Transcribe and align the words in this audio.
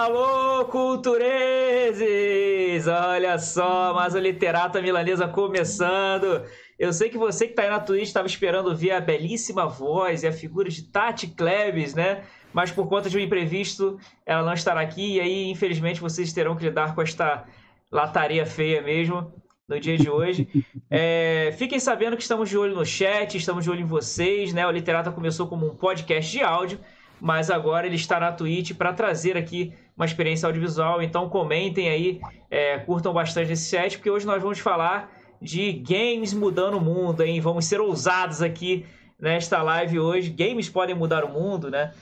Alô, 0.00 0.64
cultureses! 0.66 2.06
Olha 2.86 3.36
só, 3.36 3.92
mais 3.92 4.14
o 4.14 4.18
Literata 4.20 4.80
Milanesa 4.80 5.26
começando. 5.26 6.44
Eu 6.78 6.92
sei 6.92 7.10
que 7.10 7.18
você 7.18 7.46
que 7.46 7.52
está 7.52 7.64
aí 7.64 7.68
na 7.68 7.80
Twitch 7.80 8.04
estava 8.04 8.28
esperando 8.28 8.76
ver 8.76 8.92
a 8.92 9.00
belíssima 9.00 9.66
voz 9.66 10.22
e 10.22 10.28
a 10.28 10.32
figura 10.32 10.68
de 10.68 10.84
Tati 10.84 11.26
Klebs, 11.26 11.96
né? 11.96 12.22
Mas 12.52 12.70
por 12.70 12.86
conta 12.86 13.10
de 13.10 13.18
um 13.18 13.20
imprevisto, 13.20 13.98
ela 14.24 14.44
não 14.44 14.52
estará 14.52 14.80
aqui 14.82 15.16
e 15.16 15.20
aí, 15.20 15.50
infelizmente, 15.50 16.00
vocês 16.00 16.32
terão 16.32 16.54
que 16.54 16.62
lidar 16.62 16.94
com 16.94 17.02
esta 17.02 17.44
lataria 17.90 18.46
feia 18.46 18.80
mesmo 18.80 19.32
no 19.68 19.80
dia 19.80 19.98
de 19.98 20.08
hoje. 20.08 20.46
É, 20.90 21.52
fiquem 21.58 21.78
sabendo 21.78 22.16
que 22.16 22.22
estamos 22.22 22.48
de 22.48 22.56
olho 22.56 22.74
no 22.74 22.86
chat, 22.86 23.36
estamos 23.36 23.62
de 23.62 23.70
olho 23.70 23.80
em 23.80 23.84
vocês, 23.84 24.54
né? 24.54 24.66
O 24.66 24.70
Literata 24.70 25.10
começou 25.10 25.46
como 25.46 25.66
um 25.66 25.74
podcast 25.74 26.30
de 26.32 26.42
áudio 26.42 26.80
mas 27.20 27.50
agora 27.50 27.86
ele 27.86 27.96
está 27.96 28.20
na 28.20 28.32
Twitch 28.32 28.74
para 28.74 28.92
trazer 28.92 29.36
aqui 29.36 29.72
uma 29.98 30.06
experiência 30.06 30.46
audiovisual. 30.46 31.02
Então 31.02 31.28
comentem 31.28 31.90
aí, 31.90 32.20
é, 32.48 32.78
curtam 32.78 33.12
bastante 33.12 33.52
esse 33.52 33.68
chat, 33.68 33.96
porque 33.96 34.10
hoje 34.10 34.24
nós 34.24 34.40
vamos 34.40 34.60
falar 34.60 35.12
de 35.42 35.72
games 35.72 36.32
mudando 36.32 36.78
o 36.78 36.80
mundo, 36.80 37.22
hein? 37.22 37.40
Vamos 37.40 37.64
ser 37.64 37.80
ousados 37.80 38.40
aqui 38.40 38.86
nesta 39.18 39.60
live 39.60 39.98
hoje. 39.98 40.30
Games 40.30 40.68
podem 40.68 40.94
mudar 40.94 41.24
o 41.24 41.28
mundo, 41.28 41.70
né? 41.70 41.92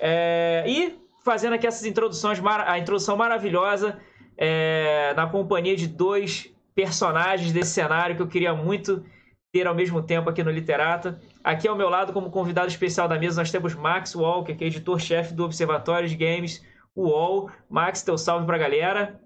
É, 0.00 0.64
e 0.66 0.98
fazendo 1.24 1.54
aqui 1.54 1.66
essas 1.66 1.84
introduções, 1.86 2.40
a 2.44 2.78
introdução 2.78 3.16
maravilhosa 3.16 3.98
é, 4.36 5.14
na 5.16 5.26
companhia 5.28 5.76
de 5.76 5.86
dois 5.86 6.52
personagens 6.74 7.52
desse 7.52 7.70
cenário 7.70 8.16
que 8.16 8.22
eu 8.22 8.26
queria 8.26 8.52
muito 8.52 9.04
ter 9.52 9.68
ao 9.68 9.74
mesmo 9.74 10.02
tempo 10.02 10.28
aqui 10.28 10.42
no 10.42 10.50
Literata. 10.50 11.20
Aqui 11.44 11.68
ao 11.68 11.76
meu 11.76 11.88
lado, 11.88 12.12
como 12.12 12.30
convidado 12.30 12.66
especial 12.66 13.06
da 13.06 13.16
mesa, 13.16 13.40
nós 13.40 13.52
temos 13.52 13.74
Max 13.74 14.14
Walker, 14.16 14.56
que 14.56 14.64
é 14.64 14.66
editor-chefe 14.66 15.32
do 15.32 15.44
Observatório 15.44 16.08
de 16.08 16.16
Games 16.16 16.60
UOL. 16.96 17.50
Max, 17.68 18.02
teu 18.02 18.16
salve 18.16 18.46
para 18.46 18.56
a 18.56 18.58
galera. 18.58 19.20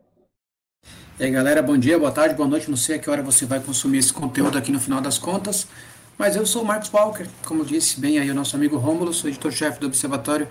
E 1.19 1.25
aí, 1.25 1.31
galera, 1.31 1.63
bom 1.63 1.77
dia, 1.77 1.99
boa 1.99 2.11
tarde, 2.11 2.35
boa 2.35 2.49
noite. 2.49 2.71
Não 2.71 2.77
sei 2.77 2.97
a 2.97 2.99
que 2.99 3.11
hora 3.11 3.23
você 3.23 3.45
vai 3.45 3.61
consumir 3.61 3.99
esse 3.99 4.13
conteúdo 4.13 4.57
aqui 4.57 4.73
no 4.73 4.81
final 4.81 5.01
das 5.01 5.19
contas, 5.19 5.67
mas 6.17 6.37
eu 6.37 6.47
sou 6.47 6.63
o 6.63 6.65
Max 6.65 6.91
Walker, 6.93 7.27
como 7.45 7.65
disse 7.65 8.01
bem 8.01 8.19
aí 8.19 8.31
o 8.31 8.35
nosso 8.35 8.57
amigo 8.57 8.77
Rômulo, 8.77 9.13
sou 9.13 9.29
editor-chefe 9.29 9.81
do 9.81 9.87
Observatório 9.87 10.49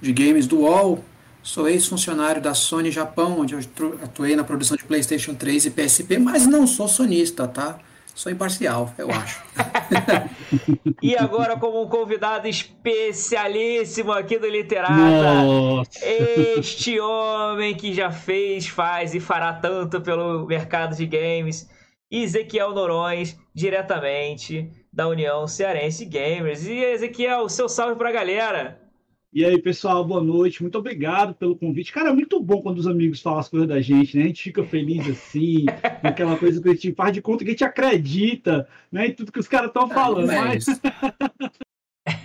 de 0.00 0.12
Games 0.12 0.46
do 0.46 0.60
UOL. 0.60 1.02
Sou 1.40 1.68
ex-funcionário 1.68 2.42
da 2.42 2.52
Sony 2.52 2.90
Japão, 2.90 3.40
onde 3.40 3.54
eu 3.54 3.60
atuei 4.02 4.36
na 4.36 4.44
produção 4.44 4.76
de 4.76 4.84
PlayStation 4.84 5.34
3 5.34 5.66
e 5.66 5.70
PSP, 5.70 6.18
mas 6.18 6.46
não 6.46 6.66
sou 6.66 6.88
sonista, 6.88 7.48
tá? 7.48 7.78
Sou 8.18 8.32
imparcial, 8.32 8.92
eu 8.98 9.08
acho. 9.12 9.40
e 11.00 11.16
agora, 11.16 11.56
como 11.56 11.80
um 11.80 11.88
convidado 11.88 12.48
especialíssimo 12.48 14.10
aqui 14.10 14.40
do 14.40 14.48
Literata, 14.48 15.44
Nossa. 15.44 16.04
este 16.04 16.98
homem 16.98 17.76
que 17.76 17.94
já 17.94 18.10
fez, 18.10 18.66
faz 18.66 19.14
e 19.14 19.20
fará 19.20 19.52
tanto 19.52 20.00
pelo 20.00 20.44
mercado 20.46 20.96
de 20.96 21.06
games, 21.06 21.70
Ezequiel 22.10 22.74
Norões, 22.74 23.38
diretamente 23.54 24.68
da 24.92 25.06
União 25.06 25.46
Cearense 25.46 26.04
Gamers. 26.04 26.66
E 26.66 26.76
Ezequiel, 26.76 27.48
seu 27.48 27.68
salve 27.68 27.94
pra 27.94 28.10
galera! 28.10 28.87
E 29.30 29.44
aí, 29.44 29.60
pessoal, 29.60 30.02
boa 30.06 30.22
noite. 30.22 30.62
Muito 30.62 30.78
obrigado 30.78 31.34
pelo 31.34 31.54
convite. 31.54 31.92
Cara, 31.92 32.08
é 32.08 32.12
muito 32.12 32.40
bom 32.40 32.62
quando 32.62 32.78
os 32.78 32.86
amigos 32.86 33.20
falam 33.20 33.40
as 33.40 33.48
coisas 33.48 33.68
da 33.68 33.78
gente, 33.78 34.16
né? 34.16 34.24
A 34.24 34.26
gente 34.26 34.42
fica 34.42 34.64
feliz 34.64 35.06
assim, 35.06 35.66
aquela 36.02 36.36
coisa 36.38 36.62
que 36.62 36.68
a 36.68 36.72
gente 36.72 36.94
faz 36.94 37.12
de 37.12 37.20
conta 37.20 37.44
que 37.44 37.50
a 37.50 37.52
gente 37.52 37.64
acredita, 37.64 38.66
né? 38.90 39.08
Em 39.08 39.14
tudo 39.14 39.30
que 39.30 39.38
os 39.38 39.46
caras 39.46 39.68
estão 39.68 39.86
falando. 39.86 40.28
Mas... 40.28 40.66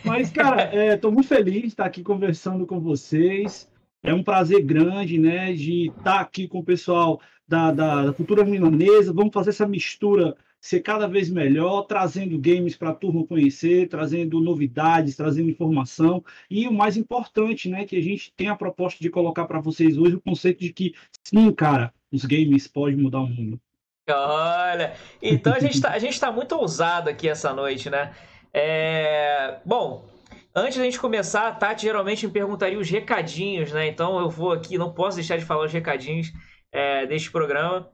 mas, 0.05 0.31
cara, 0.31 0.93
estou 0.93 1.11
é, 1.11 1.13
muito 1.13 1.27
feliz 1.27 1.61
de 1.61 1.67
estar 1.67 1.85
aqui 1.85 2.01
conversando 2.01 2.65
com 2.65 2.79
vocês. 2.79 3.69
É 4.01 4.13
um 4.13 4.23
prazer 4.23 4.63
grande, 4.63 5.19
né? 5.19 5.51
De 5.51 5.89
estar 5.89 6.21
aqui 6.21 6.47
com 6.47 6.59
o 6.59 6.65
pessoal 6.65 7.19
da, 7.45 7.73
da, 7.73 8.05
da 8.05 8.13
cultura 8.13 8.45
milanesa. 8.45 9.11
Vamos 9.11 9.33
fazer 9.33 9.49
essa 9.49 9.67
mistura 9.67 10.38
ser 10.63 10.79
cada 10.79 11.07
vez 11.07 11.29
melhor, 11.29 11.81
trazendo 11.81 12.40
games 12.40 12.74
para 12.74 12.91
a 12.91 12.96
turma 12.96 13.28
conhecer, 13.28 13.90
trazendo 13.90 14.40
novidades, 14.40 15.13
trazendo 15.13 15.50
informação 15.50 16.24
e 16.50 16.66
o 16.69 16.72
mais 16.72 16.96
importante, 16.96 17.68
né, 17.68 17.85
que 17.85 17.97
a 17.97 18.01
gente 18.01 18.31
tem 18.34 18.47
a 18.47 18.56
proposta 18.56 18.97
de 19.02 19.09
colocar 19.09 19.44
para 19.44 19.59
vocês 19.59 19.97
hoje 19.97 20.16
o 20.16 20.22
conceito 20.22 20.62
de 20.62 20.72
que 20.72 20.96
sim, 21.22 21.52
cara, 21.52 21.94
os 22.09 22.23
games 22.23 22.66
podem 22.66 22.96
mudar 22.96 23.19
o 23.19 23.28
mundo. 23.28 23.59
Olha, 24.09 24.94
então 25.22 25.53
a 25.53 25.59
gente 25.59 25.75
está 25.75 26.00
tá 26.00 26.31
muito 26.31 26.56
ousado 26.56 27.09
aqui 27.09 27.28
essa 27.28 27.53
noite, 27.53 27.90
né? 27.90 28.13
É... 28.53 29.59
Bom, 29.66 30.07
antes 30.56 30.78
da 30.78 30.85
gente 30.85 30.97
começar, 30.97 31.50
a 31.50 31.52
Tati 31.52 31.81
geralmente 31.81 32.25
me 32.25 32.31
perguntaria 32.31 32.79
os 32.79 32.90
recadinhos, 32.90 33.73
né? 33.73 33.85
Então 33.88 34.18
eu 34.18 34.29
vou 34.29 34.53
aqui, 34.53 34.78
não 34.78 34.94
posso 34.94 35.18
deixar 35.18 35.38
de 35.38 35.44
falar 35.44 35.66
os 35.66 35.73
recadinhos 35.73 36.31
é, 36.72 37.06
deste 37.06 37.29
programa. 37.29 37.92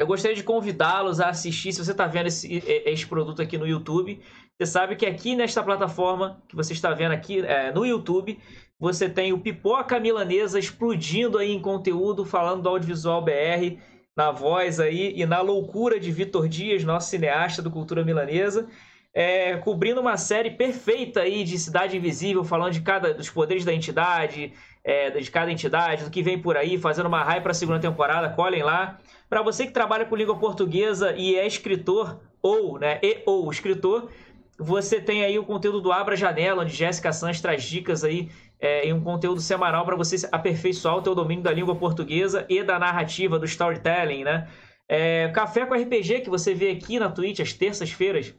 Eu 0.00 0.06
gostaria 0.06 0.34
de 0.34 0.42
convidá-los 0.42 1.20
a 1.20 1.28
assistir. 1.28 1.74
Se 1.74 1.84
você 1.84 1.90
está 1.90 2.06
vendo 2.06 2.28
esse, 2.28 2.62
esse 2.86 3.06
produto 3.06 3.42
aqui 3.42 3.58
no 3.58 3.66
YouTube, 3.66 4.18
você 4.58 4.64
sabe 4.64 4.96
que 4.96 5.04
aqui 5.04 5.36
nesta 5.36 5.62
plataforma 5.62 6.42
que 6.48 6.56
você 6.56 6.72
está 6.72 6.94
vendo 6.94 7.12
aqui 7.12 7.40
é, 7.40 7.70
no 7.70 7.84
YouTube, 7.84 8.38
você 8.78 9.10
tem 9.10 9.34
o 9.34 9.38
Pipoca 9.38 10.00
Milanesa 10.00 10.58
explodindo 10.58 11.36
aí 11.36 11.52
em 11.52 11.60
conteúdo, 11.60 12.24
falando 12.24 12.62
do 12.62 12.70
audiovisual 12.70 13.22
BR, 13.22 13.76
na 14.16 14.30
voz 14.30 14.80
aí 14.80 15.12
e 15.14 15.26
na 15.26 15.42
loucura 15.42 16.00
de 16.00 16.10
Vitor 16.10 16.48
Dias, 16.48 16.82
nosso 16.82 17.10
cineasta 17.10 17.60
do 17.60 17.70
Cultura 17.70 18.02
Milanesa. 18.02 18.66
É, 19.12 19.58
cobrindo 19.58 20.00
uma 20.00 20.16
série 20.16 20.52
perfeita 20.52 21.20
aí 21.20 21.44
de 21.44 21.58
Cidade 21.58 21.98
Invisível, 21.98 22.42
falando 22.42 22.72
de 22.72 22.80
cada 22.80 23.12
dos 23.12 23.28
poderes 23.28 23.66
da 23.66 23.74
entidade, 23.74 24.54
é, 24.82 25.10
de 25.10 25.30
cada 25.30 25.50
entidade, 25.50 26.04
do 26.04 26.10
que 26.10 26.22
vem 26.22 26.40
por 26.40 26.56
aí, 26.56 26.78
fazendo 26.78 27.06
uma 27.06 27.22
raia 27.22 27.40
para 27.40 27.52
a 27.52 27.54
segunda 27.54 27.78
temporada, 27.78 28.30
colhem 28.30 28.62
lá. 28.62 28.98
Para 29.28 29.42
você 29.42 29.66
que 29.66 29.72
trabalha 29.72 30.04
com 30.04 30.16
língua 30.16 30.38
portuguesa 30.38 31.14
e 31.16 31.36
é 31.36 31.46
escritor, 31.46 32.20
ou, 32.42 32.78
né, 32.78 32.98
e 33.02 33.22
ou 33.26 33.50
escritor, 33.50 34.10
você 34.58 35.00
tem 35.00 35.24
aí 35.24 35.38
o 35.38 35.44
conteúdo 35.44 35.80
do 35.80 35.92
Abra 35.92 36.16
Janela, 36.16 36.62
onde 36.62 36.74
Jéssica 36.74 37.12
Sanz 37.12 37.40
traz 37.40 37.62
dicas 37.62 38.04
aí 38.04 38.30
é, 38.60 38.86
em 38.86 38.92
um 38.92 39.02
conteúdo 39.02 39.40
semanal 39.40 39.84
para 39.84 39.96
você 39.96 40.28
aperfeiçoar 40.30 40.96
o 40.96 41.02
teu 41.02 41.14
domínio 41.14 41.42
da 41.42 41.52
língua 41.52 41.74
portuguesa 41.74 42.44
e 42.48 42.62
da 42.62 42.78
narrativa, 42.78 43.38
do 43.38 43.46
storytelling, 43.46 44.24
né? 44.24 44.48
É, 44.86 45.28
Café 45.28 45.64
com 45.64 45.74
RPG, 45.74 46.20
que 46.20 46.28
você 46.28 46.52
vê 46.52 46.70
aqui 46.70 46.98
na 46.98 47.08
Twitch 47.08 47.40
às 47.40 47.52
terças-feiras, 47.52 48.34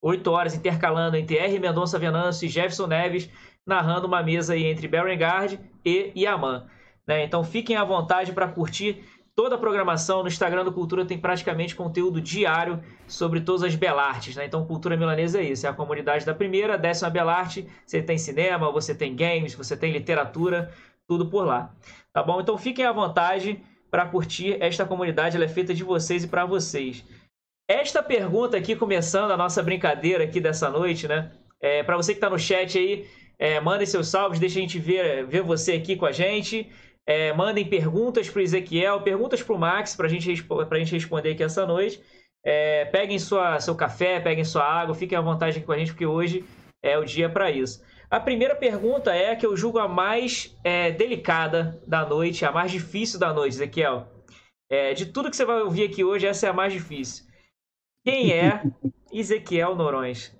8 0.00 0.30
horas, 0.30 0.54
intercalando 0.54 1.16
entre 1.16 1.38
R. 1.38 1.58
Mendonça 1.58 1.98
Venâncio 1.98 2.46
e 2.46 2.48
Jefferson 2.48 2.86
Neves, 2.86 3.28
narrando 3.68 4.06
uma 4.06 4.22
mesa 4.22 4.54
aí 4.54 4.64
entre 4.64 4.88
Berengard 4.88 5.60
e 5.84 6.12
Yaman. 6.16 6.66
Né? 7.06 7.24
Então 7.24 7.44
fiquem 7.44 7.76
à 7.76 7.84
vontade 7.84 8.32
para 8.32 8.48
curtir 8.48 9.04
toda 9.38 9.54
a 9.54 9.58
programação 9.58 10.22
no 10.22 10.28
Instagram 10.28 10.64
do 10.64 10.72
Cultura 10.72 11.04
tem 11.04 11.16
praticamente 11.16 11.76
conteúdo 11.76 12.20
diário 12.20 12.82
sobre 13.06 13.40
todas 13.40 13.62
as 13.62 13.76
belartes, 13.76 14.34
né? 14.34 14.44
Então, 14.44 14.66
Cultura 14.66 14.96
Milanesa 14.96 15.38
é 15.38 15.44
isso, 15.44 15.64
é 15.64 15.70
a 15.70 15.72
comunidade 15.72 16.26
da 16.26 16.34
primeira, 16.34 16.76
décima 16.76 17.08
belarte, 17.08 17.64
você 17.86 18.02
tem 18.02 18.18
cinema, 18.18 18.72
você 18.72 18.96
tem 18.96 19.14
games, 19.14 19.54
você 19.54 19.76
tem 19.76 19.92
literatura, 19.92 20.72
tudo 21.06 21.30
por 21.30 21.46
lá. 21.46 21.72
Tá 22.12 22.20
bom? 22.20 22.40
Então, 22.40 22.58
fiquem 22.58 22.84
à 22.84 22.90
vontade 22.90 23.62
para 23.88 24.06
curtir 24.06 24.56
esta 24.60 24.84
comunidade, 24.84 25.36
ela 25.36 25.44
é 25.44 25.48
feita 25.48 25.72
de 25.72 25.84
vocês 25.84 26.24
e 26.24 26.26
para 26.26 26.44
vocês. 26.44 27.04
Esta 27.68 28.02
pergunta 28.02 28.56
aqui, 28.56 28.74
começando 28.74 29.30
a 29.30 29.36
nossa 29.36 29.62
brincadeira 29.62 30.24
aqui 30.24 30.40
dessa 30.40 30.68
noite, 30.68 31.06
né? 31.06 31.30
É, 31.60 31.84
para 31.84 31.96
você 31.96 32.12
que 32.12 32.16
está 32.16 32.28
no 32.28 32.40
chat 32.40 32.76
aí, 32.76 33.06
é, 33.38 33.60
mandem 33.60 33.86
seus 33.86 34.08
salves, 34.08 34.40
deixa 34.40 34.58
a 34.58 34.62
gente 34.62 34.78
ver, 34.78 35.26
ver 35.26 35.42
você 35.42 35.72
aqui 35.72 35.96
com 35.96 36.06
a 36.06 36.12
gente. 36.12 36.70
É, 37.06 37.32
mandem 37.32 37.64
perguntas 37.64 38.28
para 38.28 38.40
o 38.40 38.42
Ezequiel, 38.42 39.00
perguntas 39.00 39.42
para 39.42 39.54
o 39.54 39.58
Max, 39.58 39.96
para 39.96 40.08
gente, 40.08 40.30
a 40.30 40.78
gente 40.78 40.92
responder 40.92 41.30
aqui 41.30 41.42
essa 41.42 41.66
noite. 41.66 42.02
É, 42.44 42.84
peguem 42.86 43.18
sua, 43.18 43.60
seu 43.60 43.74
café, 43.74 44.20
peguem 44.20 44.44
sua 44.44 44.64
água, 44.64 44.94
fiquem 44.94 45.16
à 45.16 45.20
vontade 45.20 45.56
aqui 45.56 45.66
com 45.66 45.72
a 45.72 45.78
gente, 45.78 45.92
porque 45.92 46.06
hoje 46.06 46.44
é 46.82 46.98
o 46.98 47.04
dia 47.04 47.28
para 47.28 47.50
isso. 47.50 47.82
A 48.10 48.18
primeira 48.18 48.54
pergunta 48.56 49.14
é 49.14 49.32
a 49.32 49.36
que 49.36 49.46
eu 49.46 49.56
julgo 49.56 49.78
a 49.78 49.86
mais 49.86 50.56
é, 50.64 50.90
delicada 50.90 51.80
da 51.86 52.06
noite, 52.06 52.44
a 52.44 52.52
mais 52.52 52.70
difícil 52.70 53.18
da 53.18 53.32
noite, 53.32 53.54
Ezequiel. 53.54 54.08
É, 54.70 54.92
de 54.94 55.06
tudo 55.06 55.30
que 55.30 55.36
você 55.36 55.44
vai 55.44 55.60
ouvir 55.60 55.84
aqui 55.84 56.04
hoje, 56.04 56.26
essa 56.26 56.46
é 56.46 56.50
a 56.50 56.54
mais 56.54 56.72
difícil. 56.72 57.26
Quem 58.04 58.32
é 58.32 58.62
Ezequiel 59.12 59.74
Norões? 59.74 60.34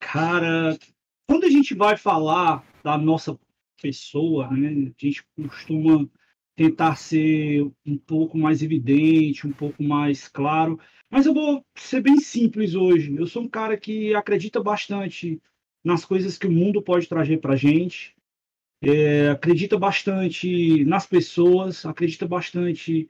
Cara, 0.00 0.78
quando 1.26 1.44
a 1.44 1.50
gente 1.50 1.74
vai 1.74 1.96
falar 1.96 2.64
da 2.82 2.96
nossa 2.96 3.38
pessoa, 3.80 4.50
né? 4.50 4.68
A 4.68 5.04
gente 5.06 5.24
costuma 5.34 6.08
tentar 6.54 6.96
ser 6.96 7.70
um 7.84 7.98
pouco 7.98 8.38
mais 8.38 8.62
evidente, 8.62 9.46
um 9.46 9.52
pouco 9.52 9.82
mais 9.82 10.28
claro. 10.28 10.80
Mas 11.10 11.26
eu 11.26 11.34
vou 11.34 11.64
ser 11.76 12.00
bem 12.00 12.18
simples 12.18 12.74
hoje. 12.74 13.14
Eu 13.14 13.26
sou 13.26 13.42
um 13.42 13.48
cara 13.48 13.76
que 13.76 14.14
acredita 14.14 14.62
bastante 14.62 15.40
nas 15.84 16.04
coisas 16.04 16.38
que 16.38 16.46
o 16.46 16.52
mundo 16.52 16.80
pode 16.80 17.06
trazer 17.06 17.38
para 17.38 17.52
a 17.52 17.56
gente. 17.56 18.14
É, 18.82 19.30
acredita 19.30 19.78
bastante 19.78 20.84
nas 20.84 21.06
pessoas, 21.06 21.84
acredita 21.84 22.26
bastante 22.26 23.08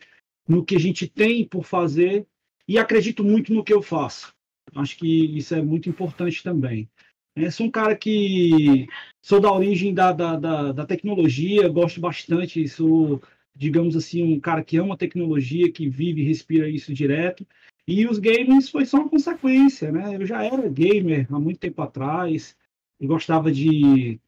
no 0.48 0.64
que 0.64 0.76
a 0.76 0.80
gente 0.80 1.06
tem 1.06 1.46
por 1.46 1.64
fazer 1.64 2.26
e 2.68 2.78
acredito 2.78 3.22
muito 3.22 3.52
no 3.52 3.64
que 3.64 3.72
eu 3.72 3.82
faço. 3.82 4.34
Acho 4.74 4.96
que 4.96 5.36
isso 5.36 5.54
é 5.54 5.62
muito 5.62 5.88
importante 5.88 6.42
também. 6.42 6.88
É, 7.36 7.50
sou 7.50 7.66
um 7.66 7.70
cara 7.70 7.94
que 7.94 8.88
sou 9.20 9.38
da 9.38 9.52
origem 9.52 9.92
da, 9.92 10.10
da, 10.10 10.36
da, 10.36 10.72
da 10.72 10.86
tecnologia, 10.86 11.68
gosto 11.68 12.00
bastante, 12.00 12.66
sou, 12.66 13.22
digamos 13.54 13.94
assim, 13.94 14.22
um 14.22 14.40
cara 14.40 14.64
que 14.64 14.78
ama 14.78 14.96
tecnologia, 14.96 15.70
que 15.70 15.86
vive 15.86 16.22
e 16.22 16.24
respira 16.24 16.66
isso 16.66 16.94
direto. 16.94 17.46
E 17.86 18.06
os 18.06 18.18
games 18.18 18.70
foi 18.70 18.86
só 18.86 18.96
uma 18.96 19.08
consequência, 19.10 19.92
né? 19.92 20.16
Eu 20.16 20.24
já 20.24 20.42
era 20.42 20.66
gamer 20.68 21.26
há 21.30 21.38
muito 21.38 21.60
tempo 21.60 21.82
atrás, 21.82 22.56
eu 22.98 23.06
gostava 23.06 23.52
de 23.52 24.18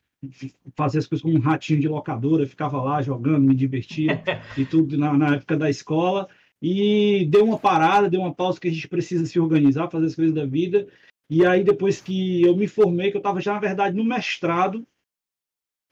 fazer 0.76 0.98
as 0.98 1.06
coisas 1.06 1.22
como 1.22 1.36
um 1.36 1.40
ratinho 1.40 1.80
de 1.80 1.88
locadora, 1.88 2.46
ficava 2.46 2.80
lá 2.82 3.00
jogando, 3.00 3.40
me 3.40 3.54
divertia 3.54 4.22
e 4.56 4.66
tudo 4.66 4.98
na, 4.98 5.16
na, 5.16 5.36
época 5.36 5.56
da 5.56 5.70
escola. 5.70 6.28
E 6.60 7.24
deu 7.30 7.44
uma 7.44 7.58
parada, 7.58 8.10
deu 8.10 8.20
uma 8.20 8.34
pausa 8.34 8.60
que 8.60 8.68
a 8.68 8.70
gente 8.70 8.88
precisa 8.88 9.24
se 9.24 9.40
organizar, 9.40 9.90
fazer 9.90 10.06
as 10.06 10.14
coisas 10.14 10.34
da 10.34 10.44
vida. 10.44 10.88
E 11.30 11.44
aí, 11.44 11.62
depois 11.62 12.00
que 12.00 12.42
eu 12.42 12.56
me 12.56 12.66
formei, 12.66 13.10
que 13.10 13.16
eu 13.16 13.20
estava 13.20 13.40
já, 13.40 13.54
na 13.54 13.60
verdade, 13.60 13.96
no 13.96 14.04
mestrado, 14.04 14.86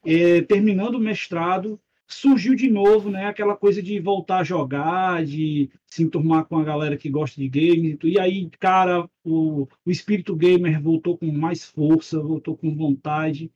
é, 0.05 0.41
terminando 0.43 0.95
o 0.95 1.01
mestrado, 1.01 1.81
surgiu 2.07 2.55
de 2.55 2.71
novo 2.71 3.11
né, 3.11 3.27
aquela 3.27 3.57
coisa 3.57 3.83
de 3.83 3.99
voltar 4.01 4.39
a 4.39 4.45
jogar, 4.45 5.25
de 5.25 5.71
se 5.87 6.03
enturmar 6.03 6.47
com 6.47 6.59
a 6.59 6.65
galera 6.65 6.97
que 6.97 7.11
gosta 7.11 7.41
de 7.41 7.49
games. 7.49 7.99
E 8.05 8.19
aí, 8.19 8.49
cara, 8.61 9.09
o, 9.25 9.69
o 9.85 9.91
espírito 9.91 10.35
gamer 10.37 10.81
voltou 10.81 11.19
com 11.19 11.31
mais 11.33 11.65
força, 11.65 12.21
voltou 12.21 12.57
com 12.57 12.75
vontade. 12.75 13.51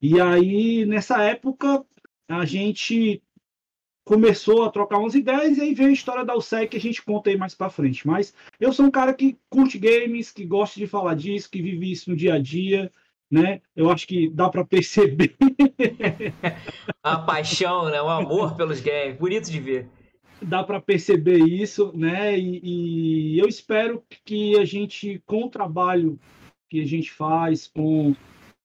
E 0.00 0.20
aí, 0.20 0.84
nessa 0.86 1.22
época, 1.22 1.84
a 2.28 2.44
gente 2.44 3.22
começou 4.08 4.64
a 4.64 4.70
trocar 4.70 4.96
umas 4.96 5.14
ideias 5.14 5.58
e 5.58 5.60
aí 5.60 5.74
veio 5.74 5.90
a 5.90 5.92
história 5.92 6.24
da 6.24 6.34
USEC 6.34 6.70
que 6.70 6.76
a 6.78 6.80
gente 6.80 7.02
conta 7.02 7.28
aí 7.28 7.36
mais 7.36 7.54
para 7.54 7.68
frente. 7.68 8.06
Mas 8.06 8.32
eu 8.58 8.72
sou 8.72 8.86
um 8.86 8.90
cara 8.90 9.12
que 9.12 9.36
curte 9.50 9.78
games, 9.78 10.32
que 10.32 10.46
gosta 10.46 10.80
de 10.80 10.86
falar 10.86 11.14
disso, 11.14 11.50
que 11.50 11.60
vive 11.60 11.92
isso 11.92 12.08
no 12.08 12.16
dia 12.16 12.32
a 12.32 12.38
dia, 12.38 12.90
né? 13.30 13.60
Eu 13.76 13.90
acho 13.90 14.06
que 14.06 14.30
dá 14.30 14.48
para 14.48 14.64
perceber 14.64 15.36
a 17.04 17.18
paixão, 17.18 17.90
né? 17.90 18.00
O 18.00 18.08
amor 18.08 18.56
pelos 18.56 18.80
games, 18.80 19.18
bonito 19.18 19.50
de 19.50 19.60
ver. 19.60 19.86
Dá 20.40 20.64
para 20.64 20.80
perceber 20.80 21.40
isso, 21.40 21.92
né? 21.94 22.38
E, 22.38 23.34
e 23.34 23.38
eu 23.38 23.46
espero 23.46 24.02
que 24.24 24.58
a 24.58 24.64
gente, 24.64 25.22
com 25.26 25.44
o 25.44 25.50
trabalho 25.50 26.18
que 26.70 26.80
a 26.80 26.86
gente 26.86 27.12
faz, 27.12 27.66
com 27.66 28.14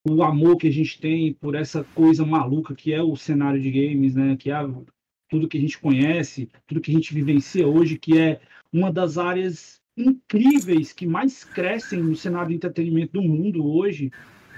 o 0.08 0.24
amor 0.24 0.56
que 0.56 0.70
a 0.70 0.72
gente 0.72 1.02
tem 1.02 1.34
por 1.34 1.54
essa 1.54 1.84
coisa 1.96 2.26
maluca 2.26 2.74
que 2.74 2.94
é 2.94 3.02
o 3.02 3.16
cenário 3.18 3.62
de 3.62 3.70
games, 3.70 4.16
né? 4.16 4.38
Que 4.38 4.50
é 4.50 4.56
tudo 5.34 5.48
que 5.48 5.58
a 5.58 5.62
gente 5.62 5.80
conhece, 5.80 6.48
tudo 6.68 6.80
que 6.80 6.92
a 6.92 6.94
gente 6.94 7.12
vivencia 7.12 7.68
hoje, 7.68 7.98
que 7.98 8.20
é 8.20 8.40
uma 8.72 8.94
das 8.94 9.18
áreas 9.18 9.82
incríveis 9.98 10.94
que 10.94 11.08
mais 11.08 11.44
crescem 11.44 12.04
no 12.04 12.16
cenário 12.16 12.50
de 12.50 12.56
entretenimento 12.56 13.14
do 13.14 13.24
mundo 13.24 13.66
hoje. 13.66 14.12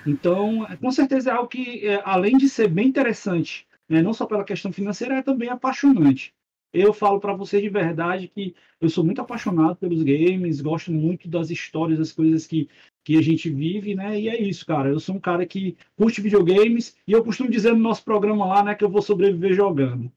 Então, 0.05 0.67
com 0.81 0.91
certeza 0.91 1.31
é 1.31 1.33
algo 1.33 1.47
que, 1.47 1.87
é, 1.87 2.01
além 2.03 2.37
de 2.37 2.49
ser 2.49 2.67
bem 2.67 2.89
interessante, 2.89 3.65
né, 3.87 4.01
não 4.01 4.11
só 4.11 4.25
pela 4.25 4.43
questão 4.43 4.69
financeira, 4.69 5.15
é 5.15 5.21
também 5.21 5.47
apaixonante. 5.47 6.33
Eu 6.73 6.91
falo 6.91 7.21
para 7.21 7.33
você 7.33 7.61
de 7.61 7.69
verdade 7.69 8.27
que 8.27 8.53
eu 8.81 8.89
sou 8.89 9.01
muito 9.01 9.21
apaixonado 9.21 9.77
pelos 9.77 10.03
games, 10.03 10.59
gosto 10.59 10.91
muito 10.91 11.29
das 11.29 11.49
histórias, 11.49 11.99
das 11.99 12.11
coisas 12.11 12.45
que 12.45 12.67
que 13.01 13.17
a 13.17 13.21
gente 13.21 13.49
vive, 13.51 13.93
né? 13.93 14.19
E 14.19 14.27
é 14.27 14.41
isso, 14.41 14.65
cara. 14.65 14.89
Eu 14.89 14.99
sou 14.99 15.15
um 15.15 15.19
cara 15.19 15.45
que 15.45 15.77
curte 15.95 16.21
videogames 16.21 16.97
e 17.07 17.11
eu 17.11 17.23
costumo 17.23 17.51
dizer 17.51 17.71
no 17.71 17.79
nosso 17.79 18.03
programa 18.03 18.47
lá, 18.47 18.63
né, 18.63 18.73
que 18.73 18.83
eu 18.83 18.89
vou 18.89 19.01
sobreviver 19.01 19.53
jogando. 19.53 20.11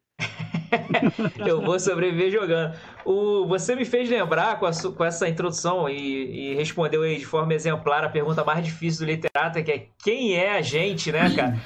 eu 1.46 1.60
vou 1.60 1.78
sobreviver 1.78 2.30
jogando. 2.30 2.74
O, 3.04 3.46
você 3.46 3.74
me 3.74 3.84
fez 3.84 4.08
lembrar 4.08 4.58
com, 4.58 4.66
a, 4.66 4.72
com 4.72 5.04
essa 5.04 5.28
introdução 5.28 5.88
e, 5.88 6.52
e, 6.52 6.54
respondeu 6.54 7.02
aí 7.02 7.18
de 7.18 7.26
forma 7.26 7.54
exemplar 7.54 8.04
a 8.04 8.08
pergunta 8.08 8.44
mais 8.44 8.64
difícil 8.64 9.06
do 9.06 9.10
literato, 9.10 9.62
que 9.62 9.70
é 9.70 9.86
quem 10.02 10.34
é 10.34 10.56
a 10.56 10.62
gente, 10.62 11.10
né, 11.12 11.30
cara? 11.34 11.58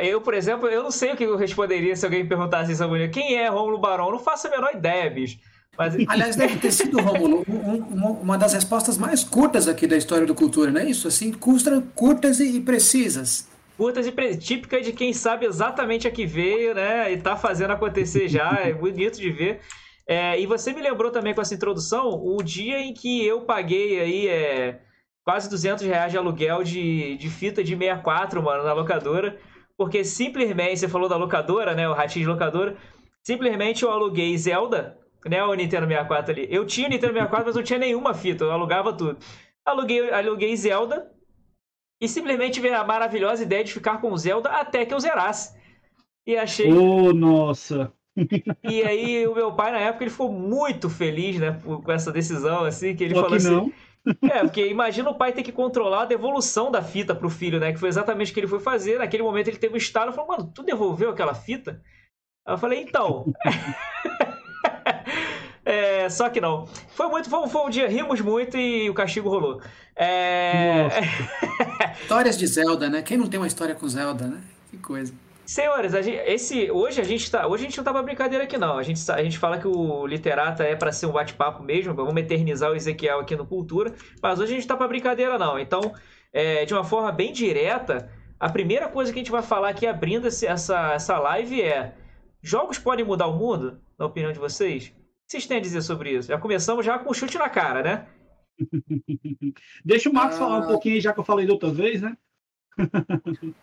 Eu, 0.00 0.22
por 0.22 0.32
exemplo, 0.32 0.68
eu 0.68 0.82
não 0.82 0.90
sei 0.90 1.12
o 1.12 1.16
que 1.16 1.24
eu 1.24 1.36
responderia 1.36 1.94
se 1.94 2.04
alguém 2.04 2.22
me 2.22 2.28
perguntasse 2.28 2.72
isso. 2.72 2.82
Quem 3.12 3.36
é 3.36 3.48
Rômulo 3.48 3.78
Barão? 3.78 4.06
Eu 4.06 4.12
não 4.12 4.18
faço 4.18 4.46
a 4.46 4.50
menor 4.50 4.70
ideia, 4.74 5.10
bicho. 5.10 5.38
Mas... 5.76 5.94
Aliás, 6.08 6.34
deve 6.34 6.56
ter 6.56 6.72
sido, 6.72 6.98
Romulo, 6.98 7.44
um, 7.46 8.12
uma 8.22 8.38
das 8.38 8.54
respostas 8.54 8.96
mais 8.96 9.22
curtas 9.22 9.68
aqui 9.68 9.86
da 9.86 9.96
história 9.96 10.26
do 10.26 10.34
Cultura, 10.34 10.70
não 10.70 10.80
é 10.80 10.86
isso? 10.86 11.06
Assim, 11.06 11.32
curtas 11.32 12.40
e 12.40 12.60
precisas. 12.60 13.46
Curtas 13.76 14.06
e 14.06 14.12
precisas, 14.12 14.44
típica 14.44 14.80
de 14.80 14.92
quem 14.92 15.12
sabe 15.12 15.46
exatamente 15.46 16.08
a 16.08 16.10
que 16.10 16.24
veio, 16.24 16.74
né? 16.74 17.12
E 17.12 17.18
tá 17.18 17.36
fazendo 17.36 17.72
acontecer 17.72 18.28
já, 18.28 18.58
é 18.64 18.72
bonito 18.72 19.18
de 19.18 19.30
ver. 19.30 19.60
É, 20.06 20.40
e 20.40 20.46
você 20.46 20.72
me 20.72 20.80
lembrou 20.80 21.10
também 21.10 21.34
com 21.34 21.40
essa 21.40 21.54
introdução 21.54 22.08
o 22.10 22.42
dia 22.42 22.78
em 22.80 22.94
que 22.94 23.24
eu 23.26 23.42
paguei 23.42 24.00
aí 24.00 24.28
é, 24.28 24.80
quase 25.24 25.50
200 25.50 25.84
reais 25.84 26.12
de 26.12 26.18
aluguel 26.18 26.62
de, 26.62 27.16
de 27.16 27.28
fita 27.28 27.62
de 27.62 27.76
64, 27.76 28.42
mano, 28.42 28.62
na 28.64 28.72
locadora. 28.72 29.38
Porque 29.76 30.04
simplesmente, 30.04 30.78
você 30.78 30.88
falou 30.88 31.08
da 31.08 31.16
locadora, 31.16 31.74
né? 31.74 31.88
O 31.88 31.92
ratinho 31.92 32.24
de 32.24 32.30
locadora. 32.30 32.76
Simplesmente 33.22 33.82
eu 33.82 33.90
aluguei 33.90 34.36
Zelda 34.38 34.96
né, 35.28 35.42
o 35.44 35.54
Nintendo 35.54 35.86
64 35.86 36.32
ali. 36.32 36.46
Eu 36.50 36.66
tinha 36.66 36.86
o 36.86 36.90
Nintendo 36.90 37.12
64, 37.12 37.46
mas 37.46 37.56
não 37.56 37.62
tinha 37.62 37.78
nenhuma 37.78 38.14
fita, 38.14 38.44
eu 38.44 38.52
alugava 38.52 38.92
tudo. 38.92 39.18
Aluguei, 39.64 40.10
aluguei 40.10 40.56
Zelda 40.56 41.10
e 42.00 42.08
simplesmente 42.08 42.60
veio 42.60 42.76
a 42.76 42.84
maravilhosa 42.84 43.42
ideia 43.42 43.64
de 43.64 43.72
ficar 43.72 44.00
com 44.00 44.16
Zelda 44.16 44.50
até 44.50 44.84
que 44.84 44.92
eu 44.92 45.00
zerasse. 45.00 45.56
E 46.26 46.36
achei. 46.36 46.72
Oh, 46.72 47.12
nossa! 47.12 47.92
E 48.64 48.82
aí 48.82 49.26
o 49.26 49.34
meu 49.34 49.52
pai, 49.52 49.70
na 49.72 49.78
época, 49.78 50.04
ele 50.04 50.10
ficou 50.10 50.32
muito 50.32 50.88
feliz, 50.88 51.38
né, 51.38 51.60
com 51.62 51.92
essa 51.92 52.10
decisão, 52.10 52.64
assim, 52.64 52.96
que 52.96 53.04
ele 53.04 53.14
Só 53.14 53.22
falou 53.22 53.36
que 53.36 53.46
assim. 53.46 53.54
Não. 53.54 53.72
É, 54.22 54.40
porque 54.40 54.68
imagina 54.68 55.10
o 55.10 55.14
pai 55.14 55.32
ter 55.32 55.42
que 55.42 55.50
controlar 55.50 56.02
a 56.02 56.06
devolução 56.06 56.70
da 56.70 56.80
fita 56.80 57.14
pro 57.14 57.28
filho, 57.28 57.58
né? 57.58 57.72
Que 57.72 57.78
foi 57.78 57.88
exatamente 57.88 58.30
o 58.30 58.34
que 58.34 58.40
ele 58.40 58.46
foi 58.46 58.60
fazer. 58.60 58.98
Naquele 58.98 59.22
momento 59.22 59.48
ele 59.48 59.56
teve 59.58 59.74
um 59.74 59.78
estalo 59.78 60.12
e 60.12 60.14
falou, 60.14 60.30
mano, 60.30 60.50
tu 60.54 60.62
devolveu 60.62 61.10
aquela 61.10 61.34
fita? 61.34 61.82
Aí 62.46 62.54
eu 62.54 62.58
falei, 62.58 62.82
então. 62.82 63.26
É, 65.66 66.08
só 66.08 66.30
que 66.30 66.40
não. 66.40 66.64
Foi 66.66 67.08
muito, 67.08 67.28
foi, 67.28 67.48
foi, 67.48 67.62
um 67.62 67.68
dia, 67.68 67.88
rimos 67.88 68.20
muito 68.20 68.56
e 68.56 68.88
o 68.88 68.94
castigo 68.94 69.28
rolou. 69.28 69.60
É... 69.96 70.86
Histórias 72.00 72.38
de 72.38 72.46
Zelda, 72.46 72.88
né? 72.88 73.02
Quem 73.02 73.16
não 73.16 73.26
tem 73.26 73.38
uma 73.38 73.46
história 73.46 73.74
com 73.74 73.88
Zelda, 73.88 74.26
né? 74.26 74.40
Que 74.70 74.78
coisa. 74.78 75.12
Senhores, 75.44 75.94
a 75.94 76.02
gente, 76.02 76.18
esse, 76.26 76.70
hoje 76.70 77.00
a 77.00 77.04
gente 77.04 77.30
tá. 77.30 77.46
Hoje 77.46 77.64
a 77.64 77.68
gente 77.68 77.76
não 77.78 77.84
tá 77.84 77.92
pra 77.92 78.02
brincadeira 78.02 78.44
aqui, 78.44 78.58
não. 78.58 78.78
A 78.78 78.82
gente, 78.82 79.00
a 79.10 79.22
gente 79.22 79.38
fala 79.38 79.58
que 79.58 79.68
o 79.68 80.06
Literata 80.06 80.64
é 80.64 80.74
para 80.74 80.90
ser 80.90 81.06
um 81.06 81.12
bate-papo 81.12 81.62
mesmo. 81.62 81.94
Vamos 81.94 82.16
eternizar 82.16 82.70
o 82.72 82.74
Ezequiel 82.74 83.20
aqui 83.20 83.36
no 83.36 83.46
Cultura. 83.46 83.94
Mas 84.20 84.40
hoje 84.40 84.52
a 84.52 84.56
gente 84.56 84.66
tá 84.66 84.76
pra 84.76 84.88
brincadeira, 84.88 85.38
não. 85.38 85.58
Então, 85.58 85.94
é, 86.32 86.64
de 86.64 86.74
uma 86.74 86.82
forma 86.82 87.12
bem 87.12 87.32
direta, 87.32 88.10
a 88.40 88.48
primeira 88.48 88.88
coisa 88.88 89.12
que 89.12 89.18
a 89.18 89.22
gente 89.22 89.30
vai 89.30 89.42
falar 89.42 89.68
aqui 89.68 89.86
abrindo 89.86 90.26
essa, 90.26 90.92
essa 90.92 91.18
live 91.18 91.62
é: 91.62 91.94
jogos 92.42 92.78
podem 92.78 93.04
mudar 93.04 93.28
o 93.28 93.38
mundo? 93.38 93.80
Na 93.98 94.06
opinião 94.06 94.32
de 94.32 94.38
vocês? 94.38 94.92
que 95.26 95.32
vocês 95.32 95.46
têm 95.46 95.56
a 95.56 95.60
dizer 95.60 95.82
sobre 95.82 96.10
isso? 96.10 96.28
Já 96.28 96.38
começamos 96.38 96.86
já 96.86 96.98
com 96.98 97.10
o 97.10 97.14
chute 97.14 97.36
na 97.36 97.48
cara, 97.48 97.82
né? 97.82 98.06
Deixa 99.84 100.10
o 100.10 100.12
Marcos 100.12 100.36
ah... 100.36 100.38
falar 100.38 100.58
um 100.60 100.66
pouquinho, 100.66 101.00
já 101.00 101.12
que 101.12 101.20
eu 101.20 101.24
falei 101.24 101.46
da 101.46 101.52
outra 101.52 101.72
vez, 101.72 102.00
né? 102.00 102.16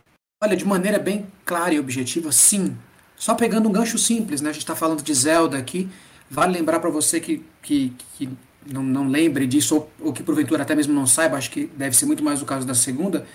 Olha, 0.43 0.57
de 0.57 0.65
maneira 0.65 1.00
bem 1.00 1.25
clara 1.45 1.73
e 1.73 1.79
objetiva, 1.79 2.31
sim. 2.31 2.75
Só 3.15 3.33
pegando 3.35 3.69
um 3.69 3.71
gancho 3.71 3.97
simples, 3.97 4.41
né? 4.41 4.50
A 4.50 4.53
gente 4.53 4.63
está 4.63 4.75
falando 4.75 5.01
de 5.01 5.13
Zelda 5.13 5.57
aqui. 5.57 5.89
Vale 6.29 6.53
lembrar 6.53 6.79
para 6.79 6.89
você 6.89 7.19
que, 7.19 7.45
que, 7.62 7.93
que 8.17 8.29
não, 8.65 8.83
não, 8.83 9.07
lembre 9.07 9.47
disso, 9.47 9.75
ou, 9.75 9.91
ou, 10.01 10.13
que 10.13 10.23
porventura 10.23 10.63
até 10.63 10.75
mesmo 10.75 10.93
não 10.93 11.05
saiba, 11.05 11.38
acho 11.38 11.51
que 11.51 11.67
deve 11.67 11.95
ser 11.95 12.05
muito 12.05 12.23
mais 12.23 12.41
o 12.41 12.45
caso 12.45 12.65
da 12.65 12.73
segunda. 12.73 13.25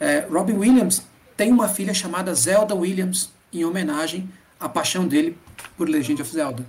É, 0.00 0.20
Robin 0.20 0.54
Williams 0.54 1.06
tem 1.36 1.52
uma 1.52 1.68
filha 1.68 1.94
chamada 1.94 2.34
Zelda 2.34 2.74
Williams, 2.74 3.30
em 3.52 3.64
homenagem 3.64 4.28
à 4.58 4.68
paixão 4.68 5.06
dele 5.06 5.36
por 5.76 5.88
Legend 5.88 6.22
of 6.22 6.32
Zelda. 6.32 6.66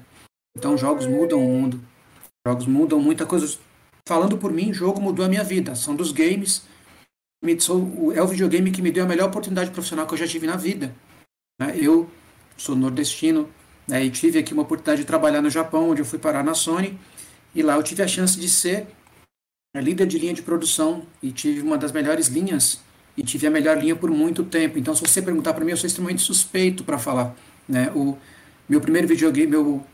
Então 0.55 0.77
jogos 0.77 1.05
mudam 1.05 1.39
o 1.39 1.49
mundo. 1.49 1.79
Jogos 2.45 2.65
mudam 2.65 2.99
muita 2.99 3.25
coisa. 3.25 3.57
Falando 4.07 4.37
por 4.37 4.53
mim, 4.53 4.71
jogo 4.71 5.01
mudou 5.01 5.25
a 5.25 5.27
minha 5.27 5.43
vida. 5.43 5.75
São 5.75 5.93
dos 5.93 6.13
games. 6.13 6.61
É 8.15 8.21
o 8.21 8.27
videogame 8.27 8.71
que 8.71 8.81
me 8.81 8.89
deu 8.89 9.03
a 9.03 9.07
melhor 9.07 9.27
oportunidade 9.27 9.69
profissional 9.69 10.07
que 10.07 10.13
eu 10.13 10.17
já 10.17 10.25
tive 10.25 10.47
na 10.47 10.55
vida. 10.55 10.95
Né? 11.59 11.75
Eu 11.77 12.09
sou 12.55 12.73
nordestino 12.73 13.49
né, 13.85 14.05
e 14.05 14.09
tive 14.09 14.39
aqui 14.39 14.53
uma 14.53 14.61
oportunidade 14.61 15.01
de 15.01 15.05
trabalhar 15.05 15.41
no 15.41 15.49
Japão, 15.49 15.89
onde 15.89 16.01
eu 16.01 16.05
fui 16.05 16.17
parar 16.17 16.41
na 16.41 16.53
Sony. 16.53 16.97
E 17.53 17.61
lá 17.61 17.75
eu 17.75 17.83
tive 17.83 18.01
a 18.01 18.07
chance 18.07 18.39
de 18.39 18.47
ser 18.47 18.87
né, 19.75 19.81
líder 19.81 20.07
de 20.07 20.17
linha 20.17 20.33
de 20.33 20.41
produção 20.41 21.05
e 21.21 21.29
tive 21.33 21.61
uma 21.61 21.77
das 21.77 21.91
melhores 21.91 22.27
linhas 22.27 22.79
e 23.17 23.23
tive 23.23 23.45
a 23.45 23.51
melhor 23.51 23.77
linha 23.77 23.95
por 23.95 24.09
muito 24.09 24.41
tempo. 24.45 24.79
Então, 24.79 24.95
se 24.95 25.01
você 25.01 25.21
perguntar 25.21 25.53
para 25.53 25.65
mim, 25.65 25.71
eu 25.71 25.77
sou 25.77 25.85
extremamente 25.85 26.21
suspeito 26.21 26.81
para 26.85 26.97
falar. 26.97 27.35
Né? 27.67 27.91
O 27.93 28.17
meu 28.69 28.79
primeiro 28.79 29.05
videogame, 29.05 29.47
meu 29.47 29.85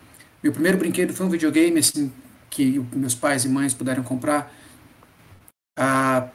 meu 0.43 0.51
primeiro 0.51 0.77
brinquedo 0.77 1.13
foi 1.13 1.25
um 1.25 1.29
videogame 1.29 1.79
assim 1.79 2.12
que 2.53 2.86
meus 2.93 3.15
pais 3.15 3.45
e 3.45 3.50
mães 3.50 3.74
puderam 3.74 4.03
comprar. 4.03 4.53
Ah, 5.75 6.27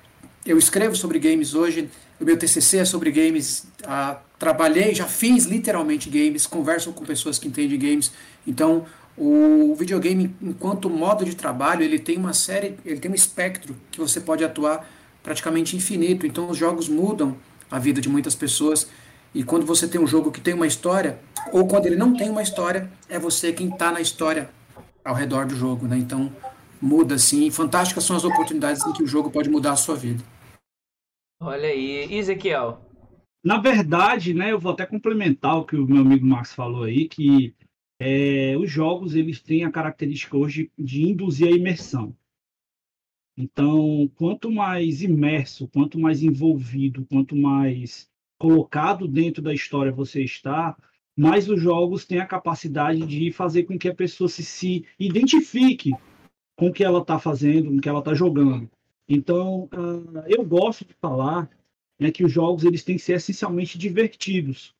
eu 0.44 0.58
escrevo 0.58 0.96
sobre 0.96 1.18
games 1.20 1.54
hoje. 1.54 1.88
O 2.20 2.24
meu 2.24 2.36
TCC 2.36 2.78
é 2.78 2.84
sobre 2.84 3.12
games. 3.12 3.66
Ah, 3.84 4.18
trabalhei, 4.36 4.94
já 4.94 5.06
fiz 5.06 5.44
literalmente 5.44 6.10
games. 6.10 6.44
Converso 6.44 6.92
com 6.92 7.04
pessoas 7.04 7.38
que 7.38 7.46
entendem 7.46 7.78
games. 7.78 8.10
Então, 8.44 8.84
o 9.16 9.76
videogame, 9.78 10.34
enquanto 10.42 10.90
modo 10.90 11.24
de 11.24 11.36
trabalho, 11.36 11.84
ele 11.84 12.00
tem 12.00 12.16
uma 12.16 12.32
série, 12.32 12.76
ele 12.84 12.98
tem 12.98 13.10
um 13.10 13.14
espectro 13.14 13.76
que 13.90 14.00
você 14.00 14.20
pode 14.20 14.42
atuar 14.44 14.88
praticamente 15.22 15.76
infinito. 15.76 16.26
Então, 16.26 16.50
os 16.50 16.58
jogos 16.58 16.88
mudam 16.88 17.36
a 17.70 17.78
vida 17.78 18.00
de 18.00 18.08
muitas 18.08 18.34
pessoas. 18.34 18.88
E 19.32 19.44
quando 19.44 19.64
você 19.64 19.86
tem 19.86 20.00
um 20.00 20.06
jogo 20.06 20.32
que 20.32 20.40
tem 20.40 20.54
uma 20.54 20.66
história, 20.66 21.20
ou 21.52 21.68
quando 21.68 21.86
ele 21.86 21.96
não 21.96 22.16
tem 22.16 22.28
uma 22.28 22.42
história, 22.42 22.90
é 23.08 23.20
você 23.20 23.52
quem 23.52 23.68
está 23.68 23.92
na 23.92 24.00
história 24.00 24.50
ao 25.08 25.14
redor 25.14 25.46
do 25.46 25.56
jogo, 25.56 25.88
né? 25.88 25.96
Então, 25.96 26.30
muda 26.82 27.16
sim. 27.16 27.50
Fantásticas 27.50 28.04
são 28.04 28.14
as 28.14 28.24
oportunidades 28.24 28.84
em 28.86 28.92
que 28.92 29.02
o 29.02 29.06
jogo 29.06 29.30
pode 29.30 29.48
mudar 29.48 29.72
a 29.72 29.76
sua 29.76 29.96
vida. 29.96 30.22
Olha 31.40 31.68
aí, 31.68 32.12
Ezequiel. 32.12 32.78
Na 33.42 33.58
verdade, 33.58 34.34
né, 34.34 34.52
eu 34.52 34.58
vou 34.58 34.72
até 34.72 34.84
complementar 34.84 35.56
o 35.56 35.64
que 35.64 35.76
o 35.76 35.86
meu 35.86 36.02
amigo 36.02 36.26
Max 36.26 36.54
falou 36.54 36.82
aí, 36.82 37.08
que 37.08 37.54
é, 37.98 38.54
os 38.58 38.70
jogos 38.70 39.14
eles 39.14 39.40
têm 39.40 39.64
a 39.64 39.70
característica 39.70 40.36
hoje 40.36 40.70
de 40.76 41.04
induzir 41.04 41.48
a 41.48 41.56
imersão. 41.56 42.14
Então, 43.34 44.10
quanto 44.16 44.50
mais 44.50 45.00
imerso, 45.00 45.68
quanto 45.68 45.98
mais 45.98 46.22
envolvido, 46.22 47.06
quanto 47.06 47.34
mais 47.34 48.10
colocado 48.38 49.08
dentro 49.08 49.40
da 49.40 49.54
história 49.54 49.90
você 49.90 50.22
está, 50.22 50.76
mais 51.18 51.48
os 51.48 51.60
jogos 51.60 52.04
têm 52.04 52.20
a 52.20 52.26
capacidade 52.26 53.04
de 53.04 53.32
fazer 53.32 53.64
com 53.64 53.76
que 53.76 53.88
a 53.88 53.94
pessoa 53.94 54.28
se, 54.28 54.44
se 54.44 54.86
identifique 55.00 55.92
com 56.56 56.68
o 56.68 56.72
que 56.72 56.84
ela 56.84 57.00
está 57.00 57.18
fazendo, 57.18 57.70
com 57.70 57.76
o 57.76 57.80
que 57.80 57.88
ela 57.88 57.98
está 57.98 58.14
jogando. 58.14 58.70
Então, 59.08 59.64
uh, 59.64 60.22
eu 60.28 60.44
gosto 60.44 60.84
de 60.84 60.94
falar 60.94 61.50
né, 61.98 62.12
que 62.12 62.24
os 62.24 62.30
jogos 62.30 62.64
eles 62.64 62.84
têm 62.84 62.94
que 62.94 63.02
ser 63.02 63.14
essencialmente 63.14 63.76
divertidos. 63.76 64.72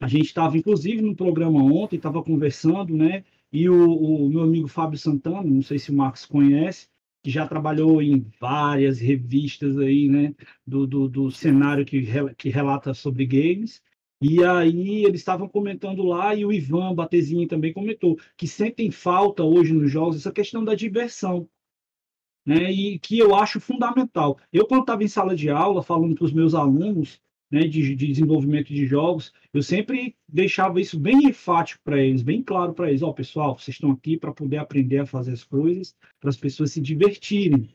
A 0.00 0.06
gente 0.06 0.26
estava, 0.26 0.56
inclusive, 0.56 1.02
no 1.02 1.16
programa 1.16 1.60
ontem, 1.60 1.96
estava 1.96 2.22
conversando, 2.22 2.94
né? 2.94 3.24
E 3.52 3.68
o, 3.68 3.90
o, 3.90 4.28
meu 4.28 4.42
amigo 4.42 4.68
Fábio 4.68 4.98
Santana, 4.98 5.42
não 5.42 5.62
sei 5.62 5.80
se 5.80 5.90
o 5.90 5.94
Marcos 5.94 6.26
conhece, 6.26 6.86
que 7.24 7.30
já 7.30 7.46
trabalhou 7.48 8.00
em 8.00 8.24
várias 8.38 9.00
revistas 9.00 9.76
aí, 9.78 10.06
né? 10.08 10.32
Do, 10.64 10.86
do, 10.86 11.08
do 11.08 11.30
cenário 11.32 11.84
que, 11.84 12.06
que 12.36 12.50
relata 12.50 12.94
sobre 12.94 13.26
games. 13.26 13.82
E 14.20 14.42
aí 14.44 15.04
eles 15.04 15.20
estavam 15.20 15.48
comentando 15.48 16.02
lá, 16.02 16.34
e 16.34 16.44
o 16.44 16.52
Ivan 16.52 16.94
Batezinho 16.94 17.46
também 17.46 17.72
comentou, 17.72 18.18
que 18.36 18.48
sentem 18.48 18.90
falta 18.90 19.42
hoje 19.42 19.72
nos 19.72 19.90
jogos 19.90 20.16
essa 20.16 20.32
questão 20.32 20.64
da 20.64 20.74
diversão 20.74 21.48
né, 22.46 22.70
e 22.70 22.98
que 23.00 23.18
eu 23.18 23.34
acho 23.34 23.60
fundamental. 23.60 24.38
Eu, 24.52 24.66
quando 24.66 24.82
estava 24.82 25.02
em 25.02 25.08
sala 25.08 25.34
de 25.34 25.50
aula, 25.50 25.82
falando 25.82 26.14
para 26.14 26.24
os 26.24 26.32
meus 26.32 26.54
alunos 26.54 27.20
né, 27.50 27.62
de, 27.62 27.94
de, 27.94 28.06
desenvolvimento 28.06 28.72
de 28.72 28.86
jogos, 28.86 29.32
eu 29.52 29.62
sempre 29.62 30.16
deixava 30.28 30.80
isso 30.80 30.98
bem 30.98 31.26
enfático 31.26 31.82
para 31.82 32.00
eles, 32.00 32.22
bem 32.22 32.42
claro 32.42 32.72
para 32.72 32.88
eles: 32.88 33.02
ó, 33.02 33.08
oh, 33.08 33.14
pessoal, 33.14 33.58
vocês 33.58 33.74
estão 33.74 33.90
aqui 33.90 34.16
para 34.16 34.32
poder 34.32 34.58
aprender 34.58 34.98
a 34.98 35.06
fazer 35.06 35.32
as 35.32 35.42
coisas, 35.42 35.94
para 36.20 36.30
as 36.30 36.36
pessoas 36.36 36.70
se 36.70 36.80
divertirem. 36.80 37.68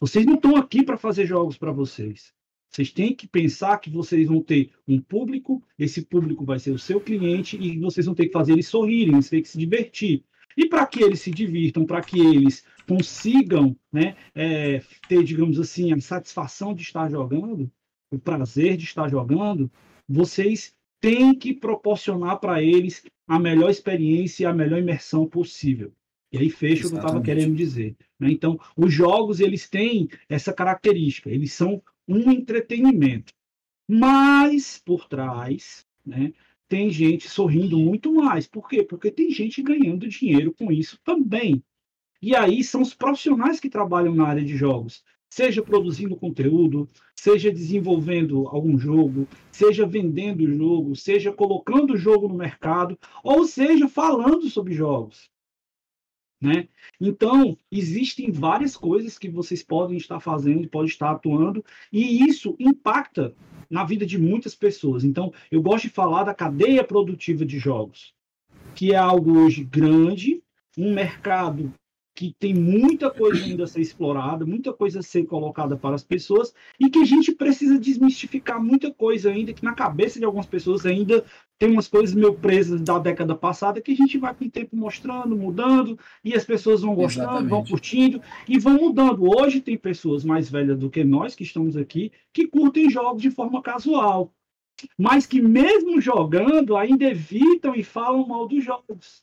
Vocês 0.00 0.26
não 0.26 0.34
estão 0.34 0.56
aqui 0.56 0.82
para 0.82 0.96
fazer 0.96 1.26
jogos 1.26 1.56
para 1.56 1.72
vocês. 1.72 2.32
Vocês 2.70 2.92
têm 2.92 3.14
que 3.14 3.26
pensar 3.26 3.78
que 3.78 3.90
vocês 3.90 4.28
vão 4.28 4.42
ter 4.42 4.70
um 4.86 5.00
público, 5.00 5.62
esse 5.78 6.02
público 6.02 6.44
vai 6.44 6.58
ser 6.58 6.70
o 6.70 6.78
seu 6.78 7.00
cliente 7.00 7.56
e 7.56 7.78
vocês 7.78 8.06
vão 8.06 8.14
ter 8.14 8.26
que 8.26 8.32
fazer 8.32 8.52
eles 8.52 8.68
sorrirem, 8.68 9.14
vocês 9.14 9.30
têm 9.30 9.42
que 9.42 9.48
se 9.48 9.58
divertir. 9.58 10.24
E 10.56 10.68
para 10.68 10.86
que 10.86 11.02
eles 11.02 11.20
se 11.20 11.30
divirtam, 11.30 11.86
para 11.86 12.02
que 12.02 12.18
eles 12.18 12.64
consigam 12.86 13.76
né, 13.92 14.16
é, 14.34 14.82
ter, 15.08 15.22
digamos 15.22 15.58
assim, 15.58 15.92
a 15.92 16.00
satisfação 16.00 16.74
de 16.74 16.82
estar 16.82 17.10
jogando, 17.10 17.70
o 18.10 18.18
prazer 18.18 18.76
de 18.76 18.84
estar 18.84 19.08
jogando, 19.08 19.70
vocês 20.08 20.74
têm 21.00 21.34
que 21.34 21.54
proporcionar 21.54 22.40
para 22.40 22.62
eles 22.62 23.04
a 23.26 23.38
melhor 23.38 23.70
experiência 23.70 24.44
e 24.44 24.46
a 24.46 24.52
melhor 24.52 24.78
imersão 24.78 25.26
possível. 25.26 25.92
E 26.32 26.38
aí 26.38 26.50
fecha 26.50 26.86
o 26.86 26.90
que 26.90 26.96
eu 26.96 27.00
estava 27.00 27.22
querendo 27.22 27.54
dizer. 27.54 27.96
Né? 28.18 28.30
Então, 28.30 28.58
os 28.76 28.92
jogos 28.92 29.40
eles 29.40 29.68
têm 29.68 30.08
essa 30.28 30.52
característica, 30.52 31.30
eles 31.30 31.52
são 31.52 31.82
um 32.08 32.30
entretenimento. 32.32 33.32
Mas 33.86 34.80
por 34.84 35.06
trás, 35.06 35.86
né, 36.04 36.32
tem 36.68 36.90
gente 36.90 37.28
sorrindo 37.28 37.78
muito 37.78 38.12
mais. 38.12 38.46
Por 38.46 38.68
quê? 38.68 38.82
Porque 38.82 39.10
tem 39.10 39.30
gente 39.30 39.62
ganhando 39.62 40.08
dinheiro 40.08 40.52
com 40.52 40.72
isso 40.72 40.98
também. 41.04 41.62
E 42.20 42.34
aí 42.34 42.64
são 42.64 42.82
os 42.82 42.94
profissionais 42.94 43.60
que 43.60 43.70
trabalham 43.70 44.14
na 44.14 44.26
área 44.26 44.44
de 44.44 44.56
jogos, 44.56 45.04
seja 45.30 45.62
produzindo 45.62 46.16
conteúdo, 46.16 46.88
seja 47.14 47.52
desenvolvendo 47.52 48.48
algum 48.48 48.76
jogo, 48.76 49.28
seja 49.52 49.86
vendendo 49.86 50.42
o 50.44 50.52
jogo, 50.52 50.96
seja 50.96 51.32
colocando 51.32 51.94
o 51.94 51.96
jogo 51.96 52.28
no 52.28 52.34
mercado, 52.34 52.98
ou 53.22 53.44
seja 53.44 53.88
falando 53.88 54.50
sobre 54.50 54.74
jogos. 54.74 55.30
Né? 56.40 56.68
Então, 57.00 57.56
existem 57.70 58.30
várias 58.30 58.76
coisas 58.76 59.18
que 59.18 59.28
vocês 59.28 59.62
podem 59.62 59.96
estar 59.96 60.20
fazendo, 60.20 60.68
podem 60.68 60.88
estar 60.88 61.10
atuando, 61.10 61.64
e 61.92 62.24
isso 62.24 62.54
impacta 62.60 63.34
na 63.68 63.84
vida 63.84 64.06
de 64.06 64.18
muitas 64.18 64.54
pessoas. 64.54 65.02
Então, 65.02 65.32
eu 65.50 65.60
gosto 65.60 65.88
de 65.88 65.94
falar 65.94 66.24
da 66.24 66.34
cadeia 66.34 66.84
produtiva 66.84 67.44
de 67.44 67.58
jogos, 67.58 68.14
que 68.74 68.92
é 68.92 68.96
algo 68.96 69.38
hoje 69.38 69.64
grande, 69.64 70.40
um 70.76 70.94
mercado 70.94 71.72
que 72.18 72.34
tem 72.36 72.52
muita 72.52 73.12
coisa 73.12 73.44
ainda 73.44 73.62
a 73.62 73.66
ser 73.68 73.80
explorada, 73.80 74.44
muita 74.44 74.72
coisa 74.72 74.98
a 74.98 75.02
ser 75.04 75.24
colocada 75.24 75.76
para 75.76 75.94
as 75.94 76.02
pessoas 76.02 76.52
e 76.80 76.90
que 76.90 76.98
a 76.98 77.04
gente 77.04 77.30
precisa 77.30 77.78
desmistificar 77.78 78.60
muita 78.60 78.92
coisa 78.92 79.30
ainda, 79.30 79.52
que 79.52 79.64
na 79.64 79.72
cabeça 79.72 80.18
de 80.18 80.24
algumas 80.24 80.46
pessoas 80.46 80.84
ainda 80.84 81.24
tem 81.56 81.70
umas 81.70 81.86
coisas 81.86 82.16
meio 82.16 82.34
presas 82.34 82.80
da 82.80 82.98
década 82.98 83.36
passada 83.36 83.80
que 83.80 83.92
a 83.92 83.94
gente 83.94 84.18
vai 84.18 84.34
com 84.34 84.46
o 84.46 84.50
tempo 84.50 84.74
mostrando, 84.74 85.36
mudando 85.36 85.96
e 86.24 86.34
as 86.34 86.44
pessoas 86.44 86.82
vão 86.82 86.92
gostando, 86.92 87.28
Exatamente. 87.28 87.50
vão 87.50 87.64
curtindo 87.64 88.20
e 88.48 88.58
vão 88.58 88.74
mudando. 88.74 89.22
Hoje 89.22 89.60
tem 89.60 89.78
pessoas 89.78 90.24
mais 90.24 90.50
velhas 90.50 90.76
do 90.76 90.90
que 90.90 91.04
nós 91.04 91.36
que 91.36 91.44
estamos 91.44 91.76
aqui 91.76 92.10
que 92.32 92.48
curtem 92.48 92.90
jogos 92.90 93.22
de 93.22 93.30
forma 93.30 93.62
casual, 93.62 94.34
mas 94.98 95.24
que 95.24 95.40
mesmo 95.40 96.00
jogando 96.00 96.76
ainda 96.76 97.04
evitam 97.04 97.76
e 97.76 97.84
falam 97.84 98.26
mal 98.26 98.48
dos 98.48 98.64
jogos 98.64 99.22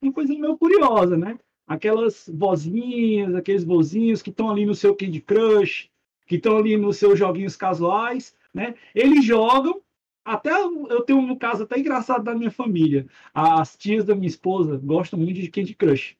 uma 0.00 0.12
coisa 0.12 0.32
meio 0.34 0.56
curiosa, 0.56 1.16
né? 1.16 1.38
Aquelas 1.66 2.28
vozinhas, 2.32 3.34
aqueles 3.34 3.64
vozinhos 3.64 4.22
que 4.22 4.30
estão 4.30 4.50
ali 4.50 4.64
no 4.64 4.74
seu 4.74 4.94
Candy 4.94 5.20
Crush, 5.20 5.90
que 6.26 6.36
estão 6.36 6.56
ali 6.56 6.76
nos 6.76 6.96
seus 6.96 7.18
joguinhos 7.18 7.56
casuais, 7.56 8.34
né? 8.52 8.74
Eles 8.94 9.24
jogam, 9.24 9.80
até 10.24 10.50
eu 10.50 11.02
tenho 11.02 11.18
um 11.18 11.36
caso 11.36 11.64
até 11.64 11.78
engraçado 11.78 12.24
da 12.24 12.34
minha 12.34 12.50
família. 12.50 13.06
As 13.34 13.76
tias 13.76 14.04
da 14.04 14.14
minha 14.14 14.28
esposa 14.28 14.78
gostam 14.82 15.18
muito 15.18 15.40
de 15.40 15.50
Candy 15.50 15.74
Crush. 15.74 16.16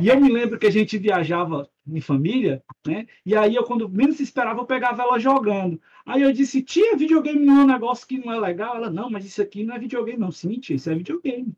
E 0.00 0.08
eu 0.08 0.20
me 0.20 0.30
lembro 0.30 0.58
que 0.58 0.66
a 0.66 0.70
gente 0.70 0.98
viajava 0.98 1.68
em 1.86 2.00
família, 2.00 2.62
né? 2.86 3.06
E 3.24 3.34
aí 3.34 3.54
eu, 3.54 3.64
quando 3.64 3.88
menos 3.88 4.20
esperava, 4.20 4.60
eu 4.60 4.66
pegava 4.66 5.02
ela 5.02 5.18
jogando. 5.18 5.80
Aí 6.04 6.20
eu 6.22 6.32
disse, 6.32 6.62
tia, 6.62 6.94
videogame 6.96 7.44
não 7.44 7.62
é 7.62 7.64
um 7.64 7.66
negócio 7.66 8.06
que 8.06 8.18
não 8.18 8.32
é 8.32 8.38
legal. 8.38 8.76
Ela, 8.76 8.90
não, 8.90 9.08
mas 9.08 9.24
isso 9.24 9.40
aqui 9.40 9.64
não 9.64 9.74
é 9.74 9.78
videogame, 9.78 10.18
não. 10.18 10.30
Sim, 10.30 10.60
tia, 10.60 10.76
isso 10.76 10.90
é 10.90 10.94
videogame. 10.94 11.56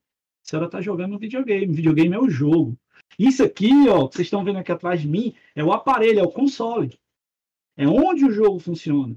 A 0.50 0.56
senhora 0.58 0.66
está 0.66 0.80
jogando 0.80 1.14
um 1.14 1.18
videogame. 1.18 1.72
Videogame 1.72 2.12
é 2.12 2.18
o 2.18 2.28
jogo. 2.28 2.76
Isso 3.16 3.44
aqui, 3.44 3.70
ó, 3.88 4.08
que 4.08 4.16
vocês 4.16 4.26
estão 4.26 4.42
vendo 4.42 4.58
aqui 4.58 4.72
atrás 4.72 5.00
de 5.00 5.06
mim, 5.06 5.32
é 5.54 5.62
o 5.62 5.72
aparelho, 5.72 6.18
é 6.18 6.22
o 6.24 6.30
console. 6.30 6.98
É 7.76 7.86
onde 7.86 8.24
o 8.24 8.32
jogo 8.32 8.58
funciona. 8.58 9.16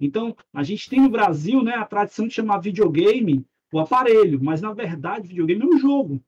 Então, 0.00 0.34
a 0.54 0.62
gente 0.62 0.88
tem 0.88 1.02
no 1.02 1.10
Brasil 1.10 1.62
né, 1.62 1.74
a 1.74 1.84
tradição 1.84 2.26
de 2.26 2.32
chamar 2.32 2.60
videogame 2.60 3.44
o 3.70 3.78
aparelho, 3.78 4.42
mas 4.42 4.62
na 4.62 4.72
verdade, 4.72 5.28
videogame 5.28 5.64
é 5.64 5.66
um 5.66 5.78
jogo. 5.78 6.18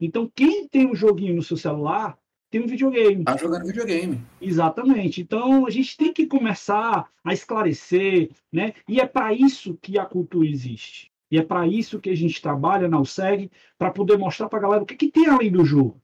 Então, 0.00 0.28
quem 0.34 0.66
tem 0.66 0.90
um 0.90 0.94
joguinho 0.94 1.36
no 1.36 1.42
seu 1.42 1.56
celular 1.56 2.18
tem 2.50 2.60
um 2.60 2.66
videogame. 2.66 3.20
Está 3.20 3.36
jogando 3.36 3.66
videogame. 3.66 4.20
Exatamente. 4.40 5.20
Então, 5.20 5.64
a 5.64 5.70
gente 5.70 5.96
tem 5.96 6.12
que 6.12 6.26
começar 6.26 7.08
a 7.22 7.32
esclarecer, 7.32 8.30
né? 8.50 8.74
E 8.88 9.00
é 9.00 9.06
para 9.06 9.32
isso 9.32 9.78
que 9.80 9.96
a 9.96 10.04
cultura 10.04 10.48
existe. 10.48 11.09
E 11.30 11.38
é 11.38 11.42
para 11.42 11.66
isso 11.66 12.00
que 12.00 12.10
a 12.10 12.16
gente 12.16 12.42
trabalha 12.42 12.88
na 12.88 13.00
USEG, 13.00 13.50
para 13.78 13.90
poder 13.90 14.18
mostrar 14.18 14.48
para 14.48 14.58
a 14.58 14.62
galera 14.62 14.82
o 14.82 14.86
que, 14.86 14.96
que 14.96 15.10
tem 15.10 15.26
além 15.26 15.50
do 15.50 15.64
jogo. 15.64 16.02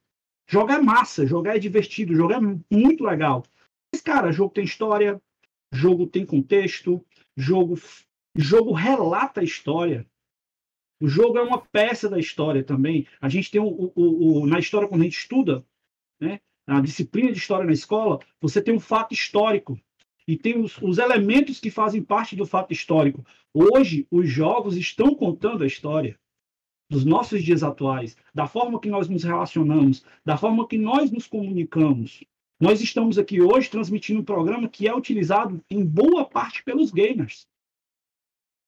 Jogar 0.48 0.78
é 0.78 0.82
massa, 0.82 1.26
jogar 1.26 1.56
é 1.56 1.58
divertido, 1.58 2.14
jogar 2.14 2.40
é 2.40 2.76
muito 2.76 3.04
legal. 3.04 3.42
Mas, 3.92 4.00
cara, 4.00 4.30
jogo 4.30 4.54
tem 4.54 4.64
história, 4.64 5.20
jogo 5.72 6.06
tem 6.06 6.24
contexto, 6.24 7.04
jogo, 7.36 7.76
jogo 8.36 8.72
relata 8.72 9.40
a 9.40 9.44
história. 9.44 10.06
O 11.02 11.08
jogo 11.08 11.36
é 11.38 11.42
uma 11.42 11.60
peça 11.60 12.08
da 12.08 12.18
história 12.18 12.62
também. 12.62 13.06
A 13.20 13.28
gente 13.28 13.50
tem 13.50 13.60
o, 13.60 13.92
o, 13.94 14.42
o 14.42 14.46
na 14.46 14.58
história, 14.58 14.88
quando 14.88 15.00
a 15.00 15.04
gente 15.04 15.18
estuda, 15.18 15.64
né, 16.20 16.40
a 16.66 16.80
disciplina 16.80 17.32
de 17.32 17.38
história 17.38 17.66
na 17.66 17.72
escola, 17.72 18.20
você 18.40 18.62
tem 18.62 18.74
um 18.74 18.80
fato 18.80 19.12
histórico 19.12 19.78
e 20.26 20.36
tem 20.36 20.58
os, 20.58 20.76
os, 20.82 20.98
elementos 20.98 21.60
que 21.60 21.70
fazem 21.70 22.02
parte 22.02 22.34
do 22.34 22.44
fato 22.44 22.72
histórico. 22.72 23.24
Hoje, 23.54 24.06
os 24.10 24.28
jogos 24.28 24.76
estão 24.76 25.14
contando 25.14 25.62
a 25.62 25.66
história 25.66 26.18
dos 26.90 27.04
nossos 27.04 27.42
dias 27.42 27.62
atuais, 27.62 28.16
da 28.34 28.46
forma 28.46 28.80
que 28.80 28.88
nós 28.88 29.08
nos 29.08 29.24
relacionamos, 29.24 30.04
da 30.24 30.36
forma 30.36 30.66
que 30.66 30.78
nós 30.78 31.10
nos 31.10 31.26
comunicamos. 31.26 32.24
Nós 32.60 32.80
estamos 32.80 33.18
aqui 33.18 33.40
hoje 33.40 33.68
transmitindo 33.68 34.20
um 34.20 34.24
programa 34.24 34.68
que 34.68 34.88
é 34.88 34.94
utilizado 34.94 35.62
em 35.70 35.84
boa 35.84 36.24
parte 36.24 36.62
pelos 36.64 36.90
gamers. 36.90 37.46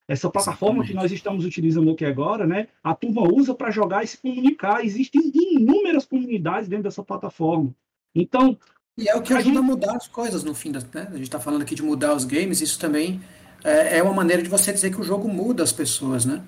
Essa 0.09 0.31
plataforma 0.31 0.79
Exatamente. 0.79 0.89
que 0.89 1.03
nós 1.03 1.13
estamos 1.13 1.45
utilizando 1.45 1.91
aqui 1.91 2.05
agora, 2.05 2.47
né, 2.47 2.69
a 2.83 2.95
turma 2.95 3.23
usa 3.23 3.55
para 3.55 3.71
jogar 3.71 4.03
e 4.03 4.07
se 4.07 4.19
comunicar. 4.19 4.85
Existem 4.85 5.31
inúmeras 5.35 6.07
comunidades 6.07 6.69
dentro 6.69 6.85
dessa 6.85 7.05
plataforma. 7.05 7.75
Então, 8.15 8.59
E 8.99 9.09
é 9.09 9.15
o 9.15 9.23
que 9.23 9.33
ajuda 9.33 9.61
a 9.61 9.63
mudar 9.63 9.95
as 9.95 10.09
coisas 10.09 10.43
no 10.43 10.53
fim, 10.53 10.73
da, 10.73 10.81
né? 10.81 11.07
A 11.09 11.15
gente 11.15 11.23
está 11.23 11.39
falando 11.39 11.63
aqui 11.63 11.73
de 11.73 11.85
mudar 11.85 12.17
os 12.17 12.25
games, 12.25 12.61
isso 12.61 12.81
também 12.81 13.21
é, 13.63 13.99
é, 13.99 14.03
uma 14.03 14.13
maneira 14.13 14.43
de 14.43 14.49
você 14.49 14.73
dizer 14.73 14.91
que 14.91 15.01
o 15.01 15.05
jogo 15.05 15.29
muda 15.29 15.63
as 15.63 15.71
pessoas, 15.71 16.25
né? 16.25 16.43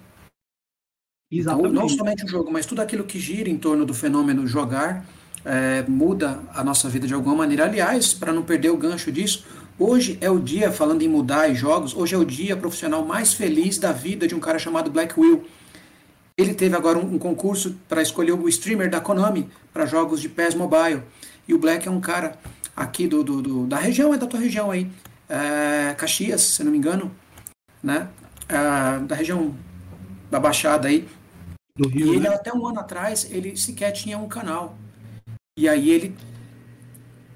Exatamente. 1.31 1.71
Então, 1.71 1.83
não 1.83 1.89
somente 1.89 2.25
o 2.25 2.29
jogo, 2.29 2.51
mas 2.51 2.67
tudo 2.67 2.83
aquilo 2.83 3.05
que 3.05 3.21
gira 3.21 3.49
em 3.49 3.57
torno 3.57 3.87
do 3.87 3.95
fenômeno 3.95 4.49
jogar 4.49 5.07
é, 5.45 5.85
muda 5.87 6.41
a 6.53 6.65
nossa 6.65 6.89
vida 6.89 7.07
de 7.07 7.15
alguma 7.15 7.37
maneira. 7.37 7.67
Aliás, 7.67 8.13
para 8.13 8.33
não 8.33 8.43
perder 8.43 8.71
o 8.71 8.77
gancho 8.77 9.13
disso, 9.13 9.47
hoje 9.79 10.19
é 10.21 10.29
o 10.29 10.41
dia, 10.41 10.73
falando 10.73 11.03
em 11.03 11.09
mudar 11.09 11.49
e 11.49 11.55
jogos, 11.55 11.95
hoje 11.95 12.17
é 12.17 12.19
o 12.19 12.25
dia 12.25 12.57
profissional 12.57 13.05
mais 13.05 13.33
feliz 13.33 13.79
da 13.79 13.93
vida 13.93 14.27
de 14.27 14.35
um 14.35 14.41
cara 14.41 14.59
chamado 14.59 14.91
Black 14.91 15.19
Will. 15.19 15.45
Ele 16.37 16.53
teve 16.53 16.75
agora 16.75 16.99
um, 16.99 17.15
um 17.15 17.19
concurso 17.19 17.77
para 17.89 18.03
escolher 18.03 18.33
o 18.33 18.49
streamer 18.49 18.91
da 18.91 19.01
Konami 19.01 19.49
para 19.73 19.87
jogos 19.87 20.21
de 20.21 20.29
PES 20.29 20.57
Mobile. 20.57 21.03
E 21.47 21.55
o 21.55 21.59
Black 21.59 21.87
é 21.87 21.91
um 21.91 22.01
cara 22.01 22.39
aqui 22.77 23.07
do, 23.07 23.23
do, 23.23 23.43
do 23.43 23.67
da 23.67 23.79
região, 23.79 24.15
é 24.15 24.19
da 24.19 24.27
tua 24.27 24.41
região 24.41 24.71
aí, 24.71 24.91
é, 25.29 25.95
Caxias, 25.95 26.41
se 26.41 26.65
não 26.65 26.73
me 26.73 26.79
engano, 26.79 27.11
né? 27.83 28.09
É, 28.49 28.99
da 29.01 29.15
região 29.15 29.55
da 30.31 30.41
Baixada 30.41 30.89
aí. 30.89 31.09
Do 31.77 31.89
Rio, 31.89 32.07
e 32.07 32.11
ele, 32.17 32.21
né? 32.21 32.35
até 32.35 32.53
um 32.53 32.67
ano 32.67 32.81
atrás, 32.81 33.29
ele 33.31 33.57
sequer 33.57 33.93
tinha 33.93 34.19
um 34.19 34.29
canal. 34.29 34.77
E 35.57 35.69
aí 35.69 35.91
ele. 35.91 36.17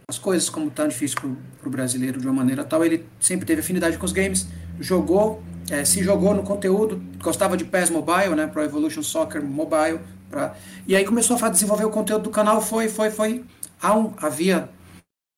As 0.09 0.19
coisas, 0.19 0.51
como 0.51 0.71
tão 0.71 0.87
difícil 0.87 1.19
para 1.61 1.69
o 1.69 1.71
brasileiro 1.71 2.21
de 2.21 2.27
uma 2.27 2.35
maneira 2.35 2.63
tal, 2.65 2.85
ele 2.85 3.07
sempre 3.19 3.47
teve 3.47 3.61
afinidade 3.61 3.97
com 3.97 4.05
os 4.05 4.13
games, 4.13 4.47
jogou, 4.79 5.43
é, 5.71 5.83
se 5.85 6.03
jogou 6.03 6.35
no 6.35 6.43
conteúdo, 6.43 7.03
gostava 7.23 7.57
de 7.57 7.65
PES 7.65 7.91
Mobile, 7.91 8.35
né? 8.35 8.47
Pro 8.47 8.63
Evolution 8.63 9.03
Soccer 9.03 9.43
Mobile. 9.43 10.01
Pra... 10.29 10.55
E 10.87 10.95
aí 10.95 11.05
começou 11.05 11.39
a 11.41 11.49
desenvolver 11.49 11.85
o 11.85 11.91
conteúdo 11.91 12.25
do 12.25 12.31
canal, 12.31 12.61
foi, 12.61 12.89
foi, 12.89 13.11
foi 13.11 13.45
um, 13.93 14.15
havia 14.17 14.69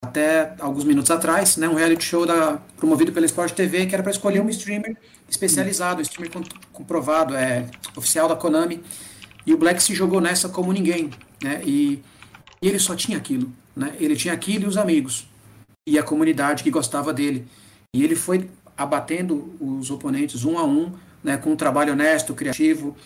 até 0.04 0.54
alguns 0.60 0.84
minutos 0.84 1.10
atrás, 1.10 1.56
né, 1.56 1.68
um 1.68 1.74
reality 1.74 2.04
show 2.04 2.26
da, 2.26 2.58
promovido 2.76 3.12
pela 3.12 3.26
Sport 3.26 3.52
TV 3.52 3.86
que 3.86 3.94
era 3.94 4.02
para 4.02 4.12
escolher 4.12 4.40
um 4.40 4.48
streamer 4.48 4.96
especializado, 5.28 5.98
um 5.98 6.02
streamer 6.02 6.30
comprovado, 6.72 7.34
é, 7.34 7.66
oficial 7.96 8.28
da 8.28 8.36
Konami. 8.36 8.82
E 9.46 9.54
o 9.54 9.56
Black 9.56 9.82
se 9.82 9.94
jogou 9.94 10.20
nessa 10.20 10.48
como 10.48 10.72
ninguém, 10.72 11.10
né? 11.42 11.62
E, 11.64 12.02
e 12.60 12.68
ele 12.68 12.78
só 12.78 12.94
tinha 12.96 13.16
aquilo, 13.16 13.52
né? 13.74 13.94
Ele 13.98 14.16
tinha 14.16 14.34
aquilo 14.34 14.64
e 14.64 14.66
os 14.66 14.76
amigos 14.76 15.26
e 15.86 15.98
a 15.98 16.02
comunidade 16.02 16.64
que 16.64 16.70
gostava 16.70 17.12
dele. 17.12 17.46
E 17.94 18.02
ele 18.02 18.16
foi 18.16 18.50
abatendo 18.76 19.54
os 19.60 19.90
oponentes 19.90 20.44
um 20.44 20.58
a 20.58 20.64
um, 20.64 20.92
né, 21.22 21.36
com 21.36 21.52
um 21.52 21.56
trabalho 21.56 21.92
honesto, 21.92 22.34
criativo 22.34 22.96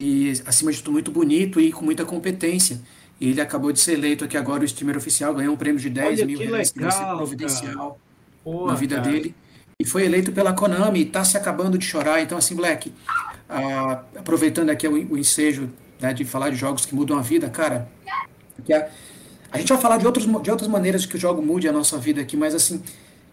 e 0.00 0.32
acima 0.46 0.72
de 0.72 0.78
tudo 0.78 0.92
muito 0.92 1.10
bonito 1.10 1.60
e 1.60 1.72
com 1.72 1.84
muita 1.84 2.04
competência. 2.04 2.80
E 3.22 3.28
ele 3.28 3.40
acabou 3.40 3.70
de 3.70 3.78
ser 3.78 3.92
eleito 3.92 4.24
aqui 4.24 4.36
agora 4.36 4.62
o 4.62 4.64
streamer 4.64 4.96
oficial, 4.96 5.32
ganhou 5.32 5.54
um 5.54 5.56
prêmio 5.56 5.80
de 5.80 5.88
10 5.88 6.18
Olha 6.18 6.26
mil 6.26 6.38
reais 6.40 6.70
ser 6.70 7.16
providencial 7.16 7.96
na 8.66 8.74
vida 8.74 8.96
cara. 8.96 9.08
dele. 9.08 9.32
E 9.78 9.84
foi 9.84 10.04
eleito 10.04 10.32
pela 10.32 10.52
Konami 10.52 10.98
e 10.98 11.02
está 11.04 11.22
se 11.22 11.36
acabando 11.36 11.78
de 11.78 11.84
chorar. 11.84 12.20
Então, 12.20 12.36
assim, 12.36 12.56
Black, 12.56 12.92
ah, 13.48 14.02
aproveitando 14.16 14.70
aqui 14.70 14.88
o, 14.88 15.12
o 15.12 15.16
ensejo 15.16 15.70
né, 16.00 16.12
de 16.12 16.24
falar 16.24 16.50
de 16.50 16.56
jogos 16.56 16.84
que 16.84 16.96
mudam 16.96 17.16
a 17.16 17.22
vida, 17.22 17.48
cara, 17.48 17.88
a, 18.68 18.88
a 19.52 19.58
gente 19.58 19.68
vai 19.68 19.80
falar 19.80 19.98
de, 19.98 20.06
outros, 20.06 20.24
de 20.42 20.50
outras 20.50 20.68
maneiras 20.68 21.06
que 21.06 21.14
o 21.14 21.18
jogo 21.18 21.40
mude 21.40 21.68
a 21.68 21.72
nossa 21.72 21.96
vida 21.98 22.20
aqui, 22.20 22.36
mas 22.36 22.56
assim, 22.56 22.82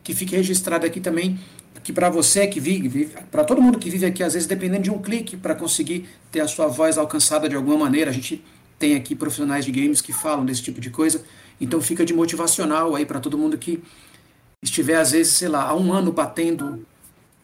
que 0.03 0.13
fique 0.13 0.35
registrado 0.35 0.85
aqui 0.85 0.99
também 0.99 1.39
que 1.83 1.91
para 1.91 2.11
você 2.11 2.45
que 2.45 2.59
vive, 2.59 2.87
vive 2.87 3.15
para 3.31 3.43
todo 3.43 3.59
mundo 3.59 3.79
que 3.79 3.89
vive 3.89 4.05
aqui, 4.05 4.21
às 4.21 4.33
vezes 4.33 4.47
dependendo 4.47 4.83
de 4.83 4.91
um 4.91 5.01
clique 5.01 5.35
para 5.35 5.55
conseguir 5.55 6.07
ter 6.31 6.41
a 6.41 6.47
sua 6.47 6.67
voz 6.67 6.99
alcançada 6.99 7.49
de 7.49 7.55
alguma 7.55 7.77
maneira, 7.77 8.11
a 8.11 8.13
gente 8.13 8.43
tem 8.79 8.95
aqui 8.95 9.13
profissionais 9.13 9.65
de 9.65 9.71
games 9.71 10.01
que 10.01 10.13
falam 10.13 10.45
desse 10.45 10.63
tipo 10.63 10.79
de 10.79 10.89
coisa. 10.89 11.23
Então 11.59 11.81
fica 11.81 12.05
de 12.05 12.13
motivacional 12.13 12.95
aí 12.95 13.05
para 13.05 13.19
todo 13.19 13.37
mundo 13.37 13.57
que 13.57 13.83
estiver, 14.61 14.95
às 14.95 15.11
vezes, 15.11 15.33
sei 15.33 15.49
lá, 15.49 15.67
há 15.67 15.75
um 15.75 15.91
ano 15.91 16.11
batendo 16.11 16.85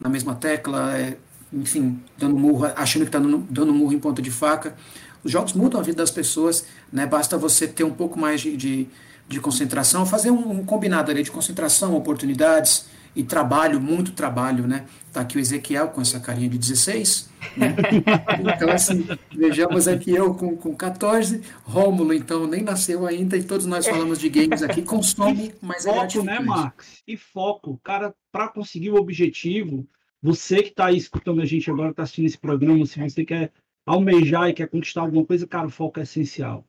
na 0.00 0.08
mesma 0.08 0.34
tecla, 0.34 0.96
é, 0.96 1.16
enfim, 1.52 2.00
dando 2.18 2.36
murro, 2.36 2.66
achando 2.74 3.02
que 3.02 3.08
está 3.08 3.18
dando, 3.18 3.72
murro 3.72 3.92
em 3.92 3.98
ponta 3.98 4.22
de 4.22 4.30
faca. 4.30 4.74
Os 5.22 5.30
jogos 5.30 5.52
mudam 5.52 5.80
a 5.80 5.82
vida 5.82 5.98
das 5.98 6.10
pessoas, 6.10 6.66
né? 6.92 7.06
basta 7.06 7.36
você 7.36 7.66
ter 7.66 7.84
um 7.84 7.90
pouco 7.90 8.18
mais 8.18 8.40
de, 8.40 8.56
de, 8.56 8.86
de 9.28 9.40
concentração, 9.40 10.06
fazer 10.06 10.30
um, 10.30 10.50
um 10.50 10.64
combinado 10.64 11.10
ali 11.10 11.22
de 11.22 11.30
concentração, 11.30 11.94
oportunidades, 11.94 12.86
e 13.16 13.24
trabalho, 13.24 13.80
muito 13.80 14.12
trabalho, 14.12 14.66
né? 14.66 14.86
Tá 15.10 15.22
aqui 15.22 15.38
o 15.38 15.40
Ezequiel 15.40 15.88
com 15.88 16.02
essa 16.02 16.20
carinha 16.20 16.50
de 16.50 16.58
16, 16.58 17.30
né? 17.56 17.74
Então, 18.54 18.68
assim, 18.70 19.06
vejamos 19.34 19.88
aqui 19.88 20.10
eu 20.10 20.34
com, 20.34 20.54
com 20.54 20.76
14, 20.76 21.40
Rômulo, 21.64 22.12
então, 22.12 22.46
nem 22.46 22.62
nasceu 22.62 23.06
ainda, 23.06 23.36
e 23.36 23.42
todos 23.42 23.64
nós 23.64 23.86
falamos 23.86 24.20
de 24.20 24.28
games 24.28 24.62
aqui, 24.62 24.82
consome, 24.84 25.54
mas 25.62 25.86
é 25.86 25.94
foco, 25.94 26.22
né, 26.22 26.38
Max? 26.38 27.02
E 27.08 27.16
foco, 27.16 27.80
cara, 27.82 28.14
para 28.30 28.48
conseguir 28.48 28.90
o 28.90 28.96
objetivo, 28.96 29.88
você 30.22 30.62
que 30.62 30.68
está 30.68 30.86
aí 30.86 30.98
escutando 30.98 31.40
a 31.40 31.46
gente 31.46 31.70
agora, 31.70 31.90
está 31.90 32.02
assistindo 32.02 32.26
esse 32.26 32.38
programa, 32.38 32.84
se 32.84 33.00
você 33.00 33.24
quer 33.24 33.50
almejar 33.86 34.50
e 34.50 34.52
quer 34.52 34.68
conquistar 34.68 35.00
alguma 35.00 35.24
coisa, 35.24 35.46
cara, 35.46 35.66
o 35.66 35.70
foco 35.70 35.98
é 35.98 36.02
essencial. 36.02 36.66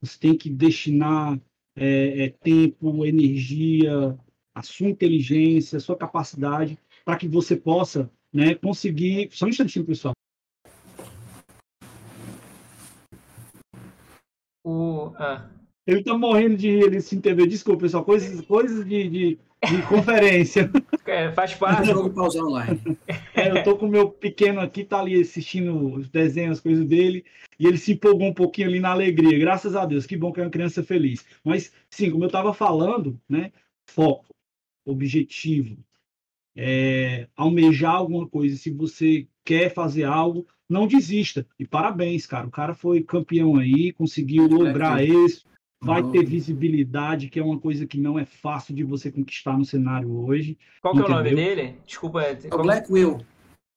Você 0.00 0.18
tem 0.18 0.36
que 0.36 0.48
destinar 0.48 1.38
é, 1.76 2.24
é, 2.24 2.28
tempo, 2.30 3.04
energia, 3.04 4.16
a 4.54 4.62
sua 4.62 4.88
inteligência, 4.88 5.78
a 5.78 5.80
sua 5.80 5.96
capacidade, 5.96 6.78
para 7.04 7.16
que 7.16 7.26
você 7.26 7.56
possa 7.56 8.10
né, 8.32 8.54
conseguir. 8.54 9.28
Só 9.32 9.46
um 9.46 9.48
instantinho, 9.48 9.84
pessoal. 9.84 10.14
O, 14.64 15.12
ah. 15.16 15.48
Ele 15.86 16.04
tá 16.04 16.16
morrendo 16.16 16.56
de 16.56 16.70
rir, 16.70 16.84
ele 16.84 17.00
se 17.00 17.16
entendeu. 17.16 17.46
Desculpa, 17.46 17.82
pessoal. 17.82 18.04
Coisas, 18.04 18.40
coisas 18.42 18.84
de, 18.86 19.08
de, 19.08 19.38
de 19.68 19.82
conferência. 19.88 20.70
É, 21.04 21.32
faz 21.32 21.54
parte. 21.54 21.88
jogo 21.88 22.10
pausar 22.10 22.44
online. 22.44 22.80
É, 23.34 23.50
eu 23.50 23.64
tô 23.64 23.76
com 23.76 23.86
o 23.86 23.90
meu 23.90 24.08
pequeno 24.08 24.60
aqui, 24.60 24.84
tá 24.84 25.00
ali 25.00 25.20
assistindo 25.20 25.96
os 25.96 26.08
desenhos, 26.08 26.58
as 26.58 26.62
coisas 26.62 26.86
dele, 26.86 27.24
e 27.58 27.66
ele 27.66 27.78
se 27.78 27.92
empolgou 27.92 28.28
um 28.28 28.34
pouquinho 28.34 28.68
ali 28.68 28.78
na 28.78 28.90
alegria. 28.90 29.38
Graças 29.38 29.74
a 29.74 29.84
Deus, 29.84 30.06
que 30.06 30.16
bom 30.16 30.32
que 30.32 30.40
é 30.40 30.44
uma 30.44 30.50
criança 30.50 30.84
feliz. 30.84 31.26
Mas, 31.44 31.72
sim, 31.90 32.10
como 32.10 32.24
eu 32.24 32.30
tava 32.30 32.54
falando, 32.54 33.18
né? 33.28 33.50
Foco 33.88 34.31
objetivo, 34.84 35.78
é, 36.56 37.28
almejar 37.36 37.94
alguma 37.94 38.28
coisa, 38.28 38.56
se 38.56 38.70
você 38.70 39.26
quer 39.44 39.72
fazer 39.72 40.04
algo, 40.04 40.46
não 40.68 40.86
desista. 40.86 41.46
E 41.58 41.66
parabéns, 41.66 42.26
cara. 42.26 42.46
O 42.46 42.50
cara 42.50 42.74
foi 42.74 43.02
campeão 43.02 43.56
aí, 43.56 43.92
conseguiu 43.92 44.46
lograr 44.46 45.04
isso, 45.04 45.44
vai 45.80 46.02
ter 46.10 46.24
visibilidade, 46.24 47.28
que 47.28 47.38
é 47.38 47.44
uma 47.44 47.58
coisa 47.58 47.86
que 47.86 47.98
não 47.98 48.18
é 48.18 48.24
fácil 48.24 48.74
de 48.74 48.84
você 48.84 49.10
conquistar 49.10 49.58
no 49.58 49.64
cenário 49.64 50.10
hoje. 50.10 50.58
Qual 50.80 50.94
que 50.94 51.00
é 51.00 51.04
o 51.04 51.08
nome 51.08 51.34
dele? 51.34 51.76
Desculpa. 51.86 52.22
É 52.22 52.54
o 52.54 52.62
Black 52.62 52.90
Will. 52.92 53.18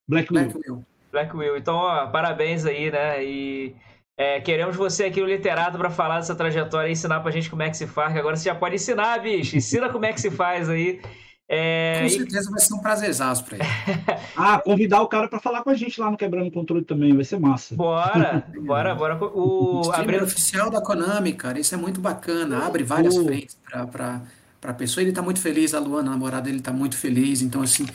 Black 0.07 0.31
Will. 0.31 0.43
Black 0.43 0.69
Will. 0.69 0.85
Black 1.11 1.35
Will. 1.35 1.57
Então, 1.57 1.75
ó, 1.75 2.07
parabéns 2.07 2.65
aí, 2.65 2.91
né? 2.91 3.23
E 3.25 3.75
é, 4.17 4.39
queremos 4.39 4.75
você 4.75 5.05
aqui 5.05 5.19
no 5.19 5.27
Literado 5.27 5.77
para 5.77 5.89
falar 5.89 6.19
dessa 6.19 6.35
trajetória 6.35 6.87
e 6.87 6.93
ensinar 6.93 7.19
pra 7.19 7.31
gente 7.31 7.49
como 7.49 7.63
é 7.63 7.69
que 7.69 7.75
se 7.75 7.85
faz. 7.85 8.13
Que 8.13 8.19
agora 8.19 8.37
você 8.37 8.45
já 8.45 8.55
pode 8.55 8.75
ensinar, 8.75 9.19
bicho. 9.19 9.57
Ensina 9.57 9.89
como 9.89 10.05
é 10.05 10.13
que 10.13 10.21
se 10.21 10.31
faz 10.31 10.69
aí. 10.69 11.01
É... 11.47 11.99
Com 12.01 12.09
certeza 12.09 12.49
vai 12.49 12.59
ser 12.59 12.73
um 12.73 12.79
prazerzaço 12.79 13.43
para 13.43 13.57
ele. 13.57 13.67
ah, 14.35 14.59
convidar 14.59 15.01
o 15.01 15.07
cara 15.07 15.27
para 15.27 15.39
falar 15.39 15.63
com 15.63 15.69
a 15.69 15.75
gente 15.75 15.99
lá 15.99 16.09
no 16.09 16.17
Quebrando 16.17 16.49
Controle 16.49 16.83
também, 16.83 17.13
vai 17.13 17.23
ser 17.25 17.39
massa. 17.39 17.75
Bora, 17.75 18.45
bora, 18.61 18.95
bora. 18.95 19.15
O, 19.17 19.85
o 19.85 19.91
abrindo... 19.91 20.23
oficial 20.23 20.69
da 20.69 20.81
Konami, 20.81 21.33
cara, 21.33 21.59
isso 21.59 21.75
é 21.75 21.77
muito 21.77 21.99
bacana. 21.99 22.65
Abre 22.65 22.83
várias 22.83 23.17
frentes 23.17 23.57
para 23.69 24.21
a 24.63 24.73
pessoa. 24.73 25.03
Ele 25.03 25.11
está 25.11 25.21
muito 25.21 25.41
feliz, 25.41 25.73
a 25.73 25.79
Luana, 25.79 26.09
a 26.09 26.13
namorada 26.13 26.43
dele, 26.43 26.59
está 26.59 26.71
muito 26.71 26.97
feliz. 26.97 27.41
Então, 27.41 27.61
assim, 27.61 27.85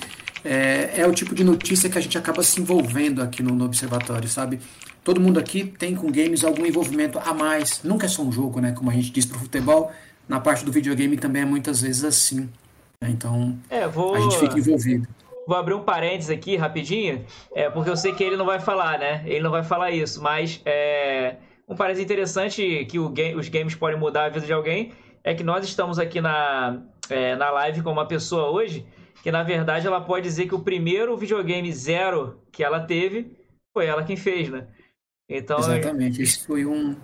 é, 0.44 1.00
é, 1.00 1.06
o 1.06 1.12
tipo 1.12 1.34
de 1.34 1.44
notícia 1.44 1.88
que 1.90 1.98
a 1.98 2.00
gente 2.00 2.16
acaba 2.16 2.42
se 2.42 2.60
envolvendo 2.60 3.22
aqui 3.22 3.42
no, 3.42 3.54
no 3.54 3.64
Observatório, 3.64 4.28
sabe? 4.28 4.60
Todo 5.04 5.20
mundo 5.20 5.38
aqui 5.38 5.64
tem 5.64 5.94
com 5.94 6.10
games 6.10 6.44
algum 6.44 6.64
envolvimento 6.66 7.18
a 7.18 7.32
mais. 7.32 7.82
Nunca 7.82 8.06
é 8.06 8.08
só 8.08 8.22
um 8.22 8.32
jogo, 8.32 8.60
né? 8.60 8.72
Como 8.72 8.90
a 8.90 8.92
gente 8.92 9.10
diz 9.10 9.26
para 9.26 9.36
o 9.36 9.40
futebol, 9.40 9.90
na 10.28 10.40
parte 10.40 10.64
do 10.64 10.72
videogame 10.72 11.16
também 11.16 11.42
é 11.42 11.44
muitas 11.44 11.82
vezes 11.82 12.04
assim. 12.04 12.48
Né? 13.00 13.10
Então, 13.10 13.58
é, 13.68 13.86
vou... 13.86 14.14
a 14.14 14.20
gente 14.20 14.38
fica 14.38 14.58
envolvido. 14.58 15.08
Vou 15.46 15.56
abrir 15.56 15.74
um 15.74 15.82
parênteses 15.82 16.30
aqui 16.30 16.56
rapidinho, 16.56 17.24
é, 17.54 17.68
porque 17.68 17.90
eu 17.90 17.96
sei 17.96 18.12
que 18.12 18.22
ele 18.22 18.36
não 18.36 18.46
vai 18.46 18.60
falar, 18.60 18.98
né? 18.98 19.22
Ele 19.26 19.40
não 19.40 19.50
vai 19.50 19.64
falar 19.64 19.90
isso, 19.90 20.22
mas 20.22 20.60
é, 20.64 21.36
um 21.68 21.74
parênteses 21.74 22.04
interessante 22.04 22.84
que 22.84 22.98
game, 23.08 23.34
os 23.34 23.48
games 23.48 23.74
podem 23.74 23.98
mudar 23.98 24.26
a 24.26 24.28
vida 24.28 24.46
de 24.46 24.52
alguém 24.52 24.92
é 25.24 25.34
que 25.34 25.42
nós 25.42 25.64
estamos 25.64 25.98
aqui 25.98 26.20
na, 26.20 26.80
é, 27.08 27.36
na 27.36 27.50
live 27.50 27.82
com 27.82 27.90
uma 27.90 28.06
pessoa 28.06 28.50
hoje 28.50 28.86
que, 29.22 29.30
na 29.30 29.42
verdade, 29.42 29.86
ela 29.86 30.00
pode 30.00 30.24
dizer 30.24 30.46
que 30.46 30.54
o 30.54 30.60
primeiro 30.60 31.16
videogame 31.16 31.72
zero 31.72 32.40
que 32.50 32.64
ela 32.64 32.80
teve 32.80 33.36
foi 33.72 33.86
ela 33.86 34.02
quem 34.02 34.16
fez, 34.16 34.48
né? 34.48 34.66
Então, 35.28 35.58
Exatamente, 35.58 36.22
esse 36.22 36.44
foi 36.44 36.66
um, 36.66 36.96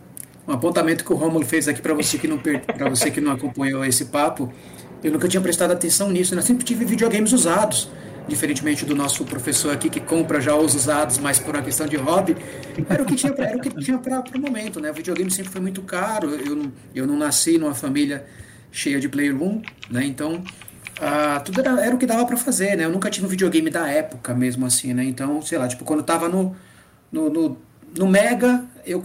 um 0.48 0.52
apontamento 0.52 1.04
que 1.04 1.12
o 1.12 1.16
Romulo 1.16 1.44
fez 1.44 1.68
aqui 1.68 1.80
para 1.80 1.94
você 1.94 2.18
que 2.18 2.26
não 2.26 2.38
para 2.38 2.88
você 2.90 3.10
que 3.10 3.20
não 3.20 3.32
acompanhou 3.32 3.84
esse 3.84 4.06
papo. 4.06 4.52
Eu 5.04 5.12
nunca 5.12 5.28
tinha 5.28 5.40
prestado 5.40 5.72
atenção 5.72 6.10
nisso, 6.10 6.34
né? 6.34 6.40
eu 6.40 6.44
sempre 6.44 6.64
tive 6.64 6.84
videogames 6.84 7.32
usados, 7.32 7.88
diferentemente 8.26 8.84
do 8.84 8.96
nosso 8.96 9.24
professor 9.24 9.72
aqui 9.72 9.88
que 9.88 10.00
compra 10.00 10.40
já 10.40 10.56
os 10.56 10.74
usados, 10.74 11.18
mas 11.18 11.38
por 11.38 11.54
uma 11.54 11.62
questão 11.62 11.86
de 11.86 11.96
hobby, 11.96 12.36
era 12.88 13.02
o 13.02 13.06
que 13.06 13.14
tinha 13.14 13.32
para 13.98 14.24
o 14.34 14.40
momento, 14.40 14.80
né? 14.80 14.90
O 14.90 14.94
videogame 14.94 15.30
sempre 15.30 15.52
foi 15.52 15.60
muito 15.60 15.82
caro. 15.82 16.30
Eu 16.30 16.72
eu 16.94 17.06
não 17.06 17.16
nasci 17.16 17.58
numa 17.58 17.74
família 17.74 18.26
cheia 18.72 18.98
de 18.98 19.08
Playroom, 19.08 19.62
né? 19.88 20.04
Então, 20.04 20.42
ah, 21.00 21.40
tudo 21.40 21.60
era, 21.60 21.84
era, 21.84 21.94
o 21.94 21.98
que 21.98 22.06
dava 22.06 22.24
para 22.26 22.36
fazer, 22.36 22.76
né? 22.76 22.84
Eu 22.84 22.90
nunca 22.90 23.10
tive 23.10 23.26
um 23.26 23.28
videogame 23.28 23.68
da 23.70 23.88
época 23.88 24.34
mesmo 24.34 24.64
assim, 24.64 24.94
né? 24.94 25.04
Então, 25.04 25.42
sei 25.42 25.58
lá, 25.58 25.68
tipo, 25.68 25.84
quando 25.84 26.00
eu 26.00 26.06
tava 26.06 26.28
no, 26.28 26.56
no, 27.12 27.28
no, 27.28 27.58
no 27.96 28.06
Mega, 28.06 28.64
eu 28.84 29.02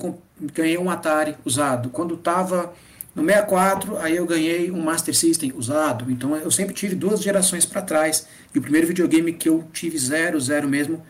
ganhei 0.54 0.78
um 0.78 0.90
Atari 0.90 1.36
usado. 1.44 1.90
Quando 1.90 2.16
tava 2.16 2.74
no 3.14 3.24
64, 3.24 3.98
aí 3.98 4.16
eu 4.16 4.26
ganhei 4.26 4.72
um 4.72 4.82
Master 4.82 5.14
System 5.14 5.54
usado. 5.56 6.10
Então, 6.10 6.36
eu 6.36 6.50
sempre 6.50 6.74
tive 6.74 6.96
duas 6.96 7.22
gerações 7.22 7.66
para 7.66 7.82
trás. 7.82 8.26
E 8.56 8.60
o 8.60 8.62
primeiro 8.62 8.88
videogame 8.88 9.34
que 9.34 9.50
eu 9.50 9.68
tive 9.74 9.98
zero, 9.98 10.40
zero 10.40 10.70
mesmo, 10.70 11.04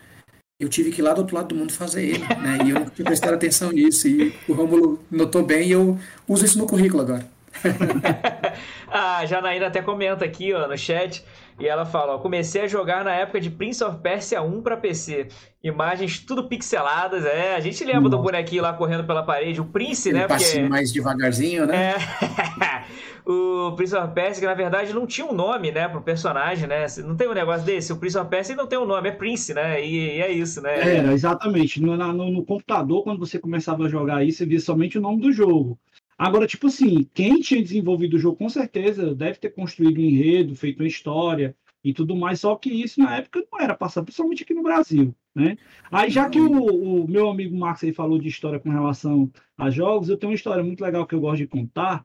eu 0.58 0.68
tive 0.68 0.90
que 0.90 1.00
ir 1.00 1.02
lá 1.02 1.12
do 1.12 1.20
outro 1.20 1.36
lado 1.36 1.48
do 1.48 1.54
mundo 1.54 1.72
fazer 1.72 2.02
ele, 2.02 2.26
né? 2.42 2.58
E 2.64 2.70
eu 2.70 2.80
não 2.80 2.86
tinha 2.86 3.04
prestado 3.04 3.34
atenção 3.34 3.70
nisso. 3.70 4.08
E 4.08 4.34
o 4.48 4.52
Romulo 4.52 5.04
notou 5.10 5.44
bem 5.44 5.68
e 5.68 5.72
eu 5.72 5.98
uso 6.26 6.44
isso 6.44 6.58
no 6.58 6.66
currículo 6.66 7.02
agora. 7.02 7.31
a 8.90 9.24
Janaína 9.26 9.66
até 9.66 9.82
comenta 9.82 10.24
aqui 10.24 10.52
ó, 10.52 10.66
no 10.66 10.76
chat 10.76 11.24
e 11.58 11.66
ela 11.66 11.84
fala: 11.84 12.14
ó, 12.14 12.18
comecei 12.18 12.62
a 12.62 12.66
jogar 12.66 13.04
na 13.04 13.14
época 13.14 13.40
de 13.40 13.50
Prince 13.50 13.82
of 13.84 13.98
Persia 13.98 14.42
1 14.42 14.62
para 14.62 14.76
PC. 14.76 15.28
Imagens 15.62 16.18
tudo 16.18 16.48
pixeladas, 16.48 17.24
é. 17.24 17.54
A 17.54 17.60
gente 17.60 17.84
lembra 17.84 18.02
Nossa. 18.02 18.16
do 18.16 18.22
bonequinho 18.22 18.62
lá 18.62 18.72
correndo 18.72 19.04
pela 19.04 19.22
parede, 19.22 19.60
o 19.60 19.64
Prince, 19.64 20.08
Ele 20.08 20.18
né? 20.18 20.26
Porque... 20.26 20.60
mais 20.62 20.92
devagarzinho, 20.92 21.66
né? 21.66 21.94
É. 21.94 22.84
o 23.24 23.72
Prince 23.76 23.94
of 23.94 24.12
Persia, 24.12 24.40
que 24.40 24.46
na 24.46 24.54
verdade 24.54 24.92
não 24.92 25.06
tinha 25.06 25.24
um 25.24 25.32
nome, 25.32 25.70
né, 25.70 25.88
pro 25.88 26.02
personagem, 26.02 26.66
né? 26.66 26.86
Não 27.04 27.14
tem 27.14 27.28
um 27.28 27.34
negócio 27.34 27.64
desse. 27.64 27.92
O 27.92 27.96
Prince 27.96 28.18
of 28.18 28.28
Persia 28.28 28.56
não 28.56 28.66
tem 28.66 28.78
um 28.78 28.84
nome, 28.84 29.08
é 29.08 29.12
Prince, 29.12 29.54
né? 29.54 29.84
E, 29.84 30.16
e 30.16 30.20
é 30.20 30.32
isso, 30.32 30.60
né? 30.60 30.96
Era, 30.96 31.12
exatamente. 31.12 31.80
No, 31.80 31.96
no, 31.96 32.30
no 32.30 32.44
computador, 32.44 33.04
quando 33.04 33.20
você 33.20 33.38
começava 33.38 33.84
a 33.84 33.88
jogar 33.88 34.24
isso, 34.24 34.38
você 34.38 34.46
via 34.46 34.60
somente 34.60 34.98
o 34.98 35.00
nome 35.00 35.20
do 35.20 35.32
jogo. 35.32 35.78
Agora, 36.18 36.46
tipo 36.46 36.66
assim, 36.66 37.04
quem 37.14 37.40
tinha 37.40 37.62
desenvolvido 37.62 38.16
o 38.16 38.18
jogo 38.18 38.36
com 38.36 38.48
certeza 38.48 39.14
deve 39.14 39.38
ter 39.38 39.50
construído 39.50 39.98
um 39.98 40.04
enredo, 40.04 40.54
feito 40.54 40.80
uma 40.80 40.88
história 40.88 41.56
e 41.82 41.92
tudo 41.92 42.14
mais, 42.14 42.40
só 42.40 42.54
que 42.54 42.70
isso 42.70 43.00
na 43.00 43.16
época 43.16 43.44
não 43.50 43.60
era 43.60 43.74
passado, 43.74 44.04
principalmente 44.04 44.44
aqui 44.44 44.54
no 44.54 44.62
Brasil, 44.62 45.14
né? 45.34 45.58
Aí 45.90 46.10
já 46.10 46.28
que 46.30 46.40
o, 46.40 47.02
o 47.02 47.08
meu 47.08 47.28
amigo 47.28 47.56
Marcos 47.56 47.82
aí 47.82 47.92
falou 47.92 48.20
de 48.20 48.28
história 48.28 48.60
com 48.60 48.70
relação 48.70 49.30
a 49.58 49.68
jogos, 49.68 50.08
eu 50.08 50.16
tenho 50.16 50.30
uma 50.30 50.36
história 50.36 50.62
muito 50.62 50.80
legal 50.80 51.06
que 51.06 51.14
eu 51.14 51.20
gosto 51.20 51.38
de 51.38 51.48
contar, 51.48 52.04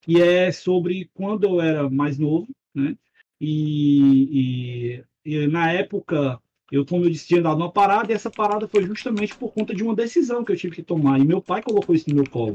que 0.00 0.22
é 0.22 0.50
sobre 0.50 1.10
quando 1.12 1.44
eu 1.44 1.60
era 1.60 1.90
mais 1.90 2.18
novo, 2.18 2.48
né? 2.74 2.96
E, 3.40 5.04
e, 5.24 5.34
e 5.42 5.46
na 5.46 5.70
época 5.72 6.40
eu, 6.70 6.84
como 6.84 7.04
eu 7.04 7.10
disse, 7.10 7.28
tinha 7.28 7.40
dado 7.40 7.56
uma 7.56 7.72
parada, 7.72 8.12
e 8.12 8.14
essa 8.14 8.30
parada 8.30 8.68
foi 8.68 8.82
justamente 8.84 9.34
por 9.34 9.52
conta 9.52 9.74
de 9.74 9.82
uma 9.82 9.94
decisão 9.94 10.44
que 10.44 10.52
eu 10.52 10.56
tive 10.56 10.76
que 10.76 10.82
tomar. 10.82 11.18
E 11.18 11.24
meu 11.24 11.40
pai 11.40 11.62
colocou 11.62 11.94
isso 11.94 12.08
no 12.10 12.16
meu 12.16 12.28
colo. 12.28 12.52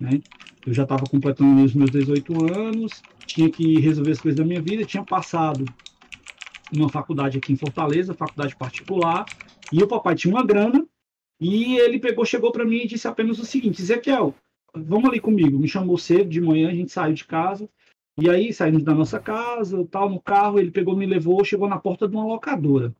Né? 0.00 0.20
Eu 0.66 0.72
já 0.72 0.82
estava 0.84 1.04
completando 1.04 1.62
os 1.62 1.74
meus 1.74 1.90
18 1.90 2.52
anos, 2.52 3.02
tinha 3.26 3.50
que 3.50 3.78
resolver 3.80 4.12
as 4.12 4.20
coisas 4.20 4.38
da 4.38 4.44
minha 4.44 4.60
vida, 4.60 4.84
tinha 4.84 5.04
passado 5.04 5.64
numa 6.72 6.88
faculdade 6.88 7.38
aqui 7.38 7.52
em 7.52 7.56
Fortaleza, 7.56 8.14
faculdade 8.14 8.56
particular, 8.56 9.26
e 9.72 9.82
o 9.82 9.88
papai 9.88 10.14
tinha 10.14 10.34
uma 10.34 10.44
grana, 10.44 10.86
e 11.40 11.76
ele 11.76 11.98
pegou, 11.98 12.24
chegou 12.24 12.50
para 12.52 12.64
mim 12.64 12.78
e 12.78 12.86
disse 12.86 13.06
apenas 13.06 13.38
o 13.38 13.44
seguinte: 13.44 13.82
Ezequiel, 13.82 14.34
vamos 14.74 15.08
ali 15.08 15.20
comigo. 15.20 15.58
Me 15.58 15.68
chamou 15.68 15.98
cedo 15.98 16.28
de 16.28 16.40
manhã, 16.40 16.68
a 16.68 16.74
gente 16.74 16.92
saiu 16.92 17.14
de 17.14 17.24
casa, 17.24 17.68
e 18.16 18.30
aí 18.30 18.52
saímos 18.52 18.82
da 18.82 18.94
nossa 18.94 19.18
casa, 19.18 19.86
tal, 19.90 20.08
no 20.08 20.20
carro, 20.20 20.58
ele 20.58 20.70
pegou, 20.70 20.96
me 20.96 21.06
levou, 21.06 21.44
chegou 21.44 21.68
na 21.68 21.78
porta 21.78 22.08
de 22.08 22.14
uma 22.14 22.24
locadora. 22.24 22.94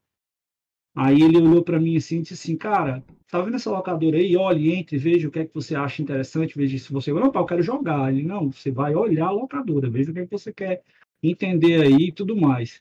Aí 0.95 1.21
ele 1.23 1.39
olhou 1.39 1.63
para 1.63 1.81
mim 1.81 1.97
assim 1.97 2.19
e 2.19 2.23
disse 2.23 2.35
assim, 2.35 2.57
cara, 2.57 3.05
tá 3.29 3.41
vendo 3.43 3.57
essa 3.57 3.71
locadora 3.71 4.17
aí? 4.17 4.37
Olhe, 4.37 4.73
entre, 4.73 4.97
veja 4.97 5.27
o 5.27 5.31
que 5.31 5.41
é 5.41 5.47
que 5.47 5.55
você 5.55 5.75
acha 5.75 6.03
interessante, 6.03 6.57
veja 6.57 6.79
se 6.79 6.93
você... 6.93 7.13
Não, 7.13 7.33
eu 7.35 7.47
quero 7.47 7.63
jogar. 7.63 8.13
Ele, 8.13 8.23
não, 8.23 8.51
você 8.51 8.71
vai 8.71 8.95
olhar 8.95 9.27
a 9.27 9.31
locadora, 9.31 9.91
veja 9.91 10.11
o 10.11 10.15
que 10.15 10.21
é 10.21 10.25
que 10.25 10.31
você 10.31 10.53
quer 10.53 10.83
entender 11.23 11.83
aí 11.83 12.09
e 12.09 12.13
tudo 12.13 12.37
mais. 12.37 12.81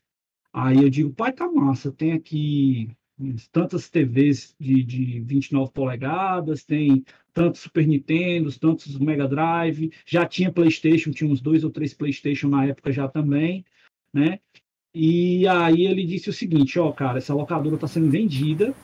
Aí 0.54 0.78
eu 0.78 0.90
digo, 0.90 1.12
pai, 1.12 1.34
tá 1.34 1.50
massa, 1.50 1.92
tem 1.92 2.14
aqui 2.14 2.90
tantas 3.52 3.90
TVs 3.90 4.56
de, 4.60 4.84
de 4.84 5.20
29 5.22 5.72
polegadas, 5.72 6.64
tem 6.64 7.04
tantos 7.34 7.62
Super 7.62 7.88
Nintendo, 7.88 8.52
tantos 8.60 8.98
Mega 9.00 9.28
Drive, 9.28 9.92
já 10.06 10.26
tinha 10.26 10.52
PlayStation, 10.52 11.12
tinha 11.12 11.30
uns 11.30 11.42
dois 11.42 11.64
ou 11.64 11.72
três 11.72 11.94
PlayStation 11.94 12.50
na 12.50 12.66
época 12.66 12.92
já 12.92 13.08
também, 13.08 13.66
né? 14.14 14.40
E 14.94 15.48
aí 15.48 15.88
ele 15.88 16.06
disse 16.06 16.30
o 16.30 16.34
seguinte, 16.34 16.80
ó, 16.80 16.92
cara, 16.92 17.18
essa 17.18 17.34
locadora 17.34 17.76
está 17.76 17.88
sendo 17.88 18.12
vendida 18.12 18.76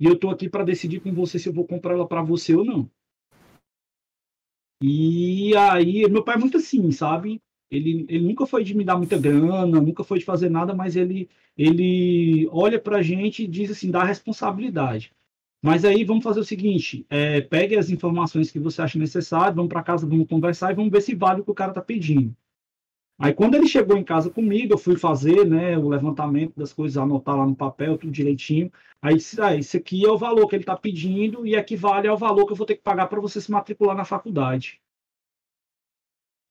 e 0.00 0.06
eu 0.06 0.18
tô 0.18 0.30
aqui 0.30 0.48
para 0.48 0.64
decidir 0.64 1.00
com 1.00 1.12
você 1.12 1.38
se 1.38 1.48
eu 1.48 1.52
vou 1.52 1.66
comprar 1.66 1.94
ela 1.94 2.08
para 2.08 2.22
você 2.22 2.54
ou 2.54 2.64
não. 2.64 2.90
E 4.82 5.56
aí, 5.56 6.08
meu 6.08 6.22
pai 6.22 6.36
é 6.36 6.38
muito 6.38 6.56
assim, 6.58 6.90
sabe? 6.90 7.40
Ele, 7.70 8.04
ele 8.08 8.26
nunca 8.26 8.46
foi 8.46 8.62
de 8.64 8.76
me 8.76 8.84
dar 8.84 8.96
muita 8.96 9.18
grana, 9.18 9.80
nunca 9.80 10.04
foi 10.04 10.18
de 10.18 10.24
fazer 10.24 10.50
nada, 10.50 10.74
mas 10.74 10.96
ele, 10.96 11.28
ele 11.56 12.46
olha 12.50 12.78
pra 12.80 13.02
gente 13.02 13.44
e 13.44 13.48
diz 13.48 13.70
assim, 13.70 13.90
dá 13.90 14.04
responsabilidade. 14.04 15.12
Mas 15.62 15.84
aí 15.84 16.04
vamos 16.04 16.22
fazer 16.22 16.40
o 16.40 16.44
seguinte: 16.44 17.06
é, 17.08 17.40
pegue 17.40 17.76
as 17.76 17.88
informações 17.88 18.50
que 18.50 18.58
você 18.58 18.82
acha 18.82 18.98
necessário, 18.98 19.56
vamos 19.56 19.70
para 19.70 19.82
casa, 19.82 20.06
vamos 20.06 20.28
conversar 20.28 20.72
e 20.72 20.74
vamos 20.74 20.92
ver 20.92 21.00
se 21.00 21.14
vale 21.14 21.40
o 21.40 21.44
que 21.44 21.50
o 21.50 21.54
cara 21.54 21.70
está 21.70 21.80
pedindo. 21.80 22.36
Aí 23.18 23.32
quando 23.32 23.54
ele 23.54 23.68
chegou 23.68 23.96
em 23.96 24.04
casa 24.04 24.28
comigo, 24.28 24.74
eu 24.74 24.78
fui 24.78 24.96
fazer 24.96 25.46
né, 25.46 25.78
o 25.78 25.88
levantamento 25.88 26.54
das 26.56 26.72
coisas, 26.72 26.96
anotar 26.96 27.36
lá 27.36 27.46
no 27.46 27.54
papel, 27.54 27.96
tudo 27.96 28.12
direitinho. 28.12 28.72
Aí 29.00 29.16
disse, 29.16 29.40
ah, 29.40 29.54
esse 29.54 29.76
aqui 29.76 30.04
é 30.04 30.10
o 30.10 30.18
valor 30.18 30.48
que 30.48 30.56
ele 30.56 30.62
está 30.62 30.76
pedindo 30.76 31.46
e 31.46 31.54
equivale 31.54 32.08
ao 32.08 32.16
valor 32.16 32.46
que 32.46 32.52
eu 32.52 32.56
vou 32.56 32.66
ter 32.66 32.76
que 32.76 32.82
pagar 32.82 33.06
para 33.06 33.20
você 33.20 33.40
se 33.40 33.50
matricular 33.50 33.96
na 33.96 34.04
faculdade. 34.04 34.80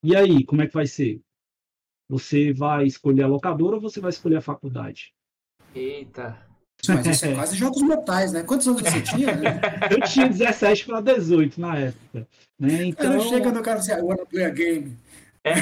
E 0.04 0.15
aí, 0.15 0.45
como 0.45 0.62
é 0.62 0.67
que 0.67 0.73
vai 0.73 0.86
ser? 0.86 1.21
Você 2.10 2.54
vai 2.54 2.86
escolher 2.86 3.23
a 3.23 3.28
locadora 3.28 3.76
ou 3.76 3.82
você 3.82 3.99
vai 3.99 4.10
escolher 4.10 4.38
a 4.38 4.41
faculdade? 4.41 5.13
Eita. 5.73 6.38
Mas 6.88 7.06
isso 7.08 7.26
é 7.26 7.34
quase 7.34 7.56
jogos 7.56 7.82
mortais, 7.82 8.34
né? 8.34 8.43
Quantos 8.43 8.67
anos 8.67 8.82
você 8.82 9.02
tinha? 9.02 9.36
Né? 9.36 9.62
eu 9.89 10.02
tinha 10.02 10.28
17 10.28 10.86
para 10.86 11.02
18 11.02 11.60
na 11.60 11.78
época. 11.78 12.28
Né? 12.60 12.86
Então... 12.86 13.19
chega 13.21 13.52
no 13.52 13.63
cara 13.63 13.80
assim, 13.80 13.93
I 13.93 14.02
wanna 14.02 14.26
play 14.26 14.45
a 14.45 14.49
game. 14.49 14.97
É. 15.43 15.53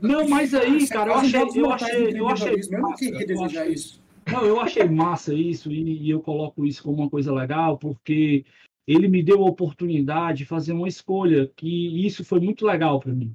Não, 0.00 0.28
mas 0.28 0.54
aí, 0.54 0.86
cara, 0.88 1.10
eu 1.10 1.16
achei, 1.16 1.40
eu 1.40 1.70
achei, 1.72 2.20
eu 2.20 2.28
achei, 2.28 2.56
massa, 2.78 3.04
eu 3.04 3.44
achei 3.44 3.72
isso. 3.72 4.02
Não, 4.30 4.44
eu 4.44 4.60
achei 4.60 4.84
massa 4.88 5.34
isso 5.34 5.72
e, 5.72 6.04
e 6.04 6.10
eu 6.10 6.20
coloco 6.20 6.64
isso 6.64 6.82
como 6.82 6.98
uma 7.02 7.10
coisa 7.10 7.32
legal 7.32 7.76
porque 7.76 8.44
ele 8.86 9.08
me 9.08 9.22
deu 9.22 9.42
a 9.42 9.48
oportunidade 9.48 10.38
de 10.38 10.44
fazer 10.44 10.72
uma 10.72 10.88
escolha 10.88 11.50
que 11.56 12.06
isso 12.06 12.24
foi 12.24 12.40
muito 12.40 12.64
legal 12.64 13.00
para 13.00 13.12
mim. 13.12 13.34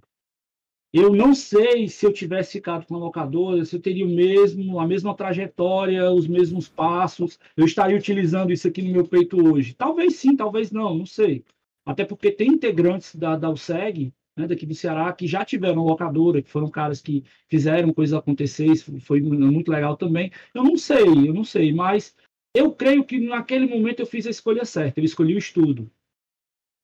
Eu 0.93 1.13
não 1.13 1.35
sei 1.35 1.89
se 1.89 2.05
eu 2.05 2.13
tivesse 2.13 2.53
ficado 2.53 2.85
com 2.85 2.95
a 2.95 2.99
locadora, 2.99 3.65
se 3.65 3.75
eu 3.75 3.81
teria 3.81 4.05
o 4.05 4.09
mesmo, 4.09 4.79
a 4.79 4.87
mesma 4.87 5.13
trajetória, 5.13 6.09
os 6.09 6.27
mesmos 6.27 6.69
passos, 6.69 7.37
eu 7.55 7.65
estaria 7.65 7.97
utilizando 7.97 8.53
isso 8.53 8.67
aqui 8.67 8.81
no 8.81 8.93
meu 8.93 9.05
peito 9.05 9.37
hoje. 9.45 9.73
Talvez 9.73 10.15
sim, 10.15 10.35
talvez 10.35 10.71
não, 10.71 10.95
não 10.95 11.05
sei. 11.05 11.43
Até 11.85 12.05
porque 12.05 12.31
tem 12.31 12.49
integrantes 12.49 13.15
da, 13.15 13.35
da 13.35 13.49
USEG 13.49 14.13
né, 14.37 14.47
daqui 14.47 14.65
do 14.65 14.75
Ceará, 14.75 15.11
que 15.11 15.25
já 15.25 15.43
tiveram 15.43 15.83
locadora, 15.83 16.41
que 16.41 16.49
foram 16.49 16.69
caras 16.69 17.01
que 17.01 17.23
fizeram 17.49 17.91
coisas 17.91 18.17
acontecer, 18.17 18.75
foi 19.01 19.19
muito 19.19 19.71
legal 19.71 19.97
também. 19.97 20.31
Eu 20.53 20.63
não 20.63 20.77
sei, 20.77 21.03
eu 21.03 21.33
não 21.33 21.43
sei, 21.43 21.73
mas 21.73 22.15
eu 22.53 22.71
creio 22.71 23.03
que 23.03 23.19
naquele 23.19 23.65
momento 23.65 23.99
eu 23.99 24.05
fiz 24.05 24.27
a 24.27 24.29
escolha 24.29 24.63
certa, 24.63 24.99
eu 24.99 25.03
escolhi 25.03 25.33
o 25.33 25.39
estudo. 25.39 25.89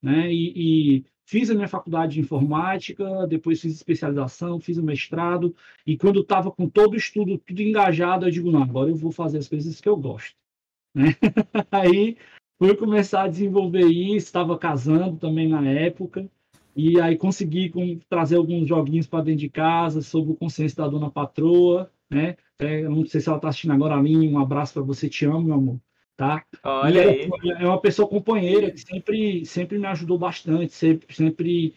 Né, 0.01 0.33
e, 0.33 0.97
e 0.97 1.05
fiz 1.25 1.49
a 1.49 1.53
minha 1.53 1.67
faculdade 1.67 2.15
de 2.15 2.19
informática, 2.19 3.25
depois 3.27 3.61
fiz 3.61 3.73
especialização, 3.73 4.59
fiz 4.59 4.77
o 4.77 4.83
mestrado, 4.83 5.55
e 5.85 5.95
quando 5.95 6.19
estava 6.21 6.51
com 6.51 6.67
todo 6.67 6.93
o 6.93 6.97
estudo, 6.97 7.37
tudo 7.37 7.61
engajado, 7.61 8.25
eu 8.25 8.31
digo, 8.31 8.51
não, 8.51 8.63
agora 8.63 8.89
eu 8.89 8.95
vou 8.95 9.11
fazer 9.11 9.37
as 9.37 9.47
coisas 9.47 9.79
que 9.79 9.87
eu 9.87 9.95
gosto. 9.95 10.35
Né? 10.93 11.15
Aí 11.71 12.17
fui 12.59 12.75
começar 12.75 13.23
a 13.23 13.27
desenvolver 13.29 13.85
isso, 13.85 14.25
estava 14.25 14.57
casando 14.57 15.17
também 15.17 15.47
na 15.47 15.65
época, 15.65 16.29
e 16.75 16.99
aí 16.99 17.17
consegui 17.17 17.69
com, 17.69 17.99
trazer 18.09 18.37
alguns 18.37 18.67
joguinhos 18.67 19.07
para 19.07 19.23
dentro 19.23 19.41
de 19.41 19.49
casa, 19.49 20.01
sob 20.01 20.31
o 20.31 20.35
consenso 20.35 20.75
da 20.77 20.87
dona 20.87 21.09
patroa, 21.09 21.91
né? 22.09 22.35
É, 22.59 22.83
não 22.83 23.05
sei 23.05 23.21
se 23.21 23.27
ela 23.27 23.37
está 23.37 23.49
assistindo 23.49 23.73
agora 23.73 23.95
a 23.95 24.01
mim, 24.01 24.27
um 24.27 24.39
abraço 24.39 24.73
para 24.73 24.83
você, 24.83 25.09
te 25.09 25.25
amo, 25.25 25.43
meu 25.43 25.55
amor. 25.55 25.79
Tá? 26.15 26.45
Olha 26.63 27.09
aí. 27.09 27.29
É, 27.45 27.63
é 27.63 27.67
uma 27.67 27.81
pessoa 27.81 28.07
companheira 28.07 28.69
que 28.71 28.79
sempre, 28.79 29.45
sempre 29.45 29.79
me 29.79 29.87
ajudou 29.87 30.17
bastante, 30.17 30.71
sempre, 30.73 31.13
sempre 31.13 31.73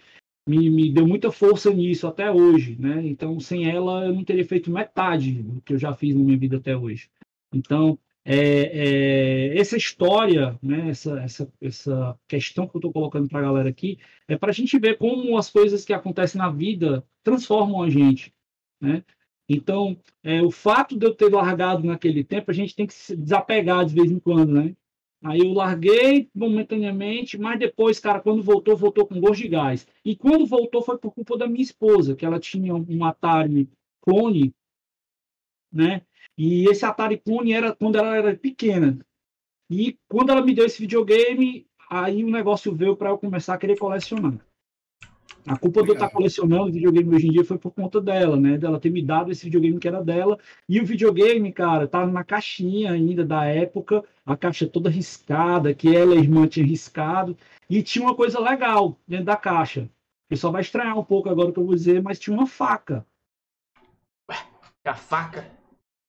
me, 0.47 0.71
me 0.71 0.93
deu 0.93 1.07
muita 1.07 1.33
força 1.33 1.73
nisso 1.73 2.07
até 2.07 2.31
hoje, 2.31 2.77
né? 2.79 3.03
Então, 3.05 3.41
sem 3.41 3.69
ela, 3.69 4.07
eu 4.07 4.15
não 4.15 4.23
teria 4.25 4.45
feito 4.45 4.71
metade 4.71 5.43
do 5.43 5.61
que 5.63 5.73
eu 5.73 5.79
já 5.79 5.95
fiz 5.95 6.15
na 6.15 6.23
minha 6.23 6.39
vida 6.39 6.59
até 6.59 6.77
hoje. 6.77 7.09
Então, 7.53 7.99
é, 8.29 9.53
é, 9.55 9.59
essa 9.59 9.77
história, 9.77 10.59
né, 10.61 10.91
essa, 10.91 11.21
essa, 11.21 11.53
essa 11.61 12.19
questão 12.27 12.67
que 12.67 12.77
eu 12.77 12.81
estou 12.81 12.93
colocando 12.93 13.29
para 13.29 13.39
a 13.39 13.43
galera 13.43 13.69
aqui, 13.69 13.99
é 14.27 14.37
para 14.37 14.51
a 14.51 14.53
gente 14.53 14.77
ver 14.81 14.99
como 14.99 15.39
as 15.39 15.49
coisas 15.49 15.85
que 15.85 15.93
acontecem 15.93 16.41
na 16.41 16.51
vida 16.51 17.07
transformam 17.23 17.85
a 17.85 17.89
gente. 17.89 18.35
Né? 18.81 19.05
Então, 19.49 19.97
é, 20.25 20.43
o 20.43 20.51
fato 20.51 20.99
de 20.99 21.07
eu 21.07 21.15
ter 21.15 21.33
largado 21.33 21.87
naquele 21.87 22.25
tempo, 22.25 22.51
a 22.51 22.55
gente 22.55 22.75
tem 22.75 22.85
que 22.85 22.95
se 22.95 23.17
desapegar 23.17 23.87
de 23.87 23.95
vez 23.95 24.11
em 24.11 24.19
quando, 24.19 24.53
né? 24.53 24.75
Aí 25.23 25.39
eu 25.39 25.53
larguei 25.53 26.29
momentaneamente, 26.35 27.39
mas 27.39 27.59
depois, 27.59 27.99
cara, 27.99 28.21
quando 28.21 28.43
voltou, 28.43 28.77
voltou 28.77 29.07
com 29.07 29.21
gosto 29.21 29.43
de 29.43 29.49
gás. 29.49 29.87
E 30.05 30.15
quando 30.15 30.47
voltou 30.47 30.83
foi 30.83 30.99
por 30.99 31.13
culpa 31.13 31.39
da 31.39 31.47
minha 31.47 31.63
esposa, 31.63 32.15
que 32.15 32.25
ela 32.25 32.39
tinha 32.39 32.75
um 32.75 33.05
Atari 33.05 33.69
Clone, 34.03 34.53
né? 35.73 36.03
E 36.37 36.69
esse 36.69 36.85
Atari 36.85 37.19
Clone 37.19 37.53
era 37.53 37.75
quando 37.75 37.97
ela 37.97 38.17
era 38.17 38.37
pequena. 38.37 38.99
E 39.71 39.99
quando 40.09 40.31
ela 40.31 40.43
me 40.43 40.55
deu 40.55 40.67
esse 40.67 40.81
videogame, 40.81 41.67
aí 41.91 42.23
o 42.23 42.31
negócio 42.31 42.75
veio 42.75 42.97
para 42.97 43.11
eu 43.11 43.19
começar 43.19 43.55
a 43.55 43.59
querer 43.59 43.79
colecionar. 43.79 44.39
A 45.47 45.57
culpa 45.57 45.83
de 45.83 45.91
eu 45.91 45.95
estar 45.95 46.11
colecionando 46.11 46.73
videogame 46.73 47.15
hoje 47.15 47.29
em 47.29 47.31
dia 47.31 47.45
foi 47.45 47.57
por 47.57 47.71
conta 47.71 48.01
dela, 48.01 48.37
né? 48.37 48.59
Dela 48.59 48.81
ter 48.81 48.91
me 48.91 49.01
dado 49.01 49.31
esse 49.31 49.45
videogame 49.45 49.79
que 49.79 49.87
era 49.87 50.03
dela. 50.03 50.39
E 50.69 50.81
o 50.81 50.85
videogame, 50.85 51.53
cara, 51.53 51.87
tava 51.87 52.11
na 52.11 52.25
caixinha 52.25 52.91
ainda 52.91 53.25
da 53.25 53.45
época, 53.45 54.05
a 54.25 54.37
caixa 54.37 54.67
toda 54.67 54.91
riscada, 54.91 55.73
que 55.73 55.95
ela 55.95 56.17
e 56.17 56.19
a 56.19 56.21
irmã 56.21 56.49
tinha 56.49 56.67
riscado. 56.67 57.37
E 57.71 57.81
tinha 57.81 58.05
uma 58.05 58.15
coisa 58.15 58.41
legal 58.41 58.99
dentro 59.07 59.27
da 59.27 59.37
caixa. 59.37 59.83
O 59.83 60.29
pessoal 60.31 60.53
vai 60.53 60.63
estranhar 60.63 60.99
um 60.99 61.05
pouco 61.05 61.29
agora 61.29 61.51
o 61.51 61.53
que 61.53 61.61
eu 61.61 61.67
vou 61.67 61.75
dizer, 61.77 62.03
mas 62.03 62.19
tinha 62.19 62.37
uma 62.37 62.47
faca. 62.47 63.07
Ué, 64.29 64.37
a 64.85 64.95
faca? 64.97 65.56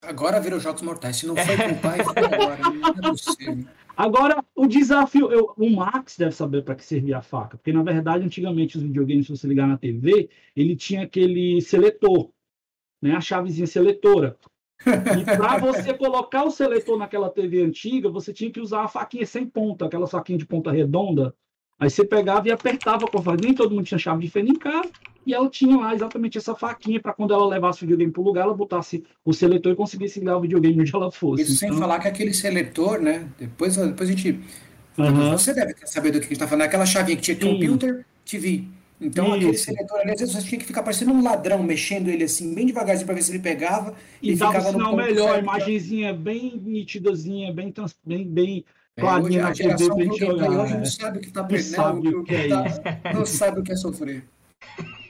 Agora 0.02 0.40
virou 0.40 0.60
Jogos 0.60 0.82
Mortais. 0.82 1.18
Se 1.18 1.26
não 1.26 1.36
foi 1.36 1.58
com 1.58 1.72
o 1.72 1.82
pai, 1.82 2.04
foi 2.04 2.24
agora. 2.24 2.58
Não 2.70 3.10
é 3.10 3.12
possível. 3.12 3.66
Agora, 3.98 4.44
o 4.56 4.68
desafio, 4.68 5.32
eu, 5.32 5.54
o 5.58 5.70
Max 5.72 6.18
deve 6.18 6.32
saber 6.32 6.64
para 6.64 6.76
que 6.76 6.86
servia 6.86 7.18
a 7.18 7.22
faca, 7.22 7.58
porque 7.58 7.74
na 7.74 7.82
verdade, 7.82 8.24
antigamente, 8.24 8.78
os 8.78 8.84
videogames, 8.84 9.26
se 9.26 9.36
você 9.36 9.48
ligar 9.48 9.68
na 9.68 9.76
TV, 9.76 10.30
ele 10.56 10.76
tinha 10.76 11.02
aquele 11.02 11.60
seletor, 11.62 12.30
né, 13.02 13.16
a 13.16 13.22
chavezinha 13.22 13.66
seletora. 13.66 14.38
E 14.86 15.26
para 15.26 15.58
você 15.58 15.96
colocar 15.96 16.44
o 16.44 16.52
seletor 16.52 16.96
naquela 16.96 17.28
TV 17.32 17.64
antiga, 17.64 18.08
você 18.08 18.32
tinha 18.32 18.52
que 18.52 18.62
usar 18.62 18.84
a 18.84 18.88
faquinha 18.88 19.26
sem 19.26 19.48
ponta, 19.48 19.88
aquela 19.88 20.06
faquinha 20.06 20.38
de 20.38 20.46
ponta 20.46 20.72
redonda. 20.72 21.34
Aí 21.80 21.90
você 21.90 22.06
pegava 22.06 22.48
e 22.48 22.52
apertava 22.52 23.08
com 23.08 23.18
a 23.18 23.36
nem 23.36 23.56
todo 23.56 23.74
mundo 23.74 23.86
tinha 23.86 23.98
chave 23.98 24.22
de 24.22 24.30
fenda 24.30 24.52
em 24.52 24.56
casa, 24.56 24.92
e 25.28 25.34
ela 25.34 25.50
tinha 25.50 25.76
lá 25.76 25.94
exatamente 25.94 26.38
essa 26.38 26.56
faquinha 26.56 27.02
para 27.02 27.12
quando 27.12 27.34
ela 27.34 27.46
levasse 27.46 27.80
o 27.80 27.82
videogame 27.82 28.12
para 28.12 28.22
o 28.22 28.24
lugar, 28.24 28.44
ela 28.44 28.54
botasse 28.54 29.04
o 29.26 29.34
seletor 29.34 29.74
e 29.74 29.76
conseguisse 29.76 30.20
ligar 30.20 30.38
o 30.38 30.42
videogame 30.42 30.80
onde 30.80 30.96
ela 30.96 31.12
fosse. 31.12 31.44
Isso 31.44 31.54
então... 31.54 31.70
sem 31.70 31.78
falar 31.78 32.00
que 32.00 32.08
aquele 32.08 32.34
seletor, 32.34 33.02
né? 33.02 33.28
Depois, 33.38 33.76
depois 33.76 34.10
a 34.10 34.14
gente. 34.14 34.40
Uhum. 34.98 35.32
Você 35.32 35.54
deve 35.54 35.76
saber 35.86 36.12
do 36.12 36.20
que 36.20 36.26
a 36.26 36.30
gente 36.30 36.32
está 36.32 36.48
falando. 36.48 36.64
Aquela 36.64 36.86
chavinha 36.86 37.18
que 37.18 37.24
tinha 37.24 37.38
computer, 37.38 38.06
TV. 38.26 38.64
Então, 39.00 39.28
Isso. 39.28 39.36
aquele 39.36 39.58
seletor 39.58 40.00
ali, 40.00 40.12
às 40.12 40.20
vezes 40.20 40.34
você 40.34 40.48
tinha 40.48 40.60
que 40.60 40.66
ficar 40.66 40.82
parecendo 40.82 41.12
um 41.12 41.22
ladrão, 41.22 41.62
mexendo 41.62 42.08
ele 42.08 42.24
assim, 42.24 42.56
bem 42.56 42.66
devagarzinho 42.66 43.06
para 43.06 43.14
ver 43.14 43.22
se 43.22 43.32
ele 43.32 43.40
pegava. 43.40 43.94
E, 44.22 44.32
e 44.32 44.36
dava 44.36 44.54
ficava 44.54 44.70
um 44.70 44.80
sinal 44.80 44.96
melhor, 44.96 45.30
certo. 45.34 45.44
imagenzinha 45.44 46.14
bem 46.14 46.60
nitidazinha, 46.66 47.54
bem, 47.54 47.72
trans, 47.72 47.96
bem, 48.04 48.26
bem 48.26 48.66
é, 48.96 49.04
hoje 49.04 49.40
a 49.40 49.54
geração 49.54 49.96
que 49.96 50.26
hoje 50.26 50.74
não 50.74 50.86
sabe 50.86 51.18
o 51.20 51.22
que 51.22 51.28
está 51.28 51.44
perdendo, 51.44 52.02
não, 52.02 52.22
o 52.22 52.24
que 52.24 52.34
é 52.34 52.48
tá, 52.48 52.64
não 53.14 53.26
sabe 53.26 53.60
o 53.60 53.64
que 53.64 53.72
é 53.72 53.76
sofrer. 53.76 54.24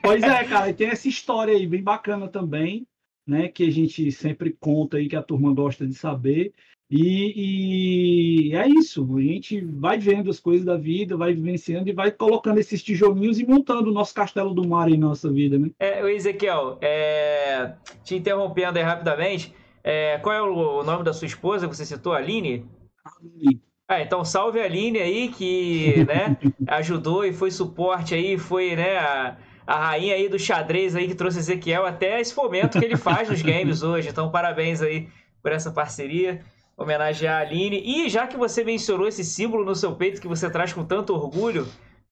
Pois 0.01 0.23
é, 0.23 0.43
cara, 0.43 0.69
e 0.69 0.73
tem 0.73 0.87
essa 0.87 1.07
história 1.07 1.53
aí 1.53 1.67
bem 1.67 1.83
bacana 1.83 2.27
também, 2.27 2.87
né? 3.25 3.47
Que 3.47 3.65
a 3.65 3.71
gente 3.71 4.11
sempre 4.11 4.55
conta 4.59 4.97
aí 4.97 5.07
que 5.07 5.15
a 5.15 5.23
turma 5.23 5.53
gosta 5.53 5.85
de 5.85 5.93
saber. 5.93 6.53
E, 6.89 8.49
e, 8.49 8.55
é 8.55 8.65
isso, 8.65 9.05
a 9.17 9.21
gente 9.21 9.59
vai 9.59 9.97
vendo 9.97 10.29
as 10.29 10.39
coisas 10.39 10.65
da 10.65 10.77
vida, 10.77 11.17
vai 11.17 11.33
vivenciando 11.33 11.89
e 11.89 11.93
vai 11.93 12.11
colocando 12.11 12.59
esses 12.59 12.81
tijolinhos 12.81 13.39
e 13.39 13.45
montando 13.45 13.89
o 13.89 13.93
nosso 13.93 14.13
castelo 14.13 14.53
do 14.53 14.65
mar 14.65 14.89
em 14.89 14.97
nossa 14.97 15.29
vida, 15.29 15.59
né? 15.59 15.69
É, 15.79 16.01
o 16.01 16.07
Ezequiel, 16.07 16.77
é... 16.81 17.73
te 18.05 18.15
interrompendo 18.15 18.79
aí 18.79 18.85
rapidamente, 18.85 19.53
é... 19.83 20.17
qual 20.19 20.33
é 20.33 20.41
o 20.41 20.81
nome 20.81 21.03
da 21.03 21.11
sua 21.11 21.25
esposa? 21.25 21.67
Você 21.67 21.85
citou, 21.85 22.13
Aline? 22.13 22.65
Aline. 23.03 23.61
Ah, 23.89 24.01
então 24.01 24.23
salve 24.23 24.61
a 24.61 24.63
Aline 24.63 24.99
aí, 24.99 25.29
que 25.29 26.05
né, 26.05 26.37
ajudou 26.67 27.25
e 27.25 27.33
foi 27.33 27.51
suporte 27.51 28.13
aí, 28.15 28.37
foi 28.37 28.75
né, 28.77 28.97
a, 28.97 29.37
a 29.67 29.89
rainha 29.89 30.15
aí 30.15 30.29
do 30.29 30.39
xadrez 30.39 30.95
aí 30.95 31.09
que 31.09 31.13
trouxe 31.13 31.39
Ezequiel 31.39 31.85
até 31.85 32.21
esse 32.21 32.33
fomento 32.33 32.79
que 32.79 32.85
ele 32.85 32.95
faz 32.95 33.29
nos 33.29 33.41
games 33.41 33.83
hoje. 33.83 34.07
Então, 34.07 34.31
parabéns 34.31 34.81
aí 34.81 35.09
por 35.43 35.51
essa 35.51 35.69
parceria. 35.69 36.41
Homenagear 36.77 37.39
a 37.39 37.41
Aline. 37.41 37.81
E 37.83 38.07
já 38.07 38.25
que 38.27 38.37
você 38.37 38.63
mencionou 38.63 39.07
esse 39.07 39.25
símbolo 39.25 39.65
no 39.65 39.75
seu 39.75 39.95
peito 39.95 40.21
que 40.21 40.27
você 40.27 40.49
traz 40.49 40.71
com 40.71 40.85
tanto 40.85 41.13
orgulho, 41.13 41.67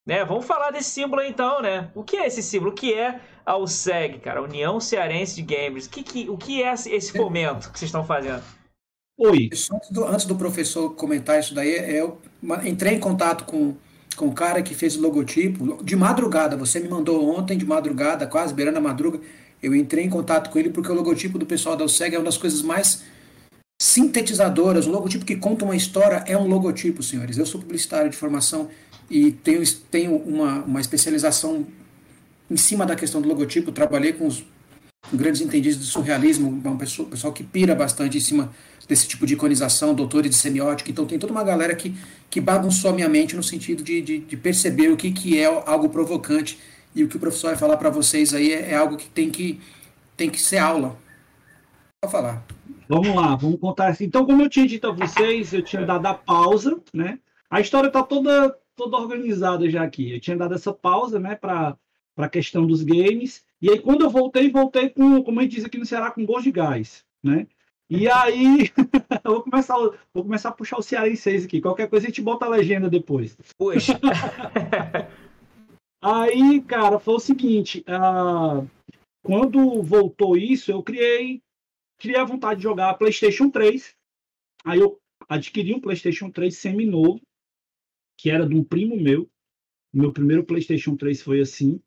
né? 0.06 0.26
Vamos 0.26 0.46
falar 0.46 0.72
desse 0.72 0.90
símbolo 0.90 1.22
aí, 1.22 1.30
então, 1.30 1.62
né? 1.62 1.90
O 1.96 2.04
que 2.04 2.18
é 2.18 2.28
esse 2.28 2.44
símbolo? 2.44 2.72
O 2.72 2.76
que 2.76 2.94
é 2.94 3.22
a 3.46 3.56
USEG, 3.58 4.20
cara? 4.20 4.42
União 4.42 4.80
Cearense 4.80 5.36
de 5.36 5.56
Games. 5.56 5.86
O 5.86 5.90
que, 5.90 6.04
que, 6.04 6.30
o 6.30 6.38
que 6.38 6.62
é 6.62 6.74
esse 6.74 7.12
fomento 7.14 7.72
que 7.72 7.80
vocês 7.80 7.90
estão 7.90 8.04
fazendo? 8.04 8.44
Oi. 9.18 9.50
Antes 9.72 9.92
do, 9.92 10.06
antes 10.06 10.26
do 10.26 10.36
professor 10.36 10.94
comentar 10.96 11.40
isso 11.40 11.56
daí, 11.56 11.98
eu 11.98 12.20
entrei 12.66 12.96
em 12.96 13.00
contato 13.00 13.46
com 13.46 13.76
com 14.16 14.28
o 14.28 14.34
cara 14.34 14.62
que 14.62 14.74
fez 14.74 14.96
o 14.96 15.02
logotipo. 15.02 15.84
De 15.84 15.96
madrugada, 15.96 16.56
você 16.56 16.80
me 16.80 16.88
mandou 16.88 17.30
ontem 17.38 17.58
de 17.58 17.66
madrugada, 17.66 18.26
quase 18.26 18.54
beirando 18.54 18.78
a 18.78 18.82
madruga. 18.82 19.20
Eu 19.62 19.76
entrei 19.76 20.06
em 20.06 20.10
contato 20.10 20.50
com 20.50 20.60
ele 20.60 20.70
porque 20.70 20.92
o 20.92 20.96
logotipo 20.96 21.38
do 21.38 21.46
pessoal 21.46 21.76
da 21.76 21.84
USEG 21.84 22.16
é 22.16 22.18
uma 22.18 22.26
das 22.26 22.38
coisas 22.38 22.62
mais 22.62 23.04
sintetizadoras. 23.82 24.88
Um 24.88 24.92
logotipo 24.92 25.26
que 25.26 25.36
conta 25.36 25.66
uma 25.66 25.76
história 25.76 26.24
é 26.28 26.38
um 26.38 26.48
logotipo, 26.48 27.04
senhores. 27.04 27.38
Eu 27.38 27.46
sou 27.46 27.62
publicitário 27.62 28.10
de 28.10 28.18
formação 28.18 28.70
e 29.10 29.32
tenho, 29.32 29.62
tenho 29.92 30.16
uma, 30.16 30.64
uma 30.64 30.82
especialização 30.82 31.66
em 32.50 32.58
cima 32.58 32.86
da 32.86 32.96
questão 32.96 33.22
do 33.22 33.28
logotipo. 33.28 33.72
Trabalhei 33.72 34.14
com 34.14 34.28
os 34.28 34.44
grandes 35.14 35.42
entendidos 35.42 35.78
do 35.78 35.86
surrealismo, 35.86 36.50
um 36.50 36.78
pessoal, 36.78 37.08
pessoal 37.08 37.34
que 37.34 37.44
pira 37.44 37.76
bastante 37.76 38.18
em 38.18 38.22
cima 38.22 38.52
desse 38.88 39.08
tipo 39.08 39.26
de 39.26 39.34
iconização, 39.34 39.94
doutores 39.94 40.30
de 40.32 40.38
semiótica. 40.38 40.92
Então 40.92 41.06
tem 41.06 41.18
toda 41.18 41.32
uma 41.32 41.44
galera 41.44 41.76
que, 41.76 41.96
que 42.30 42.40
bagunçou 42.40 42.92
a 42.92 42.94
minha 42.94 43.10
mente 43.10 43.36
no 43.36 43.44
sentido 43.44 43.84
de, 43.84 44.02
de, 44.02 44.20
de 44.20 44.38
perceber 44.38 44.90
o 44.92 44.98
que, 44.98 45.12
que 45.12 45.40
é 45.40 45.46
algo 45.46 45.90
provocante 45.90 46.60
e 46.94 47.04
o 47.04 47.08
que 47.08 47.18
o 47.18 47.20
professor 47.20 47.50
vai 47.50 47.58
falar 47.58 47.78
para 47.78 47.90
vocês 47.90 48.34
aí 48.34 48.52
é, 48.52 48.72
é, 48.72 48.76
algo 48.76 48.96
que 48.98 49.10
tem 49.10 49.30
que, 49.30 49.60
tem 50.16 50.30
que 50.30 50.40
ser 50.40 50.58
aula. 50.58 50.96
Pode 52.02 52.12
falar. 52.12 52.46
Vamos 52.88 53.16
lá, 53.16 53.36
vamos 53.36 53.60
contar 53.60 53.88
assim. 53.88 54.06
Então, 54.06 54.26
como 54.26 54.42
eu 54.44 54.50
tinha 54.50 54.68
dito 54.68 54.88
a 54.88 54.92
vocês, 54.92 55.52
eu 55.54 55.64
tinha 55.64 55.84
dado 55.84 56.06
a 56.06 56.14
pausa, 56.14 56.80
né? 56.94 57.20
A 57.50 57.60
história 57.60 57.88
está 57.88 58.04
toda, 58.04 58.56
toda 58.76 58.98
organizada 58.98 59.70
já 59.70 59.84
aqui. 59.84 60.14
Eu 60.14 60.20
tinha 60.20 60.38
dado 60.38 60.54
essa 60.54 60.72
pausa, 60.72 61.20
né, 61.20 61.36
para 61.36 61.76
a 62.18 62.30
questão 62.30 62.66
dos 62.66 62.84
games. 62.84 63.44
E 63.62 63.70
aí, 63.70 63.80
quando 63.80 64.04
eu 64.04 64.10
voltei, 64.10 64.50
voltei 64.50 64.90
com, 64.90 65.24
como 65.24 65.40
a 65.40 65.44
gente 65.44 65.56
diz 65.56 65.66
aqui 65.66 65.78
no 65.78 65.86
Ceará, 65.86 66.12
com 66.12 66.26
gosto 66.26 66.44
de 66.44 66.52
gás, 66.52 67.06
né? 67.24 67.48
E 67.90 68.10
aí, 68.10 68.72
vou 69.24 69.44
começar, 69.44 69.76
vou 70.14 70.24
começar 70.24 70.50
a 70.50 70.54
puxar 70.54 70.78
o 70.78 70.82
cearense 70.82 71.30
aqui. 71.30 71.62
Qualquer 71.62 71.88
coisa 71.88 72.08
a 72.08 72.10
gente 72.10 72.22
bota 72.22 72.46
a 72.46 72.50
legenda 72.50 72.90
depois. 72.90 73.38
Puxa. 73.58 74.00
aí, 76.02 76.62
cara, 76.62 77.00
foi 77.00 77.14
o 77.14 77.20
seguinte: 77.20 77.86
uh, 77.88 78.68
quando 79.24 79.84
voltou 79.84 80.36
isso, 80.36 80.72
eu 80.72 80.82
criei, 80.82 81.44
criei 82.00 82.20
a 82.20 82.26
vontade 82.26 82.58
de 82.58 82.64
jogar 82.64 82.96
PlayStation 82.96 83.52
3. 83.52 83.96
Aí 84.66 84.80
eu 84.80 85.00
adquiri 85.30 85.74
um 85.74 85.80
PlayStation 85.80 86.32
3 86.32 86.58
semi-novo, 86.58 87.22
que 88.18 88.32
era 88.32 88.48
de 88.48 88.56
um 88.56 88.64
primo 88.64 88.96
meu. 89.00 89.30
Meu 89.94 90.12
primeiro 90.12 90.44
PlayStation 90.44 90.96
3 90.96 91.22
foi 91.22 91.40
assim, 91.40 91.80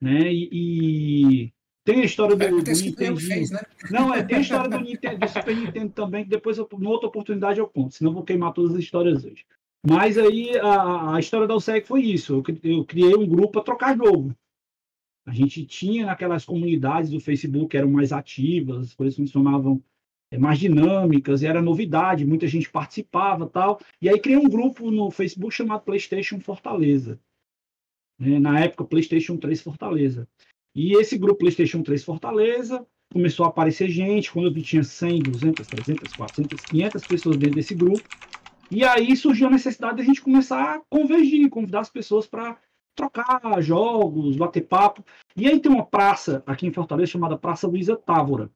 né? 0.00 0.32
E, 0.32 0.48
e 0.52 1.52
tem 1.84 2.02
a 2.02 2.04
história 2.04 2.36
do, 2.36 2.62
do 2.62 2.70
Nintendo. 2.70 3.18
Fez, 3.18 3.50
né? 3.50 3.60
Não, 3.90 4.12
é, 4.12 4.22
tem 4.22 4.36
a 4.36 4.40
história 4.40 4.68
do, 4.68 4.80
Nintendo, 4.80 5.18
do 5.18 5.28
Super 5.28 5.56
Nintendo 5.56 5.92
também, 5.92 6.24
que 6.24 6.30
depois, 6.30 6.58
eu, 6.58 6.68
numa 6.72 6.90
outra 6.90 7.08
oportunidade, 7.08 7.58
eu 7.58 7.66
conto, 7.66 7.94
senão 7.94 8.12
vou 8.12 8.22
queimar 8.22 8.52
todas 8.52 8.74
as 8.74 8.80
histórias 8.80 9.24
hoje. 9.24 9.46
Mas 9.86 10.18
aí 10.18 10.58
a, 10.58 11.14
a 11.14 11.20
história 11.20 11.46
da 11.46 11.54
USEC 11.54 11.86
foi 11.86 12.02
isso. 12.02 12.34
Eu, 12.34 12.70
eu 12.70 12.84
criei 12.84 13.14
um 13.14 13.26
grupo 13.26 13.52
para 13.52 13.62
trocar 13.62 13.96
jogo. 13.96 14.34
A 15.26 15.32
gente 15.32 15.64
tinha 15.64 16.06
naquelas 16.06 16.44
comunidades 16.44 17.10
do 17.10 17.20
Facebook 17.20 17.68
que 17.68 17.76
eram 17.76 17.90
mais 17.90 18.12
ativas, 18.12 18.88
as 18.88 18.94
coisas 18.94 19.16
funcionavam 19.16 19.82
é, 20.30 20.36
mais 20.36 20.58
dinâmicas, 20.58 21.42
era 21.42 21.62
novidade, 21.62 22.26
muita 22.26 22.46
gente 22.46 22.70
participava 22.70 23.46
tal. 23.46 23.80
E 24.00 24.08
aí 24.08 24.20
criei 24.20 24.38
um 24.38 24.48
grupo 24.48 24.90
no 24.90 25.10
Facebook 25.10 25.54
chamado 25.54 25.84
PlayStation 25.84 26.38
Fortaleza. 26.40 27.18
É, 28.20 28.38
na 28.38 28.60
época, 28.60 28.84
PlayStation 28.84 29.36
3 29.36 29.60
Fortaleza. 29.60 30.28
E 30.74 30.96
esse 30.96 31.16
grupo 31.16 31.40
PlayStation 31.40 31.82
3 31.82 32.04
Fortaleza 32.04 32.86
começou 33.12 33.46
a 33.46 33.48
aparecer 33.48 33.88
gente. 33.88 34.30
Quando 34.30 34.46
eu 34.46 34.62
tinha 34.62 34.82
100, 34.82 35.22
200, 35.22 35.66
300, 35.66 36.12
400, 36.14 36.60
500 36.64 37.06
pessoas 37.06 37.36
dentro 37.36 37.56
desse 37.56 37.74
grupo. 37.74 38.02
E 38.70 38.84
aí 38.84 39.16
surgiu 39.16 39.46
a 39.48 39.50
necessidade 39.50 39.96
de 39.96 40.02
a 40.02 40.04
gente 40.04 40.20
começar 40.20 40.74
a 40.74 40.80
convergir, 40.90 41.48
convidar 41.48 41.80
as 41.80 41.90
pessoas 41.90 42.26
para 42.26 42.58
trocar 42.94 43.40
jogos, 43.62 44.36
bater 44.36 44.66
papo. 44.66 45.04
E 45.36 45.46
aí 45.46 45.58
tem 45.60 45.72
uma 45.72 45.86
praça 45.86 46.42
aqui 46.44 46.66
em 46.66 46.72
Fortaleza 46.72 47.12
chamada 47.12 47.38
Praça 47.38 47.66
Luiza 47.66 47.96
Távora. 47.96 48.50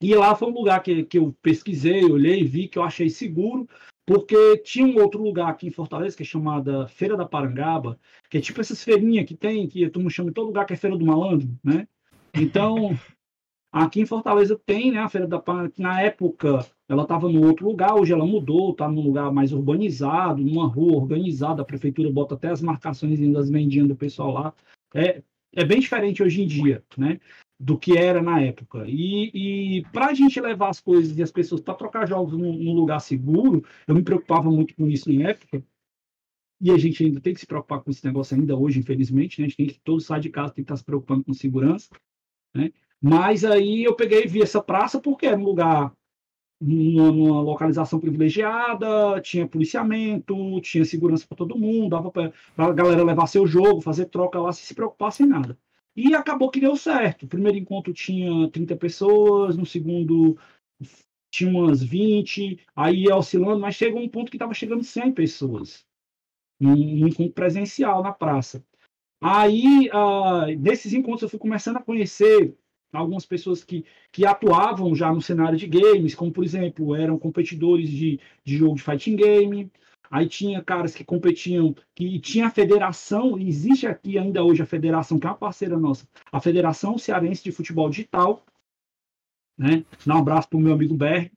E 0.00 0.14
lá 0.14 0.34
foi 0.34 0.48
um 0.48 0.54
lugar 0.54 0.82
que, 0.82 1.04
que 1.04 1.18
eu 1.18 1.34
pesquisei, 1.42 2.04
olhei, 2.04 2.42
vi 2.42 2.66
que 2.66 2.78
eu 2.78 2.82
achei 2.82 3.08
seguro, 3.08 3.68
porque 4.06 4.58
tinha 4.58 4.86
um 4.86 5.00
outro 5.00 5.22
lugar 5.22 5.48
aqui 5.48 5.66
em 5.66 5.72
Fortaleza, 5.72 6.16
que 6.16 6.22
é 6.22 6.26
chamada 6.26 6.88
Feira 6.88 7.16
da 7.16 7.26
Parangaba, 7.26 7.98
que 8.28 8.38
é 8.38 8.40
tipo 8.40 8.60
essas 8.60 8.82
feirinhas 8.82 9.26
que 9.26 9.36
tem, 9.36 9.68
que 9.68 9.88
tu 9.88 10.00
me 10.00 10.10
chama 10.10 10.30
em 10.30 10.32
todo 10.32 10.46
lugar, 10.46 10.66
que 10.66 10.72
é 10.72 10.76
Feira 10.76 10.96
do 10.96 11.06
Malandro, 11.06 11.48
né? 11.62 11.86
Então, 12.34 12.96
Aqui 13.72 14.02
em 14.02 14.06
Fortaleza 14.06 14.60
tem, 14.66 14.92
né, 14.92 14.98
a 14.98 15.08
Feira 15.08 15.26
da 15.26 15.38
Pan, 15.38 15.70
que 15.70 15.80
na 15.80 16.02
época 16.02 16.66
ela 16.86 17.04
estava 17.04 17.26
no 17.26 17.46
outro 17.46 17.66
lugar, 17.66 17.94
hoje 17.94 18.12
ela 18.12 18.26
mudou, 18.26 18.72
está 18.72 18.86
num 18.86 19.00
lugar 19.00 19.32
mais 19.32 19.50
urbanizado, 19.50 20.42
numa 20.42 20.66
rua 20.66 20.98
organizada, 20.98 21.62
a 21.62 21.64
prefeitura 21.64 22.12
bota 22.12 22.34
até 22.34 22.50
as 22.50 22.60
marcações 22.60 23.18
das 23.32 23.48
vendinhas 23.48 23.88
do 23.88 23.96
pessoal 23.96 24.30
lá. 24.30 24.54
É, 24.94 25.22
é 25.54 25.64
bem 25.64 25.80
diferente 25.80 26.22
hoje 26.22 26.42
em 26.42 26.46
dia, 26.46 26.84
né? 26.98 27.18
Do 27.64 27.78
que 27.78 27.96
era 27.96 28.20
na 28.20 28.40
época. 28.40 28.84
E, 28.88 29.30
e 29.78 29.82
para 29.92 30.06
a 30.06 30.14
gente 30.14 30.40
levar 30.40 30.68
as 30.70 30.80
coisas 30.80 31.16
e 31.16 31.22
as 31.22 31.30
pessoas 31.30 31.60
para 31.60 31.74
trocar 31.74 32.08
jogos 32.08 32.32
num, 32.32 32.52
num, 32.52 32.74
lugar 32.74 32.98
seguro, 32.98 33.64
eu 33.86 33.94
me 33.94 34.02
preocupava 34.02 34.50
muito 34.50 34.74
com 34.74 34.88
isso 34.88 35.10
em 35.12 35.22
época. 35.22 35.62
E 36.60 36.72
a 36.72 36.78
gente 36.78 37.04
ainda 37.04 37.20
tem 37.20 37.32
que 37.32 37.38
se 37.38 37.46
preocupar 37.46 37.80
com 37.80 37.90
esse 37.90 38.04
negócio 38.04 38.36
ainda 38.36 38.56
hoje, 38.56 38.80
infelizmente. 38.80 39.40
Né? 39.40 39.46
A 39.46 39.48
gente 39.48 39.56
tem 39.56 39.66
que 39.68 39.80
todo 39.80 40.00
sair 40.00 40.20
de 40.20 40.30
casa 40.30 40.52
tem 40.52 40.64
que 40.64 40.66
estar 40.66 40.76
se 40.76 40.84
preocupando 40.84 41.22
com 41.22 41.32
segurança. 41.32 41.88
Né? 42.52 42.72
Mas 43.00 43.44
aí 43.44 43.84
eu 43.84 43.94
peguei 43.94 44.24
e 44.24 44.28
vi 44.28 44.42
essa 44.42 44.60
praça 44.60 45.00
porque 45.00 45.26
era 45.26 45.36
um 45.36 45.44
lugar 45.44 45.92
numa, 46.60 47.40
localização 47.40 47.98
privilegiada, 47.98 49.20
tinha 49.20 49.46
policiamento, 49.48 50.60
tinha 50.60 50.84
segurança 50.84 51.26
para 51.26 51.36
todo 51.36 51.58
mundo, 51.58 51.90
dava 51.90 52.10
para 52.10 52.32
a 52.56 52.72
galera 52.72 53.02
levar 53.02 53.26
seu 53.26 53.46
jogo, 53.46 53.80
fazer 53.80 54.06
troca 54.06 54.40
lá, 54.40 54.52
sem 54.52 54.64
se 54.64 54.74
preocupar 54.74 55.12
sem 55.12 55.26
nada. 55.26 55.58
E 55.94 56.14
acabou 56.14 56.50
que 56.50 56.60
deu 56.60 56.76
certo. 56.76 57.24
O 57.24 57.28
primeiro 57.28 57.58
encontro 57.58 57.92
tinha 57.92 58.48
30 58.50 58.76
pessoas, 58.76 59.56
no 59.56 59.66
segundo 59.66 60.38
tinha 61.30 61.50
umas 61.50 61.82
20, 61.82 62.60
aí 62.76 63.04
ia 63.04 63.16
oscilando, 63.16 63.58
mas 63.58 63.74
chegou 63.74 64.02
um 64.02 64.08
ponto 64.08 64.30
que 64.30 64.36
estava 64.36 64.52
chegando 64.52 64.84
100 64.84 65.12
pessoas. 65.12 65.84
Um, 66.60 67.08
encontro 67.08 67.32
presencial 67.32 68.02
na 68.02 68.12
praça. 68.12 68.64
Aí, 69.20 69.88
uh, 69.88 70.56
desses 70.58 70.92
encontros, 70.92 71.22
eu 71.22 71.28
fui 71.28 71.38
começando 71.38 71.78
a 71.78 71.82
conhecer 71.82 72.54
algumas 72.92 73.24
pessoas 73.24 73.64
que, 73.64 73.84
que 74.12 74.26
atuavam 74.26 74.94
já 74.94 75.12
no 75.12 75.22
cenário 75.22 75.56
de 75.56 75.66
games, 75.66 76.14
como 76.14 76.30
por 76.30 76.44
exemplo, 76.44 76.94
eram 76.94 77.18
competidores 77.18 77.88
de, 77.88 78.20
de 78.44 78.56
jogo 78.56 78.76
de 78.76 78.82
fighting 78.82 79.16
game. 79.16 79.70
Aí 80.12 80.28
tinha 80.28 80.62
caras 80.62 80.94
que 80.94 81.02
competiam, 81.02 81.74
que 81.94 82.20
tinha 82.20 82.48
a 82.48 82.50
federação, 82.50 83.38
e 83.38 83.48
existe 83.48 83.86
aqui 83.86 84.18
ainda 84.18 84.44
hoje 84.44 84.60
a 84.60 84.66
federação, 84.66 85.18
que 85.18 85.26
é 85.26 85.30
uma 85.30 85.36
parceira 85.36 85.78
nossa, 85.78 86.06
a 86.30 86.38
Federação 86.38 86.98
Cearense 86.98 87.42
de 87.42 87.50
Futebol 87.50 87.88
Digital. 87.88 88.44
Né? 89.56 89.86
Dá 90.04 90.16
um 90.16 90.18
abraço 90.18 90.50
para 90.50 90.58
o 90.58 90.60
meu 90.60 90.74
amigo 90.74 90.94
Berg, 90.94 91.32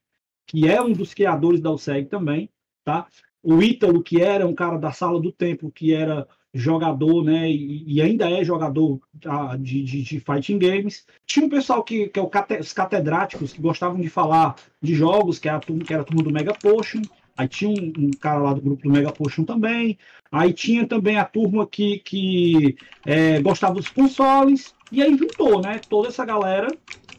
que 0.46 0.68
é 0.68 0.82
um 0.82 0.92
dos 0.92 1.14
criadores 1.14 1.62
da 1.62 1.72
USEG 1.72 2.10
também. 2.10 2.50
Tá? 2.84 3.08
O 3.42 3.64
Ítalo, 3.64 4.04
que 4.04 4.22
era 4.22 4.46
um 4.46 4.54
cara 4.54 4.78
da 4.78 4.92
Sala 4.92 5.22
do 5.22 5.32
Tempo, 5.32 5.72
que 5.72 5.94
era 5.94 6.28
jogador, 6.54 7.24
né, 7.24 7.50
e, 7.50 7.84
e 7.86 8.02
ainda 8.02 8.30
é 8.30 8.44
jogador 8.44 9.00
tá, 9.22 9.56
de, 9.56 9.84
de, 9.84 10.02
de, 10.02 10.20
fighting 10.20 10.60
games. 10.60 11.06
Tinha 11.26 11.46
um 11.46 11.50
pessoal 11.50 11.82
que, 11.82 12.08
que 12.08 12.20
é 12.20 12.26
cate, 12.28 12.60
os 12.60 12.74
catedráticos, 12.74 13.54
que 13.54 13.62
gostavam 13.62 14.02
de 14.02 14.10
falar 14.10 14.56
de 14.82 14.96
jogos, 14.96 15.40
que 15.40 15.48
era 15.48 15.58
a 15.58 15.62
turma, 15.62 15.84
que 15.84 15.94
era 15.94 16.02
a 16.02 16.06
turma 16.06 16.24
do 16.24 16.32
Mega 16.32 16.54
Potion. 16.54 17.02
Aí 17.38 17.48
tinha 17.48 17.70
um, 17.70 17.94
um, 17.98 18.12
cara 18.12 18.40
lá 18.40 18.54
do 18.54 18.62
grupo 18.62 18.84
do 18.84 18.90
Mega 18.90 19.12
Potion 19.12 19.44
também. 19.44 19.98
Aí 20.32 20.54
tinha 20.54 20.88
também 20.88 21.18
a 21.18 21.26
turma 21.26 21.68
que, 21.68 22.00
que 22.00 22.78
é, 23.06 23.42
gostava 23.42 23.76
dos 23.76 23.90
consoles. 23.90 24.74
E 24.92 25.02
aí 25.02 25.18
juntou, 25.18 25.62
né, 25.62 25.80
toda 25.80 26.08
essa 26.08 26.24
galera. 26.24 26.68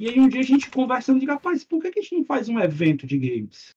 E 0.01 0.09
aí 0.09 0.19
um 0.19 0.29
dia 0.29 0.41
a 0.41 0.45
gente 0.45 0.71
conversando, 0.71 1.21
diga, 1.21 1.35
rapaz, 1.35 1.65
por 1.65 1.83
que, 1.83 1.91
que 1.91 1.99
a 1.99 2.03
gente 2.03 2.17
não 2.17 2.25
faz 2.25 2.49
um 2.49 2.59
evento 2.59 3.07
de 3.07 3.19
games? 3.19 3.75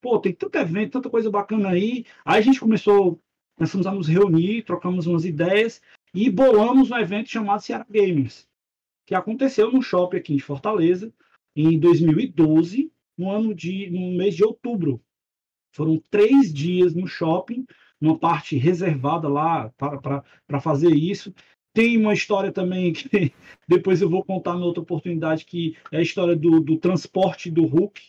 Pô, 0.00 0.18
tem 0.18 0.32
tanto 0.32 0.56
evento, 0.56 0.92
tanta 0.92 1.10
coisa 1.10 1.30
bacana 1.30 1.70
aí. 1.70 2.04
Aí 2.24 2.38
a 2.38 2.42
gente 2.42 2.58
começou 2.58 3.20
fomos 3.66 3.86
a 3.86 3.92
nos 3.92 4.08
reunir, 4.08 4.62
trocamos 4.62 5.06
umas 5.06 5.24
ideias 5.24 5.82
e 6.14 6.30
bolamos 6.30 6.90
um 6.90 6.96
evento 6.96 7.28
chamado 7.28 7.60
Ceará 7.60 7.86
Gamers, 7.88 8.48
que 9.06 9.14
aconteceu 9.14 9.70
no 9.70 9.82
shopping 9.82 10.16
aqui 10.16 10.34
em 10.34 10.38
Fortaleza 10.38 11.12
em 11.54 11.78
2012, 11.78 12.90
no 13.18 13.30
ano 13.30 13.54
de, 13.54 13.90
no 13.90 14.16
mês 14.16 14.34
de 14.34 14.44
outubro. 14.44 15.00
Foram 15.72 16.02
três 16.10 16.52
dias 16.52 16.94
no 16.94 17.06
shopping, 17.06 17.64
uma 18.00 18.18
parte 18.18 18.56
reservada 18.56 19.28
lá 19.28 19.70
para 19.78 20.60
fazer 20.60 20.90
isso. 20.94 21.32
Tem 21.72 21.96
uma 21.96 22.12
história 22.12 22.50
também 22.50 22.92
que 22.92 23.32
depois 23.68 24.00
eu 24.00 24.10
vou 24.10 24.24
contar 24.24 24.56
em 24.56 24.62
outra 24.62 24.82
oportunidade, 24.82 25.44
que 25.44 25.76
é 25.92 25.98
a 25.98 26.02
história 26.02 26.34
do, 26.34 26.60
do 26.60 26.76
transporte 26.76 27.50
do 27.50 27.64
Hulk. 27.64 28.00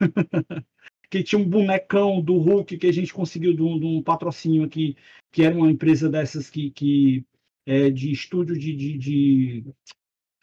que 1.10 1.22
tinha 1.22 1.40
um 1.40 1.48
bonecão 1.48 2.20
do 2.20 2.38
Hulk 2.38 2.76
que 2.76 2.88
a 2.88 2.92
gente 2.92 3.14
conseguiu 3.14 3.54
de 3.54 3.62
um, 3.62 3.78
de 3.78 3.86
um 3.86 4.02
patrocínio 4.02 4.64
aqui, 4.64 4.96
que 5.30 5.44
era 5.44 5.56
uma 5.56 5.70
empresa 5.70 6.08
dessas 6.08 6.50
que, 6.50 6.72
que 6.72 7.24
é 7.64 7.88
de 7.88 8.10
estúdio 8.10 8.58
de, 8.58 8.74
de, 8.74 8.98
de... 8.98 9.64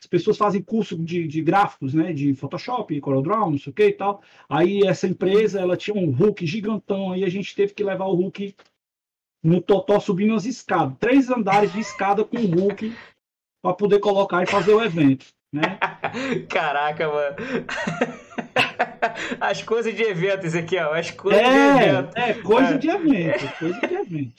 As 0.02 0.08
pessoas 0.08 0.36
fazem 0.36 0.64
curso 0.64 0.98
de, 0.98 1.28
de 1.28 1.44
gráficos, 1.44 1.94
né? 1.94 2.12
De 2.12 2.34
Photoshop, 2.34 3.00
CorelDRAW, 3.00 3.52
não 3.52 3.58
sei 3.60 3.72
o 3.72 3.74
que 3.74 3.86
e 3.86 3.94
tal. 3.94 4.24
Aí 4.50 4.82
essa 4.84 5.08
empresa, 5.08 5.60
ela 5.60 5.78
tinha 5.78 5.96
um 5.96 6.10
Hulk 6.10 6.44
gigantão, 6.48 7.12
aí 7.12 7.24
a 7.24 7.30
gente 7.30 7.56
teve 7.56 7.74
que 7.74 7.84
levar 7.84 8.06
o 8.06 8.16
Hulk 8.16 8.56
no 9.44 9.62
Totó 9.62 10.00
subindo 10.00 10.34
as 10.34 10.46
escadas. 10.46 10.98
Três 11.00 11.30
andares 11.30 11.72
de 11.72 11.80
escada 11.80 12.26
com 12.26 12.38
o 12.38 12.48
Hulk 12.48 12.96
para 13.62 13.76
poder 13.76 14.00
colocar 14.00 14.42
e 14.42 14.48
fazer 14.48 14.74
o 14.74 14.84
evento, 14.84 15.28
né? 15.54 15.78
Caraca, 16.50 17.08
mano. 17.08 17.36
As 19.40 19.62
coisas 19.62 19.96
de 19.96 20.04
evento, 20.04 20.46
Ezequiel. 20.46 20.94
As 20.94 21.12
coisas 21.12 21.42
é, 21.42 21.50
de 21.50 21.84
evento. 21.84 22.18
É, 22.18 22.34
coisa 22.34 22.74
é. 22.74 22.78
de 22.78 22.90
evento. 22.90 23.60
Coisa 23.60 23.88
de 23.88 23.94
evento. 23.94 24.34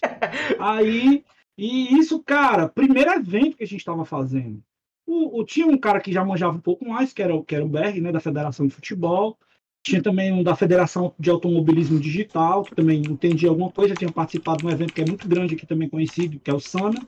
Aí, 0.59 1.25
e 1.57 1.99
isso, 1.99 2.23
cara, 2.23 2.69
primeiro 2.69 3.13
evento 3.13 3.57
que 3.57 3.65
a 3.65 3.67
gente 3.67 3.81
estava 3.81 4.05
fazendo. 4.05 4.63
O, 5.07 5.41
o, 5.41 5.45
tinha 5.45 5.67
um 5.67 5.77
cara 5.77 6.01
que 6.01 6.13
já 6.13 6.25
manjava 6.25 6.57
um 6.57 6.61
pouco 6.61 6.89
mais, 6.89 7.13
que 7.13 7.23
era, 7.23 7.41
que 7.43 7.55
era 7.55 7.65
o 7.65 7.69
Berg, 7.69 8.01
né, 8.01 8.13
da 8.13 8.21
Federação 8.21 8.67
de 8.67 8.75
Futebol. 8.75 9.37
Tinha 9.85 10.01
também 10.01 10.33
um 10.33 10.45
da 10.45 10.55
Federação 10.55 11.13
de 11.19 11.29
Automobilismo 11.29 11.99
Digital, 11.99 12.63
que 12.63 12.75
também 12.75 13.01
entendia 13.01 13.49
alguma 13.49 13.71
coisa, 13.71 13.95
tinha 13.95 14.13
participado 14.13 14.59
de 14.59 14.67
um 14.67 14.71
evento 14.71 14.93
que 14.93 15.01
é 15.01 15.07
muito 15.07 15.27
grande 15.27 15.55
aqui 15.55 15.67
também 15.67 15.89
conhecido, 15.89 16.39
que 16.39 16.51
é 16.51 16.55
o 16.55 16.61
SANA. 16.61 17.05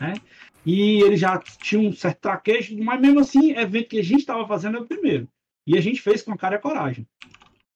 Né? 0.00 0.14
E 0.66 1.00
ele 1.02 1.16
já 1.16 1.38
tinha 1.38 1.80
um 1.80 1.92
certo 1.92 2.20
traquejo, 2.20 2.76
mas 2.82 3.00
mesmo 3.00 3.20
assim, 3.20 3.52
evento 3.52 3.88
que 3.88 4.00
a 4.00 4.04
gente 4.04 4.20
estava 4.20 4.46
fazendo 4.46 4.78
é 4.78 4.80
o 4.80 4.86
primeiro. 4.86 5.28
E 5.64 5.78
a 5.78 5.80
gente 5.80 6.00
fez 6.00 6.22
com 6.22 6.32
a 6.32 6.36
cara 6.36 6.56
e 6.56 6.58
a 6.58 6.60
coragem. 6.60 7.06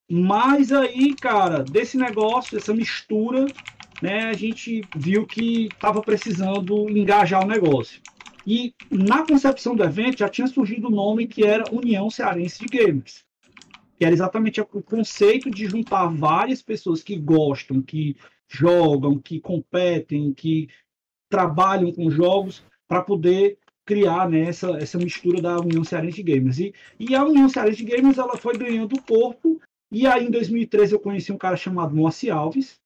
Mas 0.09 0.71
aí, 0.71 1.13
cara, 1.15 1.63
desse 1.63 1.97
negócio, 1.97 2.57
essa 2.57 2.73
mistura, 2.73 3.45
né, 4.01 4.25
a 4.25 4.33
gente 4.33 4.81
viu 4.95 5.25
que 5.25 5.65
estava 5.65 6.01
precisando 6.01 6.89
engajar 6.89 7.43
o 7.43 7.47
negócio. 7.47 8.01
E 8.49 8.73
na 8.89 9.27
concepção 9.27 9.75
do 9.75 9.83
evento 9.83 10.19
já 10.19 10.29
tinha 10.29 10.47
surgido 10.47 10.87
o 10.87 10.91
nome 10.91 11.27
que 11.27 11.43
era 11.43 11.69
União 11.69 12.09
Cearense 12.09 12.59
de 12.59 12.77
Gamers. 12.77 13.25
Que 13.97 14.05
era 14.05 14.13
exatamente 14.13 14.61
o 14.61 14.65
conceito 14.65 15.51
de 15.51 15.65
juntar 15.65 16.05
várias 16.07 16.61
pessoas 16.61 17.03
que 17.03 17.17
gostam, 17.17 17.81
que 17.81 18.15
jogam, 18.47 19.19
que 19.19 19.41
competem, 19.41 20.33
que 20.33 20.69
trabalham 21.29 21.91
com 21.91 22.09
jogos 22.09 22.63
para 22.87 23.01
poder 23.01 23.57
criar 23.85 24.29
né, 24.29 24.43
essa, 24.43 24.77
essa 24.77 24.97
mistura 24.97 25.41
da 25.41 25.59
União 25.59 25.83
Cearense 25.83 26.23
de 26.23 26.23
Gamers. 26.23 26.59
E, 26.59 26.73
e 26.97 27.13
a 27.15 27.25
União 27.25 27.49
Cearense 27.49 27.83
de 27.83 27.91
Gamers 27.91 28.17
ela 28.17 28.37
foi 28.37 28.57
ganhando 28.57 29.01
corpo, 29.01 29.59
e 29.91 30.07
aí 30.07 30.25
em 30.25 30.31
2013 30.31 30.93
eu 30.93 30.99
conheci 31.01 31.33
um 31.33 31.37
cara 31.37 31.57
chamado 31.57 31.93
Moacir 31.93 32.33
Alves, 32.33 32.79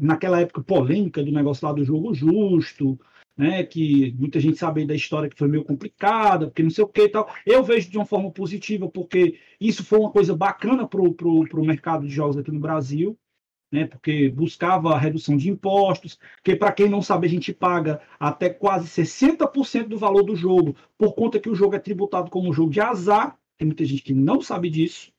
naquela 0.00 0.40
época 0.40 0.62
polêmica 0.62 1.22
do 1.22 1.32
negócio 1.32 1.66
lá 1.66 1.72
do 1.74 1.84
jogo 1.84 2.14
justo, 2.14 2.98
né, 3.36 3.64
que 3.64 4.14
muita 4.18 4.40
gente 4.40 4.56
sabe 4.56 4.86
da 4.86 4.94
história 4.94 5.28
que 5.28 5.38
foi 5.38 5.48
meio 5.48 5.64
complicada, 5.64 6.46
porque 6.46 6.62
não 6.62 6.70
sei 6.70 6.84
o 6.84 6.88
que 6.88 7.02
e 7.02 7.08
tal. 7.08 7.28
Eu 7.44 7.62
vejo 7.62 7.90
de 7.90 7.98
uma 7.98 8.06
forma 8.06 8.30
positiva, 8.30 8.88
porque 8.88 9.38
isso 9.60 9.84
foi 9.84 9.98
uma 9.98 10.10
coisa 10.10 10.34
bacana 10.34 10.86
para 10.88 11.00
o 11.00 11.66
mercado 11.66 12.06
de 12.06 12.14
jogos 12.14 12.38
aqui 12.38 12.50
no 12.50 12.60
Brasil 12.60 13.18
né, 13.70 13.86
porque 13.86 14.28
buscava 14.30 14.94
a 14.94 14.98
redução 14.98 15.36
de 15.36 15.50
impostos, 15.50 16.18
que 16.42 16.54
para 16.54 16.72
quem 16.72 16.88
não 16.88 17.02
sabe 17.02 17.26
a 17.26 17.30
gente 17.30 17.52
paga 17.52 18.00
até 18.18 18.48
quase 18.48 18.88
60% 18.88 19.88
do 19.88 19.98
valor 19.98 20.22
do 20.22 20.36
jogo, 20.36 20.76
por 20.96 21.14
conta 21.14 21.40
que 21.40 21.48
o 21.48 21.54
jogo 21.54 21.74
é 21.74 21.78
tributado 21.78 22.30
como 22.30 22.48
um 22.48 22.52
jogo 22.52 22.70
de 22.70 22.80
azar, 22.80 23.36
tem 23.58 23.66
muita 23.66 23.84
gente 23.84 24.02
que 24.02 24.14
não 24.14 24.40
sabe 24.40 24.70
disso, 24.70 25.12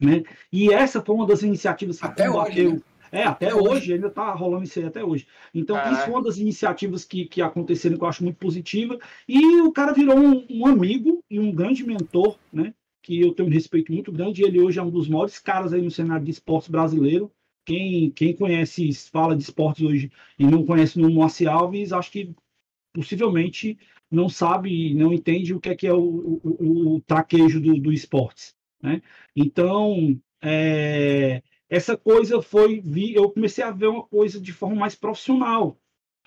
né? 0.00 0.22
E 0.52 0.72
essa 0.72 1.02
foi 1.02 1.14
uma 1.14 1.26
das 1.26 1.42
iniciativas 1.42 1.98
que 2.00 2.06
até 2.06 2.26
combateu. 2.26 2.66
Hoje, 2.66 2.76
né? 2.76 2.82
É, 3.14 3.24
até, 3.24 3.54
hoje, 3.54 3.92
ainda 3.92 4.08
está 4.08 4.32
rolando 4.32 4.64
isso 4.64 4.78
aí 4.78 4.84
até 4.86 5.04
hoje. 5.04 5.26
Então, 5.54 5.76
isso 5.92 6.02
foi 6.02 6.14
uma 6.14 6.22
das 6.22 6.38
iniciativas 6.38 7.04
que, 7.04 7.26
que 7.26 7.40
aconteceram 7.40 7.96
que 7.96 8.04
eu 8.04 8.08
acho 8.08 8.24
muito 8.24 8.36
positiva. 8.36 8.98
E 9.28 9.60
o 9.60 9.72
cara 9.72 9.92
virou 9.92 10.18
um, 10.18 10.46
um 10.50 10.66
amigo 10.66 11.22
e 11.30 11.38
um 11.38 11.52
grande 11.52 11.84
mentor, 11.84 12.36
né? 12.52 12.74
Que 13.02 13.20
eu 13.20 13.32
tenho 13.32 13.48
um 13.48 13.52
respeito 13.52 13.92
muito 13.92 14.10
grande. 14.10 14.42
Ele 14.42 14.60
hoje 14.60 14.78
é 14.78 14.82
um 14.82 14.90
dos 14.90 15.08
maiores 15.08 15.38
caras 15.38 15.72
aí 15.72 15.82
no 15.82 15.90
cenário 15.90 16.24
de 16.24 16.30
esportes 16.30 16.68
brasileiro 16.68 17.30
quem, 17.64 18.10
quem 18.10 18.36
conhece, 18.36 18.92
fala 19.10 19.36
de 19.36 19.42
esportes 19.42 19.84
hoje 19.84 20.12
e 20.38 20.44
não 20.44 20.64
conhece 20.64 20.98
no 20.98 21.10
Moacir 21.10 21.48
Alves, 21.48 21.92
acho 21.92 22.10
que 22.10 22.34
possivelmente 22.92 23.78
não 24.10 24.28
sabe, 24.28 24.94
não 24.94 25.12
entende 25.12 25.54
o 25.54 25.60
que 25.60 25.70
é, 25.70 25.74
que 25.74 25.86
é 25.86 25.92
o, 25.92 26.40
o, 26.42 26.96
o 26.96 27.00
traquejo 27.00 27.60
do, 27.60 27.80
do 27.80 27.92
esportes. 27.92 28.54
Né? 28.82 29.02
Então, 29.34 30.20
é, 30.42 31.42
essa 31.68 31.96
coisa 31.96 32.42
foi, 32.42 32.80
vi, 32.80 33.14
eu 33.14 33.30
comecei 33.30 33.64
a 33.64 33.70
ver 33.70 33.88
uma 33.88 34.02
coisa 34.02 34.40
de 34.40 34.52
forma 34.52 34.76
mais 34.76 34.94
profissional. 34.94 35.78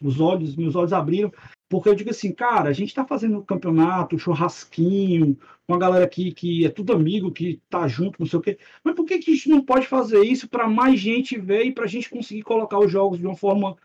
Os 0.02 0.20
olhos, 0.20 0.56
meus 0.56 0.76
olhos 0.76 0.94
abriram. 0.94 1.32
Porque 1.70 1.90
eu 1.90 1.96
digo 1.96 2.10
assim, 2.10 2.34
cara, 2.34 2.70
a 2.70 2.74
gente 2.74 2.90
está 2.90 3.06
fazendo 3.06 3.44
campeonato, 3.44 4.18
churrasquinho, 4.18 5.38
com 5.68 5.74
a 5.74 5.78
galera 5.78 6.06
aqui 6.06 6.32
que 6.32 6.66
é 6.66 6.70
tudo 6.70 6.94
amigo, 6.94 7.32
que 7.32 7.62
tá 7.70 7.88
junto, 7.88 8.20
não 8.20 8.28
sei 8.28 8.40
o 8.40 8.42
quê. 8.42 8.58
Mas 8.84 8.96
por 8.96 9.06
que, 9.06 9.20
que 9.20 9.32
a 9.32 9.34
gente 9.34 9.50
não 9.50 9.62
pode 9.62 9.86
fazer 9.86 10.24
isso 10.24 10.48
para 10.48 10.68
mais 10.68 11.00
gente 11.00 11.38
ver 11.38 11.66
e 11.66 11.74
para 11.74 11.84
a 11.84 11.88
gente 11.88 12.10
conseguir 12.10 12.44
colocar 12.44 12.80
os 12.80 12.92
jogos 12.92 13.20
de 13.20 13.26
uma 13.26 13.36
forma 13.36 13.76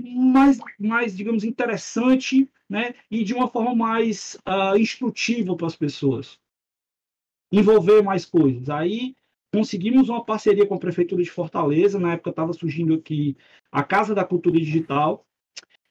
mais, 0.00 0.58
mais 0.78 1.16
digamos, 1.16 1.42
interessante 1.42 2.48
né? 2.68 2.94
e 3.10 3.24
de 3.24 3.34
uma 3.34 3.48
forma 3.48 3.74
mais 3.74 4.38
uh, 4.46 4.76
instrutiva 4.78 5.56
para 5.56 5.66
as 5.66 5.76
pessoas? 5.76 6.38
Envolver 7.50 8.02
mais 8.02 8.24
coisas. 8.24 8.68
Aí 8.70 9.16
conseguimos 9.52 10.08
uma 10.08 10.24
parceria 10.24 10.66
com 10.66 10.74
a 10.74 10.78
Prefeitura 10.78 11.22
de 11.22 11.30
Fortaleza, 11.30 11.98
na 11.98 12.14
época 12.14 12.30
estava 12.30 12.52
surgindo 12.52 12.94
aqui 12.94 13.36
a 13.70 13.82
Casa 13.82 14.14
da 14.14 14.24
Cultura 14.24 14.58
Digital, 14.58 15.26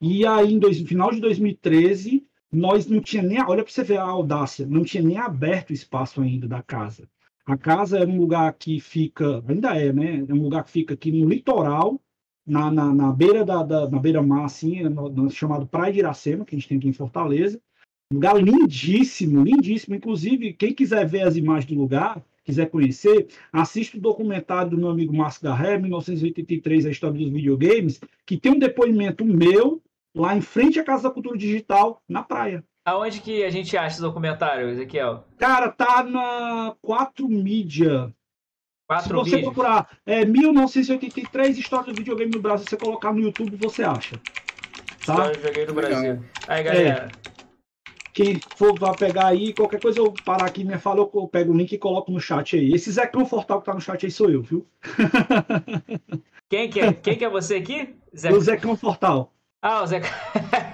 e 0.01 0.25
aí, 0.25 0.55
no 0.59 0.73
final 0.85 1.11
de 1.11 1.21
2013, 1.21 2.25
nós 2.51 2.87
não 2.87 3.01
tinha 3.01 3.23
nem, 3.23 3.41
olha 3.41 3.63
para 3.63 3.71
você 3.71 3.83
ver 3.83 3.97
a 3.97 4.03
audácia, 4.03 4.65
não 4.65 4.83
tinha 4.83 5.03
nem 5.03 5.17
aberto 5.17 5.69
o 5.69 5.73
espaço 5.73 6.21
ainda 6.21 6.47
da 6.47 6.61
casa. 6.61 7.09
A 7.45 7.57
casa 7.57 7.99
é 7.99 8.05
um 8.05 8.17
lugar 8.17 8.51
que 8.53 8.79
fica, 8.79 9.43
ainda 9.47 9.75
é, 9.77 9.93
né? 9.93 10.25
É 10.27 10.33
um 10.33 10.41
lugar 10.41 10.63
que 10.63 10.71
fica 10.71 10.93
aqui 10.93 11.11
no 11.11 11.29
litoral, 11.29 12.01
na, 12.45 12.71
na, 12.71 12.93
na 12.93 13.11
beira 13.11 13.45
da, 13.45 13.63
da, 13.63 13.89
na 13.89 13.99
beira-mar, 13.99 14.45
assim, 14.45 14.83
no, 14.83 15.09
no, 15.09 15.29
chamado 15.29 15.67
Praia 15.67 15.93
de 15.93 15.99
Iracema, 15.99 16.45
que 16.45 16.55
a 16.55 16.57
gente 16.59 16.67
tem 16.67 16.77
aqui 16.77 16.87
em 16.87 16.93
Fortaleza. 16.93 17.61
Um 18.11 18.15
lugar 18.15 18.41
lindíssimo, 18.41 19.43
lindíssimo. 19.43 19.95
Inclusive, 19.95 20.53
quem 20.53 20.73
quiser 20.73 21.07
ver 21.07 21.21
as 21.21 21.35
imagens 21.35 21.65
do 21.65 21.79
lugar, 21.79 22.23
quiser 22.45 22.69
conhecer, 22.69 23.27
assista 23.51 23.97
o 23.97 24.01
documentário 24.01 24.69
do 24.69 24.77
meu 24.77 24.89
amigo 24.89 25.13
Márcio 25.13 25.43
Garré, 25.43 25.77
1983, 25.77 26.85
a 26.85 26.91
história 26.91 27.17
dos 27.17 27.29
videogames, 27.29 27.99
que 28.25 28.37
tem 28.37 28.53
um 28.53 28.59
depoimento 28.59 29.25
meu 29.25 29.81
lá 30.15 30.37
em 30.37 30.41
frente 30.41 30.79
à 30.79 30.83
Casa 30.83 31.03
da 31.03 31.11
Cultura 31.11 31.37
Digital, 31.37 32.01
na 32.07 32.23
praia. 32.23 32.63
Aonde 32.85 33.19
que 33.19 33.43
a 33.43 33.49
gente 33.49 33.75
acha 33.75 33.95
esse 33.95 34.01
documentário, 34.01 34.69
Ezequiel? 34.69 35.25
Cara, 35.39 35.71
tá 35.71 36.03
na 36.03 36.75
4 36.81 37.27
Mídia. 37.27 38.13
4 38.87 39.07
Se 39.07 39.13
você 39.13 39.35
mídia. 39.37 39.51
procurar 39.51 39.89
é, 40.05 40.23
1983 40.23 41.57
História 41.57 41.91
do 41.91 41.97
Videogame 41.97 42.31
no 42.31 42.39
Brasil, 42.39 42.67
você 42.69 42.77
colocar 42.77 43.11
no 43.11 43.19
YouTube, 43.19 43.57
você 43.57 43.83
acha. 43.83 44.21
Tá? 45.03 45.13
História 45.13 45.31
do 45.31 45.37
Videogame 45.37 45.67
no 45.67 45.73
Brasil. 45.73 46.23
Aí, 46.47 46.63
galera... 46.63 47.09
É. 47.21 47.24
Quem 48.15 48.39
for 48.55 48.79
vai 48.79 48.95
pegar 48.95 49.27
aí, 49.27 49.53
qualquer 49.53 49.81
coisa 49.81 49.99
eu 49.99 50.13
parar 50.23 50.45
aqui, 50.45 50.63
me 50.63 50.77
fala, 50.77 51.01
eu 51.01 51.27
pego 51.27 51.51
o 51.51 51.57
link 51.57 51.73
e 51.73 51.77
coloco 51.77 52.09
no 52.09 52.19
chat 52.21 52.55
aí. 52.55 52.71
Esse 52.71 52.89
Zé 52.89 53.05
Confortável 53.05 53.59
que 53.59 53.65
tá 53.65 53.73
no 53.73 53.81
chat 53.81 54.05
aí 54.05 54.11
sou 54.11 54.29
eu, 54.29 54.41
viu? 54.41 54.65
Quem 56.49 56.69
que 56.69 56.79
é, 56.79 56.93
Quem 56.93 57.17
que 57.17 57.25
é 57.25 57.29
você 57.29 57.55
aqui? 57.55 57.93
Zé... 58.17 58.31
O 58.31 58.39
Zé 58.39 58.55
Confortável. 58.55 59.27
Ah, 59.61 59.83
o 59.83 59.85
Zé. 59.85 60.01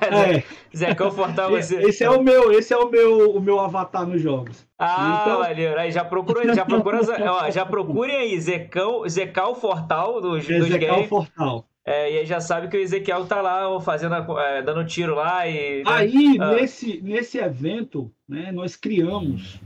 É. 0.01 0.43
Zé 0.75 0.93
Confortável 0.93 1.59
você. 1.59 1.77
Esse 1.81 2.03
é 2.03 2.09
o 2.09 2.21
meu, 2.21 2.51
esse 2.51 2.73
é 2.73 2.77
o 2.77 2.89
meu, 2.89 3.31
o 3.31 3.39
meu 3.39 3.59
avatar 3.59 4.05
nos 4.05 4.21
jogos. 4.21 4.67
Ah, 4.77 5.21
então... 5.21 5.39
valeu. 5.39 5.79
Aí 5.79 5.91
já 5.91 6.03
procura, 6.03 6.53
já 6.53 6.65
procura, 6.65 6.99
ó, 7.31 7.49
já 7.49 7.65
procurem 7.65 8.17
aí 8.17 8.39
Zecão, 8.39 9.07
Zecal 9.07 9.55
Fortal 9.55 10.19
dos, 10.19 10.47
é 10.49 10.59
dos 10.59 10.67
Zecal 10.67 10.95
games. 10.95 11.09
Fortal. 11.09 11.65
É, 11.85 12.13
e 12.13 12.19
aí 12.19 12.25
já 12.25 12.39
sabe 12.39 12.67
que 12.67 12.77
o 12.77 12.79
Ezequiel 12.79 13.25
tá 13.25 13.41
lá 13.41 13.79
fazendo, 13.81 14.13
é, 14.39 14.61
dando 14.61 14.85
tiro 14.85 15.15
lá 15.15 15.47
e. 15.47 15.83
Né? 15.83 15.83
Aí, 15.87 16.37
ah. 16.39 16.53
nesse, 16.53 17.01
nesse 17.01 17.39
evento, 17.39 18.11
né, 18.27 18.51
nós 18.51 18.75
criamos. 18.75 19.59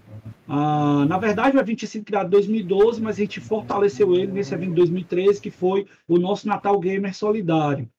Ah, 0.47 1.05
na 1.07 1.17
verdade, 1.17 1.57
o 1.57 1.59
evento 1.59 1.79
tinha 1.79 1.89
sido 1.89 2.05
criado 2.05 2.27
em 2.27 2.29
2012, 2.29 3.01
mas 3.01 3.17
a 3.17 3.19
gente 3.19 3.41
fortaleceu 3.41 4.15
ele 4.15 4.31
nesse 4.31 4.53
evento 4.53 4.69
de 4.69 4.75
2013, 4.75 5.41
que 5.41 5.51
foi 5.51 5.87
o 6.07 6.17
nosso 6.17 6.47
Natal 6.47 6.79
Gamer 6.79 7.15
Solidário. 7.15 7.89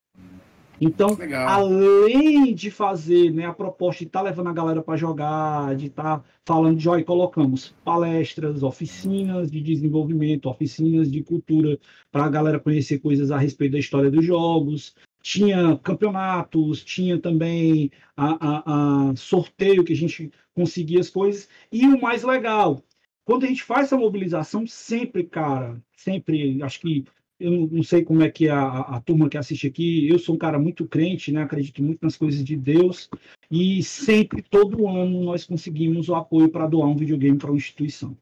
Então, 0.81 1.14
Legal. 1.14 1.49
além 1.49 2.55
de 2.55 2.70
fazer 2.70 3.33
né, 3.33 3.47
a 3.47 3.53
proposta 3.53 4.05
de 4.05 4.09
estar 4.09 4.20
tá 4.20 4.24
levando 4.24 4.49
a 4.49 4.53
galera 4.53 4.83
para 4.83 4.97
jogar, 4.97 5.74
de 5.74 5.87
estar 5.87 6.18
tá 6.18 6.24
falando 6.45 6.77
de 6.77 6.85
joia, 6.85 7.05
colocamos 7.05 7.74
palestras, 7.85 8.62
oficinas 8.62 9.51
de 9.51 9.61
desenvolvimento, 9.61 10.49
oficinas 10.49 11.11
de 11.11 11.22
cultura, 11.22 11.79
para 12.12 12.24
a 12.24 12.29
galera 12.29 12.61
conhecer 12.61 12.99
coisas 12.99 13.31
a 13.31 13.39
respeito 13.39 13.72
da 13.72 13.79
história 13.79 14.11
dos 14.11 14.24
jogos. 14.24 14.95
Tinha 15.22 15.77
campeonatos, 15.83 16.85
tinha 16.85 17.18
também 17.18 17.91
a, 18.16 18.37
a, 18.41 19.11
a 19.11 19.16
sorteio 19.16 19.83
que 19.83 19.93
a 19.93 19.97
gente 19.97 20.31
conseguia 20.55 21.01
as 21.01 21.11
coisas. 21.11 21.49
E 21.72 21.85
o 21.87 22.01
mais 22.01 22.22
legal, 22.22 22.83
quando 23.24 23.45
a 23.45 23.49
gente 23.49 23.62
faz 23.62 23.87
essa 23.87 23.97
mobilização, 23.97 24.66
sempre, 24.66 25.24
cara, 25.24 25.83
sempre, 25.97 26.62
acho 26.62 26.81
que 26.81 27.05
eu 27.39 27.68
não 27.70 27.82
sei 27.82 28.05
como 28.05 28.22
é 28.22 28.30
que 28.30 28.49
a, 28.49 28.80
a, 28.80 29.01
turma 29.01 29.28
que 29.28 29.37
assiste 29.37 29.66
aqui, 29.66 30.09
eu 30.09 30.18
sou 30.18 30.34
um 30.34 30.39
cara 30.39 30.59
muito 30.59 30.87
crente, 30.87 31.30
né? 31.30 31.43
acredito 31.43 31.82
muito 31.82 32.03
nas 32.03 32.16
coisas 32.16 32.43
de 32.43 32.57
Deus, 32.57 33.11
e 33.51 33.82
sempre, 33.82 34.43
todo 34.43 34.89
ano, 34.89 35.22
nós 35.22 35.45
conseguimos 35.45 36.09
o 36.09 36.14
apoio 36.14 36.49
para 36.49 36.66
doar 36.66 36.89
um 36.89 36.97
videogame 36.97 37.39
para 37.39 37.51
uma 37.51 37.57
instituição. 37.57 38.16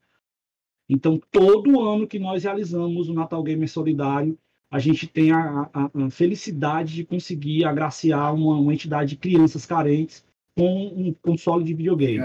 Então, 0.88 1.20
todo 1.30 1.80
ano 1.80 2.06
que 2.06 2.18
nós 2.18 2.44
realizamos 2.44 3.08
o 3.08 3.14
Natal 3.14 3.42
Gamer 3.42 3.68
Solidário, 3.68 4.38
a 4.70 4.78
gente 4.78 5.06
tem 5.06 5.30
a, 5.30 5.70
a, 5.72 5.90
a 6.06 6.10
felicidade 6.10 6.94
de 6.94 7.04
conseguir 7.04 7.64
agraciar 7.64 8.34
uma, 8.34 8.58
uma, 8.58 8.74
entidade 8.74 9.10
de 9.10 9.16
crianças 9.16 9.64
carentes 9.64 10.24
com 10.56 10.86
um 10.88 11.14
console 11.14 11.64
de 11.64 11.74
videogame. 11.74 12.18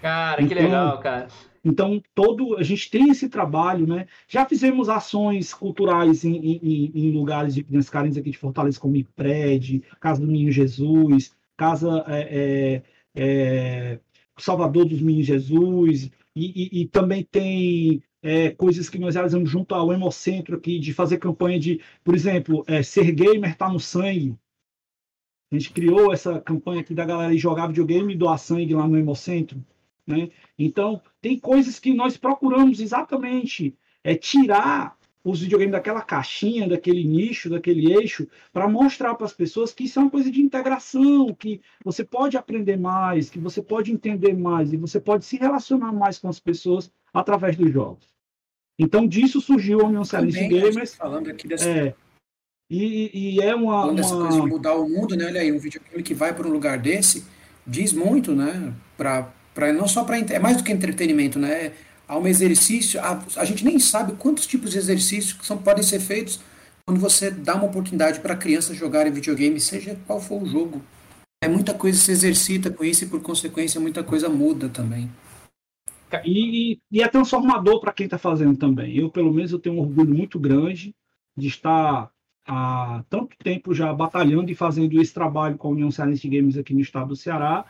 Cara, 0.00 0.40
então, 0.40 0.56
que 0.56 0.62
legal, 0.62 1.00
cara. 1.00 1.28
Então, 1.68 2.00
todo 2.14 2.56
a 2.56 2.62
gente 2.62 2.88
tem 2.88 3.10
esse 3.10 3.28
trabalho, 3.28 3.88
né? 3.88 4.06
Já 4.28 4.46
fizemos 4.46 4.88
ações 4.88 5.52
culturais 5.52 6.24
em, 6.24 6.36
em, 6.36 6.92
em 6.94 7.10
lugares 7.10 7.56
de 7.56 7.64
crianças 7.64 7.90
carentes 7.90 8.16
aqui 8.16 8.30
de 8.30 8.38
Fortaleza, 8.38 8.78
como 8.78 8.94
IPRED, 8.94 9.82
Casa 9.98 10.20
do 10.20 10.28
Menino 10.28 10.52
Jesus, 10.52 11.34
Casa 11.56 12.04
é, 12.06 12.82
é, 13.16 13.92
é, 13.94 14.00
Salvador 14.38 14.84
dos 14.84 15.00
Meninos 15.00 15.26
Jesus, 15.26 16.08
e, 16.36 16.80
e, 16.80 16.82
e 16.82 16.86
também 16.86 17.24
tem 17.24 18.00
é, 18.22 18.50
coisas 18.50 18.88
que 18.88 18.98
nós 19.00 19.16
realizamos 19.16 19.50
junto 19.50 19.74
ao 19.74 19.92
Hemocentro 19.92 20.56
aqui, 20.56 20.78
de 20.78 20.94
fazer 20.94 21.18
campanha 21.18 21.58
de, 21.58 21.80
por 22.04 22.14
exemplo, 22.14 22.64
é, 22.68 22.80
ser 22.80 23.10
gamer 23.10 23.56
tá 23.56 23.68
no 23.68 23.80
sangue. 23.80 24.36
A 25.50 25.56
gente 25.56 25.72
criou 25.72 26.12
essa 26.12 26.40
campanha 26.40 26.80
aqui 26.82 26.94
da 26.94 27.04
galera 27.04 27.36
jogar 27.36 27.66
videogame 27.66 28.14
e 28.14 28.16
doar 28.16 28.38
sangue 28.38 28.72
lá 28.72 28.86
no 28.86 28.96
Hemocentro. 28.96 29.60
Né? 30.06 30.30
Então, 30.58 31.02
tem 31.20 31.38
coisas 31.38 31.78
que 31.78 31.92
nós 31.92 32.16
procuramos 32.16 32.80
exatamente 32.80 33.76
é, 34.04 34.14
tirar 34.14 34.96
os 35.24 35.40
videogames 35.40 35.72
daquela 35.72 36.00
caixinha, 36.00 36.68
daquele 36.68 37.02
nicho, 37.02 37.50
daquele 37.50 37.92
eixo, 37.92 38.28
para 38.52 38.68
mostrar 38.68 39.16
para 39.16 39.26
as 39.26 39.32
pessoas 39.32 39.72
que 39.72 39.84
isso 39.84 39.98
é 39.98 40.02
uma 40.02 40.10
coisa 40.10 40.30
de 40.30 40.40
integração, 40.40 41.34
que 41.34 41.60
você 41.84 42.04
pode 42.04 42.36
aprender 42.36 42.76
mais, 42.76 43.28
que 43.28 43.40
você 43.40 43.60
pode 43.60 43.90
entender 43.90 44.34
mais 44.34 44.72
e 44.72 44.76
você 44.76 45.00
pode 45.00 45.24
se 45.24 45.36
relacionar 45.36 45.92
mais 45.92 46.20
com 46.20 46.28
as 46.28 46.38
pessoas 46.38 46.88
através 47.12 47.56
dos 47.56 47.72
jogos. 47.72 48.06
Então, 48.78 49.08
disso 49.08 49.40
surgiu 49.40 49.80
a 49.80 49.86
União 49.86 50.04
Cearense 50.04 50.46
Gamers. 50.46 50.94
Falando 50.94 51.28
aqui 51.28 51.48
dessa... 51.48 51.68
É, 51.68 51.94
e, 52.70 53.36
e, 53.36 53.40
é 53.40 53.54
uma. 53.54 53.82
Falando 53.82 54.04
uma... 54.04 54.22
coisa 54.22 54.40
de 54.40 54.48
mudar 54.48 54.74
o 54.74 54.88
mundo, 54.88 55.16
né? 55.16 55.26
Olha 55.26 55.40
aí, 55.40 55.52
um 55.52 55.58
videogame 55.58 56.02
que 56.02 56.14
vai 56.14 56.34
para 56.34 56.48
um 56.48 56.50
lugar 56.50 56.78
desse 56.78 57.24
diz 57.66 57.92
muito, 57.92 58.34
né? 58.34 58.74
Para 58.96 59.32
para 59.56 59.72
não 59.72 59.88
só 59.88 60.04
para 60.04 60.18
é 60.18 60.38
mais 60.38 60.58
do 60.58 60.62
que 60.62 60.70
entretenimento, 60.70 61.38
né? 61.38 61.72
Há 62.06 62.18
um 62.18 62.26
exercício, 62.26 63.00
a, 63.00 63.24
a 63.36 63.44
gente 63.46 63.64
nem 63.64 63.78
sabe 63.80 64.12
quantos 64.12 64.46
tipos 64.46 64.70
de 64.70 64.78
exercícios 64.78 65.32
que 65.32 65.46
são, 65.46 65.56
podem 65.56 65.82
ser 65.82 65.98
feitos 65.98 66.38
quando 66.84 67.00
você 67.00 67.30
dá 67.30 67.54
uma 67.54 67.64
oportunidade 67.64 68.20
para 68.20 68.36
crianças 68.36 68.76
jogarem 68.76 69.10
videogame, 69.10 69.58
seja 69.58 69.98
qual 70.06 70.20
for 70.20 70.42
o 70.42 70.46
jogo. 70.46 70.82
É 71.42 71.48
muita 71.48 71.72
coisa 71.72 71.98
se 71.98 72.12
exercita 72.12 72.70
com 72.70 72.84
isso 72.84 73.04
e 73.04 73.08
por 73.08 73.20
consequência 73.22 73.80
muita 73.80 74.04
coisa 74.04 74.28
muda 74.28 74.68
também. 74.68 75.10
E, 76.24 76.78
e 76.92 77.02
é 77.02 77.08
transformador 77.08 77.80
para 77.80 77.92
quem 77.92 78.04
está 78.04 78.18
fazendo 78.18 78.56
também. 78.56 78.96
Eu, 78.96 79.10
pelo 79.10 79.32
menos, 79.32 79.50
eu 79.52 79.58
tenho 79.58 79.76
um 79.76 79.80
orgulho 79.80 80.14
muito 80.14 80.38
grande 80.38 80.94
de 81.36 81.48
estar 81.48 82.10
há 82.46 83.02
tanto 83.10 83.36
tempo 83.38 83.74
já 83.74 83.92
batalhando 83.92 84.50
e 84.50 84.54
fazendo 84.54 85.00
esse 85.00 85.12
trabalho 85.12 85.56
com 85.56 85.68
a 85.68 85.70
União 85.72 85.90
Cearense 85.90 86.28
Games 86.28 86.56
aqui 86.56 86.72
no 86.72 86.80
estado 86.80 87.08
do 87.08 87.16
Ceará 87.16 87.64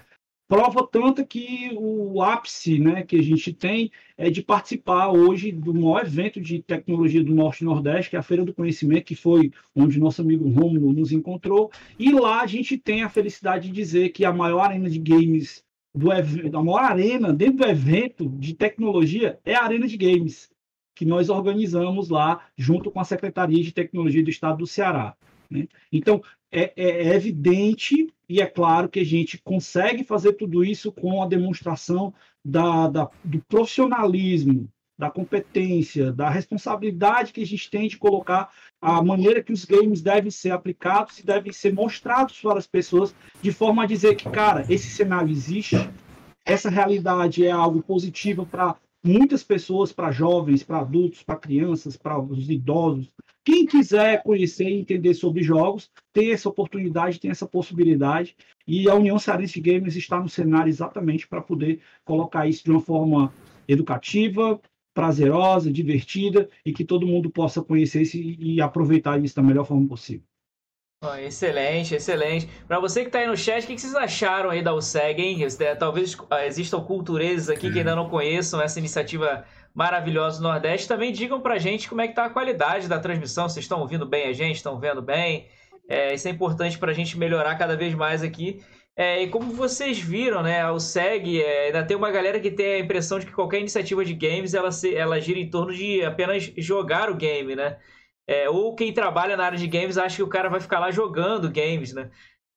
prova 0.49 0.87
tanto 0.87 1.27
que 1.27 1.71
o 1.77 2.23
ápice 2.23 2.79
né, 2.79 3.03
que 3.03 3.17
a 3.17 3.23
gente 3.23 3.53
tem 3.53 3.91
é 4.17 4.31
de 4.31 4.43
participar 4.43 5.09
hoje 5.09 5.51
do 5.51 5.75
maior 5.75 6.03
evento 6.05 6.41
de 6.41 6.63
tecnologia 6.63 7.23
do 7.23 7.35
Norte 7.35 7.63
e 7.63 7.65
Nordeste, 7.65 8.11
que 8.11 8.17
é 8.17 8.19
a 8.19 8.23
Feira 8.23 8.45
do 8.45 8.55
Conhecimento, 8.55 9.05
que 9.05 9.17
foi 9.17 9.53
onde 9.75 9.99
nosso 9.99 10.23
amigo 10.23 10.49
Romulo 10.49 10.93
nos 10.93 11.13
encontrou. 11.13 11.71
E 11.99 12.13
lá 12.13 12.43
a 12.43 12.47
gente 12.47 12.79
tem 12.79 13.03
a 13.03 13.09
felicidade 13.09 13.69
de 13.69 13.75
dizer 13.75 14.11
que 14.11 14.25
a 14.25 14.33
maior 14.33 14.61
arena 14.61 14.89
de 14.89 14.99
games, 14.99 15.65
do 15.95 16.11
a 16.13 16.63
maior 16.63 16.85
arena 16.85 17.33
dentro 17.33 17.59
do 17.59 17.67
evento 17.67 18.29
de 18.29 18.55
tecnologia 18.55 19.39
é 19.45 19.55
a 19.55 19.65
Arena 19.65 19.89
de 19.89 19.97
Games, 19.97 20.51
que 20.95 21.07
nós 21.07 21.29
organizamos 21.31 22.09
lá 22.09 22.47
junto 22.57 22.91
com 22.91 23.01
a 23.01 23.05
Secretaria 23.05 23.63
de 23.63 23.73
Tecnologia 23.73 24.23
do 24.23 24.31
Estado 24.31 24.59
do 24.59 24.67
Ceará. 24.67 25.17
Né? 25.51 25.69
Então, 25.91 26.23
é, 26.57 26.73
é, 26.75 27.15
evidente 27.15 28.09
e 28.27 28.41
é 28.41 28.47
claro 28.47 28.89
que 28.89 29.01
a 29.01 29.05
gente 29.05 29.39
consegue 29.45 30.03
fazer 30.03 30.33
tudo 30.33 30.65
isso 30.65 30.91
com 30.91 31.23
a 31.23 31.27
demonstração 31.27 32.15
da, 32.43 32.89
da, 32.89 33.11
do 33.23 33.41
profissionalismo 33.47 34.69
da 34.99 35.11
competência, 35.11 36.11
da 36.11 36.31
responsabilidade 36.31 37.31
que 37.31 37.43
a 37.43 37.47
gente 37.47 37.71
tem 37.71 37.87
de 37.87 37.99
colocar 37.99 38.51
a 38.81 39.03
maneira 39.03 39.43
que 39.43 39.53
os 39.53 39.67
games 39.67 40.01
devem 40.01 40.31
ser 40.31 40.53
aplicados 40.53 41.19
e 41.19 41.27
devem 41.27 41.53
ser 41.53 41.75
mostrados 41.75 42.41
para 42.41 42.59
as 42.59 42.67
pessoas, 42.67 43.15
de 43.43 43.53
forma 43.53 43.83
a 43.83 43.87
dizer 43.87 44.15
que, 44.15 44.31
cara, 44.31 44.65
esse 44.71 44.89
cenário 44.89 45.31
existe, 45.31 45.77
essa 46.47 46.71
realidade 46.71 47.45
é 47.45 47.51
algo 47.51 47.83
positivo 47.83 48.47
para 48.47 48.75
muitas 49.05 49.43
pessoas, 49.45 49.93
para 49.93 50.11
jovens, 50.11 50.63
para 50.63 50.81
adultos, 50.81 51.23
para 51.23 51.37
crianças, 51.37 51.97
para 51.97 52.21
os 52.21 52.51
idosos. 52.51 53.11
Quem 53.45 53.65
quiser 53.65 54.23
conhecer 54.23 54.69
e 54.69 54.81
entender 54.81 55.15
sobre 55.15 55.43
jogos, 55.43 55.91
tem 56.13 56.33
essa 56.33 56.49
oportunidade, 56.49 57.21
tem 57.21 57.31
essa 57.31 57.47
possibilidade. 57.47 58.37
E 58.67 58.89
a 58.89 58.95
União 58.95 59.19
Cearense 59.19 59.61
Games 59.61 59.95
está 59.95 60.21
no 60.21 60.29
cenário 60.29 60.69
exatamente 60.69 61.29
para 61.29 61.41
poder 61.41 61.81
colocar 62.05 62.49
isso 62.49 62.65
de 62.65 62.71
uma 62.71 62.81
forma 62.81 63.33
educativa, 63.69 64.61
prazerosa, 64.93 65.71
divertida 65.71 66.49
e 66.65 66.73
que 66.73 66.85
todo 66.85 67.07
mundo 67.07 67.31
possa 67.31 67.63
conhecer 67.63 68.03
e 68.15 68.61
aproveitar 68.61 69.23
isso 69.23 69.37
da 69.37 69.43
melhor 69.43 69.65
forma 69.65 69.87
possível. 69.87 70.27
Oh, 71.03 71.15
excelente, 71.15 71.95
excelente. 71.95 72.49
Para 72.67 72.81
você 72.81 73.03
que 73.03 73.09
está 73.09 73.19
aí 73.19 73.27
no 73.27 73.37
chat, 73.37 73.65
o 73.65 73.67
que 73.67 73.79
vocês 73.79 73.95
acharam 73.95 74.49
aí 74.49 74.63
da 74.63 74.75
USEG, 74.75 75.23
hein? 75.23 75.47
Talvez 75.79 76.17
ah, 76.31 76.47
existam 76.47 76.81
cultureses 76.81 77.51
aqui 77.51 77.71
que 77.71 77.79
ainda 77.79 77.95
não 77.95 78.09
conheçam 78.09 78.61
essa 78.63 78.79
iniciativa 78.79 79.45
maravilhosa 79.75 80.39
do 80.39 80.45
Nordeste. 80.45 80.89
Também 80.89 81.13
digam 81.13 81.41
para 81.41 81.55
a 81.55 81.59
gente 81.59 81.87
como 81.87 82.01
é 82.01 82.07
que 82.07 82.13
está 82.13 82.25
a 82.25 82.31
qualidade 82.31 82.89
da 82.89 82.99
transmissão. 82.99 83.47
Vocês 83.47 83.65
estão 83.65 83.81
ouvindo 83.81 84.07
bem 84.07 84.29
a 84.29 84.33
gente? 84.33 84.57
Estão 84.57 84.81
vendo 84.81 85.03
bem? 85.03 85.49
É, 85.87 86.15
isso 86.15 86.27
é 86.29 86.31
importante 86.31 86.79
para 86.79 86.91
a 86.91 86.95
gente 86.95 87.19
melhorar 87.19 87.57
cada 87.57 87.77
vez 87.77 87.95
mais 87.95 88.23
aqui. 88.23 88.63
É, 88.97 89.23
e 89.23 89.29
como 89.29 89.53
vocês 89.53 89.99
viram, 89.99 90.43
né, 90.43 90.63
a 90.63 90.73
USEG 90.73 91.43
é, 91.43 91.67
ainda 91.67 91.85
tem 91.85 91.95
uma 91.95 92.11
galera 92.11 92.41
que 92.41 92.51
tem 92.51 92.75
a 92.75 92.79
impressão 92.79 93.19
de 93.19 93.27
que 93.27 93.33
qualquer 93.33 93.61
iniciativa 93.61 94.03
de 94.03 94.15
games 94.15 94.55
ela, 94.55 94.73
se, 94.73 94.95
ela 94.97 95.21
gira 95.21 95.39
em 95.39 95.51
torno 95.51 95.75
de 95.75 96.03
apenas 96.03 96.51
jogar 96.57 97.11
o 97.11 97.15
game, 97.15 97.55
né? 97.55 97.77
É, 98.27 98.51
ou 98.51 98.74
quem 98.74 98.93
trabalha 98.93 99.37
na 99.37 99.45
área 99.45 99.59
de 99.59 99.66
games 99.66 99.97
acha 99.97 100.16
que 100.16 100.22
o 100.22 100.29
cara 100.29 100.49
vai 100.49 100.61
ficar 100.61 100.81
lá 100.81 100.91
jogando 100.91 101.51
games, 101.51 101.93
né? 101.93 102.11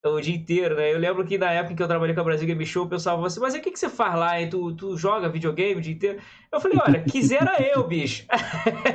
O 0.04 0.20
dia 0.22 0.36
inteiro, 0.36 0.76
né? 0.76 0.94
Eu 0.94 0.98
lembro 0.98 1.26
que 1.26 1.38
na 1.38 1.52
época 1.52 1.76
que 1.76 1.84
eu 1.84 1.88
trabalhei 1.88 2.16
com 2.16 2.22
a 2.22 2.24
Brasil 2.24 2.48
Game 2.48 2.66
Show, 2.66 2.86
o 2.86 2.90
pessoal 2.90 3.18
falou 3.18 3.28
assim, 3.28 3.42
mas 3.42 3.54
o 3.54 3.60
que, 3.60 3.70
que 3.70 3.78
você 3.78 3.90
faz 3.90 4.16
lá? 4.16 4.42
Hein? 4.42 4.50
Tu, 4.50 4.74
tu 4.76 4.98
joga 4.98 5.28
videogame 5.28 5.76
o 5.76 5.82
dia 5.82 5.94
inteiro? 5.94 6.20
Eu 6.52 6.62
falei, 6.62 6.78
olha, 6.82 7.04
quisera 7.04 7.56
eu, 7.62 7.86
bicho. 7.86 8.26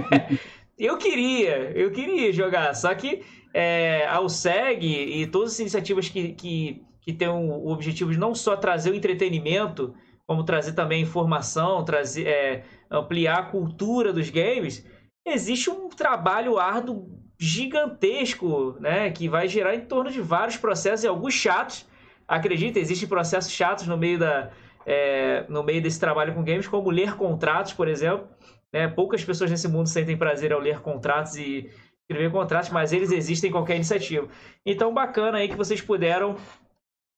eu 0.79 0.97
queria, 0.97 1.71
eu 1.79 1.91
queria 1.93 2.33
jogar. 2.33 2.75
Só 2.75 2.93
que 2.95 3.23
é, 3.53 4.07
a 4.09 4.21
USEG 4.21 4.87
e 5.21 5.27
todas 5.27 5.53
as 5.53 5.61
iniciativas 5.61 6.09
que, 6.09 6.33
que, 6.33 6.83
que 7.03 7.13
têm 7.13 7.29
o 7.29 7.69
objetivo 7.69 8.11
de 8.11 8.19
não 8.19 8.35
só 8.35 8.57
trazer 8.57 8.91
o 8.91 8.95
entretenimento, 8.95 9.95
como 10.27 10.43
trazer 10.43 10.73
também 10.73 11.03
informação, 11.03 11.85
trazer, 11.85 12.27
é, 12.27 12.65
ampliar 12.91 13.39
a 13.39 13.43
cultura 13.43 14.13
dos 14.13 14.31
games, 14.31 14.85
existe 15.27 15.71
um 15.71 15.89
trabalho 15.89 16.59
árduo 16.59 17.09
gigantesco, 17.39 18.77
né, 18.81 19.11
que 19.11 19.29
vai 19.29 19.49
gerar 19.49 19.75
em 19.75 19.81
torno 19.81 20.11
de 20.11 20.21
vários 20.21 20.57
processos 20.57 21.05
e 21.05 21.09
alguns 21.09 21.35
chatos. 21.35 21.87
Acredita, 22.27 22.79
existem 22.79 23.09
processos 23.09 23.53
chatos 23.53 23.87
no 23.87 23.97
meio 23.97 24.19
da 24.19 24.51
é, 24.87 25.47
no 25.49 25.63
meio 25.63 25.83
desse 25.83 25.99
trabalho 25.99 26.35
com 26.35 26.45
games, 26.45 26.69
como 26.69 26.91
ler 26.91 27.17
contratos, 27.17 27.73
por 27.73 27.89
exemplo. 27.89 28.29
Né? 28.73 28.87
Poucas 28.89 29.25
pessoas 29.25 29.51
nesse 29.51 29.69
mundo 29.69 29.89
sentem 29.89 30.17
prazer 30.17 30.53
ao 30.53 30.61
ler 30.61 30.81
contratos 30.81 31.37
e 31.37 31.71
escrever 32.03 32.31
contratos, 32.31 32.71
mas 32.71 32.93
eles 32.93 33.11
existem 33.11 33.49
em 33.49 33.53
qualquer 33.53 33.77
iniciativa. 33.77 34.29
Então, 34.65 34.93
bacana 34.93 35.39
aí 35.39 35.49
que 35.49 35.57
vocês 35.57 35.81
puderam 35.81 36.37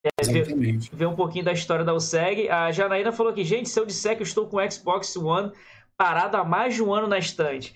é, 0.05 0.25
ver, 0.25 0.79
ver, 0.93 1.07
um 1.07 1.17
pouquinho 1.17 1.45
da 1.45 1.53
história 1.53 1.85
da 1.85 1.93
USEG. 1.93 2.49
A 2.49 2.71
Janaína 2.71 3.11
falou 3.11 3.33
aqui, 3.33 3.43
gente, 3.43 3.69
se 3.69 3.79
eu 3.79 3.85
disser 3.85 4.15
que 4.15 4.23
eu 4.23 4.27
estou 4.27 4.47
com 4.47 4.59
o 4.59 4.71
Xbox 4.71 5.17
One 5.17 5.51
parado 5.97 6.37
há 6.37 6.45
mais 6.45 6.75
de 6.75 6.83
um 6.83 6.95
ano 6.95 7.09
na 7.09 7.19
estante, 7.19 7.75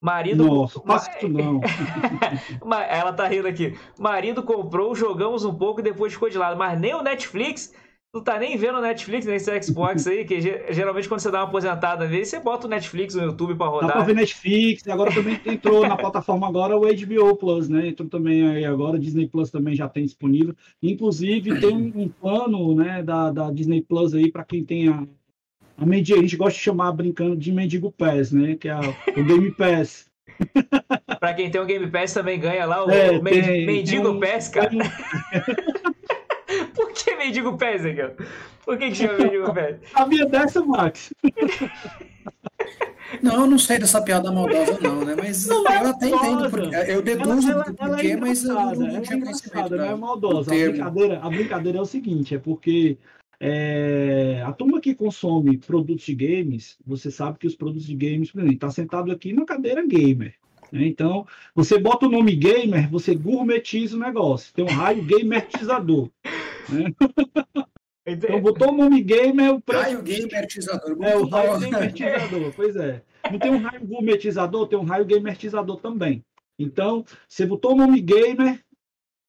Marido. 0.00 0.46
Nossa, 0.46 0.80
faça 0.80 1.10
isso 1.16 1.28
não. 1.28 1.60
Ela 2.88 3.12
tá 3.12 3.26
rindo 3.26 3.48
aqui. 3.48 3.76
Marido 3.98 4.42
comprou, 4.42 4.94
jogamos 4.94 5.44
um 5.44 5.54
pouco 5.54 5.80
e 5.80 5.82
depois 5.82 6.12
ficou 6.12 6.30
de 6.30 6.38
lado. 6.38 6.56
Mas 6.56 6.78
nem 6.78 6.94
o 6.94 7.02
Netflix, 7.02 7.74
tu 8.12 8.22
tá 8.22 8.38
nem 8.38 8.56
vendo 8.56 8.78
o 8.78 8.80
Netflix 8.80 9.26
nesse 9.26 9.62
Xbox 9.62 10.06
aí, 10.06 10.24
que 10.24 10.40
geralmente 10.40 11.08
quando 11.08 11.20
você 11.20 11.30
dá 11.32 11.40
uma 11.40 11.48
aposentada 11.48 12.06
nele, 12.06 12.24
você 12.24 12.38
bota 12.38 12.68
o 12.68 12.70
Netflix 12.70 13.14
no 13.16 13.24
YouTube 13.24 13.56
pra 13.56 13.66
rodar. 13.66 13.88
Dá 13.88 13.94
pra 13.94 14.04
ver 14.04 14.14
Netflix, 14.14 14.86
agora 14.86 15.12
também 15.12 15.40
entrou 15.44 15.86
na 15.86 15.96
plataforma 15.96 16.46
agora 16.46 16.76
o 16.76 16.82
HBO 16.82 17.36
Plus, 17.36 17.68
né? 17.68 17.88
Entrou 17.88 18.08
também 18.08 18.48
aí 18.48 18.64
agora, 18.64 18.98
Disney 18.98 19.26
Plus 19.26 19.50
também 19.50 19.74
já 19.74 19.88
tem 19.88 20.04
disponível. 20.04 20.54
Inclusive 20.80 21.60
tem 21.60 21.74
um 21.74 22.08
plano, 22.08 22.74
né, 22.76 23.02
da, 23.02 23.32
da 23.32 23.50
Disney 23.50 23.82
Plus 23.82 24.14
aí 24.14 24.30
para 24.30 24.44
quem 24.44 24.64
tem 24.64 24.88
a 24.88 25.04
a, 25.78 25.84
a 25.84 26.20
gente 26.20 26.36
gosta 26.36 26.58
de 26.58 26.64
chamar 26.64 26.92
brincando 26.92 27.36
de 27.36 27.52
mendigo 27.52 27.92
pass, 27.92 28.32
né? 28.32 28.56
Que 28.56 28.68
é 28.68 28.72
a, 28.72 28.80
o 28.80 29.24
Game 29.24 29.50
Pass. 29.52 30.08
pra 31.18 31.34
quem 31.34 31.50
tem 31.50 31.60
o 31.60 31.64
Game 31.64 31.90
Pass 31.90 32.12
também 32.12 32.38
ganha 32.38 32.66
lá 32.66 32.84
o, 32.84 32.90
é, 32.90 33.10
o 33.12 33.22
tem, 33.22 33.66
mendigo 33.66 34.10
tem, 34.12 34.20
pass, 34.20 34.48
cara. 34.48 34.70
Tem... 34.70 34.80
Por 36.74 36.92
que 36.92 37.14
mendigo 37.16 37.56
pass, 37.56 37.82
Miguel? 37.82 38.16
Por 38.64 38.78
que, 38.78 38.88
que 38.88 38.94
chama 38.94 39.18
mendigo 39.18 39.54
pass? 39.54 39.76
Sabia 39.92 40.26
dessa, 40.26 40.64
Max? 40.64 41.12
Não, 43.22 43.40
eu 43.40 43.46
não 43.46 43.58
sei 43.58 43.78
dessa 43.78 44.02
piada 44.02 44.30
maldosa, 44.30 44.78
não, 44.82 45.02
né? 45.02 45.14
Mas 45.16 45.46
não, 45.46 45.64
eu 45.64 45.70
é 45.70 45.86
até 45.86 46.08
entendo. 46.08 46.50
Porque, 46.50 46.76
eu 46.76 47.00
deduzo 47.00 47.50
ela, 47.50 47.64
ela, 47.64 47.76
ela 47.78 47.88
porquê, 47.96 48.08
é 48.08 48.16
mas 48.16 48.44
eu 48.44 48.54
não, 48.54 48.74
não 48.74 49.00
tinha 49.00 49.20
conhecimento. 49.20 49.76
Não 49.76 49.84
é 49.84 49.94
maldosa. 49.94 50.52
A 50.52 50.54
brincadeira, 50.54 51.20
a 51.22 51.30
brincadeira 51.30 51.78
é 51.78 51.80
o 51.80 51.86
seguinte: 51.86 52.34
é 52.34 52.38
porque 52.38 52.98
é, 53.40 54.42
a 54.44 54.52
turma 54.52 54.80
que 54.80 54.94
consome 54.94 55.58
produtos 55.58 56.04
de 56.04 56.14
games, 56.14 56.76
você 56.84 57.10
sabe 57.10 57.38
que 57.38 57.46
os 57.46 57.54
produtos 57.54 57.86
de 57.86 57.94
games, 57.94 58.32
por 58.32 58.38
exemplo, 58.38 58.54
está 58.54 58.70
sentado 58.70 59.12
aqui 59.12 59.32
na 59.32 59.44
cadeira 59.44 59.86
gamer. 59.86 60.34
Né? 60.72 60.86
Então, 60.86 61.26
você 61.54 61.78
bota 61.78 62.06
o 62.06 62.10
nome 62.10 62.34
gamer, 62.34 62.90
você 62.90 63.14
gourmetiza 63.14 63.96
o 63.96 64.00
negócio. 64.00 64.52
Tem 64.52 64.64
um 64.64 64.68
raio 64.68 65.04
gamertizador. 65.04 66.10
Né? 66.68 66.92
Então, 68.10 68.40
botou 68.40 68.72
o 68.72 68.74
nome 68.74 69.02
gamer. 69.02 69.52
O 69.52 69.60
preço... 69.60 69.82
Raio 69.82 70.02
gamertizador. 70.02 70.96
É, 71.04 71.14
o 71.14 71.26
raio 71.26 71.60
gamertizador, 71.60 72.52
pois 72.56 72.74
é. 72.74 73.02
Não 73.30 73.38
tem 73.38 73.50
um 73.50 73.58
raio 73.58 73.86
gourmetizador, 73.86 74.66
tem 74.66 74.78
um 74.78 74.84
raio 74.84 75.04
gamertizador 75.04 75.78
também. 75.78 76.24
Então, 76.58 77.04
você 77.28 77.44
botou 77.44 77.72
o 77.72 77.76
nome 77.76 78.00
gamer, 78.00 78.64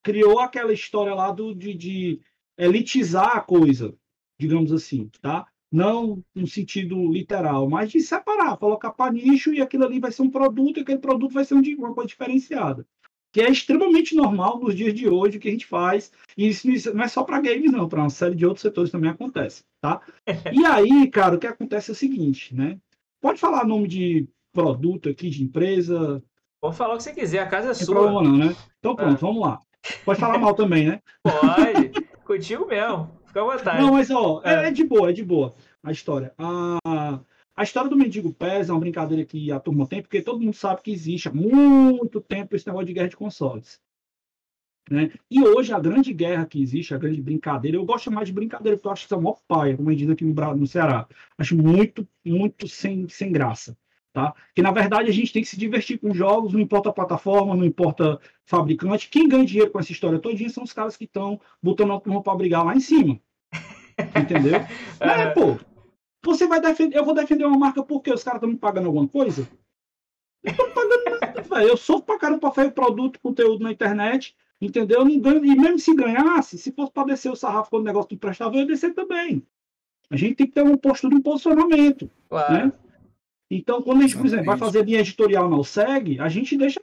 criou 0.01 0.39
aquela 0.39 0.71
história 0.71 1.13
lá 1.13 1.29
do, 1.29 1.53
de, 1.53 1.73
de 1.73 2.21
elitizar 2.57 3.35
a 3.35 3.41
coisa, 3.41 3.93
digamos 4.39 4.71
assim, 4.71 5.09
tá? 5.21 5.45
Não 5.71 6.23
no 6.33 6.47
sentido 6.47 7.11
literal, 7.11 7.69
mas 7.69 7.91
de 7.91 7.99
separar, 8.01 8.57
colocar 8.57 8.91
para 8.91 9.11
nicho 9.11 9.53
e 9.53 9.61
aquilo 9.61 9.85
ali 9.85 9.99
vai 9.99 10.11
ser 10.11 10.23
um 10.23 10.29
produto 10.29 10.77
e 10.77 10.81
aquele 10.81 10.97
produto 10.97 11.33
vai 11.33 11.45
ser 11.45 11.53
uma 11.53 11.93
coisa 11.93 12.07
diferenciada. 12.07 12.87
Que 13.31 13.41
é 13.41 13.51
extremamente 13.51 14.15
normal 14.15 14.59
nos 14.59 14.73
dias 14.73 14.91
de 14.95 15.07
hoje 15.07 15.37
o 15.37 15.39
que 15.39 15.49
a 15.49 15.51
gente 15.51 15.67
faz. 15.67 16.11
E 16.35 16.47
isso 16.47 16.67
não 16.95 17.03
é 17.03 17.07
só 17.07 17.23
para 17.23 17.39
games, 17.39 17.71
não, 17.71 17.87
para 17.87 17.99
uma 17.99 18.09
série 18.09 18.33
de 18.33 18.45
outros 18.45 18.63
setores 18.63 18.89
também 18.89 19.11
acontece, 19.11 19.63
tá? 19.79 20.01
E 20.51 20.65
aí, 20.65 21.07
cara, 21.09 21.35
o 21.35 21.39
que 21.39 21.45
acontece 21.45 21.91
é 21.91 21.93
o 21.93 21.95
seguinte, 21.95 22.55
né? 22.55 22.79
Pode 23.21 23.39
falar 23.39 23.65
nome 23.65 23.87
de 23.87 24.27
produto 24.51 25.09
aqui, 25.09 25.29
de 25.29 25.43
empresa. 25.43 26.23
Pode 26.59 26.75
falar 26.75 26.95
o 26.95 26.97
que 26.97 27.03
você 27.03 27.13
quiser, 27.13 27.39
a 27.39 27.47
casa 27.47 27.69
é 27.69 27.73
sua. 27.75 27.93
Problema 27.93 28.23
não, 28.23 28.37
né? 28.37 28.55
Então 28.79 28.95
pronto, 28.95 29.13
é. 29.13 29.17
vamos 29.17 29.41
lá. 29.41 29.61
Pode 30.03 30.19
falar 30.19 30.39
mal 30.39 30.55
também, 30.55 30.87
né? 30.87 31.01
Pode. 31.21 31.91
Contigo 32.25 32.65
mesmo. 32.65 33.18
Fica 33.29 33.41
à 33.41 33.43
vontade. 33.43 33.81
Não, 33.81 33.93
mas 33.93 34.09
ó, 34.09 34.41
é. 34.43 34.67
é 34.67 34.71
de 34.71 34.83
boa, 34.83 35.09
é 35.09 35.13
de 35.13 35.23
boa 35.23 35.55
a 35.83 35.91
história. 35.91 36.33
A, 36.37 37.19
a 37.55 37.63
história 37.63 37.89
do 37.89 37.95
Mendigo 37.95 38.33
Pés 38.33 38.69
é 38.69 38.73
uma 38.73 38.79
brincadeira 38.79 39.23
que 39.23 39.51
a 39.51 39.59
turma 39.59 39.87
tem, 39.87 40.01
porque 40.01 40.21
todo 40.21 40.41
mundo 40.41 40.55
sabe 40.55 40.81
que 40.81 40.91
existe 40.91 41.27
há 41.27 41.33
muito 41.33 42.19
tempo 42.19 42.55
esse 42.55 42.65
negócio 42.65 42.87
de 42.87 42.93
guerra 42.93 43.09
de 43.09 43.17
consoles. 43.17 43.79
Né? 44.89 45.11
E 45.29 45.43
hoje 45.43 45.71
a 45.71 45.79
grande 45.79 46.11
guerra 46.11 46.47
que 46.47 46.59
existe, 46.59 46.95
a 46.95 46.97
grande 46.97 47.21
brincadeira, 47.21 47.77
eu 47.77 47.85
gosto 47.85 48.11
mais 48.11 48.27
de 48.27 48.33
brincadeira, 48.33 48.75
porque 48.75 48.87
eu 48.87 48.91
acho 48.91 49.01
que 49.03 49.05
isso 49.07 49.13
é 49.13 49.17
uma 49.17 49.35
paia, 49.47 49.77
como 49.77 49.89
a 49.89 49.91
gente 49.91 50.01
diz 50.01 50.09
aqui 50.09 50.25
no, 50.25 50.55
no 50.55 50.67
Ceará. 50.67 51.07
Acho 51.37 51.55
muito, 51.55 52.07
muito 52.25 52.67
sem, 52.67 53.07
sem 53.07 53.31
graça. 53.31 53.77
Tá? 54.11 54.33
Que 54.55 54.61
na 54.61 54.71
verdade 54.71 55.09
a 55.09 55.13
gente 55.13 55.31
tem 55.31 55.43
que 55.43 55.47
se 55.47 55.57
divertir 55.57 55.99
com 55.99 56.13
jogos, 56.13 56.51
não 56.51 56.59
importa 56.59 56.89
a 56.89 56.93
plataforma, 56.93 57.55
não 57.55 57.63
importa 57.63 58.19
fabricante. 58.43 59.09
Quem 59.09 59.29
ganha 59.29 59.45
dinheiro 59.45 59.71
com 59.71 59.79
essa 59.79 59.91
história 59.91 60.17
todinha 60.17 60.49
são 60.49 60.63
os 60.63 60.73
caras 60.73 60.97
que 60.97 61.03
estão 61.03 61.39
botando 61.61 61.93
a 61.93 61.99
turma 61.99 62.23
para 62.23 62.35
brigar 62.35 62.65
lá 62.65 62.75
em 62.75 62.79
cima. 62.79 63.19
Entendeu? 64.19 64.61
é, 64.99 65.27
pô, 65.27 65.59
você 66.25 66.47
vai 66.47 66.59
defender, 66.59 66.97
eu 66.97 67.05
vou 67.05 67.13
defender 67.13 67.45
uma 67.45 67.57
marca 67.57 67.83
porque 67.83 68.11
os 68.11 68.23
caras 68.23 68.37
estão 68.37 68.49
me 68.49 68.57
pagando 68.57 68.87
alguma 68.87 69.07
coisa? 69.07 69.47
Pagando 70.43 71.19
nada, 71.21 71.41
velho. 71.41 71.67
Eu 71.69 71.77
sou 71.77 72.01
pra 72.01 72.17
caramba 72.17 72.39
pra 72.39 72.51
fazer 72.51 72.71
produto, 72.71 73.19
conteúdo 73.21 73.63
na 73.63 73.71
internet, 73.71 74.35
entendeu? 74.59 75.05
Não 75.05 75.19
ganho, 75.19 75.45
e 75.45 75.55
mesmo 75.55 75.77
se 75.77 75.95
ganhasse, 75.95 76.57
se 76.57 76.71
fosse 76.71 76.91
para 76.91 77.07
descer 77.07 77.31
o 77.31 77.35
sarrafo 77.35 77.69
quando 77.69 77.83
o 77.83 77.85
negócio 77.85 78.09
não 78.11 78.17
prestava, 78.17 78.55
eu 78.55 78.61
ia 78.61 78.65
descer 78.65 78.93
também. 78.93 79.45
A 80.09 80.17
gente 80.17 80.35
tem 80.35 80.47
que 80.47 80.53
ter 80.53 80.63
uma 80.63 80.77
postura, 80.77 81.15
um 81.15 81.21
posicionamento. 81.21 82.09
Claro. 82.27 82.53
Né? 82.53 82.73
Então, 83.49 83.81
quando 83.81 83.99
a 83.99 84.01
gente, 84.03 84.17
por 84.17 84.25
exemplo, 84.25 84.45
vai 84.45 84.57
fazer 84.57 84.85
linha 84.85 84.99
editorial 84.99 85.49
na 85.49 85.63
segue, 85.63 86.19
a 86.19 86.29
gente 86.29 86.55
deixa. 86.55 86.79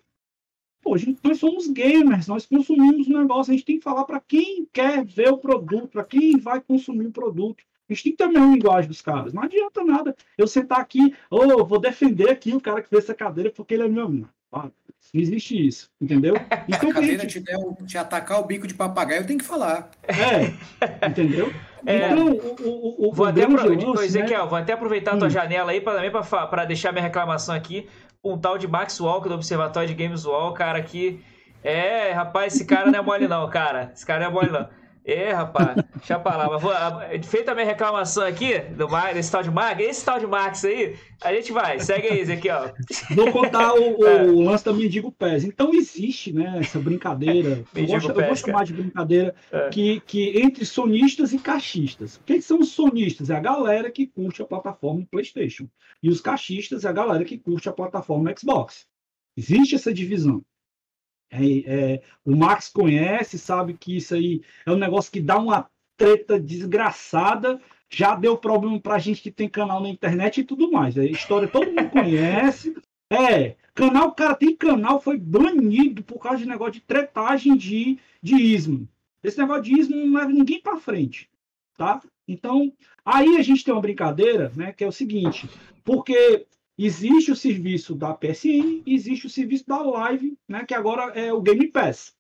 Pô, 0.83 0.97
gente, 0.97 1.21
nós 1.23 1.39
somos 1.39 1.69
gamers, 1.69 2.27
nós 2.27 2.47
consumimos 2.47 3.09
o 3.09 3.19
negócio, 3.19 3.53
a 3.53 3.57
gente 3.57 3.67
tem 3.67 3.79
que 3.79 3.85
falar 3.85 4.05
para 4.05 4.21
quem 4.21 4.67
quer 4.73 5.05
ver 5.05 5.31
o 5.31 5.39
produto, 5.39 5.89
para 5.89 6.05
quem 6.05 6.39
vai 6.39 6.61
consumir 6.61 7.07
o 7.07 7.13
produto. 7.13 7.65
A 7.89 7.93
gente 7.93 8.03
tem 8.03 8.13
que 8.13 8.19
ter 8.19 8.25
a 8.25 8.29
mesma 8.29 8.53
linguagem 8.53 8.89
dos 8.89 9.01
caras. 9.01 9.33
Não 9.33 9.43
adianta 9.43 9.85
nada 9.85 10.17
eu 10.37 10.47
sentar 10.47 10.81
aqui, 10.81 11.15
ou 11.31 11.61
oh, 11.61 11.65
vou 11.65 11.81
defender 11.81 12.31
aqui 12.31 12.53
o 12.53 12.61
cara 12.61 12.83
que 12.83 12.89
fez 12.89 13.05
essa 13.05 13.15
cadeira 13.15 13.51
porque 13.51 13.75
ele 13.75 13.85
é 13.85 13.89
meu 13.89 14.05
amigo. 14.05 14.29
Não 14.53 15.21
existe 15.21 15.67
isso, 15.67 15.91
entendeu? 16.01 16.35
Então, 16.69 16.91
a 16.91 16.95
cadeira 16.95 17.23
gente... 17.23 17.33
te, 17.33 17.41
der, 17.41 17.59
te 17.87 17.99
atacar 17.99 18.41
o 18.41 18.45
bico 18.45 18.67
de 18.67 18.75
papagaio, 18.75 19.23
eu 19.23 19.27
tenho 19.27 19.39
que 19.39 19.45
falar. 19.45 19.91
É, 20.03 21.07
entendeu? 21.09 21.53
É, 21.87 22.11
então, 22.11 22.33
o, 22.33 23.07
o, 23.07 23.09
o, 23.09 23.13
vou, 23.13 23.27
até 23.27 23.47
lance? 23.47 24.05
Ezequiel, 24.05 24.43
né? 24.43 24.49
vou 24.49 24.59
até 24.59 24.73
aproveitar 24.73 25.15
a 25.15 25.17
tua 25.17 25.29
hum. 25.29 25.31
janela 25.31 25.71
aí 25.71 25.81
para 25.81 26.65
deixar 26.65 26.93
minha 26.93 27.03
reclamação 27.03 27.55
aqui. 27.55 27.89
Um 28.25 28.37
tal 28.37 28.59
de 28.59 28.67
Max 28.67 29.01
Walker 29.01 29.29
do 29.29 29.37
Observatório 29.37 29.89
de 29.89 29.95
Games 29.95 30.25
Wall, 30.25 30.53
cara, 30.53 30.83
que. 30.83 31.23
É, 31.63 32.13
rapaz, 32.13 32.55
esse 32.55 32.65
cara 32.65 32.91
não 32.91 32.99
é 32.99 33.03
mole, 33.03 33.29
não, 33.29 33.49
cara. 33.49 33.93
Esse 33.95 34.05
cara 34.05 34.21
não 34.21 34.27
é 34.27 34.31
mole, 34.33 34.51
não. 34.51 34.69
É, 35.07 35.31
rapaz, 35.31 35.77
deixa. 35.95 36.19
Mas 36.19 36.61
vou, 36.61 36.73
feita 37.23 37.53
a 37.53 37.55
minha 37.55 37.65
reclamação 37.65 38.27
aqui 38.27 38.59
do 38.59 38.89
Mag, 38.89 39.15
desse 39.15 39.31
tal 39.31 39.41
de 39.41 39.53
Mag, 39.53 39.81
esse 39.81 40.05
tal 40.05 40.19
de 40.19 40.27
Max 40.27 40.65
aí, 40.65 40.97
a 41.23 41.33
gente 41.33 41.53
vai. 41.53 41.79
Segue 41.79 42.09
aí, 42.09 42.33
aqui, 42.33 42.51
ó. 42.51 42.73
Vou 43.15 43.31
contar 43.31 43.73
o, 43.75 44.01
o 44.01 44.03
é. 44.05 44.23
lance 44.25 44.65
da 44.65 44.73
Mendigo 44.73 45.13
Pés. 45.13 45.45
Então 45.45 45.73
existe, 45.73 46.33
né, 46.33 46.59
essa 46.59 46.81
brincadeira. 46.81 47.65
eu, 47.73 47.87
gosto, 47.87 48.11
eu 48.11 48.27
vou 48.27 48.35
chamar 48.35 48.65
de 48.65 48.73
brincadeira 48.73 49.33
é. 49.53 49.69
que, 49.69 50.01
que 50.01 50.41
entre 50.41 50.67
sonistas 50.67 51.33
e 51.33 51.39
caixistas. 51.39 52.17
O 52.17 52.25
que, 52.25 52.35
que 52.35 52.43
são 52.43 52.59
os 52.59 52.73
sonistas? 52.73 53.31
É 53.31 53.37
a 53.37 53.41
galera 53.41 53.93
que 53.93 54.09
curte 54.09 54.43
a 54.43 54.45
plataforma 54.45 55.07
PlayStation. 55.09 55.69
E 56.03 56.11
os 56.11 56.21
caixistas 56.21 56.85
é 56.85 56.89
a 56.89 56.93
galera 56.93 57.25
que 57.25 57.39
curte 57.39 57.69
a 57.69 57.73
plataforma 57.73 58.35
Xbox. 58.37 58.85
Existe 59.37 59.77
essa 59.77 59.95
divisão. 59.95 60.43
É, 61.31 61.39
é, 61.39 62.03
o 62.25 62.37
Max 62.37 62.69
conhece, 62.69 63.39
sabe 63.39 63.75
que 63.75 63.97
isso 63.97 64.15
aí 64.15 64.43
é 64.65 64.71
um 64.71 64.77
negócio 64.77 65.11
que 65.11 65.21
dá 65.21 65.39
uma 65.39 65.69
treta 65.97 66.39
desgraçada. 66.39 67.61
Já 67.89 68.15
deu 68.15 68.37
problema 68.37 68.81
pra 68.81 68.99
gente 68.99 69.23
que 69.23 69.31
tem 69.31 69.49
canal 69.49 69.81
na 69.81 69.89
internet 69.89 70.41
e 70.41 70.45
tudo 70.45 70.71
mais. 70.71 70.99
A 70.99 71.05
história 71.05 71.49
todo 71.49 71.67
mundo 71.67 71.91
conhece. 71.91 72.77
É, 73.11 73.55
canal, 73.75 74.13
cara, 74.13 74.35
tem 74.35 74.57
canal, 74.57 75.01
foi 75.01 75.17
banido 75.17 76.03
por 76.03 76.19
causa 76.19 76.39
de 76.39 76.47
negócio 76.47 76.75
de 76.75 76.81
tretagem 76.81 77.57
de, 77.57 77.99
de 78.21 78.35
ismo. 78.35 78.89
Esse 79.23 79.39
negócio 79.39 79.63
de 79.63 79.79
ismo 79.79 79.97
não 79.97 80.19
leva 80.19 80.33
ninguém 80.33 80.61
para 80.61 80.77
frente, 80.77 81.29
tá? 81.77 82.01
Então, 82.27 82.73
aí 83.05 83.37
a 83.37 83.43
gente 83.43 83.65
tem 83.65 83.73
uma 83.73 83.81
brincadeira, 83.81 84.51
né, 84.57 84.73
que 84.73 84.83
é 84.83 84.89
o 84.89 84.93
seguinte, 84.93 85.49
porque 85.85 86.47
Existe 86.79 87.33
o 87.33 87.37
serviço 87.37 87.95
da 87.95 88.13
PSN, 88.13 88.83
existe 88.87 89.27
o 89.27 89.31
serviço 89.31 89.67
da 89.67 89.81
Live, 89.81 90.37
né, 90.47 90.65
que 90.65 90.75
agora 90.75 91.19
é 91.19 91.33
o 91.33 91.41
Game 91.41 91.69
Pass. 91.69 92.15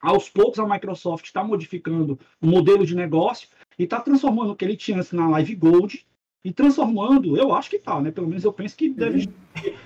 Aos 0.00 0.28
poucos 0.28 0.58
a 0.58 0.66
Microsoft 0.66 1.24
está 1.24 1.42
modificando 1.42 2.18
o 2.40 2.46
modelo 2.46 2.86
de 2.86 2.94
negócio 2.94 3.48
e 3.78 3.84
está 3.84 4.00
transformando 4.00 4.52
o 4.52 4.56
que 4.56 4.64
ele 4.64 4.76
tinha 4.76 5.00
na 5.12 5.28
Live 5.30 5.54
Gold 5.56 6.06
e 6.44 6.52
transformando, 6.52 7.36
eu 7.36 7.52
acho 7.52 7.68
que 7.68 7.78
tá, 7.78 8.00
né? 8.00 8.12
Pelo 8.12 8.28
menos 8.28 8.44
eu 8.44 8.52
penso 8.52 8.76
que 8.76 8.88
deve. 8.88 9.28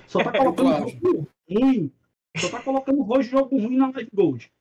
Só 0.05 0.19
está 0.19 0.31
colocando 0.37 0.89
jogo 0.89 1.27
ruim. 1.49 1.91
Só 2.37 2.45
está 2.45 2.61
colocando 2.61 3.01
rojo 3.01 3.31
jogo 3.31 3.57
ruim 3.57 3.77
na 3.77 3.89
Live 3.89 4.09
Gold. 4.13 4.51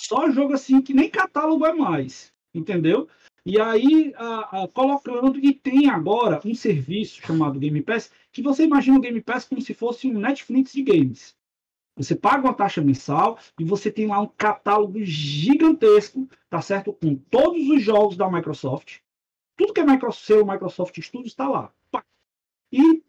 Só 0.00 0.28
jogo 0.30 0.54
assim 0.54 0.82
que 0.82 0.92
nem 0.92 1.08
catálogo 1.08 1.64
é 1.64 1.72
mais. 1.72 2.32
Entendeu? 2.52 3.08
E 3.44 3.60
aí, 3.60 4.12
a, 4.16 4.64
a, 4.64 4.68
colocando, 4.68 5.38
e 5.38 5.52
tem 5.54 5.88
agora 5.88 6.40
um 6.44 6.54
serviço 6.54 7.20
chamado 7.20 7.58
Game 7.58 7.82
Pass, 7.82 8.10
que 8.32 8.42
você 8.42 8.64
imagina 8.64 8.98
o 8.98 9.00
Game 9.00 9.20
Pass 9.20 9.44
como 9.44 9.60
se 9.60 9.72
fosse 9.74 10.08
um 10.08 10.18
Netflix 10.18 10.72
de 10.72 10.82
games. 10.82 11.36
Você 11.96 12.14
paga 12.14 12.44
uma 12.44 12.54
taxa 12.54 12.80
mensal 12.80 13.38
e 13.58 13.64
você 13.64 13.90
tem 13.90 14.06
lá 14.06 14.20
um 14.20 14.28
catálogo 14.28 15.02
gigantesco, 15.02 16.28
tá 16.48 16.60
certo? 16.60 16.92
Com 16.92 17.16
todos 17.16 17.68
os 17.68 17.82
jogos 17.82 18.16
da 18.16 18.30
Microsoft. 18.30 18.98
Tudo 19.56 19.72
que 19.72 19.80
é 19.80 19.84
Microsoft, 19.84 20.24
seu 20.24 20.46
Microsoft 20.46 21.00
Studios 21.00 21.32
está 21.32 21.48
lá. 21.48 21.72
E 22.72 23.02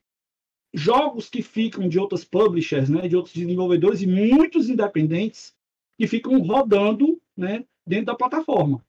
jogos 0.74 1.30
que 1.30 1.42
ficam 1.42 1.88
de 1.88 2.00
outras 2.00 2.24
publishers, 2.24 2.90
né, 2.90 3.08
de 3.08 3.16
outros 3.16 3.36
desenvolvedores 3.36 4.02
e 4.02 4.08
muitos 4.08 4.70
independentes 4.70 5.56
que 5.98 6.08
ficam 6.08 6.40
rodando 6.40 7.22
né, 7.38 7.66
dentro 7.86 8.08
da 8.08 8.16
plataforma. 8.16 8.84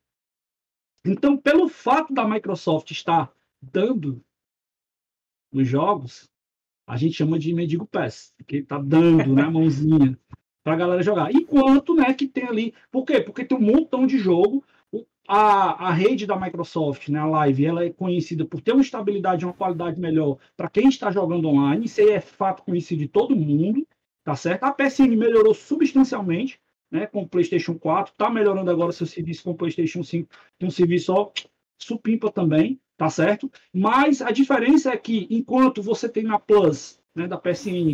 Então, 1.04 1.36
pelo 1.36 1.68
fato 1.68 2.12
da 2.12 2.26
Microsoft 2.28 2.90
estar 2.90 3.32
dando 3.60 4.22
os 5.52 5.66
jogos, 5.66 6.28
a 6.86 6.96
gente 6.96 7.14
chama 7.14 7.38
de 7.38 7.54
mendigo 7.54 7.86
pass, 7.86 8.34
que 8.46 8.56
está 8.56 8.78
dando 8.78 9.34
né, 9.34 9.44
mãozinha 9.44 10.18
para 10.62 10.74
a 10.74 10.76
galera 10.76 11.02
jogar. 11.02 11.32
Enquanto 11.32 11.94
né, 11.94 12.12
que 12.12 12.26
tem 12.26 12.44
ali. 12.44 12.74
Por 12.90 13.04
quê? 13.04 13.20
Porque 13.20 13.44
tem 13.44 13.56
um 13.56 13.60
montão 13.60 14.06
de 14.06 14.18
jogo. 14.18 14.64
A, 15.28 15.88
a 15.88 15.92
rede 15.92 16.26
da 16.26 16.34
Microsoft, 16.34 17.08
né, 17.08 17.20
a 17.20 17.26
Live, 17.26 17.64
ela 17.64 17.84
é 17.84 17.90
conhecida 17.90 18.44
por 18.44 18.60
ter 18.60 18.72
uma 18.72 18.80
estabilidade 18.80 19.44
e 19.44 19.46
uma 19.46 19.54
qualidade 19.54 20.00
melhor 20.00 20.38
para 20.56 20.68
quem 20.68 20.88
está 20.88 21.12
jogando 21.12 21.48
online. 21.48 21.86
Isso 21.86 22.00
aí 22.00 22.10
é 22.10 22.20
fato 22.20 22.64
conhecido 22.64 22.98
de 22.98 23.08
todo 23.08 23.36
mundo, 23.36 23.86
tá 24.24 24.34
certo? 24.34 24.64
A 24.64 24.72
PSN 24.72 25.14
melhorou 25.16 25.54
substancialmente 25.54 26.60
né, 26.90 27.06
com 27.06 27.22
o 27.22 27.28
PlayStation 27.28 27.78
4, 27.78 28.12
está 28.12 28.28
melhorando 28.30 28.70
agora 28.70 28.92
seu 28.92 29.06
serviço 29.06 29.44
com 29.44 29.50
o 29.50 29.56
PlayStation 29.56 30.02
5, 30.02 30.28
tem 30.58 30.68
um 30.68 30.72
serviço 30.72 31.12
ó, 31.12 31.30
supimpa 31.78 32.30
também, 32.30 32.80
tá 32.96 33.08
certo? 33.08 33.50
Mas 33.72 34.20
a 34.20 34.30
diferença 34.30 34.90
é 34.90 34.96
que 34.96 35.26
enquanto 35.30 35.82
você 35.82 36.08
tem 36.08 36.24
na 36.24 36.38
Plus, 36.38 36.98
né, 37.14 37.26
da 37.26 37.38
PSN, 37.38 37.92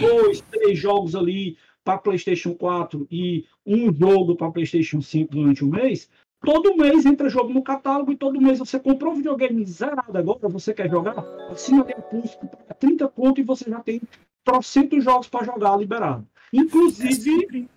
dois, 0.00 0.40
três 0.40 0.78
jogos 0.78 1.14
ali 1.14 1.56
para 1.84 1.98
PlayStation 1.98 2.54
4 2.54 3.06
e 3.10 3.46
um 3.64 3.92
jogo 3.92 4.36
para 4.36 4.50
PlayStation 4.50 5.00
5 5.00 5.32
durante 5.32 5.64
o 5.64 5.68
mês, 5.68 6.10
todo 6.44 6.76
mês 6.76 7.06
entra 7.06 7.28
jogo 7.28 7.52
no 7.52 7.62
catálogo 7.62 8.12
e 8.12 8.16
todo 8.16 8.40
mês 8.40 8.58
você 8.58 8.78
comprou 8.78 9.12
um 9.12 9.16
videogame 9.16 9.64
zerado 9.64 10.16
agora, 10.16 10.48
você 10.48 10.74
quer 10.74 10.90
jogar, 10.90 11.18
assina 11.50 11.84
tem 11.84 11.96
pulso, 12.10 12.38
30 12.78 13.08
pontos 13.08 13.42
e 13.42 13.46
você 13.46 13.70
já 13.70 13.80
tem 13.80 14.00
trocentos 14.44 15.04
jogos 15.04 15.28
para 15.28 15.44
jogar 15.44 15.76
liberado. 15.76 16.26
Inclusive, 16.52 17.68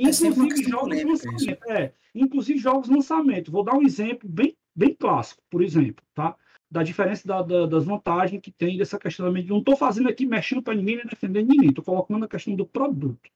Inclusive 0.00 0.70
jogos 0.70 1.04
lançamento. 1.04 1.70
É, 1.70 1.92
inclusive 2.14 2.58
jogos 2.58 2.88
lançamento. 2.88 3.52
Vou 3.52 3.62
dar 3.62 3.76
um 3.76 3.82
exemplo 3.82 4.28
bem, 4.28 4.56
bem 4.74 4.94
clássico, 4.94 5.42
por 5.50 5.62
exemplo, 5.62 6.04
tá? 6.14 6.34
Da 6.70 6.82
diferença 6.82 7.26
da, 7.26 7.42
da, 7.42 7.66
das 7.66 7.84
vantagens 7.84 8.40
que 8.40 8.50
tem 8.50 8.78
dessa 8.78 8.98
questão 8.98 9.26
da 9.26 9.42
Não 9.42 9.58
estou 9.58 9.76
fazendo 9.76 10.08
aqui 10.08 10.24
mexendo 10.24 10.62
para 10.62 10.74
ninguém 10.74 10.96
nem 10.96 11.06
defendendo 11.06 11.48
ninguém. 11.48 11.68
Estou 11.70 11.84
colocando 11.84 12.24
a 12.24 12.28
questão 12.28 12.54
do 12.54 12.64
produto. 12.66 13.30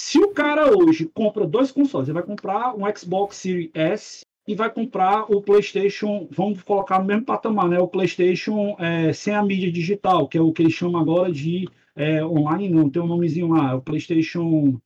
Se 0.00 0.18
o 0.18 0.32
cara 0.32 0.76
hoje 0.76 1.10
compra 1.12 1.46
dois 1.46 1.70
consoles, 1.70 2.08
ele 2.08 2.14
vai 2.14 2.22
comprar 2.22 2.74
um 2.74 2.82
Xbox 2.96 3.36
Series 3.36 3.70
S 3.74 4.24
e 4.48 4.54
vai 4.54 4.72
comprar 4.72 5.30
o 5.30 5.42
PlayStation, 5.42 6.26
vamos 6.30 6.62
colocar 6.62 6.98
no 6.98 7.04
mesmo 7.04 7.24
patamar, 7.24 7.68
né? 7.68 7.78
O 7.78 7.86
PlayStation 7.86 8.74
é, 8.78 9.12
sem 9.12 9.34
a 9.34 9.42
mídia 9.42 9.70
digital, 9.70 10.26
que 10.26 10.38
é 10.38 10.40
o 10.40 10.52
que 10.52 10.62
eles 10.62 10.72
chamam 10.72 11.00
agora 11.00 11.30
de 11.30 11.68
é, 11.94 12.24
online, 12.24 12.68
não, 12.68 12.88
tem 12.88 13.02
um 13.02 13.06
nomezinho 13.06 13.48
lá, 13.48 13.72
é 13.72 13.74
o 13.74 13.82
PlayStation 13.82 14.80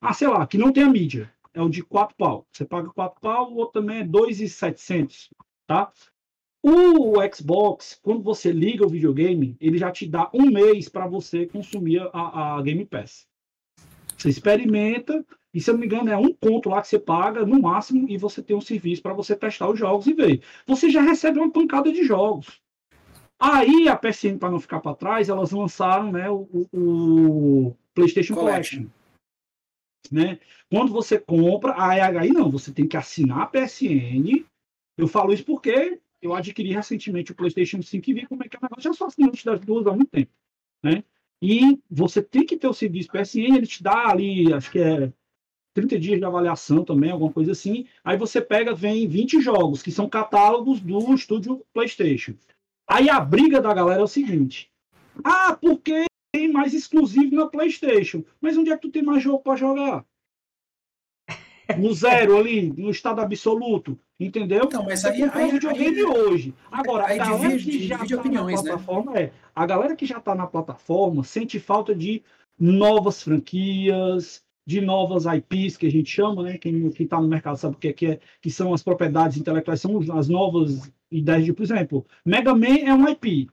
ah, 0.00 0.14
sei 0.14 0.28
lá, 0.28 0.46
que 0.46 0.58
não 0.58 0.72
tem 0.72 0.84
a 0.84 0.88
mídia. 0.88 1.32
É 1.52 1.60
o 1.60 1.68
de 1.68 1.82
4 1.82 2.14
pau. 2.16 2.46
Você 2.52 2.64
paga 2.64 2.88
4 2.90 3.20
pau, 3.20 3.52
o 3.52 3.56
outro 3.56 3.80
também 3.80 4.00
é 4.00 4.04
2,700, 4.04 5.30
tá? 5.66 5.90
O 6.62 7.14
Xbox, 7.32 7.98
quando 8.02 8.22
você 8.22 8.52
liga 8.52 8.84
o 8.84 8.88
videogame, 8.88 9.56
ele 9.60 9.78
já 9.78 9.90
te 9.90 10.06
dá 10.06 10.28
um 10.32 10.50
mês 10.50 10.88
para 10.88 11.06
você 11.06 11.46
consumir 11.46 12.00
a, 12.12 12.56
a, 12.56 12.62
Game 12.62 12.84
Pass. 12.84 13.26
Você 14.16 14.28
experimenta, 14.28 15.24
e 15.54 15.60
se 15.60 15.70
eu 15.70 15.74
não 15.74 15.80
me 15.80 15.86
engano, 15.86 16.10
é 16.10 16.16
um 16.16 16.32
ponto 16.32 16.68
lá 16.68 16.80
que 16.80 16.88
você 16.88 16.98
paga 16.98 17.46
no 17.46 17.62
máximo, 17.62 18.08
e 18.08 18.16
você 18.18 18.42
tem 18.42 18.56
um 18.56 18.60
serviço 18.60 19.02
para 19.02 19.14
você 19.14 19.36
testar 19.36 19.70
os 19.70 19.78
jogos 19.78 20.06
e 20.06 20.12
ver. 20.12 20.42
Você 20.66 20.90
já 20.90 21.00
recebe 21.00 21.38
uma 21.38 21.50
pancada 21.50 21.92
de 21.92 22.02
jogos. 22.02 22.60
Aí 23.38 23.88
a 23.88 23.96
PSN, 23.96 24.36
para 24.38 24.50
não 24.50 24.58
ficar 24.58 24.80
para 24.80 24.96
trás, 24.96 25.28
elas 25.28 25.52
lançaram 25.52 26.10
né, 26.10 26.28
o, 26.28 26.48
o 26.72 27.76
PlayStation 27.94 28.34
Collection. 28.34 28.78
Collection 28.78 28.97
né? 30.10 30.38
Quando 30.70 30.92
você 30.92 31.18
compra, 31.18 31.74
aí, 31.76 32.00
aí 32.00 32.30
não, 32.30 32.50
você 32.50 32.72
tem 32.72 32.86
que 32.86 32.96
assinar 32.96 33.42
a 33.42 33.46
PSN. 33.46 34.44
Eu 34.96 35.06
falo 35.06 35.32
isso 35.32 35.44
porque 35.44 36.00
eu 36.20 36.34
adquiri 36.34 36.72
recentemente 36.72 37.32
o 37.32 37.34
PlayStation 37.34 37.80
5 37.80 38.10
e 38.10 38.14
vi 38.14 38.26
como 38.26 38.42
é 38.42 38.48
que 38.48 38.56
é 38.56 38.58
o 38.58 38.62
negócio. 38.62 38.90
Já 38.90 38.92
sou 38.92 39.06
assinante 39.06 39.44
das 39.44 39.60
duas 39.60 39.86
há 39.86 39.92
muito 39.92 40.10
tempo, 40.10 40.32
né? 40.82 41.04
E 41.40 41.78
você 41.88 42.20
tem 42.20 42.44
que 42.44 42.56
ter 42.56 42.66
o 42.66 42.74
serviço 42.74 43.10
PSN, 43.10 43.56
ele 43.56 43.66
te 43.66 43.82
dá 43.82 44.08
ali, 44.08 44.52
acho 44.52 44.70
que 44.72 44.80
é 44.80 45.12
30 45.74 45.98
dias 45.98 46.18
de 46.18 46.24
avaliação 46.24 46.84
também, 46.84 47.12
alguma 47.12 47.32
coisa 47.32 47.52
assim. 47.52 47.86
Aí 48.02 48.16
você 48.16 48.40
pega, 48.40 48.74
vem 48.74 49.06
20 49.06 49.40
jogos, 49.40 49.82
que 49.82 49.92
são 49.92 50.08
catálogos 50.08 50.80
do 50.80 51.14
estúdio 51.14 51.64
PlayStation. 51.72 52.34
Aí 52.88 53.08
a 53.08 53.20
briga 53.20 53.60
da 53.60 53.72
galera 53.72 54.00
é 54.00 54.04
o 54.04 54.08
seguinte: 54.08 54.68
ah, 55.22 55.56
porque 55.60 56.07
tem 56.38 56.52
mais 56.52 56.72
exclusivo 56.72 57.34
na 57.34 57.46
PlayStation. 57.46 58.22
Mas 58.40 58.56
onde 58.56 58.70
é 58.70 58.76
que 58.76 58.82
tu 58.82 58.90
tem 58.92 59.02
mais 59.02 59.20
jogo 59.20 59.40
para 59.40 59.56
jogar? 59.56 60.04
No 61.76 61.92
zero 61.92 62.38
ali, 62.38 62.72
no 62.72 62.88
estado 62.88 63.20
absoluto, 63.20 63.98
entendeu? 64.18 64.62
Então, 64.64 64.84
mas 64.84 65.04
aí, 65.04 65.22
aí, 65.22 65.30
aí, 65.34 65.50
videogame 65.50 65.98
aí, 65.98 66.02
hoje. 66.02 66.54
Agora, 66.72 67.04
aí, 67.04 67.20
a 67.20 67.26
galera 67.26 67.58
divide, 67.58 67.78
que 67.78 67.86
já 67.86 67.98
tá 67.98 68.16
opiniões, 68.16 68.56
na 68.56 68.62
né? 68.62 68.70
plataforma 68.70 69.12
né? 69.12 69.22
é, 69.24 69.32
a 69.54 69.66
galera 69.66 69.94
que 69.94 70.06
já 70.06 70.16
está 70.16 70.34
na 70.34 70.46
plataforma 70.46 71.22
sente 71.24 71.60
falta 71.60 71.94
de 71.94 72.22
novas 72.58 73.22
franquias, 73.22 74.42
de 74.66 74.80
novas 74.80 75.26
IPs 75.26 75.76
que 75.76 75.86
a 75.86 75.90
gente 75.90 76.10
chama, 76.10 76.42
né? 76.42 76.56
Quem 76.56 76.86
está 76.86 77.20
no 77.20 77.28
mercado 77.28 77.58
sabe 77.58 77.76
o 77.76 77.78
que 77.78 77.88
é, 77.88 77.92
que 77.92 78.06
é, 78.06 78.20
que 78.40 78.50
são 78.50 78.72
as 78.72 78.82
propriedades 78.82 79.36
intelectuais, 79.36 79.82
são 79.82 80.00
as 80.16 80.26
novas 80.26 80.90
ideias 81.10 81.44
de, 81.44 81.52
por 81.52 81.64
exemplo, 81.64 82.06
Mega 82.24 82.54
Man 82.54 82.78
é 82.78 82.94
um 82.94 83.06
IP, 83.06 83.50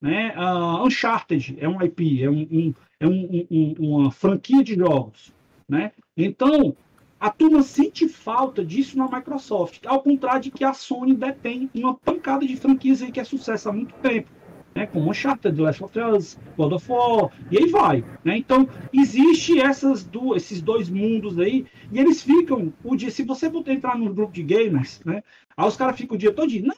né? 0.00 0.34
Uh, 0.36 0.84
Uncharted 0.86 1.56
é 1.58 1.68
um 1.68 1.82
IP, 1.82 2.22
é, 2.22 2.30
um, 2.30 2.48
um 2.50 2.74
é 3.00 3.06
um, 3.06 3.46
um, 3.50 3.74
uma 3.78 4.10
franquia 4.10 4.62
de 4.62 4.74
jogos, 4.74 5.32
né? 5.68 5.92
Então 6.16 6.76
a 7.18 7.30
turma 7.30 7.62
sente 7.62 8.08
falta 8.08 8.64
disso 8.64 8.98
na 8.98 9.08
Microsoft, 9.08 9.86
ao 9.86 10.02
contrário 10.02 10.42
de 10.42 10.50
que 10.50 10.64
a 10.64 10.74
Sony 10.74 11.14
detém 11.14 11.70
uma 11.74 11.94
pancada 11.94 12.46
de 12.46 12.56
franquias 12.56 13.02
aí 13.02 13.10
que 13.10 13.20
é 13.20 13.24
sucesso 13.24 13.68
há 13.68 13.72
muito 13.72 13.94
tempo 13.96 14.28
né, 14.76 14.86
como 14.86 15.10
Uncharted, 15.10 15.56
The 15.56 15.62
Last 15.62 15.82
of 15.82 15.98
Us, 15.98 16.38
God 16.56 16.72
of 16.74 16.92
War, 16.92 17.32
e 17.50 17.56
aí 17.56 17.66
vai. 17.70 18.04
Né? 18.22 18.36
Então, 18.36 18.68
existe 18.92 19.58
essas 19.58 20.04
duas, 20.04 20.42
esses 20.42 20.60
dois 20.60 20.90
mundos 20.90 21.38
aí, 21.38 21.64
e 21.90 21.98
eles 21.98 22.22
ficam 22.22 22.72
o 22.84 22.94
dia. 22.94 23.10
Se 23.10 23.22
você 23.22 23.46
entrar 23.46 23.96
num 23.96 24.12
grupo 24.12 24.34
de 24.34 24.42
gamers, 24.42 25.00
né, 25.04 25.22
aí 25.56 25.66
os 25.66 25.76
caras 25.76 25.96
ficam 25.96 26.14
o 26.14 26.18
dia 26.18 26.30
todo 26.30 26.50
dia, 26.50 26.62
não, 26.62 26.76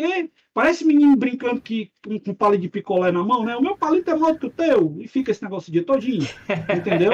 porque 0.00 0.30
parece 0.54 0.84
menino 0.84 1.16
brincando 1.16 1.60
que, 1.60 1.90
com, 2.04 2.18
com 2.18 2.34
palito 2.34 2.62
de 2.62 2.68
picolé 2.68 3.10
na 3.10 3.22
mão, 3.22 3.44
né? 3.44 3.56
O 3.56 3.62
meu 3.62 3.76
palito 3.76 4.10
é 4.10 4.16
maior 4.16 4.38
que 4.38 4.46
o 4.46 4.50
teu, 4.50 4.96
e 5.00 5.08
fica 5.08 5.30
esse 5.30 5.42
negócio 5.42 5.70
o 5.70 5.72
dia 5.72 5.82
todinho, 5.82 6.28
entendeu? 6.76 7.12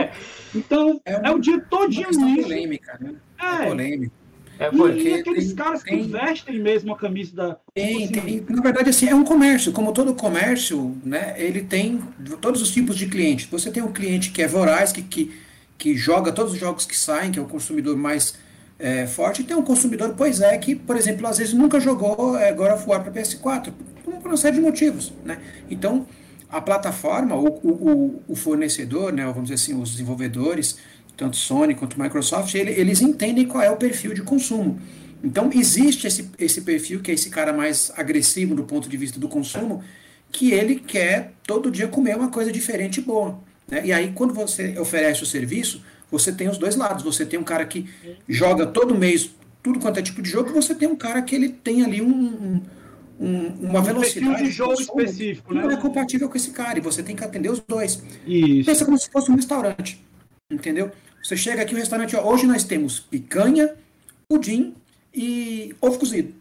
Então, 0.55 1.01
é, 1.05 1.17
uma, 1.17 1.29
é 1.29 1.31
o 1.33 1.39
dia 1.39 1.61
todinho 1.61 2.11
nisso. 2.11 2.43
Polêmica, 2.43 2.99
né? 3.01 3.15
É, 3.41 3.47
é 3.47 3.69
polêmica. 3.69 4.13
É 4.57 4.71
porque 4.71 5.09
e 5.09 5.15
aqueles 5.15 5.47
tem, 5.49 5.57
caras 5.57 5.83
que 5.83 5.91
tem, 5.91 6.07
vestem 6.07 6.61
mesmo 6.61 6.93
a 6.93 6.97
camisa 6.97 7.35
da. 7.35 7.59
Tem, 7.75 8.05
assim, 8.05 8.13
tem, 8.13 8.45
na 8.49 8.63
verdade, 8.63 8.91
assim, 8.91 9.09
é 9.09 9.15
um 9.15 9.25
comércio. 9.25 9.73
Como 9.73 9.93
todo 9.93 10.15
comércio, 10.15 10.97
né, 11.05 11.35
ele 11.37 11.63
tem 11.63 12.01
todos 12.41 12.63
os 12.63 12.71
tipos 12.71 12.97
de 12.97 13.09
clientes. 13.09 13.47
Você 13.47 13.69
tem 13.69 13.83
um 13.83 13.93
cliente 13.93 14.31
que 14.31 14.41
é 14.41 14.47
voraz, 14.47 14.93
que, 14.93 15.03
que, 15.03 15.35
que 15.77 15.97
joga 15.97 16.31
todos 16.31 16.53
os 16.53 16.59
jogos 16.59 16.87
que 16.87 16.97
saem, 16.97 17.33
que 17.33 17.39
é 17.39 17.43
o 17.43 17.49
consumidor 17.49 17.97
mais 17.97 18.39
é, 18.79 19.07
forte, 19.07 19.45
tem 19.45 19.57
um 19.57 19.63
consumidor, 19.63 20.15
pois 20.17 20.41
é, 20.41 20.57
que, 20.59 20.75
por 20.75 20.97
exemplo, 20.97 21.27
às 21.27 21.39
vezes 21.39 21.55
nunca 21.55 21.79
jogou 21.81 22.37
é, 22.37 22.53
God 22.53 22.73
of 22.73 22.89
War 22.89 23.03
para 23.03 23.13
PS4, 23.13 23.73
por 24.05 24.27
uma 24.27 24.37
série 24.37 24.57
de 24.57 24.63
motivos. 24.63 25.13
Né? 25.25 25.39
Então, 25.71 26.07
a 26.51 26.61
plataforma, 26.61 27.37
o, 27.37 27.47
o, 27.47 28.23
o 28.29 28.37
fornecedor, 28.37 29.13
né, 29.13 29.25
vamos 29.27 29.45
dizer 29.45 29.55
assim, 29.55 29.81
os 29.81 29.93
desenvolvedores 29.93 30.79
tanto 31.17 31.37
Sony 31.37 31.75
quanto 31.75 32.01
Microsoft, 32.01 32.55
ele, 32.55 32.73
eles 32.73 33.01
entendem 33.01 33.47
qual 33.47 33.63
é 33.63 33.71
o 33.71 33.77
perfil 33.77 34.15
de 34.15 34.23
consumo. 34.23 34.81
Então, 35.23 35.51
existe 35.55 36.07
esse, 36.07 36.31
esse 36.39 36.61
perfil, 36.63 37.01
que 37.01 37.11
é 37.11 37.15
esse 37.15 37.31
cara 37.31 37.53
mais 37.53 37.91
agressivo 37.97 38.55
do 38.55 38.65
ponto 38.65 38.89
de 38.89 38.97
vista 38.97 39.19
do 39.19 39.29
consumo, 39.29 39.83
que 40.31 40.51
ele 40.51 40.77
quer 40.77 41.33
todo 41.47 41.71
dia 41.71 41.89
comer 41.89 42.17
uma 42.17 42.29
coisa 42.29 42.53
diferente 42.53 42.99
e 42.99 43.03
boa. 43.03 43.41
Né? 43.71 43.87
E 43.87 43.93
aí, 43.93 44.13
quando 44.13 44.35
você 44.35 44.79
oferece 44.79 45.23
o 45.23 45.27
serviço, 45.27 45.83
você 46.19 46.33
tem 46.33 46.49
os 46.49 46.59
dois 46.59 46.77
lados. 46.77 47.03
Você 47.03 47.27
tem 47.27 47.39
um 47.39 47.45
cara 47.45 47.67
que 47.67 47.89
joga 48.29 48.67
todo 48.67 48.95
mês 48.95 49.31
tudo 49.65 49.81
quanto 49.81 49.99
é 49.99 50.03
tipo 50.03 50.21
de 50.21 50.29
jogo, 50.29 50.51
e 50.51 50.53
você 50.53 50.75
tem 50.75 50.87
um 50.87 50.95
cara 50.95 51.23
que 51.23 51.35
ele 51.35 51.49
tem 51.49 51.83
ali 51.83 52.03
um, 52.03 52.61
um, 53.19 53.47
uma 53.63 53.81
um 53.81 53.83
velocidade 53.83 54.45
de 54.45 54.51
jogo 54.51 54.75
específico, 54.75 55.55
né? 55.55 55.63
não 55.63 55.71
é 55.71 55.77
compatível 55.79 56.29
com 56.29 56.37
esse 56.37 56.51
cara, 56.51 56.79
e 56.79 56.83
você 56.83 57.03
tem 57.03 57.17
que 57.17 57.25
atender 57.25 57.51
os 57.51 57.61
dois. 57.61 58.03
Isso. 58.27 58.67
Pensa 58.67 58.85
como 58.85 58.99
se 58.99 59.11
fosse 59.11 59.31
um 59.31 59.37
restaurante. 59.37 60.05
Entendeu? 60.53 60.93
Você 61.23 61.35
chega 61.35 61.63
aqui 61.63 61.73
no 61.73 61.81
restaurante, 61.81 62.15
ó, 62.15 62.31
hoje 62.31 62.47
nós 62.47 62.63
temos 62.65 63.01
picanha, 63.01 63.75
pudim 64.29 64.75
e 65.15 65.75
ovo 65.81 65.99
cozido. 65.99 66.35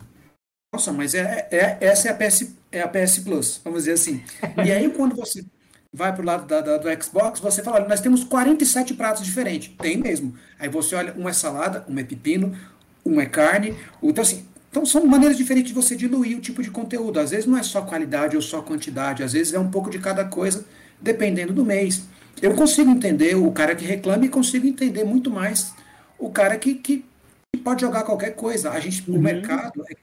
Nossa, 0.74 0.92
mas 0.92 1.14
é, 1.14 1.48
é, 1.50 1.78
essa 1.80 2.10
é 2.10 2.12
a, 2.12 2.16
PS, 2.16 2.54
é 2.74 2.82
a 2.82 2.88
PS 2.90 3.20
Plus, 3.20 3.62
vamos 3.64 3.84
dizer 3.84 3.94
assim. 3.94 4.22
E 4.66 4.70
aí, 4.70 4.90
quando 4.90 5.16
você 5.16 5.46
vai 5.94 6.12
para 6.12 6.22
o 6.22 6.26
lado 6.26 6.48
da, 6.48 6.60
da, 6.60 6.78
do 6.78 7.04
Xbox, 7.04 7.40
você 7.40 7.62
fala, 7.62 7.78
olha, 7.78 7.88
nós 7.88 8.02
temos 8.02 8.24
47 8.24 8.96
pratos 8.96 9.24
diferentes. 9.24 9.72
Tem 9.78 9.96
mesmo. 9.96 10.34
Aí 10.58 10.68
você 10.68 10.96
olha, 10.96 11.14
um 11.16 11.30
é 11.30 11.34
salada, 11.34 11.86
um 11.88 12.00
é 12.00 12.04
pepino, 12.04 12.58
um 13.06 13.22
é 13.22 13.28
carne. 13.28 13.76
Então, 14.02 14.24
assim, 14.24 14.44
então 14.72 14.86
são 14.88 15.06
maneiras 15.06 15.38
diferentes 15.38 15.70
de 15.70 15.76
você 15.76 15.96
diluir 15.96 16.36
o 16.36 16.42
tipo 16.42 16.64
de 16.64 16.72
conteúdo. 16.72 17.20
Às 17.20 17.30
vezes 17.30 17.46
não 17.46 17.58
é 17.58 17.62
só 17.62 17.84
qualidade 17.84 18.36
ou 18.36 18.42
só 18.42 18.62
quantidade, 18.62 19.22
às 19.22 19.34
vezes 19.34 19.54
é 19.54 19.60
um 19.60 19.70
pouco 19.70 19.92
de 19.92 20.00
cada 20.00 20.26
coisa, 20.26 20.66
dependendo 21.00 21.54
do 21.54 21.64
mês. 21.64 22.08
Eu 22.42 22.56
consigo 22.56 22.90
entender 22.90 23.36
o 23.36 23.52
cara 23.52 23.76
que 23.76 23.86
reclama 23.86 24.26
e 24.26 24.30
consigo 24.30 24.66
entender 24.66 25.04
muito 25.04 25.30
mais 25.30 25.74
o 26.18 26.32
cara 26.32 26.58
que, 26.58 26.74
que, 26.74 27.06
que 27.54 27.62
pode 27.62 27.82
jogar 27.82 28.02
qualquer 28.02 28.32
coisa. 28.32 28.72
A 28.72 28.80
gente, 28.80 29.10
uhum. 29.10 29.18
o 29.18 29.22
mercado. 29.22 29.84
É, 29.88 29.96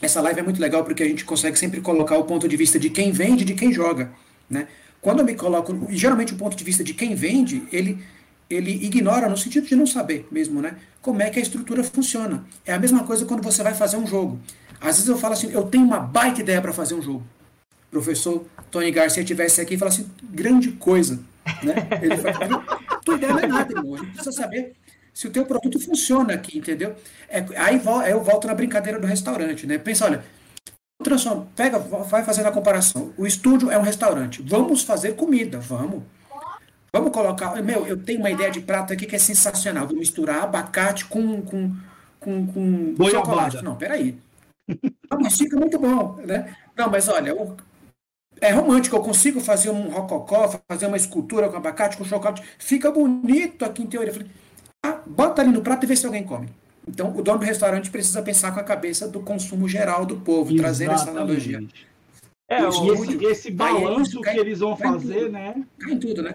essa 0.00 0.20
live 0.20 0.38
é 0.38 0.42
muito 0.42 0.60
legal 0.60 0.84
porque 0.84 1.02
a 1.02 1.06
gente 1.06 1.24
consegue 1.24 1.58
sempre 1.58 1.80
colocar 1.80 2.16
o 2.16 2.24
ponto 2.24 2.48
de 2.48 2.56
vista 2.56 2.78
de 2.78 2.90
quem 2.90 3.10
vende 3.10 3.42
e 3.42 3.46
de 3.46 3.54
quem 3.54 3.72
joga. 3.72 4.12
Né? 4.52 4.68
Quando 5.00 5.20
eu 5.20 5.24
me 5.24 5.34
coloco. 5.34 5.86
Geralmente 5.90 6.32
o 6.32 6.36
ponto 6.36 6.56
de 6.56 6.62
vista 6.62 6.84
de 6.84 6.94
quem 6.94 7.14
vende, 7.14 7.64
ele, 7.72 8.04
ele 8.48 8.72
ignora, 8.84 9.28
no 9.28 9.36
sentido 9.36 9.66
de 9.66 9.74
não 9.74 9.86
saber 9.86 10.28
mesmo, 10.30 10.60
né? 10.60 10.76
Como 11.00 11.20
é 11.20 11.30
que 11.30 11.38
a 11.38 11.42
estrutura 11.42 11.82
funciona. 11.82 12.44
É 12.64 12.72
a 12.72 12.78
mesma 12.78 13.04
coisa 13.04 13.24
quando 13.24 13.42
você 13.42 13.62
vai 13.62 13.74
fazer 13.74 13.96
um 13.96 14.06
jogo. 14.06 14.38
Às 14.80 14.96
vezes 14.96 15.08
eu 15.08 15.16
falo 15.16 15.32
assim, 15.32 15.50
eu 15.50 15.64
tenho 15.64 15.84
uma 15.84 15.98
baita 15.98 16.40
ideia 16.40 16.60
para 16.60 16.72
fazer 16.72 16.94
um 16.94 17.02
jogo 17.02 17.24
professor 17.92 18.46
Tony 18.70 18.90
Garcia 18.90 19.22
tivesse 19.22 19.60
aqui 19.60 19.74
e 19.74 19.78
falasse 19.78 20.00
assim, 20.00 20.10
grande 20.30 20.72
coisa. 20.72 21.20
Né? 21.62 21.74
Ele 22.00 22.16
fala, 22.16 22.64
tua 23.04 23.16
ideia 23.16 23.32
não 23.34 23.40
é 23.40 23.46
nada, 23.46 23.70
irmão. 23.70 23.94
A 23.94 23.98
gente 23.98 24.12
precisa 24.12 24.32
saber 24.32 24.72
se 25.12 25.28
o 25.28 25.30
teu 25.30 25.44
produto 25.44 25.78
funciona 25.78 26.32
aqui, 26.32 26.56
entendeu? 26.56 26.96
É, 27.28 27.44
aí 27.56 27.80
eu 28.08 28.24
volto 28.24 28.46
na 28.46 28.54
brincadeira 28.54 28.98
do 28.98 29.06
restaurante, 29.06 29.66
né? 29.66 29.76
Pensa, 29.76 30.06
olha, 30.06 30.24
transforma, 31.12 31.46
pega, 31.54 31.78
vai 31.78 32.24
fazendo 32.24 32.46
a 32.46 32.52
comparação. 32.52 33.12
O 33.16 33.26
estúdio 33.26 33.70
é 33.70 33.78
um 33.78 33.82
restaurante. 33.82 34.42
Vamos 34.42 34.82
fazer 34.82 35.14
comida, 35.14 35.58
vamos. 35.58 36.02
Vamos 36.92 37.12
colocar. 37.12 37.60
Meu, 37.62 37.86
eu 37.86 37.96
tenho 37.96 38.20
uma 38.20 38.30
ideia 38.30 38.50
de 38.50 38.60
prato 38.60 38.92
aqui 38.92 39.06
que 39.06 39.16
é 39.16 39.18
sensacional. 39.18 39.86
Vou 39.86 39.96
misturar 39.96 40.42
abacate 40.42 41.04
com, 41.06 41.40
com, 41.42 41.74
com, 42.20 42.46
com 42.96 43.10
chocolate. 43.10 43.62
Não, 43.62 43.76
peraí. 43.76 44.18
Não, 45.10 45.20
mas 45.20 45.36
fica 45.36 45.56
muito 45.56 45.78
bom, 45.78 46.16
né? 46.24 46.54
Não, 46.76 46.90
mas 46.90 47.08
olha, 47.08 47.34
o, 47.34 47.56
é 48.40 48.50
romântico, 48.50 48.96
eu 48.96 49.02
consigo 49.02 49.40
fazer 49.40 49.70
um 49.70 49.90
rococó, 49.90 50.60
fazer 50.68 50.86
uma 50.86 50.96
escultura 50.96 51.48
com 51.48 51.56
abacate, 51.56 51.96
com 51.96 52.04
chocolate, 52.04 52.42
fica 52.58 52.90
bonito 52.90 53.64
aqui 53.64 53.82
em 53.82 53.86
teoria. 53.86 54.12
Falei, 54.12 54.28
ah, 54.84 55.00
bota 55.06 55.42
ali 55.42 55.50
no 55.50 55.62
prato 55.62 55.84
e 55.84 55.86
vê 55.86 55.96
se 55.96 56.06
alguém 56.06 56.24
come. 56.24 56.48
Então, 56.86 57.16
o 57.16 57.22
dono 57.22 57.38
do 57.38 57.44
restaurante 57.44 57.90
precisa 57.90 58.22
pensar 58.22 58.52
com 58.52 58.60
a 58.60 58.64
cabeça 58.64 59.06
do 59.08 59.20
consumo 59.20 59.68
geral 59.68 60.04
do 60.04 60.16
povo, 60.16 60.54
trazer 60.56 60.90
essa 60.90 61.10
analogia. 61.10 61.62
É, 62.48 62.68
esse, 62.68 63.24
esse 63.24 63.50
balanço 63.50 64.20
que 64.20 64.38
eles 64.38 64.58
vão 64.58 64.76
fazer, 64.76 65.30
né? 65.30 65.54
Cai 65.78 65.92
em 65.92 65.98
tudo, 65.98 66.22
né? 66.22 66.34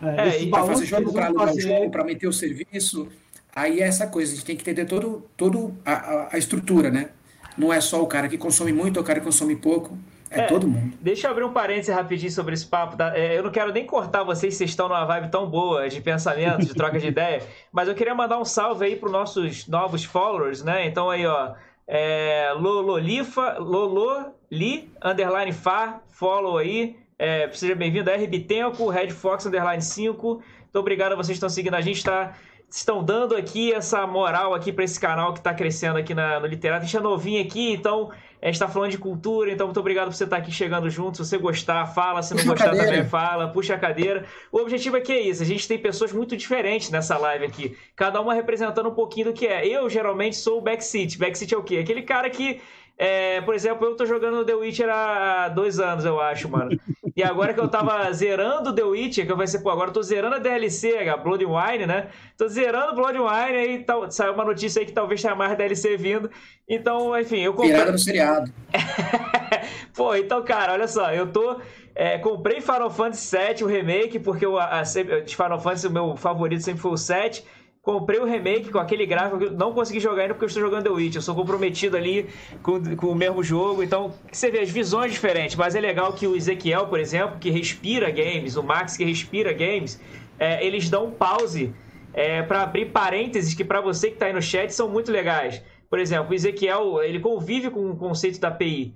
É, 0.00 0.28
esse 0.28 0.46
para 0.46 0.64
fazer 0.64 0.86
jogo, 0.86 1.12
para 1.12 1.26
alugar 1.26 1.48
fazer... 1.48 1.58
o 1.58 1.62
jogo, 1.62 1.90
para 1.90 2.04
meter 2.04 2.26
o 2.26 2.32
serviço. 2.32 3.08
Aí 3.54 3.80
é 3.80 3.84
essa 3.84 4.06
coisa, 4.06 4.32
a 4.32 4.34
gente 4.34 4.44
tem 4.44 4.56
que 4.56 4.62
entender 4.62 4.86
todo, 4.86 5.24
todo 5.36 5.76
a, 5.84 5.92
a, 5.92 6.28
a 6.32 6.38
estrutura, 6.38 6.90
né? 6.90 7.10
Não 7.56 7.72
é 7.72 7.80
só 7.80 8.02
o 8.02 8.06
cara 8.06 8.28
que 8.28 8.38
consome 8.38 8.72
muito 8.72 8.96
ou 8.96 9.02
o 9.02 9.06
cara 9.06 9.20
que 9.20 9.26
consome 9.26 9.54
pouco. 9.54 9.96
É, 10.32 10.40
é, 10.40 10.46
todo 10.46 10.66
mundo. 10.66 10.96
Deixa 11.00 11.26
eu 11.26 11.30
abrir 11.30 11.44
um 11.44 11.52
parênteses 11.52 11.94
rapidinho 11.94 12.32
sobre 12.32 12.54
esse 12.54 12.66
papo. 12.66 12.96
Tá? 12.96 13.16
É, 13.16 13.36
eu 13.36 13.42
não 13.42 13.50
quero 13.50 13.72
nem 13.72 13.86
cortar 13.86 14.22
vocês, 14.22 14.54
vocês 14.56 14.70
estão 14.70 14.88
numa 14.88 15.04
vibe 15.04 15.30
tão 15.30 15.48
boa 15.48 15.88
de 15.88 16.00
pensamento, 16.00 16.64
de 16.64 16.74
troca 16.74 16.98
de 16.98 17.06
ideia, 17.08 17.42
mas 17.70 17.88
eu 17.88 17.94
queria 17.94 18.14
mandar 18.14 18.38
um 18.38 18.44
salve 18.44 18.84
aí 18.86 18.96
para 18.96 19.06
os 19.06 19.12
nossos 19.12 19.68
novos 19.68 20.04
followers, 20.04 20.62
né? 20.62 20.86
Então 20.86 21.10
aí, 21.10 21.26
ó, 21.26 21.52
é, 21.86 22.52
Lololifa, 22.56 23.58
Lololi, 23.58 24.90
underline 25.04 25.52
Fá, 25.52 26.00
follow 26.08 26.58
aí. 26.58 26.96
É, 27.18 27.48
seja 27.52 27.74
bem-vindo 27.74 28.10
RB 28.10 28.40
Tempo, 28.40 28.88
Red 28.88 29.10
Fox, 29.10 29.46
underline 29.46 29.82
5. 29.82 30.26
Muito 30.26 30.76
obrigado 30.76 31.12
a 31.12 31.16
vocês 31.16 31.28
que 31.28 31.32
estão 31.34 31.48
seguindo 31.48 31.74
a 31.74 31.80
gente, 31.80 32.02
tá? 32.02 32.34
Estão 32.68 33.04
dando 33.04 33.36
aqui 33.36 33.72
essa 33.72 34.06
moral 34.06 34.54
aqui 34.54 34.72
para 34.72 34.82
esse 34.84 34.98
canal 34.98 35.32
que 35.34 35.38
está 35.38 35.52
crescendo 35.52 35.98
aqui 35.98 36.14
na, 36.14 36.40
no 36.40 36.46
Literato. 36.46 36.82
A 36.82 36.86
gente 36.86 36.96
é 36.96 37.00
novinho 37.00 37.42
aqui, 37.44 37.74
então 37.74 38.10
a 38.42 38.46
gente 38.46 38.54
está 38.54 38.66
falando 38.66 38.90
de 38.90 38.98
cultura, 38.98 39.52
então 39.52 39.68
muito 39.68 39.78
obrigado 39.78 40.06
por 40.06 40.14
você 40.14 40.24
estar 40.24 40.34
tá 40.34 40.42
aqui 40.42 40.50
chegando 40.50 40.90
junto. 40.90 41.16
Se 41.16 41.24
você 41.24 41.38
gostar, 41.38 41.86
fala. 41.86 42.24
Se 42.24 42.34
não 42.34 42.42
puxa 42.42 42.68
gostar 42.68 42.84
também, 42.84 43.04
fala. 43.04 43.48
Puxa 43.48 43.74
a 43.74 43.78
cadeira. 43.78 44.24
O 44.50 44.58
objetivo 44.58 44.96
aqui 44.96 45.12
é 45.12 45.20
isso. 45.20 45.44
A 45.44 45.46
gente 45.46 45.68
tem 45.68 45.78
pessoas 45.78 46.12
muito 46.12 46.36
diferentes 46.36 46.90
nessa 46.90 47.16
live 47.16 47.44
aqui. 47.44 47.76
Cada 47.94 48.20
uma 48.20 48.34
representando 48.34 48.88
um 48.88 48.94
pouquinho 48.94 49.26
do 49.26 49.32
que 49.32 49.46
é. 49.46 49.64
Eu, 49.64 49.88
geralmente, 49.88 50.34
sou 50.34 50.58
o 50.58 50.60
backseat. 50.60 51.16
Backseat 51.18 51.54
é 51.54 51.56
o 51.56 51.62
quê? 51.62 51.78
Aquele 51.78 52.02
cara 52.02 52.28
que 52.28 52.60
é, 52.98 53.40
por 53.40 53.54
exemplo, 53.54 53.86
eu 53.86 53.96
tô 53.96 54.06
jogando 54.06 54.44
The 54.44 54.54
Witcher 54.54 54.88
há 54.88 55.48
dois 55.48 55.80
anos, 55.80 56.04
eu 56.04 56.20
acho, 56.20 56.48
mano. 56.48 56.78
E 57.16 57.22
agora 57.22 57.52
que 57.52 57.60
eu 57.60 57.68
tava 57.68 58.10
zerando 58.12 58.74
The 58.74 58.82
Witcher, 58.82 59.26
que 59.26 59.32
eu 59.32 59.36
vai 59.36 59.46
ser, 59.46 59.60
pô, 59.60 59.70
agora 59.70 59.90
eu 59.90 59.94
tô 59.94 60.02
zerando 60.02 60.36
a 60.36 60.38
DLC, 60.38 61.08
a 61.08 61.16
Blood 61.16 61.44
Wine, 61.44 61.86
né? 61.86 62.08
Tô 62.36 62.46
zerando 62.48 62.94
Blood 62.94 63.18
Wine, 63.18 63.56
aí 63.56 63.84
tal, 63.84 64.10
saiu 64.10 64.32
uma 64.34 64.44
notícia 64.44 64.80
aí 64.80 64.86
que 64.86 64.92
talvez 64.92 65.20
tenha 65.20 65.34
mais 65.34 65.56
DLC 65.56 65.96
vindo. 65.96 66.30
Então, 66.68 67.18
enfim, 67.18 67.40
eu 67.40 67.52
comprei. 67.52 67.72
Virada 67.72 67.92
no 67.92 67.98
seriado. 67.98 68.52
pô, 69.94 70.14
então, 70.14 70.42
cara, 70.44 70.72
olha 70.72 70.86
só, 70.86 71.12
eu 71.12 71.26
tô. 71.26 71.60
É, 71.94 72.18
comprei 72.18 72.62
Final 72.62 72.90
Fantasy 72.90 73.36
VII, 73.36 73.64
o 73.64 73.66
remake, 73.66 74.18
porque 74.18 74.46
o 74.46 74.58
a, 74.58 74.82
de 74.82 75.36
Final 75.36 75.60
Fantasy 75.60 75.86
o 75.86 75.90
meu 75.90 76.16
favorito 76.16 76.62
sempre 76.62 76.80
foi 76.80 76.92
o 76.92 76.96
7 76.96 77.44
comprei 77.82 78.20
o 78.20 78.24
remake 78.24 78.70
com 78.70 78.78
aquele 78.78 79.04
gráfico, 79.04 79.50
não 79.50 79.72
consegui 79.72 79.98
jogar 79.98 80.22
ainda 80.22 80.34
porque 80.34 80.44
eu 80.44 80.48
estou 80.48 80.62
jogando 80.62 80.84
The 80.84 80.90
Witch. 80.90 81.16
Eu 81.16 81.22
sou 81.22 81.34
comprometido 81.34 81.96
ali 81.96 82.28
com, 82.62 82.80
com 82.96 83.08
o 83.08 83.14
mesmo 83.14 83.42
jogo. 83.42 83.82
Então, 83.82 84.14
você 84.30 84.50
vê 84.50 84.60
as 84.60 84.70
visões 84.70 85.12
diferentes, 85.12 85.56
mas 85.56 85.74
é 85.74 85.80
legal 85.80 86.12
que 86.12 86.26
o 86.26 86.36
Ezequiel, 86.36 86.86
por 86.86 87.00
exemplo, 87.00 87.38
que 87.40 87.50
respira 87.50 88.10
games, 88.10 88.56
o 88.56 88.62
Max 88.62 88.96
que 88.96 89.04
respira 89.04 89.52
games, 89.52 90.00
é, 90.38 90.64
eles 90.64 90.88
dão 90.88 91.10
pause 91.10 91.74
é, 92.14 92.42
para 92.42 92.62
abrir 92.62 92.86
parênteses 92.86 93.52
que 93.52 93.64
para 93.64 93.80
você 93.80 94.08
que 94.08 94.14
está 94.14 94.26
aí 94.26 94.32
no 94.32 94.42
chat 94.42 94.72
são 94.72 94.88
muito 94.88 95.10
legais. 95.10 95.60
Por 95.90 95.98
exemplo, 95.98 96.30
o 96.30 96.34
Ezequiel, 96.34 97.02
ele 97.02 97.18
convive 97.18 97.68
com 97.68 97.90
o 97.90 97.96
conceito 97.96 98.40
da 98.40 98.48
API. 98.48 98.94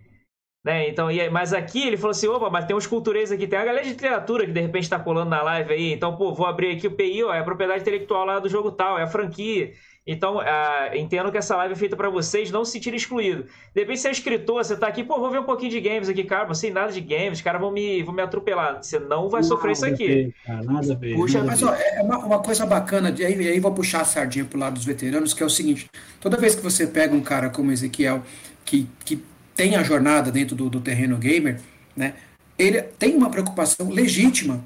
Né? 0.66 0.88
Então, 0.88 1.06
mas 1.30 1.52
aqui 1.52 1.86
ele 1.86 1.96
falou 1.96 2.10
assim: 2.10 2.26
opa, 2.26 2.50
mas 2.50 2.64
tem 2.64 2.74
uns 2.74 2.88
cultureiros 2.88 3.30
aqui, 3.30 3.46
tem 3.46 3.56
a 3.56 3.64
galera 3.64 3.84
de 3.84 3.90
literatura 3.90 4.44
que 4.44 4.50
de 4.50 4.60
repente 4.60 4.82
está 4.82 4.98
colando 4.98 5.30
na 5.30 5.40
live 5.40 5.72
aí. 5.72 5.92
Então, 5.92 6.16
pô, 6.16 6.34
vou 6.34 6.44
abrir 6.44 6.72
aqui 6.72 6.88
o 6.88 6.90
PI, 6.90 7.22
ó, 7.22 7.32
é 7.32 7.38
a 7.38 7.44
propriedade 7.44 7.82
intelectual 7.82 8.24
lá 8.24 8.40
do 8.40 8.48
jogo 8.48 8.72
tal, 8.72 8.98
é 8.98 9.04
a 9.04 9.06
franquia. 9.06 9.70
Então, 10.04 10.38
uh, 10.38 10.96
entendo 10.96 11.30
que 11.30 11.38
essa 11.38 11.54
live 11.56 11.74
é 11.74 11.76
feita 11.76 11.94
para 11.94 12.10
vocês 12.10 12.50
não 12.50 12.64
se 12.64 12.72
sentirem 12.72 12.96
excluídos. 12.96 13.44
De 13.72 13.80
repente, 13.80 14.00
você 14.00 14.08
é 14.08 14.10
escritor, 14.10 14.64
você 14.64 14.76
tá 14.76 14.88
aqui, 14.88 15.04
pô, 15.04 15.20
vou 15.20 15.30
ver 15.30 15.38
um 15.38 15.44
pouquinho 15.44 15.70
de 15.70 15.80
games 15.80 16.08
aqui, 16.08 16.24
cara, 16.24 16.48
não 16.48 16.54
sei 16.54 16.72
nada 16.72 16.90
de 16.90 17.00
games, 17.00 17.38
os 17.38 17.42
caras 17.42 17.60
vão 17.60 17.70
me, 17.70 18.02
vão 18.02 18.12
me 18.12 18.22
atropelar. 18.22 18.82
Você 18.82 18.98
não 18.98 19.28
vai 19.28 19.42
nada 19.42 19.54
sofrer 19.54 19.70
isso 19.70 19.86
aqui. 19.86 20.34
Cara, 20.44 20.64
nada 20.64 20.96
ver. 20.96 21.14
Puxa, 21.14 21.44
mas 21.44 21.62
ó, 21.62 21.72
é 21.72 22.02
uma, 22.02 22.18
uma, 22.18 22.42
coisa 22.42 22.66
bacana, 22.66 23.14
e 23.16 23.24
aí, 23.24 23.48
aí 23.50 23.60
vou 23.60 23.72
puxar 23.72 24.00
a 24.00 24.04
sardinha 24.04 24.44
pro 24.44 24.58
lado 24.58 24.74
dos 24.74 24.84
veteranos, 24.84 25.32
que 25.32 25.44
é 25.44 25.46
o 25.46 25.50
seguinte: 25.50 25.88
toda 26.20 26.36
vez 26.36 26.56
que 26.56 26.62
você 26.62 26.88
pega 26.88 27.14
um 27.14 27.22
cara 27.22 27.50
como 27.50 27.70
Ezequiel, 27.70 28.22
que, 28.64 28.88
que 29.04 29.22
tem 29.56 29.74
a 29.74 29.82
jornada 29.82 30.30
dentro 30.30 30.54
do, 30.54 30.68
do 30.68 30.80
terreno 30.80 31.16
gamer, 31.16 31.58
né? 31.96 32.12
Ele 32.58 32.80
tem 32.82 33.16
uma 33.16 33.30
preocupação 33.30 33.88
legítima, 33.88 34.62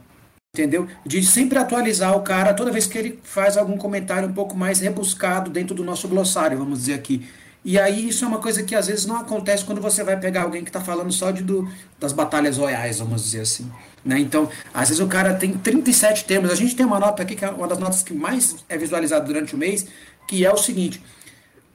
entendeu? 0.54 0.86
De 1.06 1.24
sempre 1.24 1.58
atualizar 1.58 2.16
o 2.16 2.22
cara 2.22 2.52
toda 2.52 2.72
vez 2.72 2.86
que 2.86 2.98
ele 2.98 3.18
faz 3.22 3.56
algum 3.56 3.76
comentário 3.76 4.28
um 4.28 4.32
pouco 4.32 4.56
mais 4.56 4.80
rebuscado 4.80 5.50
dentro 5.50 5.74
do 5.74 5.84
nosso 5.84 6.08
glossário, 6.08 6.58
vamos 6.58 6.80
dizer 6.80 6.94
aqui. 6.94 7.26
E 7.64 7.78
aí 7.78 8.08
isso 8.08 8.24
é 8.24 8.28
uma 8.28 8.38
coisa 8.38 8.62
que 8.62 8.74
às 8.74 8.86
vezes 8.86 9.06
não 9.06 9.16
acontece 9.16 9.64
quando 9.64 9.80
você 9.80 10.02
vai 10.02 10.18
pegar 10.18 10.42
alguém 10.42 10.64
que 10.64 10.70
está 10.70 10.80
falando 10.80 11.12
só 11.12 11.30
de, 11.30 11.42
do, 11.42 11.68
das 11.98 12.12
batalhas 12.12 12.56
royais, 12.56 12.98
vamos 12.98 13.22
dizer 13.22 13.42
assim. 13.42 13.70
Né? 14.04 14.18
Então, 14.18 14.48
às 14.72 14.88
vezes 14.88 15.02
o 15.02 15.06
cara 15.06 15.34
tem 15.34 15.52
37 15.52 16.24
termos. 16.24 16.50
A 16.50 16.54
gente 16.54 16.74
tem 16.74 16.86
uma 16.86 16.98
nota 16.98 17.22
aqui, 17.22 17.36
que 17.36 17.44
é 17.44 17.50
uma 17.50 17.68
das 17.68 17.78
notas 17.78 18.02
que 18.02 18.14
mais 18.14 18.56
é 18.68 18.78
visualizada 18.78 19.24
durante 19.24 19.54
o 19.54 19.58
mês, 19.58 19.86
que 20.26 20.44
é 20.44 20.50
o 20.50 20.56
seguinte 20.56 21.02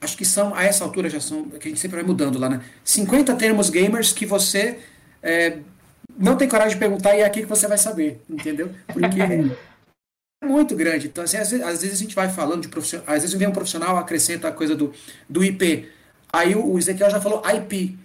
acho 0.00 0.16
que 0.16 0.24
são, 0.24 0.54
a 0.54 0.64
essa 0.64 0.84
altura 0.84 1.08
já 1.08 1.20
são, 1.20 1.44
que 1.44 1.68
a 1.68 1.70
gente 1.70 1.80
sempre 1.80 1.96
vai 1.96 2.06
mudando 2.06 2.38
lá, 2.38 2.48
né? 2.48 2.62
50 2.84 3.34
termos 3.36 3.70
gamers 3.70 4.12
que 4.12 4.26
você 4.26 4.78
é, 5.22 5.58
não 6.18 6.36
tem 6.36 6.48
coragem 6.48 6.74
de 6.74 6.78
perguntar 6.78 7.16
e 7.16 7.20
é 7.20 7.24
aqui 7.24 7.40
que 7.40 7.46
você 7.46 7.66
vai 7.66 7.78
saber, 7.78 8.20
entendeu? 8.28 8.70
Porque 8.86 9.20
é 10.42 10.46
muito 10.46 10.74
grande. 10.76 11.08
Então, 11.08 11.24
assim, 11.24 11.36
às 11.36 11.50
vezes, 11.50 11.66
às 11.66 11.82
vezes 11.82 11.96
a 11.96 12.02
gente 12.02 12.14
vai 12.14 12.28
falando 12.28 12.62
de 12.62 12.68
profissional, 12.68 13.06
às 13.08 13.22
vezes 13.22 13.36
vem 13.36 13.48
um 13.48 13.52
profissional, 13.52 13.96
acrescenta 13.96 14.48
a 14.48 14.52
coisa 14.52 14.74
do, 14.74 14.92
do 15.28 15.44
IP. 15.44 15.88
Aí 16.32 16.54
o, 16.54 16.72
o 16.72 16.78
Ezequiel 16.78 17.10
já 17.10 17.20
falou 17.20 17.42
IP. 17.44 17.98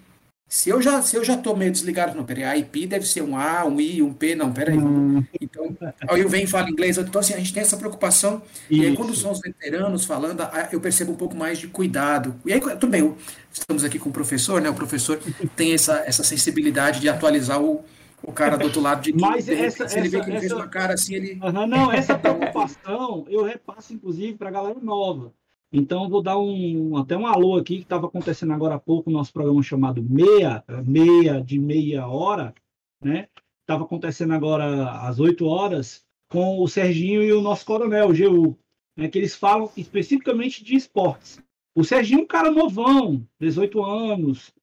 Se 0.51 0.69
eu 0.69 0.81
já, 0.81 1.01
se 1.01 1.15
eu 1.15 1.23
já 1.23 1.37
tô 1.37 1.55
meio 1.55 1.71
desligado, 1.71 2.13
não, 2.13 2.25
peraí, 2.25 2.43
a 2.43 2.57
IP 2.57 2.85
deve 2.85 3.07
ser 3.07 3.21
um 3.21 3.37
A, 3.37 3.63
um 3.63 3.79
I, 3.79 4.03
um 4.03 4.11
P, 4.11 4.35
não, 4.35 4.51
peraí. 4.51 4.77
Hum. 4.77 5.23
Então, 5.39 5.73
aí 6.09 6.19
eu 6.19 6.27
venho 6.27 6.43
e 6.43 6.47
falo 6.47 6.67
inglês. 6.67 6.97
Então, 6.97 7.21
assim, 7.21 7.33
a 7.33 7.37
gente 7.37 7.53
tem 7.53 7.61
essa 7.61 7.77
preocupação. 7.77 8.41
Isso. 8.69 8.83
E 8.83 8.85
aí, 8.85 8.93
quando 8.93 9.15
são 9.15 9.31
os 9.31 9.39
veteranos 9.39 10.03
falando, 10.03 10.43
eu 10.69 10.81
percebo 10.81 11.13
um 11.13 11.15
pouco 11.15 11.37
mais 11.37 11.57
de 11.57 11.69
cuidado. 11.69 12.35
E 12.45 12.51
aí, 12.51 12.59
tudo 12.59 12.87
bem, 12.87 13.15
estamos 13.49 13.85
aqui 13.85 13.97
com 13.97 14.09
o 14.09 14.11
professor, 14.11 14.59
né? 14.59 14.69
O 14.69 14.73
professor 14.73 15.21
tem 15.55 15.73
essa, 15.73 16.03
essa 16.05 16.21
sensibilidade 16.21 16.99
de 16.99 17.07
atualizar 17.07 17.61
o, 17.61 17.85
o 18.21 18.33
cara 18.33 18.57
do 18.57 18.65
outro 18.65 18.81
lado 18.81 19.03
de 19.03 19.13
que, 19.13 19.21
Mas 19.21 19.47
essa, 19.47 19.87
se 19.87 19.97
ele 19.97 20.09
vê 20.09 20.19
que 20.19 20.25
ele 20.25 20.35
essa... 20.35 20.39
fez 20.41 20.51
uma 20.51 20.67
cara 20.67 20.95
assim, 20.95 21.15
ele. 21.15 21.39
Uhum, 21.41 21.65
não, 21.65 21.93
essa 21.93 22.19
preocupação 22.19 23.25
eu 23.29 23.45
repasso, 23.45 23.93
inclusive, 23.93 24.37
para 24.37 24.49
a 24.49 24.51
galera 24.51 24.79
nova. 24.81 25.31
Então, 25.71 26.09
vou 26.09 26.21
dar 26.21 26.37
um, 26.37 26.97
até 26.97 27.15
um 27.15 27.25
alô 27.25 27.57
aqui, 27.57 27.77
que 27.77 27.83
estava 27.83 28.07
acontecendo 28.07 28.51
agora 28.51 28.75
há 28.75 28.79
pouco, 28.79 29.09
o 29.09 29.13
nosso 29.13 29.31
programa 29.31 29.63
chamado 29.63 30.03
Meia, 30.03 30.63
meia 30.85 31.41
de 31.41 31.57
meia 31.57 32.07
hora, 32.07 32.53
né? 33.01 33.29
Estava 33.61 33.85
acontecendo 33.85 34.33
agora 34.33 34.91
às 35.07 35.19
8 35.19 35.45
horas, 35.45 36.05
com 36.29 36.59
o 36.59 36.67
Serginho 36.67 37.23
e 37.23 37.31
o 37.31 37.41
nosso 37.41 37.65
coronel, 37.65 38.09
o 38.09 38.13
GU, 38.13 38.57
né? 38.97 39.07
que 39.07 39.17
eles 39.17 39.35
falam 39.35 39.71
especificamente 39.77 40.63
de 40.63 40.75
esportes. 40.75 41.41
O 41.73 41.83
Serginho 41.83 42.19
é 42.19 42.23
um 42.23 42.27
cara 42.27 42.51
novão, 42.51 43.25
18 43.39 43.83
anos, 43.83 44.53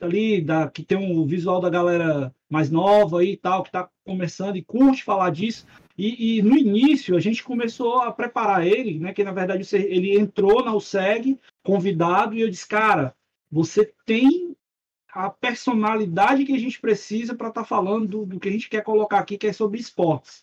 ali, 0.00 0.42
da, 0.42 0.68
que 0.68 0.82
tem 0.82 0.98
um 0.98 1.24
visual 1.26 1.60
da 1.60 1.70
galera 1.70 2.34
mais 2.48 2.70
nova 2.70 3.24
e 3.24 3.36
tal, 3.36 3.62
que 3.62 3.68
está 3.68 3.88
começando 4.04 4.56
e 4.56 4.64
curte 4.64 5.04
falar 5.04 5.30
disso. 5.30 5.66
E, 6.00 6.38
e, 6.38 6.42
no 6.42 6.56
início 6.56 7.14
a 7.14 7.20
gente 7.20 7.44
começou 7.44 7.98
a 7.98 8.10
preparar 8.10 8.66
ele, 8.66 8.98
né? 8.98 9.12
Que 9.12 9.22
na 9.22 9.32
verdade 9.32 9.68
ele 9.76 10.18
entrou 10.18 10.64
na 10.64 10.74
USEG 10.74 11.38
convidado 11.62 12.34
e 12.34 12.40
eu 12.40 12.48
disse, 12.48 12.66
cara, 12.66 13.14
você 13.50 13.92
tem 14.06 14.56
a 15.12 15.28
personalidade 15.28 16.46
que 16.46 16.54
a 16.54 16.58
gente 16.58 16.80
precisa 16.80 17.34
para 17.34 17.48
estar 17.48 17.60
tá 17.60 17.66
falando 17.66 18.08
do, 18.08 18.24
do, 18.24 18.40
que 18.40 18.48
a 18.48 18.52
gente 18.52 18.70
quer 18.70 18.82
colocar 18.82 19.18
aqui, 19.18 19.36
que 19.36 19.48
é 19.48 19.52
sobre 19.52 19.78
esportes. 19.78 20.42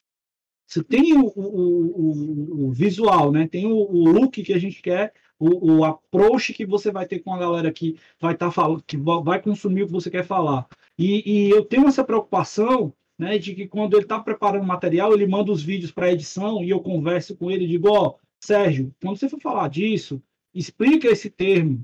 Você 0.67 0.83
tem 0.83 1.17
o, 1.17 1.25
o, 1.25 2.65
o, 2.65 2.67
o 2.67 2.71
visual, 2.71 3.31
né? 3.31 3.47
Tem 3.47 3.65
o, 3.65 3.91
look 3.91 4.43
que 4.43 4.53
a 4.53 4.59
gente 4.59 4.79
quer, 4.79 5.11
o, 5.39 5.83
approach 5.83 6.53
que 6.53 6.67
você 6.67 6.91
vai 6.91 7.07
ter 7.07 7.19
com 7.19 7.33
a 7.33 7.39
galera 7.39 7.71
que 7.71 7.97
vai 8.19 8.33
estar 8.33 8.47
tá 8.47 8.51
falando, 8.51 8.83
que 8.83 8.97
vai 8.97 9.41
consumir 9.41 9.83
o 9.83 9.87
que 9.87 9.93
você 9.93 10.11
quer 10.11 10.23
falar. 10.23 10.67
E, 10.95 11.47
e 11.47 11.49
eu 11.49 11.65
tenho 11.65 11.87
essa 11.87 12.03
preocupação 12.03 12.93
né, 13.17 13.37
de 13.37 13.55
que 13.55 13.67
quando 13.67 13.95
ele 13.95 14.03
está 14.03 14.19
preparando 14.19 14.65
material, 14.65 15.13
ele 15.13 15.25
manda 15.25 15.51
os 15.51 15.63
vídeos 15.63 15.91
para 15.91 16.11
edição 16.11 16.63
e 16.63 16.69
eu 16.69 16.79
converso 16.79 17.35
com 17.35 17.49
ele 17.49 17.65
e 17.65 17.67
digo, 17.67 17.89
ó, 17.89 18.09
oh, 18.09 18.15
Sérgio, 18.39 18.93
quando 19.01 19.17
você 19.17 19.27
for 19.27 19.41
falar 19.41 19.67
disso, 19.69 20.21
explica 20.53 21.07
esse 21.07 21.29
termo. 21.29 21.83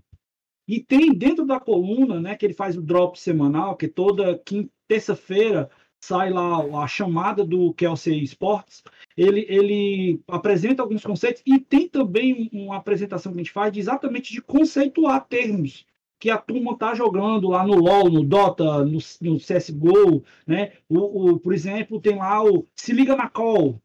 E 0.67 0.79
tem 0.79 1.13
dentro 1.13 1.45
da 1.45 1.59
coluna, 1.59 2.21
né, 2.21 2.35
que 2.35 2.45
ele 2.45 2.53
faz 2.53 2.77
o 2.77 2.81
drop 2.81 3.19
semanal, 3.19 3.75
que 3.75 3.87
toda 3.87 4.41
terça-feira 4.87 5.69
sai 6.01 6.29
lá 6.29 6.83
a 6.83 6.87
chamada 6.87 7.45
do 7.45 7.73
Kelsey 7.73 8.23
Sports, 8.23 8.83
ele, 9.15 9.45
ele 9.47 10.21
apresenta 10.27 10.81
alguns 10.81 11.03
conceitos 11.03 11.41
e 11.45 11.59
tem 11.59 11.87
também 11.87 12.49
uma 12.51 12.77
apresentação 12.77 13.31
que 13.31 13.39
a 13.39 13.43
gente 13.43 13.53
faz 13.53 13.71
de 13.71 13.79
exatamente 13.79 14.33
de 14.33 14.41
conceituar 14.41 15.25
termos 15.27 15.85
que 16.19 16.29
a 16.29 16.37
turma 16.37 16.77
tá 16.77 16.93
jogando 16.95 17.49
lá 17.49 17.65
no 17.65 17.75
LoL, 17.75 18.09
no 18.09 18.23
Dota, 18.23 18.85
no, 18.85 18.99
no 19.21 19.37
CSGO, 19.37 20.23
né? 20.47 20.71
O, 20.87 21.31
o, 21.31 21.39
por 21.39 21.53
exemplo, 21.53 21.99
tem 21.99 22.17
lá 22.17 22.43
o 22.43 22.65
Se 22.75 22.93
Liga 22.93 23.15
na 23.15 23.29
Call, 23.29 23.79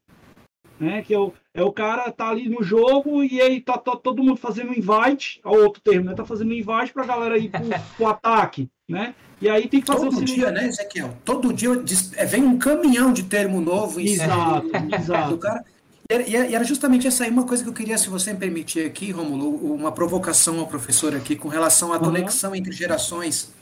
né? 0.79 1.01
Que 1.01 1.13
é 1.13 1.19
o, 1.19 1.33
é 1.53 1.61
o 1.61 1.71
cara 1.71 2.11
tá 2.11 2.29
ali 2.29 2.47
no 2.47 2.63
jogo 2.63 3.23
e 3.23 3.41
aí 3.41 3.59
tá, 3.59 3.77
tá 3.77 3.95
todo 3.95 4.23
mundo 4.23 4.37
fazendo 4.37 4.73
invite, 4.73 5.41
ao 5.43 5.53
outro 5.55 5.81
termo, 5.81 6.05
né? 6.05 6.15
Tá 6.15 6.25
fazendo 6.25 6.53
invite 6.53 6.93
pra 6.93 7.05
galera 7.05 7.37
ir 7.37 7.49
pro, 7.49 7.61
pro 7.97 8.07
ataque, 8.07 8.69
né? 8.87 9.13
E 9.41 9.49
aí 9.49 9.67
tem 9.67 9.79
que 9.79 9.87
fazer 9.87 10.09
Todo 10.09 10.23
dia, 10.23 10.51
né, 10.51 10.67
Ezequiel? 10.67 11.17
Todo 11.23 11.53
dia 11.53 11.69
é, 12.17 12.25
vem 12.25 12.43
um 12.43 12.57
caminhão 12.57 13.13
de 13.13 13.23
termo 13.23 13.61
novo. 13.61 13.99
Exato, 13.99 14.69
exato. 14.93 15.29
Do 15.31 15.37
cara. 15.37 15.63
E 16.11 16.35
era 16.35 16.63
justamente 16.63 17.05
essa 17.05 17.23
aí 17.23 17.29
uma 17.29 17.45
coisa 17.45 17.61
que 17.61 17.69
eu 17.69 17.73
queria, 17.73 17.95
se 17.95 18.09
você 18.09 18.33
me 18.33 18.39
permitir 18.39 18.83
aqui, 18.83 19.11
Romulo, 19.11 19.75
uma 19.75 19.91
provocação 19.91 20.59
ao 20.59 20.65
professor 20.65 21.15
aqui 21.15 21.35
com 21.35 21.47
relação 21.47 21.93
à 21.93 21.97
uhum. 21.97 22.05
conexão 22.05 22.55
entre 22.55 22.71
gerações, 22.71 23.53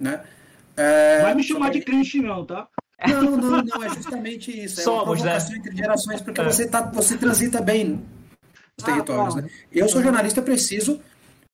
né? 0.00 0.20
É, 0.76 1.22
Vai 1.22 1.34
me 1.36 1.44
chamar 1.44 1.70
de 1.70 1.80
crente 1.80 2.20
não, 2.20 2.44
tá? 2.44 2.66
Não, 3.06 3.36
não, 3.36 3.62
não, 3.62 3.82
é 3.84 3.88
justamente 3.90 4.50
isso. 4.50 4.80
É 4.80 4.82
Somos, 4.82 5.02
uma 5.02 5.14
né? 5.14 5.20
provocação 5.20 5.50
né? 5.52 5.58
entre 5.58 5.76
gerações, 5.76 6.20
porque 6.20 6.40
é. 6.40 6.44
você, 6.44 6.66
tá, 6.66 6.80
você 6.82 7.16
transita 7.16 7.60
bem 7.60 7.90
nos 7.90 8.02
ah, 8.82 8.84
territórios, 8.84 9.34
tá. 9.36 9.42
né? 9.42 9.48
Eu 9.70 9.88
sou 9.88 10.02
jornalista, 10.02 10.42
preciso 10.42 11.00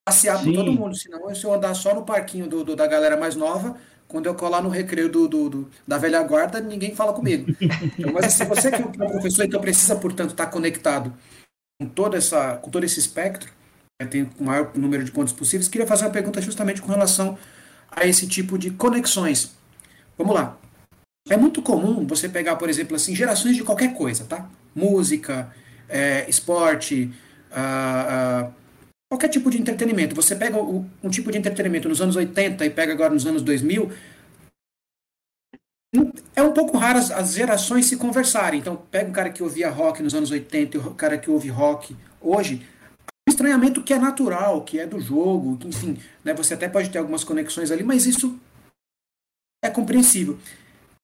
passear 0.03 0.38
Sim. 0.38 0.44
por 0.46 0.55
todo 0.55 0.72
mundo, 0.72 0.96
senão 0.96 1.34
se 1.34 1.44
eu 1.44 1.53
andar 1.53 1.74
só 1.74 1.94
no 1.94 2.05
parquinho 2.05 2.46
do, 2.46 2.64
do 2.64 2.74
da 2.74 2.86
galera 2.86 3.18
mais 3.18 3.36
nova, 3.36 3.76
quando 4.09 4.27
eu 4.27 4.35
colar 4.35 4.63
no 4.63 4.71
recreio 4.71 5.11
do, 5.11 5.29
do, 5.29 5.49
do, 5.51 5.71
da 5.87 5.99
velha 5.99 6.23
guarda, 6.23 6.61
ninguém 6.61 6.95
fala 6.95 7.13
comigo. 7.13 7.55
Então, 7.61 8.13
mas 8.13 8.33
se 8.33 8.43
assim, 8.43 8.49
você 8.49 8.71
que 8.71 8.83
é 8.83 9.07
professor, 9.07 9.45
então 9.45 9.61
precisa, 9.61 9.95
portanto, 9.95 10.31
estar 10.31 10.47
conectado 10.47 11.13
com, 11.79 11.87
toda 11.87 12.17
essa, 12.17 12.57
com 12.57 12.71
todo 12.71 12.85
esse 12.85 12.99
espectro, 12.99 13.51
né, 14.01 14.09
tem 14.09 14.31
o 14.39 14.45
maior 14.45 14.73
número 14.75 15.05
de 15.05 15.13
pontos 15.13 15.33
possíveis, 15.33 15.69
queria 15.69 15.87
fazer 15.87 16.07
uma 16.07 16.11
pergunta 16.11 16.41
justamente 16.41 16.81
com 16.81 16.89
relação 16.89 17.39
a 17.91 18.07
esse 18.07 18.27
tipo 18.27 18.59
de 18.59 18.71
conexões. 18.71 19.55
Vamos 20.17 20.35
lá. 20.35 20.57
É 21.29 21.37
muito 21.37 21.61
comum 21.61 22.07
você 22.07 22.29
pegar, 22.29 22.57
por 22.57 22.71
exemplo, 22.71 22.97
assim, 22.97 23.15
gerações 23.15 23.55
de 23.55 23.63
qualquer 23.63 23.93
coisa, 23.95 24.25
tá? 24.25 24.49
Música, 24.75 25.53
é, 25.89 26.29
esporte, 26.29 27.13
uh, 27.51 28.49
uh, 28.49 28.55
qualquer 29.11 29.29
tipo 29.29 29.51
de 29.51 29.59
entretenimento. 29.59 30.15
Você 30.15 30.37
pega 30.37 30.61
um 30.61 31.11
tipo 31.11 31.33
de 31.33 31.39
entretenimento 31.39 31.89
nos 31.89 32.01
anos 32.01 32.17
80 32.17 32.65
e 32.65 32.71
pega 32.71 32.93
agora 32.93 33.13
nos 33.13 33.27
anos 33.27 33.43
2000, 33.43 33.91
é 36.37 36.43
um 36.43 36.53
pouco 36.53 36.77
raro 36.77 36.99
as, 36.99 37.11
as, 37.11 37.33
gerações 37.33 37.87
se 37.87 37.97
conversarem. 37.97 38.61
Então, 38.61 38.77
pega 38.77 39.09
um 39.09 39.13
cara 39.13 39.31
que 39.31 39.43
ouvia 39.43 39.71
rock 39.71 40.03
nos 40.03 40.15
anos 40.15 40.31
80 40.31 40.77
e 40.77 40.81
o 40.81 40.95
cara 40.95 41.17
que 41.17 41.31
ouve 41.31 41.49
rock 41.49 41.97
hoje. 42.21 42.67
Um 43.27 43.31
estranhamento 43.31 43.83
que 43.83 43.93
é 43.93 43.99
natural, 43.99 44.63
que 44.65 44.79
é 44.79 44.87
do 44.87 45.01
jogo, 45.01 45.57
que, 45.57 45.69
enfim, 45.69 45.99
né, 46.25 46.35
você 46.35 46.55
até 46.55 46.69
pode 46.69 46.91
ter 46.91 46.99
algumas 46.99 47.25
conexões 47.25 47.71
ali, 47.71 47.83
mas 47.83 48.07
isso 48.07 48.39
é 49.63 49.71
compreensível. 49.71 50.39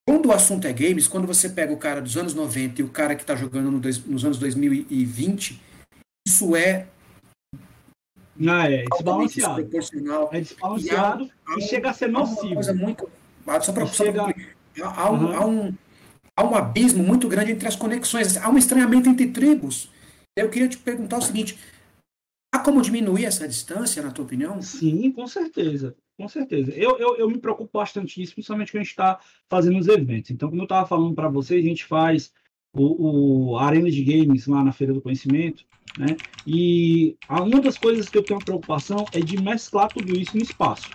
Quando 0.06 0.26
o 0.26 0.32
assunto 0.32 0.66
é 0.66 0.72
games, 0.72 1.08
quando 1.08 1.26
você 1.26 1.48
pega 1.48 1.72
o 1.72 1.78
cara 1.78 2.00
dos 2.00 2.16
anos 2.16 2.34
90 2.34 2.80
e 2.80 2.84
o 2.84 2.90
cara 2.90 3.14
que 3.14 3.22
está 3.22 3.34
jogando 3.34 3.70
no 3.70 3.80
dois, 3.80 4.04
nos 4.04 4.24
anos 4.24 4.38
2020, 4.38 5.60
isso 6.26 6.54
é 6.54 6.86
não, 8.36 8.62
é 8.62 8.84
desbalanceado. 8.92 9.60
É 10.32 10.40
desbalanceado 10.40 11.24
e, 11.24 11.30
há, 11.46 11.58
e 11.58 11.62
chega 11.62 11.90
a 11.90 11.92
ser 11.92 12.08
nocivo. 12.08 12.54
Coisa 12.54 12.74
muito, 12.74 13.08
só 13.62 13.72
para 13.72 13.86
chega... 13.86 14.22
há, 14.82 15.10
um, 15.10 15.14
uhum. 15.14 15.36
há 15.36 15.46
um 15.46 15.74
há 16.36 16.44
um 16.44 16.54
abismo 16.54 17.02
muito 17.02 17.28
grande 17.28 17.52
entre 17.52 17.68
as 17.68 17.76
conexões, 17.76 18.36
há 18.36 18.48
um 18.48 18.58
estranhamento 18.58 19.08
entre 19.08 19.28
tribos. 19.28 19.88
Eu 20.36 20.50
queria 20.50 20.68
te 20.68 20.76
perguntar 20.76 21.18
o 21.18 21.22
seguinte: 21.22 21.58
há 22.52 22.58
como 22.58 22.82
diminuir 22.82 23.24
essa 23.24 23.46
distância, 23.46 24.02
na 24.02 24.10
tua 24.10 24.24
opinião? 24.24 24.60
Sim, 24.60 25.10
com 25.12 25.26
certeza. 25.26 25.96
Com 26.16 26.28
certeza. 26.28 26.70
Eu, 26.72 26.96
eu, 26.98 27.16
eu 27.16 27.28
me 27.28 27.38
preocupo 27.38 27.76
bastante 27.76 28.22
isso, 28.22 28.34
principalmente 28.34 28.70
quando 28.70 28.82
a 28.82 28.84
gente 28.84 28.90
está 28.90 29.18
fazendo 29.48 29.78
os 29.78 29.88
eventos. 29.88 30.30
Então, 30.30 30.48
como 30.48 30.62
eu 30.62 30.64
estava 30.64 30.86
falando 30.86 31.12
para 31.12 31.28
vocês, 31.28 31.64
a 31.64 31.68
gente 31.68 31.84
faz 31.84 32.32
o, 32.72 33.50
o 33.52 33.58
Arena 33.58 33.90
de 33.90 34.04
Games 34.04 34.46
lá 34.46 34.62
na 34.62 34.72
Feira 34.72 34.92
do 34.92 35.00
Conhecimento, 35.00 35.64
né? 35.98 36.16
E 36.46 37.16
uma 37.28 37.60
das 37.60 37.78
coisas 37.78 38.08
que 38.08 38.18
eu 38.18 38.22
tenho 38.22 38.40
preocupação 38.40 39.04
é 39.12 39.20
de 39.20 39.40
mesclar 39.40 39.88
tudo 39.92 40.16
isso 40.16 40.36
no 40.36 40.42
espaço. 40.42 40.90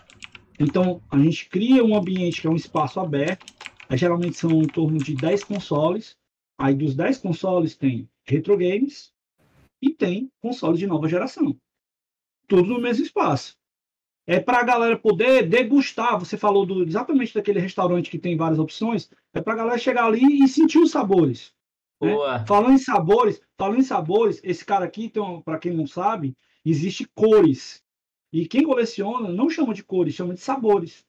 Então, 0.59 1.01
a 1.09 1.17
gente 1.17 1.47
cria 1.47 1.83
um 1.83 1.95
ambiente 1.95 2.41
que 2.41 2.47
é 2.47 2.49
um 2.49 2.55
espaço 2.55 2.99
aberto, 2.99 3.45
aí, 3.87 3.97
geralmente 3.97 4.37
são 4.37 4.51
em 4.61 4.67
torno 4.67 4.97
de 4.97 5.15
10 5.15 5.45
consoles, 5.45 6.17
aí 6.57 6.75
dos 6.75 6.93
10 6.93 7.19
consoles 7.19 7.77
tem 7.77 8.09
retro 8.25 8.57
games 8.57 9.13
e 9.81 9.89
tem 9.89 10.29
consoles 10.41 10.79
de 10.79 10.85
nova 10.85 11.07
geração. 11.07 11.55
Tudo 12.47 12.73
no 12.73 12.81
mesmo 12.81 13.05
espaço. 13.05 13.57
É 14.27 14.39
para 14.39 14.59
a 14.59 14.63
galera 14.63 14.97
poder 14.97 15.47
degustar. 15.47 16.19
Você 16.19 16.37
falou 16.37 16.65
do, 16.65 16.83
exatamente 16.83 17.33
daquele 17.33 17.59
restaurante 17.59 18.11
que 18.11 18.19
tem 18.19 18.37
várias 18.37 18.59
opções. 18.59 19.09
É 19.33 19.41
para 19.41 19.53
a 19.53 19.55
galera 19.55 19.77
chegar 19.77 20.05
ali 20.05 20.43
e 20.43 20.47
sentir 20.47 20.77
os 20.77 20.91
sabores. 20.91 21.53
Né? 22.01 22.45
Falando 22.47 22.73
em 22.73 22.77
sabores, 22.77 23.41
falando 23.57 23.79
em 23.79 23.83
sabores, 23.83 24.39
esse 24.43 24.63
cara 24.65 24.85
aqui, 24.85 25.11
para 25.43 25.59
quem 25.59 25.73
não 25.73 25.85
sabe, 25.85 26.35
existe 26.65 27.05
cores. 27.13 27.83
E 28.31 28.47
quem 28.47 28.63
coleciona 28.63 29.29
não 29.29 29.49
chama 29.49 29.73
de 29.73 29.83
cores, 29.83 30.13
chama 30.13 30.33
de 30.33 30.39
sabores. 30.39 31.05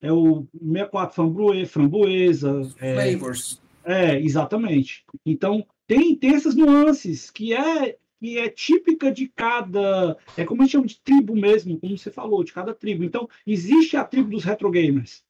É 0.00 0.10
o 0.12 0.46
64 0.54 1.14
framboesa, 1.14 1.70
framboesa 1.70 2.74
é, 2.78 2.94
flavors. 2.94 3.60
É, 3.84 4.18
exatamente. 4.20 5.04
Então, 5.26 5.66
tem, 5.86 6.16
tem 6.16 6.34
essas 6.34 6.54
nuances 6.54 7.30
que 7.30 7.52
é 7.52 7.96
que 8.20 8.38
é 8.38 8.50
típica 8.50 9.10
de 9.10 9.28
cada, 9.28 10.14
é 10.36 10.44
como 10.44 10.60
a 10.60 10.64
gente 10.66 10.72
chama 10.72 10.86
de 10.86 11.00
tribo 11.00 11.34
mesmo, 11.34 11.80
como 11.80 11.96
você 11.96 12.10
falou, 12.10 12.44
de 12.44 12.52
cada 12.52 12.74
tribo. 12.74 13.02
Então, 13.02 13.26
existe 13.46 13.96
a 13.96 14.04
tribo 14.04 14.28
dos 14.28 14.44
retro 14.44 14.70
gamers, 14.70 15.24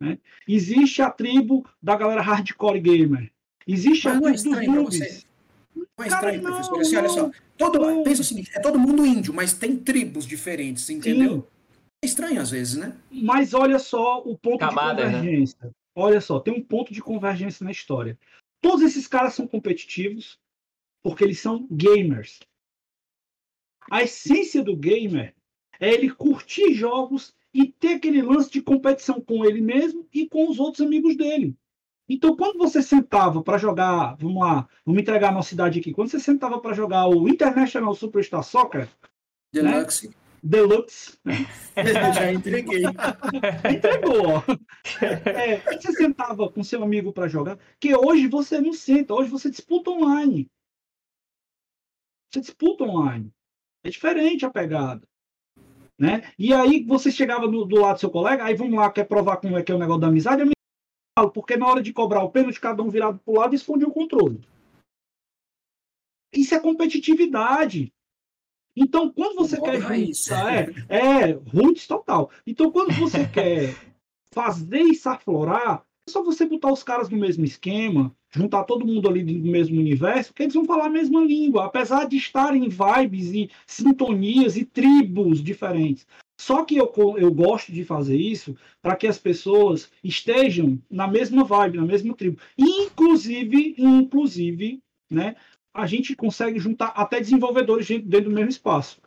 né? 0.00 0.18
Existe 0.48 1.02
a 1.02 1.10
tribo 1.10 1.68
da 1.80 1.94
galera 1.94 2.22
hardcore 2.22 2.80
gamer, 2.80 3.30
Existe 3.66 4.08
Mas 4.08 4.20
não 4.20 4.28
é 4.28 4.32
estranho 4.34 4.72
para 4.72 4.82
você? 4.82 5.22
Não 5.74 6.04
é 6.04 6.08
estranho, 6.08 6.42
Cara, 6.42 6.54
professor? 6.54 6.72
Não, 6.72 6.80
assim, 6.80 6.96
olha 6.96 7.08
só. 7.08 7.30
Todo, 7.56 8.02
pensa 8.02 8.22
o 8.22 8.24
seguinte, 8.24 8.50
é 8.54 8.60
todo 8.60 8.78
mundo 8.78 9.06
índio, 9.06 9.32
mas 9.32 9.52
tem 9.52 9.76
tribos 9.76 10.26
diferentes, 10.26 10.88
entendeu? 10.90 11.40
Sim. 11.40 11.76
É 12.02 12.06
estranho 12.06 12.40
às 12.40 12.50
vezes, 12.50 12.76
né? 12.76 12.96
Mas 13.10 13.54
olha 13.54 13.78
só 13.78 14.18
o 14.20 14.36
ponto 14.36 14.58
Camada, 14.58 15.04
de 15.04 15.12
né? 15.12 15.18
convergência. 15.18 15.58
Né? 15.62 15.70
Olha 15.94 16.20
só, 16.20 16.40
tem 16.40 16.52
um 16.52 16.62
ponto 16.62 16.92
de 16.92 17.00
convergência 17.00 17.64
na 17.64 17.70
história. 17.70 18.18
Todos 18.60 18.82
esses 18.82 19.06
caras 19.06 19.34
são 19.34 19.46
competitivos 19.46 20.38
porque 21.02 21.24
eles 21.24 21.40
são 21.40 21.66
gamers. 21.70 22.40
A 23.90 24.02
essência 24.02 24.62
do 24.62 24.76
gamer 24.76 25.34
é 25.78 25.92
ele 25.92 26.10
curtir 26.10 26.72
jogos 26.74 27.34
e 27.52 27.66
ter 27.66 27.94
aquele 27.94 28.22
lance 28.22 28.50
de 28.50 28.62
competição 28.62 29.20
com 29.20 29.44
ele 29.44 29.60
mesmo 29.60 30.08
e 30.12 30.28
com 30.28 30.48
os 30.48 30.58
outros 30.58 30.84
amigos 30.84 31.16
dele. 31.16 31.56
Então, 32.12 32.36
quando 32.36 32.58
você 32.58 32.82
sentava 32.82 33.42
para 33.42 33.56
jogar, 33.56 34.16
vamos 34.16 34.42
lá, 34.42 34.68
vamos 34.84 35.00
entregar 35.00 35.30
a 35.30 35.32
nossa 35.32 35.54
idade 35.54 35.80
aqui, 35.80 35.94
quando 35.94 36.10
você 36.10 36.20
sentava 36.20 36.60
para 36.60 36.74
jogar 36.74 37.08
o 37.08 37.26
International 37.26 37.94
Superstar 37.94 38.42
Soccer, 38.42 38.86
Deluxe. 39.50 40.08
Né? 40.08 40.14
Deluxe. 40.42 41.18
Já 42.14 42.30
entreguei. 42.30 42.82
Entregou, 42.84 44.26
ó. 44.26 44.42
É, 45.00 45.56
você 45.78 45.92
sentava 45.92 46.50
com 46.50 46.62
seu 46.62 46.82
amigo 46.82 47.14
para 47.14 47.28
jogar, 47.28 47.58
que 47.80 47.96
hoje 47.96 48.28
você 48.28 48.60
não 48.60 48.74
senta, 48.74 49.14
hoje 49.14 49.30
você 49.30 49.48
disputa 49.48 49.90
online. 49.90 50.50
Você 52.30 52.40
disputa 52.40 52.84
online. 52.84 53.32
É 53.82 53.88
diferente 53.88 54.44
a 54.44 54.50
pegada. 54.50 55.00
Né? 55.98 56.30
E 56.38 56.52
aí 56.52 56.84
você 56.84 57.10
chegava 57.10 57.48
do, 57.48 57.64
do 57.64 57.76
lado 57.76 57.94
do 57.94 58.00
seu 58.00 58.10
colega, 58.10 58.44
aí 58.44 58.54
vamos 58.54 58.74
lá, 58.74 58.90
quer 58.90 59.04
provar 59.04 59.38
como 59.38 59.56
é 59.56 59.62
que 59.62 59.72
é 59.72 59.74
o 59.74 59.78
negócio 59.78 60.00
da 60.00 60.08
amizade, 60.08 60.42
porque 61.32 61.56
na 61.56 61.66
hora 61.66 61.82
de 61.82 61.92
cobrar 61.92 62.22
o 62.22 62.30
pênalti, 62.30 62.60
cada 62.60 62.82
um 62.82 62.88
virado 62.88 63.18
para 63.18 63.32
o 63.32 63.36
lado 63.38 63.54
esconde 63.54 63.84
o 63.84 63.90
controle. 63.90 64.40
Isso 66.32 66.54
é 66.54 66.60
competitividade. 66.60 67.92
Então, 68.74 69.12
quando 69.12 69.36
você 69.36 69.60
quer 69.60 69.80
juntar, 69.80 70.68
é, 70.88 71.28
é 71.28 71.32
roots 71.32 71.86
total. 71.86 72.30
Então, 72.46 72.70
quando 72.70 72.94
você 72.94 73.28
quer 73.28 73.74
fazer 74.32 74.80
isso 74.80 75.08
aflorar, 75.10 75.84
é 76.08 76.10
só 76.10 76.22
você 76.22 76.44
botar 76.44 76.72
os 76.72 76.82
caras 76.82 77.08
no 77.08 77.16
mesmo 77.16 77.44
esquema, 77.44 78.14
juntar 78.30 78.64
todo 78.64 78.86
mundo 78.86 79.08
ali 79.08 79.22
no 79.22 79.50
mesmo 79.50 79.78
universo, 79.78 80.34
que 80.34 80.42
eles 80.42 80.54
vão 80.54 80.64
falar 80.64 80.86
a 80.86 80.90
mesma 80.90 81.20
língua, 81.24 81.66
apesar 81.66 82.06
de 82.06 82.16
estarem 82.16 82.64
em 82.64 82.68
vibes 82.68 83.32
e 83.32 83.50
sintonias 83.66 84.56
e 84.56 84.64
tribos 84.64 85.42
diferentes. 85.42 86.06
Só 86.40 86.64
que 86.64 86.76
eu, 86.76 86.92
eu 87.18 87.32
gosto 87.32 87.70
de 87.70 87.84
fazer 87.84 88.16
isso 88.16 88.56
para 88.80 88.96
que 88.96 89.06
as 89.06 89.16
pessoas 89.16 89.92
estejam 90.02 90.80
na 90.90 91.06
mesma 91.06 91.44
vibe, 91.44 91.78
na 91.78 91.86
mesma 91.86 92.16
tribo. 92.16 92.40
Inclusive, 92.58 93.76
inclusive, 93.78 94.82
né, 95.08 95.36
a 95.72 95.86
gente 95.86 96.16
consegue 96.16 96.58
juntar 96.58 96.88
até 96.88 97.20
desenvolvedores 97.20 97.86
dentro 97.86 98.30
do 98.30 98.34
mesmo 98.34 98.50
espaço. 98.50 99.00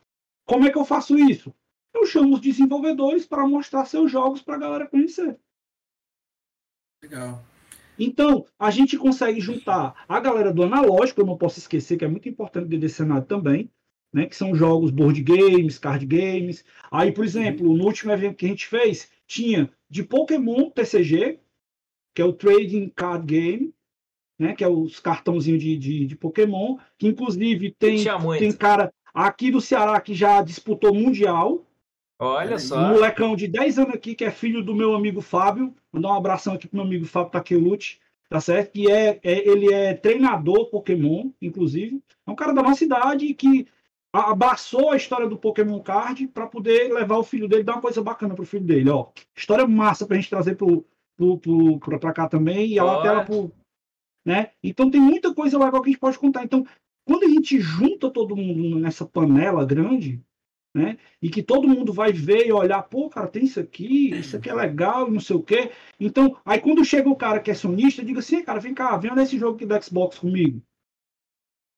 Como 0.45 0.65
é 0.65 0.71
que 0.71 0.77
eu 0.77 0.85
faço 0.85 1.17
isso? 1.17 1.53
Eu 1.93 2.05
chamo 2.05 2.35
os 2.35 2.41
desenvolvedores 2.41 3.25
para 3.25 3.47
mostrar 3.47 3.83
seus 3.85 4.09
jogos 4.09 4.41
para 4.41 4.55
a 4.55 4.59
galera 4.59 4.87
conhecer. 4.87 5.37
Legal. 7.01 7.43
Então, 7.97 8.45
a 8.59 8.69
gente 8.71 8.97
consegue 8.97 9.39
juntar 9.39 10.03
a 10.07 10.19
galera 10.19 10.53
do 10.53 10.63
analógico, 10.63 11.21
eu 11.21 11.25
não 11.25 11.37
posso 11.37 11.59
esquecer 11.59 11.97
que 11.97 12.05
é 12.05 12.07
muito 12.07 12.27
importante 12.27 12.77
desse 12.77 12.95
cenário 12.95 13.25
também, 13.25 13.69
né, 14.13 14.25
que 14.25 14.35
são 14.35 14.55
jogos 14.55 14.91
board 14.91 15.21
games, 15.21 15.77
card 15.77 16.05
games. 16.05 16.63
Aí, 16.91 17.11
por 17.11 17.23
exemplo, 17.23 17.73
no 17.73 17.85
último 17.85 18.11
evento 18.11 18.35
que 18.35 18.45
a 18.45 18.49
gente 18.49 18.67
fez, 18.67 19.09
tinha 19.27 19.69
de 19.89 20.03
Pokémon 20.03 20.69
TCG, 20.69 21.39
que 22.13 22.21
é 22.21 22.25
o 22.25 22.33
Trading 22.33 22.89
Card 22.95 23.25
Game, 23.25 23.73
né, 24.37 24.53
que 24.53 24.63
é 24.63 24.67
os 24.67 24.99
cartãozinhos 24.99 25.61
de, 25.61 25.77
de, 25.77 26.05
de 26.05 26.15
Pokémon, 26.15 26.77
que 26.97 27.07
inclusive 27.07 27.71
tem, 27.71 28.03
tem 28.39 28.51
cara 28.51 28.93
aqui 29.13 29.51
do 29.51 29.61
Ceará 29.61 29.99
que 30.01 30.13
já 30.13 30.41
disputou 30.41 30.93
Mundial. 30.93 31.64
Olha 32.19 32.57
só. 32.57 32.77
Um 32.77 32.93
molecão 32.93 33.35
de 33.35 33.47
10 33.47 33.79
anos 33.79 33.95
aqui, 33.95 34.15
que 34.15 34.23
é 34.23 34.31
filho 34.31 34.63
do 34.63 34.75
meu 34.75 34.95
amigo 34.95 35.21
Fábio. 35.21 35.73
Mandar 35.91 36.09
um 36.09 36.17
abração 36.17 36.53
aqui 36.53 36.67
pro 36.67 36.77
meu 36.77 36.85
amigo 36.85 37.05
Fábio 37.05 37.31
Takeluchi, 37.31 37.99
tá 38.29 38.39
certo? 38.39 38.71
Que 38.71 38.89
é, 38.89 39.19
é, 39.23 39.47
ele 39.47 39.73
é 39.73 39.93
treinador 39.93 40.69
Pokémon, 40.69 41.31
inclusive. 41.41 42.01
É 42.25 42.31
um 42.31 42.35
cara 42.35 42.53
da 42.53 42.63
nossa 42.63 42.83
idade 42.83 43.33
que 43.33 43.67
abraçou 44.13 44.91
a 44.91 44.95
história 44.95 45.27
do 45.27 45.37
Pokémon 45.37 45.81
Card 45.81 46.27
para 46.27 46.47
poder 46.47 46.91
levar 46.91 47.17
o 47.17 47.23
filho 47.23 47.49
dele, 47.49 47.63
dar 47.63 47.73
uma 47.73 47.81
coisa 47.81 48.01
bacana 48.01 48.33
pro 48.33 48.45
filho 48.45 48.63
dele, 48.63 48.89
ó. 48.89 49.07
História 49.35 49.67
massa 49.67 50.05
pra 50.05 50.15
gente 50.15 50.29
trazer 50.29 50.55
pro, 50.55 50.85
pro, 51.17 51.37
pro, 51.37 51.79
pro 51.79 51.99
pra 51.99 52.13
cá 52.13 52.27
também 52.29 52.67
e 52.67 52.79
ela 52.79 53.01
tela 53.01 53.25
pro. 53.25 53.51
Né? 54.25 54.51
Então 54.63 54.89
tem 54.89 55.01
muita 55.01 55.33
coisa 55.33 55.59
legal 55.59 55.81
que 55.81 55.89
a 55.89 55.91
gente 55.91 55.99
pode 55.99 56.17
contar. 56.17 56.43
Então, 56.43 56.65
quando 57.05 57.23
a 57.25 57.29
gente 57.29 57.59
junta 57.59 58.09
todo 58.09 58.35
mundo 58.35 58.79
nessa 58.79 59.05
panela 59.05 59.65
grande, 59.65 60.23
né? 60.75 60.97
E 61.21 61.29
que 61.29 61.41
todo 61.41 61.69
mundo 61.69 61.93
vai 61.93 62.11
ver 62.11 62.45
e 62.45 62.51
olhar, 62.51 62.83
pô, 62.83 63.09
cara, 63.09 63.29
tem 63.29 63.45
isso 63.45 63.61
aqui, 63.61 64.13
isso 64.13 64.35
aqui 64.35 64.49
é 64.49 64.53
legal, 64.53 65.09
não 65.09 65.21
sei 65.21 65.37
o 65.37 65.41
quê. 65.41 65.71
Então, 65.97 66.37
aí 66.43 66.59
quando 66.59 66.83
chega 66.83 67.07
o 67.07 67.15
cara 67.15 67.39
que 67.39 67.49
é 67.49 67.53
sonista, 67.53 68.03
diga 68.03 68.19
assim, 68.19 68.43
cara, 68.43 68.59
vem 68.59 68.73
cá, 68.73 68.97
vem 68.97 69.09
olhar 69.09 69.23
esse 69.23 69.39
jogo 69.39 69.55
aqui 69.55 69.65
do 69.65 69.81
Xbox 69.81 70.19
comigo. 70.19 70.61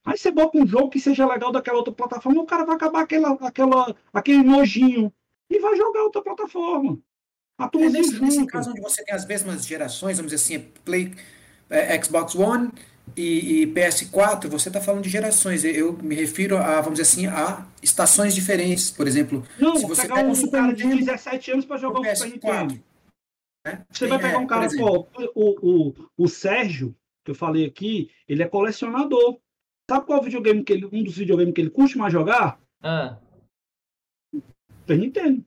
Aí 0.04 0.18
você 0.18 0.32
bota 0.32 0.58
um 0.58 0.66
jogo 0.66 0.90
que 0.90 1.00
seja 1.00 1.28
legal 1.28 1.52
daquela 1.52 1.78
outra 1.78 1.94
plataforma, 1.94 2.42
o 2.42 2.48
cara 2.48 2.66
vai 2.66 2.76
acabar 2.76 3.02
aquela, 3.02 3.34
aquela, 3.34 3.96
aquele 4.12 4.42
nojinho 4.42 5.14
e 5.48 5.60
vai 5.60 5.76
jogar 5.76 6.02
outra 6.02 6.24
plataforma. 6.24 6.98
A 7.60 7.70
é 7.72 7.90
nesse, 7.90 8.20
nesse, 8.20 8.46
caso 8.48 8.72
onde 8.72 8.82
você 8.82 9.04
tem 9.04 9.14
as 9.14 9.28
mesmas 9.28 9.68
gerações, 9.68 10.18
vamos 10.18 10.32
dizer 10.32 10.56
assim, 10.58 10.72
Play, 10.84 11.14
é, 11.70 12.02
Xbox 12.02 12.34
One 12.34 12.72
e, 13.16 13.64
e 13.64 13.68
PS4, 13.68 14.48
você 14.48 14.70
está 14.70 14.82
falando 14.82 15.04
de 15.04 15.10
gerações. 15.10 15.64
Eu 15.64 15.94
me 15.94 16.16
refiro 16.16 16.58
a, 16.58 16.82
vamos 16.82 17.00
dizer 17.00 17.04
assim, 17.04 17.28
a 17.28 17.66
estações 17.82 18.36
diferentes. 18.36 18.92
Por 18.92 19.08
exemplo, 19.08 19.44
Não, 19.60 19.76
se 19.76 19.86
você 19.86 20.08
pega 20.08 20.28
um, 20.28 20.32
um 20.32 20.36
Super 20.36 20.62
cara 20.62 20.74
de 20.74 20.84
17 20.84 21.52
anos 21.52 21.66
para 21.66 21.78
jogar 21.78 22.00
um 22.00 22.04
PS4, 22.04 22.16
Super 22.16 22.32
Nintendo. 22.32 22.84
Né? 23.66 23.86
Você 23.92 24.00
tem, 24.00 24.10
vai 24.10 24.20
pegar 24.20 24.40
um 24.40 24.44
é, 24.44 24.48
cara, 24.48 24.68
pô, 24.78 25.08
o, 25.36 25.90
o, 25.90 25.94
o 26.18 26.28
Sérgio, 26.28 26.96
que 27.24 27.32
eu 27.32 27.36
falei 27.36 27.66
aqui, 27.66 28.10
ele 28.28 28.44
é 28.44 28.48
colecionador. 28.48 29.40
Sabe 29.90 30.06
qual 30.06 30.22
videogame 30.22 30.64
que 30.64 30.74
ele, 30.74 30.86
um 30.86 31.04
dos 31.04 31.18
videogames 31.18 31.54
que 31.54 31.62
ele 31.62 31.70
curte 31.70 31.98
mais 31.98 32.12
jogar? 32.12 32.60
Ah. 32.82 33.18
Super 34.34 34.98
Nintendo. 34.98 35.46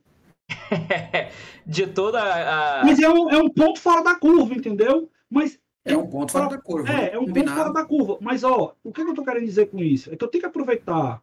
de 1.66 1.86
toda 1.86 2.20
a. 2.20 2.84
Mas 2.84 2.98
é 2.98 3.08
um, 3.08 3.30
é 3.30 3.38
um 3.38 3.48
ponto 3.48 3.80
fora 3.80 4.02
da 4.02 4.14
curva, 4.14 4.54
entendeu? 4.54 5.10
Mas. 5.28 5.58
É 5.84 5.96
um 5.96 6.06
ponto 6.06 6.32
fora 6.32 6.48
da 6.48 6.58
curva. 6.58 6.92
É, 6.92 7.14
é 7.14 7.18
um 7.18 7.26
combinado. 7.26 7.46
ponto 7.46 7.56
fora 7.56 7.72
da 7.72 7.84
curva. 7.84 8.18
Mas, 8.20 8.44
ó, 8.44 8.74
o 8.84 8.92
que 8.92 9.00
eu 9.00 9.14
tô 9.14 9.24
querendo 9.24 9.44
dizer 9.44 9.70
com 9.70 9.78
isso? 9.78 10.12
É 10.12 10.16
que 10.16 10.24
eu 10.24 10.28
tenho 10.28 10.42
que 10.42 10.48
aproveitar 10.48 11.22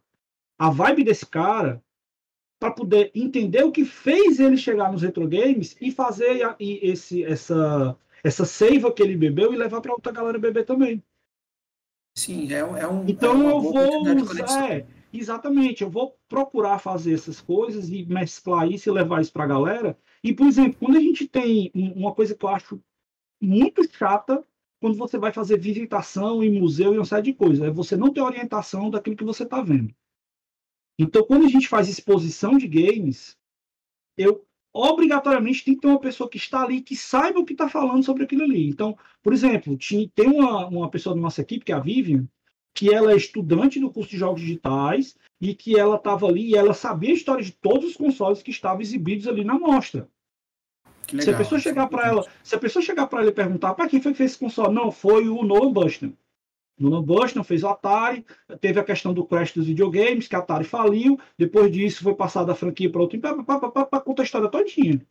a 0.57 0.69
vibe 0.69 1.03
desse 1.03 1.25
cara 1.25 1.83
para 2.59 2.71
poder 2.71 3.11
entender 3.13 3.63
o 3.63 3.71
que 3.71 3.85
fez 3.85 4.39
ele 4.39 4.57
chegar 4.57 4.91
nos 4.91 5.03
retro 5.03 5.27
games 5.27 5.75
e 5.79 5.91
fazer 5.91 6.43
a, 6.43 6.55
e 6.59 6.79
esse, 6.89 7.23
essa, 7.23 7.95
essa 8.23 8.45
seiva 8.45 8.91
que 8.91 9.03
ele 9.03 9.15
bebeu 9.15 9.53
e 9.53 9.57
levar 9.57 9.79
para 9.79 9.93
outra 9.93 10.11
galera 10.11 10.39
beber 10.39 10.65
também. 10.65 11.03
Sim, 12.15 12.51
é, 12.51 12.57
é 12.57 12.87
um. 12.87 13.07
Então 13.07 13.47
é 13.47 13.51
eu 13.51 13.61
vou 13.61 14.01
usar. 14.23 14.71
É, 14.71 14.87
exatamente, 15.13 15.83
eu 15.83 15.89
vou 15.89 16.17
procurar 16.27 16.79
fazer 16.79 17.13
essas 17.13 17.39
coisas 17.39 17.89
e 17.89 18.03
mesclar 18.05 18.67
isso 18.67 18.89
e 18.89 18.91
levar 18.91 19.21
isso 19.21 19.31
para 19.31 19.43
a 19.43 19.47
galera. 19.47 19.97
E, 20.23 20.33
por 20.33 20.47
exemplo, 20.47 20.79
quando 20.79 20.97
a 20.97 21.01
gente 21.01 21.27
tem 21.27 21.71
uma 21.95 22.13
coisa 22.13 22.33
que 22.33 22.43
eu 22.43 22.49
acho 22.49 22.81
muito 23.41 23.83
chata, 23.91 24.45
quando 24.79 24.97
você 24.97 25.17
vai 25.17 25.31
fazer 25.31 25.59
visitação 25.59 26.43
em 26.43 26.59
museu 26.59 26.93
e 26.93 26.97
uma 26.97 27.05
série 27.05 27.23
de 27.23 27.33
coisas, 27.33 27.65
é 27.65 27.71
você 27.71 27.95
não 27.95 28.13
ter 28.13 28.21
orientação 28.21 28.89
daquilo 28.89 29.15
que 29.15 29.23
você 29.23 29.43
está 29.43 29.61
vendo. 29.61 29.93
Então, 30.99 31.23
quando 31.23 31.45
a 31.45 31.49
gente 31.49 31.67
faz 31.67 31.87
exposição 31.87 32.57
de 32.57 32.67
games, 32.67 33.37
eu 34.17 34.45
obrigatoriamente 34.73 35.63
tem 35.63 35.75
que 35.75 35.81
ter 35.81 35.87
uma 35.87 35.99
pessoa 35.99 36.29
que 36.29 36.37
está 36.37 36.61
ali 36.61 36.81
que 36.81 36.95
saiba 36.95 37.39
o 37.39 37.45
que 37.45 37.53
está 37.53 37.67
falando 37.67 38.03
sobre 38.03 38.23
aquilo 38.23 38.43
ali. 38.43 38.67
Então, 38.67 38.97
por 39.23 39.33
exemplo, 39.33 39.77
tem 40.13 40.27
uma, 40.27 40.67
uma 40.67 40.89
pessoa 40.89 41.15
da 41.15 41.21
nossa 41.21 41.41
equipe, 41.41 41.65
que 41.65 41.71
é 41.71 41.75
a 41.75 41.79
Vivian, 41.79 42.27
que 42.73 42.93
ela 42.93 43.11
é 43.11 43.15
estudante 43.15 43.79
do 43.79 43.91
curso 43.91 44.11
de 44.11 44.17
jogos 44.17 44.41
digitais 44.41 45.17
e 45.41 45.55
que 45.55 45.77
ela 45.77 45.95
estava 45.95 46.27
ali 46.27 46.49
e 46.49 46.55
ela 46.55 46.75
sabia 46.75 47.09
a 47.09 47.13
história 47.13 47.43
de 47.43 47.51
todos 47.51 47.85
os 47.85 47.95
consoles 47.95 48.43
que 48.43 48.51
estavam 48.51 48.81
exibidos 48.81 49.27
ali 49.27 49.43
na 49.43 49.57
mostra. 49.57 50.07
Legal, 51.11 51.23
se 51.23 51.29
a 51.29 51.37
pessoa 51.37 51.59
chegar 51.59 51.87
para 51.87 52.07
ela, 52.07 52.25
se 52.43 52.55
a 52.55 52.59
pessoa 52.59 52.83
chegar 52.83 53.07
para 53.07 53.21
ela 53.21 53.29
e 53.29 53.33
perguntar, 53.33 53.73
para 53.73 53.87
quem 53.87 54.01
foi 54.01 54.11
que 54.11 54.17
fez 54.17 54.31
esse 54.31 54.39
console? 54.39 54.73
Não, 54.73 54.91
foi 54.91 55.27
o 55.29 55.43
Nolan 55.43 55.71
Bushnell. 55.71 56.13
Nolan 56.79 57.03
Bushnell 57.03 57.43
fez 57.43 57.63
o 57.63 57.69
Atari, 57.69 58.25
teve 58.59 58.79
a 58.79 58.83
questão 58.83 59.13
do 59.13 59.25
crash 59.25 59.53
dos 59.53 59.65
videogames, 59.65 60.27
que 60.27 60.35
a 60.35 60.39
Atari 60.39 60.63
faliu, 60.63 61.19
depois 61.37 61.71
disso 61.71 62.03
foi 62.03 62.13
passada 62.13 62.51
a 62.51 62.55
franquia 62.55 62.91
para 62.91 63.01
outro, 63.01 63.19
para 63.19 64.01
contar 64.01 64.21
a 64.21 64.25
história 64.25 64.49
todinha. 64.49 65.01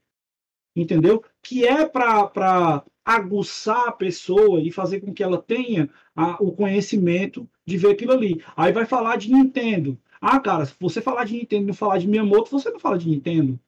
Entendeu? 0.76 1.24
Que 1.42 1.66
é 1.66 1.86
para 1.86 2.84
aguçar 3.04 3.88
a 3.88 3.92
pessoa 3.92 4.60
e 4.60 4.70
fazer 4.70 5.00
com 5.00 5.14
que 5.14 5.22
ela 5.22 5.40
tenha 5.40 5.88
a, 6.14 6.42
o 6.42 6.52
conhecimento 6.52 7.48
de 7.64 7.76
ver 7.76 7.92
aquilo 7.92 8.12
ali. 8.12 8.42
Aí 8.56 8.72
vai 8.72 8.84
falar 8.84 9.16
de 9.16 9.32
Nintendo. 9.32 9.98
Ah, 10.20 10.38
cara, 10.40 10.66
se 10.66 10.74
você 10.78 11.00
falar 11.00 11.24
de 11.24 11.34
Nintendo 11.34 11.64
e 11.64 11.66
não 11.68 11.74
falar 11.74 11.98
de 11.98 12.08
Miyamoto, 12.08 12.50
você 12.50 12.70
não 12.70 12.80
fala 12.80 12.98
de 12.98 13.08
Nintendo. 13.08 13.58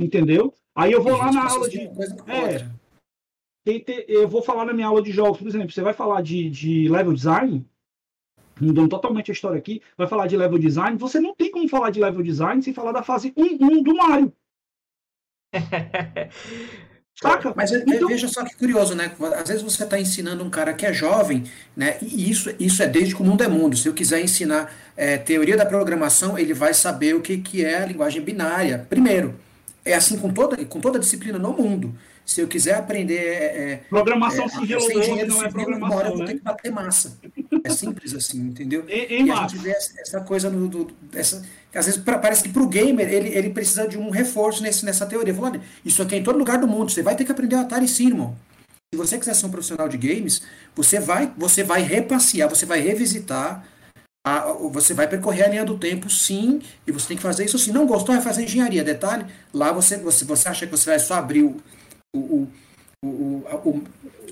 Entendeu? 0.00 0.54
Aí 0.74 0.92
eu 0.92 1.02
vou 1.02 1.14
lá 1.16 1.30
na 1.30 1.50
aula 1.50 1.68
de. 1.68 1.80
É, 2.26 2.66
eu 4.08 4.26
vou 4.26 4.42
falar 4.42 4.64
na 4.64 4.72
minha 4.72 4.86
aula 4.86 5.02
de 5.02 5.12
jogos, 5.12 5.38
por 5.38 5.46
exemplo, 5.46 5.70
você 5.70 5.82
vai 5.82 5.92
falar 5.92 6.22
de, 6.22 6.48
de 6.48 6.88
level 6.88 7.12
design, 7.12 7.66
mudando 8.58 8.88
totalmente 8.88 9.30
a 9.30 9.34
história 9.34 9.58
aqui, 9.58 9.82
vai 9.98 10.06
falar 10.06 10.26
de 10.26 10.38
level 10.38 10.58
design, 10.58 10.96
você 10.96 11.20
não 11.20 11.34
tem 11.34 11.50
como 11.50 11.68
falar 11.68 11.90
de 11.90 12.00
level 12.00 12.22
design 12.22 12.62
sem 12.62 12.72
falar 12.72 12.92
da 12.92 13.02
fase 13.02 13.30
1-1 13.32 13.82
do 13.82 13.94
Mario. 13.94 14.32
Saca? 17.20 17.52
Mas 17.54 17.70
então... 17.70 18.08
veja 18.08 18.26
só 18.28 18.42
que 18.42 18.56
curioso, 18.56 18.94
né? 18.94 19.14
Às 19.36 19.48
vezes 19.48 19.62
você 19.62 19.84
está 19.84 20.00
ensinando 20.00 20.42
um 20.42 20.48
cara 20.48 20.72
que 20.72 20.86
é 20.86 20.92
jovem, 20.92 21.44
né? 21.76 21.98
E 22.00 22.30
isso, 22.30 22.50
isso 22.58 22.82
é 22.82 22.86
desde 22.86 23.14
que 23.14 23.20
o 23.20 23.24
mundo 23.24 23.44
é 23.44 23.48
mundo. 23.48 23.76
Se 23.76 23.86
eu 23.86 23.92
quiser 23.92 24.22
ensinar 24.22 24.72
é, 24.96 25.18
teoria 25.18 25.54
da 25.54 25.66
programação, 25.66 26.38
ele 26.38 26.54
vai 26.54 26.72
saber 26.72 27.14
o 27.14 27.20
que, 27.20 27.36
que 27.36 27.62
é 27.62 27.82
a 27.82 27.86
linguagem 27.86 28.22
binária. 28.22 28.86
Primeiro, 28.88 29.38
é 29.84 29.94
assim 29.94 30.18
com 30.18 30.30
toda, 30.32 30.64
com 30.64 30.80
toda 30.80 30.98
disciplina 30.98 31.38
no 31.38 31.52
mundo. 31.52 31.94
Se 32.24 32.40
eu 32.40 32.46
quiser 32.46 32.74
aprender. 32.74 33.16
É, 33.16 33.72
é 33.72 33.76
programação 33.88 34.44
é, 34.44 34.48
sigilo 34.48 34.80
engenheiro 34.92 35.34
não 35.34 35.42
é 35.42 35.50
programação. 35.50 35.96
Hora, 35.96 36.08
eu 36.08 36.16
vou 36.16 36.26
ter 36.26 36.34
que 36.34 36.42
bater 36.42 36.70
massa. 36.70 37.18
É 37.64 37.70
simples 37.70 38.14
assim, 38.14 38.38
entendeu? 38.40 38.84
E, 38.88 39.22
e 39.22 39.30
a 39.30 39.46
gente 39.46 39.58
vê 39.58 39.70
essa 39.70 40.20
coisa 40.20 40.48
no, 40.48 40.68
do, 40.68 40.92
essa, 41.12 41.42
às 41.74 41.86
vezes 41.86 42.00
pra, 42.00 42.18
parece 42.18 42.44
que 42.44 42.48
para 42.50 42.62
o 42.62 42.68
gamer 42.68 43.12
ele, 43.12 43.30
ele 43.30 43.50
precisa 43.50 43.88
de 43.88 43.98
um 43.98 44.10
reforço 44.10 44.62
nesse, 44.62 44.84
nessa 44.84 45.06
teoria. 45.06 45.34
Falando, 45.34 45.60
isso 45.84 46.02
aqui 46.02 46.14
é 46.14 46.18
em 46.18 46.22
todo 46.22 46.38
lugar 46.38 46.58
do 46.58 46.68
mundo. 46.68 46.90
Você 46.90 47.02
vai 47.02 47.16
ter 47.16 47.24
que 47.24 47.32
aprender 47.32 47.56
a 47.56 47.62
Atari 47.62 47.88
sim, 47.88 48.08
irmão. 48.08 48.36
Se 48.92 48.98
você 48.98 49.18
quiser 49.18 49.34
ser 49.34 49.46
um 49.46 49.50
profissional 49.50 49.88
de 49.88 49.96
games, 49.96 50.42
você 50.74 50.98
vai, 50.98 51.32
você 51.36 51.62
vai 51.62 51.82
repassear, 51.82 52.48
você 52.48 52.66
vai 52.66 52.80
revisitar 52.80 53.64
a, 54.24 54.52
você 54.70 54.92
vai 54.92 55.08
percorrer 55.08 55.44
a 55.44 55.48
linha 55.48 55.64
do 55.64 55.78
tempo, 55.78 56.10
sim, 56.10 56.60
e 56.86 56.92
você 56.92 57.08
tem 57.08 57.16
que 57.16 57.22
fazer 57.22 57.44
isso 57.44 57.58
sim. 57.58 57.72
Não 57.72 57.86
gostou, 57.86 58.14
vai 58.14 58.22
fazer 58.22 58.44
engenharia. 58.44 58.84
Detalhe, 58.84 59.26
lá 59.52 59.72
você, 59.72 59.96
você, 59.96 60.24
você 60.24 60.48
acha 60.48 60.66
que 60.66 60.76
você 60.76 60.90
vai 60.90 60.98
só 60.98 61.14
abrir 61.14 61.42
o, 61.42 61.56
o, 62.14 62.48
o, 63.04 63.08
o 63.64 63.84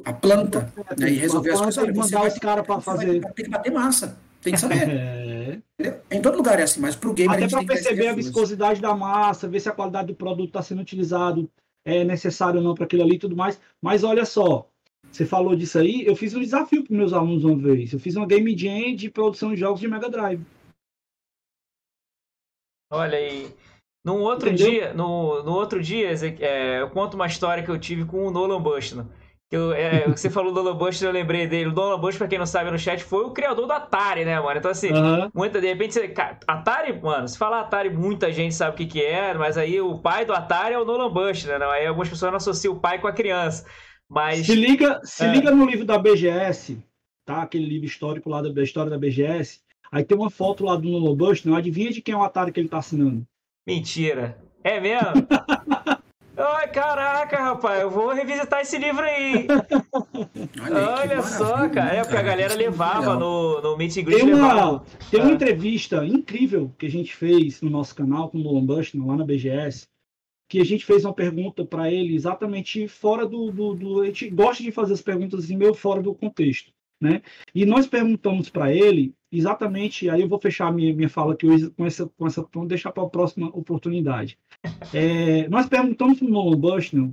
a 0.04 0.12
planta 0.12 0.72
né, 0.98 1.10
e 1.10 1.14
resolver 1.14 1.52
as 1.52 1.60
coisas. 1.60 1.74
Você 1.74 1.92
mandar 1.92 2.26
os 2.26 2.38
caras 2.38 2.66
para 2.66 2.80
fazer. 2.80 3.20
Tem 3.34 3.44
que 3.44 3.50
bater 3.50 3.72
massa. 3.72 4.18
Tem 4.42 4.52
que 4.52 4.60
saber. 4.60 5.62
É. 5.80 6.00
Em 6.10 6.20
todo 6.20 6.36
lugar 6.36 6.58
é 6.58 6.64
assim, 6.64 6.80
mas 6.80 6.96
para 6.96 7.08
o 7.08 7.14
game. 7.14 7.32
Até 7.32 7.46
para 7.46 7.64
perceber 7.64 8.08
a 8.08 8.12
viscosidade 8.12 8.80
da 8.80 8.96
massa, 8.96 9.46
ver 9.46 9.60
se 9.60 9.68
a 9.68 9.72
qualidade 9.72 10.08
do 10.08 10.14
produto 10.14 10.48
está 10.48 10.60
sendo 10.60 10.82
utilizado, 10.82 11.48
é 11.84 12.02
necessário 12.02 12.58
ou 12.58 12.64
não 12.64 12.74
para 12.74 12.84
aquilo 12.84 13.04
ali 13.04 13.14
e 13.14 13.18
tudo 13.18 13.36
mais. 13.36 13.60
Mas 13.80 14.02
olha 14.02 14.24
só, 14.24 14.68
você 15.10 15.26
falou 15.26 15.56
disso 15.56 15.78
aí, 15.78 16.04
eu 16.06 16.14
fiz 16.14 16.34
um 16.34 16.40
desafio 16.40 16.84
para 16.84 16.96
meus 16.96 17.12
alunos 17.12 17.44
uma 17.44 17.56
vez. 17.56 17.92
Eu 17.92 17.98
fiz 17.98 18.16
uma 18.16 18.26
game 18.26 18.56
jam 18.56 18.94
de 18.94 19.10
produção 19.10 19.50
de 19.54 19.60
jogos 19.60 19.80
de 19.80 19.88
Mega 19.88 20.08
Drive. 20.08 20.40
Olha 22.90 23.18
aí. 23.18 23.52
Num 24.04 24.22
outro 24.22 24.48
Entendeu? 24.48 24.70
dia, 24.70 24.94
no, 24.94 25.42
no 25.42 25.52
outro 25.52 25.82
dia, 25.82 26.10
é, 26.40 26.80
eu 26.80 26.88
conto 26.90 27.14
uma 27.14 27.26
história 27.26 27.62
que 27.62 27.70
eu 27.70 27.78
tive 27.78 28.04
com 28.04 28.26
o 28.26 28.30
Nolan 28.30 28.60
Bushnell. 28.60 29.06
Eu, 29.50 29.72
é, 29.72 30.06
você 30.06 30.28
falou 30.28 30.52
do 30.52 30.62
Nolan 30.62 30.76
Bushnell, 30.76 31.08
eu 31.10 31.14
lembrei 31.14 31.46
dele. 31.46 31.70
O 31.70 31.72
Nolan 31.72 31.98
Bushnell, 31.98 32.18
pra 32.18 32.28
quem 32.28 32.38
não 32.38 32.46
sabe 32.46 32.70
no 32.70 32.78
chat, 32.78 33.02
foi 33.02 33.24
o 33.24 33.30
criador 33.30 33.66
do 33.66 33.72
Atari, 33.72 34.24
né, 34.24 34.38
mano? 34.38 34.58
Então, 34.58 34.70
assim, 34.70 34.92
uhum. 34.92 35.30
muita, 35.34 35.60
de 35.60 35.66
repente, 35.66 35.94
você, 35.94 36.14
Atari, 36.46 37.00
mano, 37.00 37.26
se 37.26 37.36
falar 37.36 37.60
Atari, 37.60 37.90
muita 37.90 38.30
gente 38.30 38.54
sabe 38.54 38.72
o 38.72 38.76
que, 38.76 38.86
que 38.86 39.02
é, 39.02 39.32
mas 39.34 39.56
aí 39.56 39.80
o 39.80 39.98
pai 39.98 40.26
do 40.26 40.34
Atari 40.34 40.74
é 40.74 40.78
o 40.78 40.84
Nolan 40.84 41.10
Bushnell, 41.10 41.58
né? 41.58 41.66
Aí 41.66 41.86
algumas 41.86 42.08
pessoas 42.08 42.30
não 42.30 42.36
associam 42.36 42.74
o 42.74 42.80
pai 42.80 42.98
com 42.98 43.08
a 43.08 43.12
criança. 43.12 43.66
Mas. 44.08 44.46
Se 44.46 44.54
liga, 44.54 45.00
se 45.04 45.24
é. 45.24 45.32
liga 45.32 45.50
no 45.50 45.66
livro 45.66 45.84
da 45.84 45.98
BGS, 45.98 46.82
tá? 47.24 47.42
Aquele 47.42 47.66
livro 47.66 47.86
histórico 47.86 48.30
lá 48.30 48.40
da, 48.40 48.62
história 48.62 48.90
da 48.90 48.98
BGS. 48.98 49.60
Aí 49.90 50.04
tem 50.04 50.16
uma 50.16 50.30
foto 50.30 50.64
lá 50.64 50.76
do 50.76 50.88
Nolan 50.88 51.16
Bushnell. 51.16 51.56
Adivinha 51.56 51.90
de 51.90 52.00
quem 52.00 52.14
é 52.14 52.16
o 52.16 52.22
Atari 52.22 52.52
que 52.52 52.60
ele 52.60 52.68
tá 52.68 52.78
assinando? 52.78 53.26
Mentira. 53.66 54.38
É 54.64 54.80
mesmo? 54.80 55.26
Ai, 56.40 56.68
caraca, 56.68 57.36
rapaz, 57.36 57.80
eu 57.80 57.90
vou 57.90 58.12
revisitar 58.12 58.60
esse 58.60 58.78
livro 58.78 59.02
aí. 59.02 59.48
Olha, 60.62 60.90
Olha 61.00 61.22
só, 61.22 61.68
cara. 61.68 61.96
É 61.96 62.02
porque 62.02 62.16
a 62.16 62.22
galera 62.22 62.54
levava 62.54 63.16
no, 63.16 63.60
no 63.60 63.76
Meet 63.76 63.96
and 63.96 64.02
Greet. 64.02 64.24
Tem 64.24 64.34
uma, 64.34 64.84
tem 65.10 65.20
uma 65.20 65.30
ah. 65.30 65.34
entrevista 65.34 66.06
incrível 66.06 66.72
que 66.78 66.86
a 66.86 66.90
gente 66.90 67.12
fez 67.12 67.60
no 67.60 67.68
nosso 67.68 67.92
canal 67.92 68.30
com 68.30 68.38
o 68.38 68.40
Nolan 68.40 68.64
Bushnell, 68.64 69.04
lá 69.04 69.16
na 69.16 69.24
BGS, 69.24 69.88
que 70.48 70.60
a 70.60 70.64
gente 70.64 70.84
fez 70.84 71.04
uma 71.04 71.12
pergunta 71.12 71.64
para 71.64 71.92
ele 71.92 72.14
exatamente 72.14 72.88
fora 72.88 73.26
do, 73.26 73.50
do, 73.50 73.74
do, 73.74 74.00
A 74.00 74.06
gente 74.06 74.30
gosta 74.30 74.62
de 74.62 74.72
fazer 74.72 74.94
as 74.94 75.02
perguntas 75.02 75.44
assim, 75.44 75.56
meio 75.56 75.74
fora 75.74 76.02
do 76.02 76.14
contexto. 76.14 76.72
Né? 77.00 77.22
E 77.54 77.64
nós 77.64 77.86
perguntamos 77.86 78.50
para 78.50 78.74
ele 78.74 79.14
exatamente, 79.30 80.10
aí 80.10 80.22
eu 80.22 80.28
vou 80.28 80.40
fechar 80.40 80.72
minha, 80.72 80.92
minha 80.92 81.08
fala 81.08 81.34
aqui 81.34 81.46
hoje 81.46 81.70
com 81.70 81.86
essa, 81.86 82.06
com 82.06 82.26
essa 82.26 82.44
vamos 82.52 82.68
deixar 82.68 82.90
para 82.90 83.04
a 83.04 83.08
próxima 83.08 83.46
oportunidade. 83.48 84.36
É, 84.92 85.46
nós 85.48 85.66
perguntamos 85.66 86.18
para 86.18 86.26
o 86.26 86.30
Nolan 86.30 86.58
Bushnell 86.58 87.12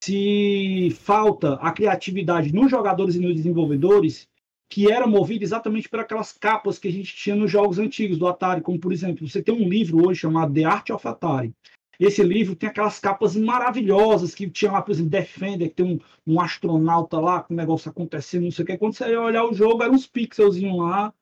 se 0.00 0.94
falta 1.00 1.54
a 1.54 1.72
criatividade 1.72 2.54
nos 2.54 2.70
jogadores 2.70 3.14
e 3.14 3.20
nos 3.20 3.34
desenvolvedores 3.34 4.28
que 4.68 4.90
era 4.90 5.06
movida 5.06 5.44
exatamente 5.44 5.88
por 5.88 6.00
aquelas 6.00 6.32
capas 6.32 6.78
que 6.78 6.88
a 6.88 6.92
gente 6.92 7.14
tinha 7.16 7.34
nos 7.34 7.50
jogos 7.50 7.78
antigos 7.78 8.18
do 8.18 8.26
Atari, 8.26 8.60
como 8.60 8.78
por 8.78 8.92
exemplo, 8.92 9.26
você 9.26 9.42
tem 9.42 9.54
um 9.54 9.68
livro 9.68 10.06
hoje 10.06 10.20
chamado 10.20 10.52
The 10.52 10.64
Art 10.64 10.90
of 10.90 11.06
Atari. 11.06 11.54
Esse 11.98 12.22
livro 12.22 12.56
tem 12.56 12.68
aquelas 12.68 12.98
capas 12.98 13.36
maravilhosas 13.36 14.34
que 14.34 14.48
tinha 14.48 14.72
lá, 14.72 14.82
por 14.82 14.92
exemplo, 14.92 15.10
Defender, 15.10 15.68
que 15.68 15.76
tem 15.76 15.86
um, 15.86 15.98
um 16.26 16.40
astronauta 16.40 17.18
lá 17.18 17.42
com 17.42 17.54
o 17.54 17.56
negócio 17.56 17.90
acontecendo, 17.90 18.44
não 18.44 18.50
sei 18.50 18.64
o 18.64 18.66
que. 18.66 18.78
Quando 18.78 18.94
você 18.94 19.10
ia 19.10 19.20
olhar 19.20 19.44
o 19.44 19.54
jogo, 19.54 19.82
eram 19.82 19.94
uns 19.94 20.06
pixelzinhos 20.06 20.76
lá, 20.76 21.12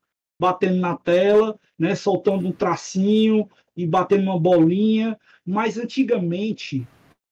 batendo 0.41 0.81
na 0.81 0.97
tela, 0.97 1.59
né, 1.79 1.95
soltando 1.95 2.47
um 2.47 2.53
tracinho 2.53 3.49
e 3.77 3.87
batendo 3.87 4.25
uma 4.25 4.39
bolinha. 4.39 5.19
Mas 5.45 5.79
antigamente, 5.79 6.87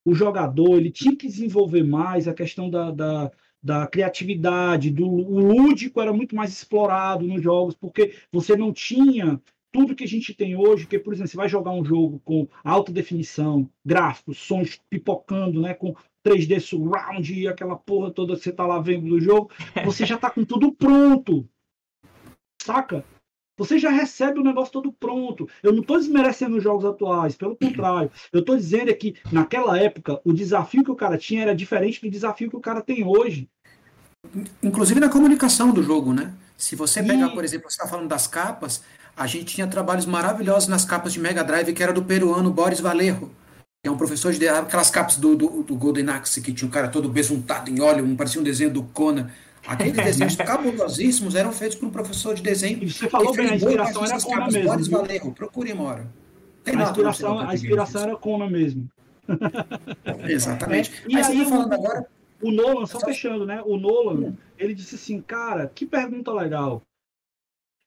o 0.05 0.15
jogador 0.15 0.77
ele 0.77 0.91
tinha 0.91 1.17
que 1.17 1.27
desenvolver 1.27 1.83
mais 1.83 2.27
a 2.27 2.35
questão 2.35 2.71
da, 2.71 2.91
da, 2.91 3.31
da 3.63 3.87
criatividade, 3.87 4.91
do 4.91 5.07
o 5.07 5.39
lúdico 5.39 6.01
era 6.01 6.13
muito 6.13 6.35
mais 6.35 6.53
explorado 6.53 7.27
nos 7.27 7.43
jogos, 7.43 7.75
porque 7.75 8.15
você 8.33 8.57
não 8.57 8.73
tinha 8.73 9.41
tudo 9.73 9.95
que 9.95 10.05
a 10.05 10.09
gente 10.09 10.35
tem 10.35 10.57
hoje, 10.57 10.87
que, 10.87 10.99
por 10.99 11.13
exemplo, 11.13 11.31
você 11.31 11.37
vai 11.37 11.49
jogar 11.49 11.73
um 11.73 11.85
jogo 11.85 12.21
com 12.25 12.49
alta 12.65 12.93
definição, 12.93 13.69
gráficos, 13.85 14.39
sons 14.39 14.81
pipocando, 14.91 15.61
né, 15.61 15.75
com 15.75 15.95
3D 16.27 16.61
surround 16.61 17.33
e 17.33 17.49
aquela 17.49 17.77
porra 17.77 18.11
toda 18.11 18.37
que 18.37 18.43
você 18.43 18.53
tá 18.53 18.67
lá 18.67 18.81
vendo 18.81 19.09
do 19.09 19.21
jogo, 19.21 19.51
você 19.85 20.05
já 20.05 20.19
tá 20.19 20.31
com 20.31 20.45
tudo 20.45 20.73
pronto. 20.73 21.49
Saca? 22.63 23.05
Você 23.59 23.79
já 23.79 23.91
recebe 23.91 24.41
o 24.41 24.43
negócio 24.43 24.73
todo 24.73 24.91
pronto. 24.91 25.47
Eu 25.63 25.73
não 25.73 25.83
estou 25.83 25.99
desmerecendo 25.99 26.57
os 26.57 26.63
jogos 26.63 26.85
atuais, 26.85 27.37
pelo 27.37 27.55
contrário. 27.55 28.11
Eu 28.33 28.41
estou 28.41 28.57
dizendo 28.57 28.91
é 28.91 28.95
que, 28.95 29.17
naquela 29.31 29.79
época, 29.79 30.19
o 30.25 30.33
desafio 30.33 30.83
que 30.83 30.91
o 30.91 30.97
cara 30.97 31.19
tinha 31.19 31.43
era 31.43 31.55
diferente 31.55 32.01
do 32.01 32.11
desafio 32.11 32.49
que 32.49 32.57
o 32.57 32.61
cara 32.61 32.81
tem 32.81 33.05
hoje. 33.05 33.51
Inclusive 34.63 34.99
na 34.99 35.11
comunicação 35.11 35.73
do 35.73 35.83
jogo, 35.83 36.15
né? 36.15 36.35
Se 36.57 36.75
você 36.75 37.03
pegar, 37.03 37.29
e... 37.29 37.35
por 37.35 37.45
exemplo, 37.45 37.71
você 37.71 37.77
está 37.77 37.87
falando 37.87 38.09
das 38.09 38.27
capas, 38.27 38.83
a 39.17 39.27
gente 39.27 39.55
tinha 39.55 39.67
trabalhos 39.67 40.07
maravilhosos 40.07 40.69
nas 40.69 40.85
capas 40.85 41.13
de 41.13 41.21
Mega 41.21 41.45
Drive, 41.45 41.73
que 41.73 41.83
era 41.83 41.93
do 41.93 42.03
peruano 42.03 42.51
Boris 42.51 42.81
Valerro. 42.81 43.31
que 43.83 43.89
é 43.89 43.91
um 43.91 43.97
professor 43.97 44.33
de 44.33 44.49
aquelas 44.49 44.91
capas 44.91 45.17
do, 45.17 45.37
do, 45.37 45.63
do 45.63 45.75
Golden 45.77 46.09
Axe 46.11 46.41
que 46.41 46.53
tinha 46.53 46.69
um 46.69 46.71
cara 46.71 46.89
todo 46.89 47.09
besuntado 47.09 47.71
em 47.71 47.81
óleo, 47.81 48.05
um, 48.05 48.17
parecia 48.17 48.41
um 48.41 48.45
desenho 48.45 48.71
do 48.71 48.83
Conan. 48.83 49.31
Aqueles 49.67 49.97
desenhos 50.05 50.37
cabulosíssimos 50.37 51.35
eram 51.35 51.53
feitos 51.53 51.77
por 51.77 51.87
um 51.87 51.91
professor 51.91 52.35
de 52.35 52.43
desenho. 52.43 52.83
E 52.83 52.91
você 52.91 53.09
falou 53.09 53.35
bem, 53.35 53.51
a 53.51 53.57
inspiração 53.57 54.05
era 54.05 54.21
Conan 54.21 54.47
mesmo. 54.47 54.69
Boris 54.71 54.89
Vallejo, 54.89 55.33
procure 55.33 55.73
uma 55.73 55.85
hora. 55.85 56.07
Tem 56.65 56.77
a 56.77 56.83
inspiração, 56.83 57.39
a 57.39 57.55
inspiração 57.55 58.03
era 58.03 58.17
Conan 58.17 58.51
mesmo. 58.51 58.89
Exatamente. 60.29 60.93
É, 61.09 61.13
e 61.13 61.17
aí, 61.17 61.45
falando 61.45 61.73
agora. 61.73 62.07
O 62.43 62.51
Nolan, 62.51 62.87
só 62.87 62.99
fechando, 63.01 63.45
né? 63.45 63.61
O 63.67 63.77
Nolan, 63.77 64.33
ele 64.59 64.75
disse 64.75 64.95
assim, 64.95 65.21
cara, 65.21 65.71
que 65.75 65.85
pergunta 65.85 66.33
legal. 66.33 66.83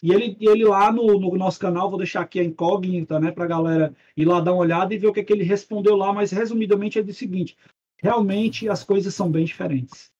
E 0.03 0.11
ele, 0.11 0.35
ele 0.41 0.65
lá 0.65 0.91
no, 0.91 1.17
no, 1.17 1.37
nosso 1.37 1.57
canal, 1.57 1.89
vou 1.89 1.97
deixar 1.97 2.19
aqui 2.19 2.37
a 2.37 2.43
incógnita, 2.43 3.21
né, 3.21 3.31
pra 3.31 3.47
galera 3.47 3.95
ir 4.17 4.25
lá 4.25 4.41
dar 4.41 4.51
uma 4.51 4.59
olhada 4.59 4.93
e 4.93 4.97
ver 4.97 5.07
o 5.07 5.13
que, 5.13 5.21
é 5.21 5.23
que 5.23 5.31
ele 5.31 5.45
respondeu 5.45 5.95
lá, 5.95 6.11
mas 6.11 6.29
resumidamente 6.29 6.99
é 6.99 7.01
o 7.01 7.13
seguinte: 7.13 7.57
realmente 7.97 8.67
as 8.67 8.83
coisas 8.83 9.15
são 9.15 9.31
bem 9.31 9.45
diferentes. 9.45 10.12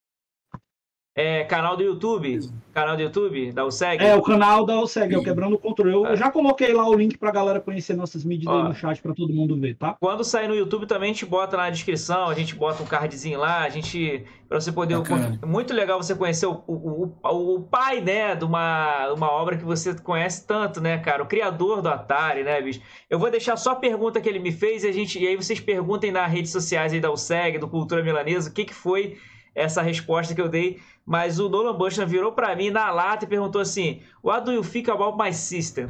É, 1.16 1.44
canal 1.44 1.78
do 1.78 1.84
YouTube? 1.84 2.40
Canal 2.74 2.96
do 2.96 3.04
YouTube 3.04 3.52
da 3.52 3.64
USEG? 3.64 4.04
É, 4.04 4.16
o 4.16 4.22
canal 4.24 4.66
da 4.66 4.82
USEG, 4.82 5.14
é 5.14 5.18
o 5.20 5.24
Quebrando 5.24 5.56
o 5.56 5.60
Controle. 5.60 5.94
Eu, 5.94 6.08
eu, 6.08 6.18
já 6.18 6.32
coloquei 6.32 6.74
lá 6.74 6.90
o 6.90 6.96
link 6.96 7.20
pra 7.20 7.30
galera 7.30 7.62
conhecer 7.62 7.96
nossas 7.96 8.24
mídias 8.24 8.52
Ó, 8.52 8.58
aí 8.58 8.64
no 8.70 8.74
chat 8.74 9.00
pra 9.00 9.14
todo 9.14 9.32
mundo 9.32 9.56
ver, 9.56 9.76
tá? 9.76 9.96
Quando 10.00 10.24
sair 10.24 10.48
no 10.48 10.56
YouTube 10.56 10.88
também 10.88 11.12
a 11.12 11.14
gente 11.14 11.28
bota 11.28 11.56
na 11.56 11.70
descrição, 11.70 12.30
a 12.30 12.34
gente 12.34 12.56
bota 12.56 12.82
um 12.82 12.86
cardzinho 12.88 13.40
lá, 13.40 13.60
a 13.60 13.70
gente. 13.70 14.26
Pra 14.50 14.60
você 14.60 14.72
poder. 14.72 14.98
Bacana. 14.98 15.40
Muito 15.46 15.72
legal 15.72 16.02
você 16.02 16.16
conhecer 16.16 16.48
o, 16.48 16.64
o, 16.66 17.16
o, 17.24 17.56
o, 17.56 17.62
pai, 17.62 18.02
né, 18.02 18.36
de 18.36 18.44
uma, 18.44 19.14
uma 19.14 19.32
obra 19.32 19.56
que 19.56 19.64
você 19.64 19.94
conhece 19.94 20.48
tanto, 20.48 20.82
né, 20.82 20.98
cara? 20.98 21.22
O 21.22 21.28
criador 21.28 21.84
do 21.84 21.90
Atari, 21.90 22.44
né, 22.44 22.60
bicho? 22.60 22.82
Eu 23.08 23.20
vou 23.20 23.30
deixar 23.30 23.56
só 23.56 23.74
a 23.74 23.76
pergunta 23.76 24.20
que 24.20 24.28
ele 24.28 24.40
me 24.40 24.52
fez 24.52 24.84
e, 24.84 24.88
a 24.88 24.92
gente, 24.92 25.20
e 25.20 25.28
aí 25.28 25.36
vocês 25.36 25.60
perguntem 25.60 26.12
nas 26.12 26.32
redes 26.32 26.52
sociais 26.52 26.92
aí 26.92 27.00
da 27.00 27.12
USEG, 27.12 27.60
do 27.60 27.68
Cultura 27.68 28.02
Milanesa, 28.02 28.50
o 28.50 28.54
que, 28.54 28.66
que 28.66 28.74
foi 28.74 29.16
essa 29.56 29.82
resposta 29.82 30.34
que 30.34 30.42
eu 30.42 30.50
dei, 30.50 30.80
mas 31.06 31.40
o 31.40 31.50
Nolan 31.50 31.76
Bushnell 31.76 32.08
virou 32.08 32.32
para 32.32 32.56
mim 32.56 32.70
na 32.70 32.92
lata 32.92 33.26
e 33.26 33.28
perguntou 33.28 33.62
assim: 33.62 34.02
What 34.24 34.46
do 34.46 34.54
you 34.54 34.64
think 34.64 34.90
about 34.90 35.18
my 35.22 35.34
system? 35.34 35.88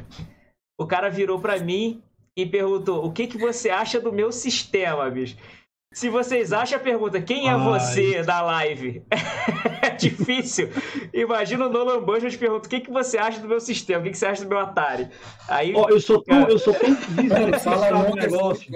O 0.77 0.85
cara 0.85 1.09
virou 1.09 1.39
para 1.39 1.59
mim 1.59 2.01
e 2.35 2.45
perguntou: 2.45 3.05
O 3.05 3.11
que, 3.11 3.27
que 3.27 3.37
você 3.37 3.69
acha 3.69 3.99
do 3.99 4.11
meu 4.11 4.31
sistema, 4.31 5.09
bicho? 5.09 5.37
Se 5.93 6.09
vocês 6.09 6.51
acham 6.51 6.79
a 6.79 6.81
pergunta, 6.81 7.21
quem 7.21 7.47
é 7.47 7.51
Ai. 7.51 7.59
você 7.59 8.23
da 8.23 8.41
live? 8.41 9.03
é 9.83 9.91
difícil. 9.91 10.69
Imagina 11.13 11.67
o 11.67 11.69
Nolan 11.69 12.01
Bush 12.03 12.31
te 12.31 12.37
pergunta, 12.37 12.65
o 12.65 12.69
que, 12.69 12.79
que 12.79 12.91
você 12.91 13.19
acha 13.19 13.39
do 13.39 13.47
meu 13.47 13.59
sistema? 13.59 13.99
O 13.99 14.03
que, 14.03 14.09
que 14.09 14.17
você 14.17 14.25
acha 14.25 14.43
do 14.43 14.49
meu 14.49 14.57
Atari? 14.57 15.07
Aí, 15.47 15.71
oh, 15.75 15.87
eu 15.89 16.01
sou 16.01 16.23
tão, 16.23 16.47
eu 16.49 16.57
sou 16.57 16.73
tão 16.73 16.95
fala 17.61 18.09
no 18.09 18.15
negócio. 18.15 18.73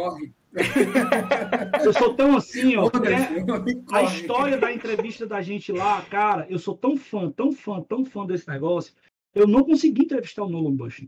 Eu 1.84 1.94
sou 1.94 2.14
tão 2.16 2.36
assim, 2.36 2.76
ó. 2.76 2.88
É, 2.88 3.96
a 3.96 4.04
história 4.04 4.58
da 4.58 4.72
entrevista 4.72 5.26
da 5.26 5.42
gente 5.42 5.72
lá, 5.72 6.02
cara, 6.04 6.48
eu 6.50 6.58
sou 6.58 6.76
tão 6.76 6.98
fã, 6.98 7.32
tão 7.32 7.52
fã, 7.52 7.82
tão 7.82 8.06
fã 8.06 8.26
desse 8.26 8.48
negócio. 8.48 8.94
Eu 9.34 9.48
não 9.48 9.64
consegui 9.64 10.04
entrevistar 10.04 10.44
o 10.44 10.50
Nolan 10.50 10.76
Bush. 10.76 11.08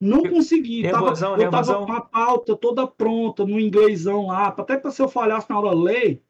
Não 0.00 0.22
consegui. 0.24 0.82
Nervosão, 0.82 1.30
tava, 1.32 1.42
eu 1.42 1.50
tava 1.50 1.86
com 1.86 1.92
a 1.92 2.00
pauta 2.00 2.56
toda 2.56 2.86
pronta, 2.86 3.46
no 3.46 3.60
inglêsão 3.60 4.26
lá, 4.26 4.48
até 4.48 4.76
para 4.76 4.90
se 4.90 5.00
eu 5.00 5.08
falhasse 5.08 5.48
na 5.48 5.58
hora 5.58 5.72
ler, 5.74 6.22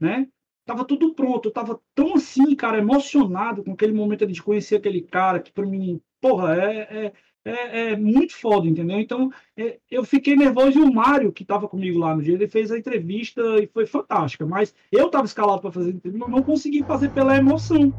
né? 0.00 0.28
Tava 0.64 0.84
tudo 0.84 1.14
pronto. 1.14 1.48
Eu 1.48 1.52
tava 1.52 1.80
tão 1.94 2.14
assim, 2.14 2.54
cara, 2.56 2.78
emocionado 2.78 3.62
com 3.62 3.72
aquele 3.72 3.92
momento 3.92 4.26
de 4.26 4.42
conhecer 4.42 4.76
aquele 4.76 5.00
cara 5.00 5.40
que 5.40 5.52
para 5.52 5.64
mim, 5.64 6.00
porra, 6.20 6.56
é, 6.56 7.06
é 7.06 7.12
é, 7.44 7.92
é, 7.92 7.96
muito 7.96 8.36
foda, 8.36 8.66
entendeu? 8.66 8.98
Então, 8.98 9.30
é, 9.56 9.78
eu 9.90 10.04
fiquei 10.04 10.36
nervoso 10.36 10.78
e 10.78 10.82
o 10.82 10.92
Mário, 10.92 11.32
que 11.32 11.42
estava 11.42 11.68
comigo 11.68 11.98
lá 11.98 12.14
no 12.14 12.22
dia, 12.22 12.34
ele 12.34 12.48
fez 12.48 12.70
a 12.70 12.78
entrevista 12.78 13.40
e 13.60 13.66
foi 13.66 13.86
fantástica. 13.86 14.44
Mas 14.44 14.74
eu 14.92 15.06
estava 15.06 15.24
escalado 15.24 15.60
para 15.60 15.72
fazer 15.72 15.90
entrevista, 15.90 16.26
mas 16.26 16.36
não 16.36 16.42
consegui 16.42 16.82
fazer 16.82 17.10
pela 17.10 17.36
emoção. 17.36 17.92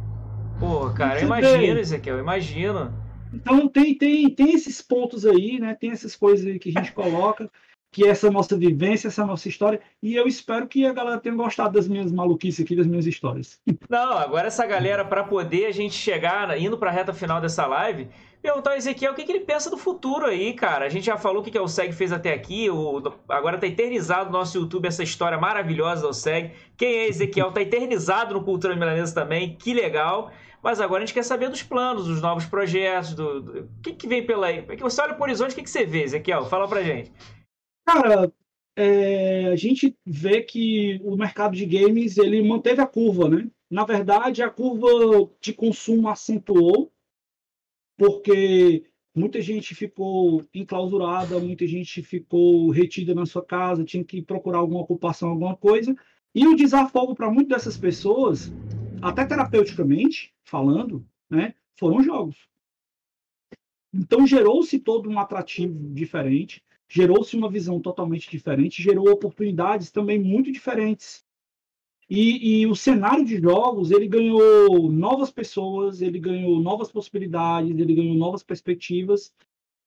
Pô, 0.60 0.90
cara, 0.92 1.20
eu 1.20 1.26
imagino, 1.26 1.80
Ezequiel, 1.80 2.18
eu 2.18 2.22
imagino. 2.22 2.94
Então, 3.34 3.68
tem, 3.68 3.96
tem, 3.96 4.30
tem 4.30 4.54
esses 4.54 4.82
pontos 4.82 5.26
aí, 5.26 5.60
né? 5.60 5.74
Tem 5.74 5.92
essas 5.92 6.16
coisas 6.16 6.46
aí 6.46 6.60
que 6.60 6.70
a 6.76 6.80
gente 6.80 6.92
coloca 6.94 7.50
que 7.92 8.08
essa 8.08 8.32
nossa 8.32 8.58
vivência, 8.58 9.10
essa 9.10 9.26
nossa 9.26 9.50
história, 9.50 9.82
e 10.02 10.16
eu 10.16 10.26
espero 10.26 10.66
que 10.66 10.86
a 10.86 10.94
galera 10.94 11.20
tenha 11.20 11.36
gostado 11.36 11.74
das 11.74 11.90
minhas 11.90 12.10
maluquices 12.10 12.64
aqui, 12.64 12.74
das 12.74 12.88
minhas 12.88 13.06
histórias. 13.06 13.60
Não, 13.90 14.18
agora 14.18 14.48
essa 14.48 14.66
galera, 14.66 15.04
para 15.04 15.26
poder 15.26 15.66
a 15.66 15.72
gente 15.72 15.94
chegar, 15.94 16.58
indo 16.58 16.78
para 16.78 16.90
a 16.90 16.94
reta 16.94 17.14
final 17.14 17.42
dessa 17.42 17.68
live, 17.68 18.08
perguntar 18.42 18.72
ao 18.72 18.78
Ezequiel 18.78 19.12
o 19.12 19.16
que, 19.16 19.24
que, 19.24 19.32
ele 19.32 19.46
pensa 19.46 19.70
do 19.70 19.78
futuro 19.78 20.26
aí, 20.26 20.54
cara. 20.54 20.86
A 20.86 20.90
gente 20.90 21.06
já 21.06 21.18
falou 21.18 21.42
o 21.42 21.44
que, 21.44 21.52
que 21.52 21.58
a 21.58 21.62
OSEG 21.62 21.94
fez 21.94 22.12
até 22.12 22.34
aqui, 22.34 22.70
o, 22.70 23.02
agora 23.30 23.58
tá 23.58 23.68
eternizado 23.68 24.32
no 24.32 24.38
nosso 24.38 24.58
YouTube 24.58 24.88
essa 24.88 25.04
história 25.04 25.38
maravilhosa 25.38 26.02
da 26.02 26.10
OSEG. 26.10 26.52
Quem 26.76 26.94
é 26.94 27.08
Ezequiel 27.08 27.52
tá 27.52 27.62
eternizado 27.62 28.34
no 28.34 28.44
Cultura 28.44 28.76
Milanesa 28.76 29.14
também, 29.14 29.56
que 29.56 29.74
legal. 29.74 30.32
Mas 30.64 30.80
agora 30.80 31.04
a 31.04 31.06
gente 31.06 31.16
quer 31.16 31.24
saber 31.24 31.50
dos 31.50 31.64
planos, 31.64 32.06
dos 32.06 32.22
novos 32.22 32.46
projetos, 32.46 33.16
do, 33.16 33.42
do... 33.42 33.60
o 33.62 33.82
que, 33.82 33.94
que 33.94 34.08
vem 34.08 34.26
pela 34.26 34.48
aí. 34.48 34.64
É 34.68 34.76
você 34.76 35.02
olha 35.02 35.14
pro 35.14 35.24
horizonte, 35.24 35.54
o 35.54 35.56
que, 35.56 35.64
que 35.64 35.70
você 35.70 35.86
vê, 35.86 36.04
Ezequiel? 36.04 36.46
Fala 36.46 36.68
pra 36.68 36.84
gente. 36.84 37.12
Cara, 37.86 38.32
é, 38.76 39.48
a 39.48 39.56
gente 39.56 39.98
vê 40.06 40.42
que 40.42 41.02
o 41.04 41.16
mercado 41.16 41.56
de 41.56 41.66
games 41.66 42.18
ele 42.18 42.48
manteve 42.48 42.82
a 42.82 42.88
curva, 42.88 43.28
né? 43.28 43.48
Na 43.70 43.86
verdade, 43.86 44.44
a 44.44 44.50
curva 44.50 44.88
de 45.42 45.54
consumo 45.54 46.10
acentuou, 46.10 46.92
porque 47.98 48.86
muita 49.16 49.42
gente 49.42 49.76
ficou 49.76 50.46
enclausurada, 50.54 51.40
muita 51.40 51.66
gente 51.68 52.02
ficou 52.02 52.70
retida 52.70 53.14
na 53.14 53.26
sua 53.26 53.44
casa, 53.44 53.84
tinha 53.84 54.04
que 54.04 54.22
procurar 54.22 54.60
alguma 54.60 54.82
ocupação, 54.82 55.30
alguma 55.30 55.56
coisa. 55.56 55.96
E 56.34 56.48
o 56.48 56.56
desafogo 56.56 57.14
para 57.14 57.30
muitas 57.30 57.58
dessas 57.58 57.78
pessoas, 57.78 58.52
até 59.02 59.26
terapeuticamente 59.26 60.34
falando, 60.44 61.06
né, 61.30 61.54
foram 61.78 62.02
jogos. 62.02 62.38
Então 63.94 64.26
gerou-se 64.26 64.80
todo 64.80 65.10
um 65.10 65.20
atrativo 65.20 65.94
diferente 65.94 66.64
gerou-se 66.92 67.38
uma 67.38 67.50
visão 67.50 67.80
totalmente 67.80 68.30
diferente, 68.30 68.84
gerou 68.84 69.10
oportunidades 69.10 69.90
também 69.90 70.20
muito 70.20 70.52
diferentes. 70.52 71.24
E, 72.14 72.60
e, 72.60 72.68
o 72.68 72.76
cenário 72.76 73.24
de 73.24 73.38
jogos, 73.38 73.90
ele 73.90 74.06
ganhou 74.06 74.92
novas 74.92 75.32
pessoas, 75.32 76.02
ele 76.02 76.20
ganhou 76.20 76.60
novas 76.60 76.92
possibilidades, 76.92 77.72
ele 77.72 77.96
ganhou 77.96 78.16
novas 78.16 78.44
perspectivas. 78.44 79.34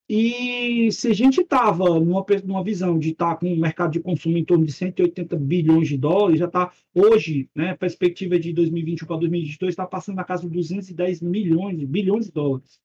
E 0.09 0.91
se 0.91 1.09
a 1.09 1.13
gente 1.13 1.41
estava 1.41 1.99
numa, 1.99 2.25
numa 2.43 2.63
visão 2.63 2.97
de 2.97 3.11
estar 3.11 3.35
tá 3.35 3.35
com 3.35 3.53
um 3.53 3.59
mercado 3.59 3.91
de 3.91 3.99
consumo 3.99 4.39
em 4.39 4.43
torno 4.43 4.65
de 4.65 4.71
180 4.71 5.35
bilhões 5.35 5.87
de 5.87 5.99
dólares, 5.99 6.39
já 6.39 6.47
está 6.47 6.71
hoje, 6.95 7.47
né, 7.53 7.75
perspectiva 7.75 8.39
de 8.39 8.51
2021 8.53 9.05
para 9.05 9.17
2022, 9.17 9.69
está 9.69 9.85
passando 9.85 10.15
na 10.15 10.23
casa 10.23 10.41
de 10.41 10.49
210 10.49 11.21
milhões, 11.21 11.83
bilhões 11.83 12.25
de 12.25 12.31
dólares. 12.31 12.81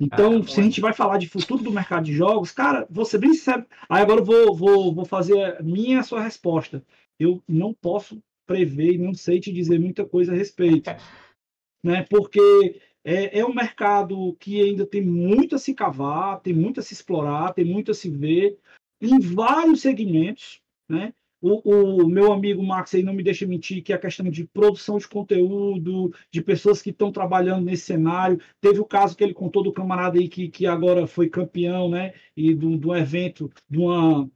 Então, 0.00 0.38
ah, 0.38 0.42
se 0.42 0.58
a 0.58 0.62
gente 0.64 0.80
vai 0.80 0.92
falar 0.92 1.18
de 1.18 1.28
futuro 1.28 1.62
do 1.62 1.70
mercado 1.70 2.04
de 2.04 2.12
jogos, 2.12 2.50
cara, 2.50 2.84
vou 2.90 3.04
ser 3.04 3.18
bem 3.18 3.32
sincero. 3.32 3.64
Aí 3.88 4.02
agora 4.02 4.20
eu 4.20 4.24
vou, 4.24 4.56
vou, 4.56 4.92
vou 4.92 5.04
fazer 5.04 5.40
a 5.56 5.62
minha 5.62 6.00
a 6.00 6.04
sua 6.04 6.20
resposta. 6.20 6.84
Eu 7.18 7.42
não 7.48 7.74
posso 7.74 8.22
prever 8.46 8.94
e 8.94 8.98
não 8.98 9.12
sei 9.12 9.40
te 9.40 9.52
dizer 9.52 9.78
muita 9.78 10.06
coisa 10.06 10.32
a 10.32 10.36
respeito. 10.36 10.90
né? 11.84 12.04
Porque 12.08 12.80
é, 13.04 13.40
é 13.40 13.44
um 13.44 13.54
mercado 13.54 14.34
que 14.40 14.60
ainda 14.60 14.86
tem 14.86 15.02
muito 15.02 15.54
a 15.54 15.58
se 15.58 15.74
cavar, 15.74 16.40
tem 16.40 16.54
muito 16.54 16.80
a 16.80 16.82
se 16.82 16.94
explorar, 16.94 17.54
tem 17.54 17.64
muito 17.64 17.90
a 17.90 17.94
se 17.94 18.10
ver 18.10 18.58
em 19.00 19.18
vários 19.18 19.80
segmentos. 19.80 20.60
Né? 20.88 21.12
O, 21.40 22.02
o, 22.02 22.08
meu 22.08 22.32
amigo 22.32 22.62
Max 22.62 22.94
aí 22.94 23.02
não 23.02 23.12
me 23.12 23.22
deixa 23.22 23.46
mentir 23.46 23.82
que 23.82 23.92
a 23.92 23.98
questão 23.98 24.28
de 24.28 24.44
produção 24.44 24.98
de 24.98 25.06
conteúdo, 25.06 26.12
de 26.32 26.42
pessoas 26.42 26.82
que 26.82 26.90
estão 26.90 27.12
trabalhando 27.12 27.64
nesse 27.64 27.84
cenário. 27.84 28.40
Teve 28.60 28.80
o 28.80 28.84
caso 28.84 29.16
que 29.16 29.22
ele 29.22 29.34
contou 29.34 29.62
do 29.62 29.72
camarada 29.72 30.18
aí 30.18 30.28
que, 30.28 30.48
que 30.48 30.66
agora 30.66 31.06
foi 31.06 31.28
campeão, 31.28 31.88
né? 31.88 32.12
E 32.36 32.52
do, 32.54 32.76
do 32.76 32.94
evento, 32.94 33.50
de 33.70 33.78
uma. 33.78 34.28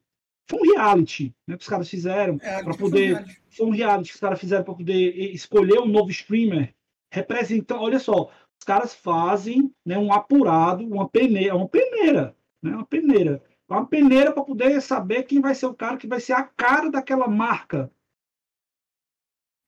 Foi 0.49 0.61
um 0.61 0.75
reality 0.75 1.35
né, 1.47 1.57
que 1.57 1.63
os 1.63 1.69
caras 1.69 1.89
fizeram 1.89 2.39
é, 2.43 2.63
para 2.63 2.77
poder. 2.77 3.15
Foi 3.17 3.25
um, 3.25 3.37
foi 3.51 3.67
um 3.67 3.71
reality 3.71 4.11
que 4.11 4.15
os 4.15 4.21
caras 4.21 4.41
fizeram 4.41 4.65
para 4.65 4.75
poder 4.75 5.15
escolher 5.33 5.79
um 5.79 5.89
novo 5.89 6.11
streamer. 6.11 6.75
Representando, 7.13 7.83
olha 7.83 7.99
só, 7.99 8.31
os 8.59 8.65
caras 8.65 8.95
fazem 8.95 9.71
né, 9.85 9.99
um 9.99 10.13
apurado, 10.13 10.85
uma 10.87 11.09
peneira, 11.09 11.55
uma 11.55 11.69
peneira, 11.69 12.35
né, 12.63 12.75
uma 12.75 12.87
peneira 12.87 13.43
uma 13.73 13.87
peneira 13.87 14.33
para 14.33 14.45
poder 14.45 14.81
saber 14.81 15.25
quem 15.25 15.41
vai 15.41 15.55
ser 15.55 15.67
o 15.67 15.75
cara 15.75 15.97
que 15.97 16.07
vai 16.07 16.21
ser 16.21 16.35
a 16.35 16.43
cara 16.43 16.91
daquela 16.91 17.27
marca. 17.27 17.91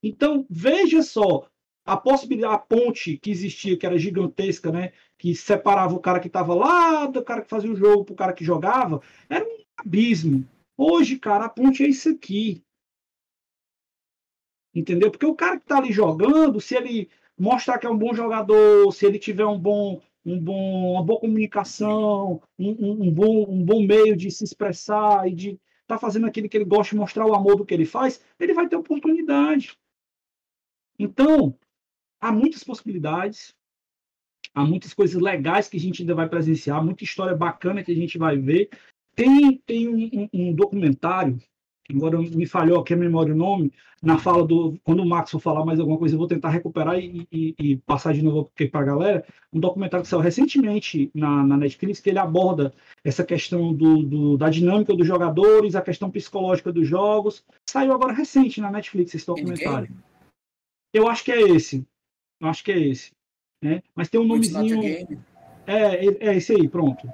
Então, 0.03 0.47
veja 0.51 1.03
só, 1.03 1.49
a 1.87 1.97
possibilidade, 1.97 2.55
a 2.55 2.59
ponte 2.59 3.17
que 3.17 3.31
existia, 3.31 3.77
que 3.77 3.87
era 3.87 3.99
gigantesca, 3.99 4.71
né? 4.71 4.93
Que 5.19 5.35
separava 5.35 5.95
o 5.95 6.01
cara 6.01 6.21
que 6.21 6.27
estava 6.27 6.55
lá 6.55 7.07
do 7.07 7.25
cara 7.25 7.43
que 7.43 7.49
fazia 7.49 7.71
o 7.71 7.77
jogo 7.77 8.05
para 8.05 8.13
o 8.13 8.17
cara 8.17 8.33
que 8.33 8.45
jogava, 8.45 9.01
era 9.29 9.45
um 9.45 9.65
abismo. 9.79 10.47
Hoje, 10.77 11.19
cara, 11.19 11.47
a 11.47 11.49
ponte 11.49 11.85
é 11.85 11.89
isso 11.89 12.09
aqui. 12.09 12.65
Entendeu? 14.75 15.11
Porque 15.11 15.27
o 15.27 15.35
cara 15.35 15.57
que 15.57 15.65
está 15.65 15.79
ali 15.79 15.93
jogando, 15.93 16.61
se 16.61 16.75
ele 16.75 17.09
mostrar 17.39 17.79
que 17.79 17.87
é 17.87 17.91
um 17.91 17.99
bom 17.99 18.13
jogador, 18.13 18.93
se 18.93 19.07
ele 19.07 19.19
tiver 19.19 19.47
um 19.47 19.59
bom 19.59 20.01
um 20.25 20.41
bom, 20.41 20.93
uma 20.93 21.03
boa 21.05 21.21
comunicação, 21.21 22.41
um, 22.59 22.71
um, 22.71 23.03
um, 23.05 23.11
bom, 23.11 23.47
um 23.47 23.63
bom 23.63 23.83
meio 23.83 24.17
de 24.17 24.31
se 24.31 24.43
expressar 24.43 25.29
e 25.29 25.35
de 25.35 25.61
tá 25.87 25.99
fazendo 25.99 26.27
aquilo 26.27 26.49
que 26.49 26.57
ele 26.57 26.65
gosta, 26.65 26.97
mostrar 26.97 27.27
o 27.27 27.35
amor 27.35 27.57
do 27.57 27.67
que 27.67 27.75
ele 27.75 27.85
faz, 27.85 28.23
ele 28.41 28.55
vai 28.55 28.67
ter 28.67 28.77
oportunidade. 28.77 29.79
Então, 30.99 31.55
há 32.19 32.33
muitas 32.33 32.65
possibilidades, 32.65 33.55
há 34.55 34.65
muitas 34.65 34.95
coisas 34.95 35.21
legais 35.21 35.69
que 35.69 35.77
a 35.77 35.81
gente 35.81 36.03
ainda 36.03 36.15
vai 36.15 36.29
presenciar, 36.29 36.83
muita 36.83 37.05
história 37.05 37.37
bacana 37.37 37.85
que 37.85 37.93
a 37.93 37.95
gente 37.95 38.17
vai 38.17 38.39
ver. 38.39 38.71
Tem, 39.15 39.57
tem 39.67 39.89
um, 39.89 40.29
um 40.33 40.53
documentário 40.53 41.39
agora 41.91 42.19
me 42.19 42.47
falhou 42.47 42.81
aqui 42.81 42.95
a 42.95 42.97
memória 42.97 43.35
o 43.35 43.37
nome, 43.37 43.73
na 44.03 44.19
fala 44.19 44.47
do. 44.47 44.79
Quando 44.85 45.01
o 45.01 45.07
Max 45.07 45.31
for 45.31 45.41
falar 45.41 45.65
mais 45.65 45.79
alguma 45.79 45.99
coisa, 45.99 46.15
eu 46.15 46.19
vou 46.19 46.27
tentar 46.27 46.51
recuperar 46.51 46.99
e, 46.99 47.27
e, 47.31 47.55
e 47.59 47.77
passar 47.79 48.15
de 48.15 48.23
novo 48.23 48.51
para 48.71 48.81
a 48.81 48.85
galera. 48.85 49.27
Um 49.53 49.61
documentário 49.61 50.03
que 50.03 50.09
saiu 50.09 50.21
recentemente 50.21 51.11
na, 51.15 51.45
na, 51.45 51.57
Netflix, 51.57 52.01
que 52.01 52.11
ele 52.11 52.19
aborda 52.19 52.73
essa 53.03 53.25
questão 53.25 53.73
do, 53.73 54.03
do, 54.03 54.37
da 54.37 54.49
dinâmica 54.49 54.95
dos 54.95 55.07
jogadores, 55.07 55.75
a 55.75 55.83
questão 55.83 56.11
psicológica 56.11 56.73
dos 56.73 56.87
jogos. 56.87 57.45
Saiu 57.69 57.93
agora 57.93 58.13
recente 58.13 58.61
na 58.61 58.71
Netflix 58.71 59.15
esse 59.15 59.27
documentário. 59.27 59.89
Eu 60.93 61.09
acho 61.09 61.25
que 61.25 61.33
é 61.33 61.41
esse. 61.41 61.87
Eu 62.41 62.49
acho 62.49 62.65
que 62.65 62.73
é 62.73 62.79
esse. 62.79 63.11
Né? 63.63 63.83
Mas 63.95 64.09
tem 64.09 64.21
um 64.21 64.27
nomezinho. 64.27 64.83
É, 65.67 66.07
é, 66.07 66.29
é 66.29 66.37
esse 66.37 66.53
aí, 66.53 66.69
pronto. 66.69 67.09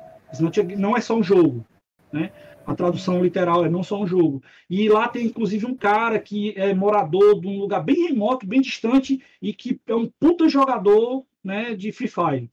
Não 0.77 0.97
é 0.97 1.01
só 1.01 1.16
um 1.16 1.22
jogo. 1.22 1.64
Né? 2.12 2.32
A 2.66 2.74
tradução 2.74 3.23
literal 3.23 3.65
é 3.65 3.69
não 3.69 3.82
só 3.82 4.01
um 4.01 4.07
jogo. 4.07 4.43
E 4.69 4.89
lá 4.89 5.09
tem 5.09 5.27
inclusive 5.27 5.66
um 5.66 5.74
cara 5.74 6.19
que 6.19 6.53
é 6.57 6.74
morador 6.74 7.41
de 7.41 7.47
um 7.47 7.59
lugar 7.59 7.82
bem 7.82 8.09
remoto, 8.09 8.47
bem 8.47 8.61
distante, 8.61 9.23
e 9.41 9.53
que 9.53 9.81
é 9.87 9.95
um 9.95 10.09
puta 10.09 10.49
jogador 10.49 11.24
né, 11.43 11.74
de 11.74 11.93
Free 11.93 12.09
Fire. 12.09 12.51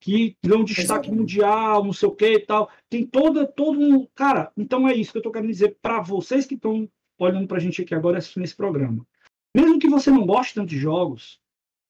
Que 0.00 0.36
deu 0.42 0.58
um 0.58 0.64
destaque 0.64 1.10
mundial, 1.10 1.84
não 1.84 1.92
sei 1.92 2.08
o 2.08 2.14
que 2.14 2.34
e 2.34 2.40
tal. 2.40 2.70
Tem 2.88 3.04
toda, 3.04 3.46
todo 3.46 3.80
um. 3.80 4.06
Cara, 4.14 4.52
então 4.56 4.88
é 4.88 4.94
isso 4.94 5.10
que 5.12 5.18
eu 5.18 5.22
tô 5.22 5.32
querendo 5.32 5.50
dizer 5.50 5.76
para 5.82 6.00
vocês 6.00 6.46
que 6.46 6.54
estão 6.54 6.88
olhando 7.18 7.48
pra 7.48 7.58
gente 7.58 7.82
aqui 7.82 7.94
agora 7.94 8.18
assistindo 8.18 8.44
esse 8.44 8.54
programa. 8.54 9.04
Mesmo 9.54 9.78
que 9.78 9.88
você 9.88 10.10
não 10.10 10.24
goste 10.24 10.54
tanto 10.54 10.68
de 10.68 10.78
jogos, 10.78 11.40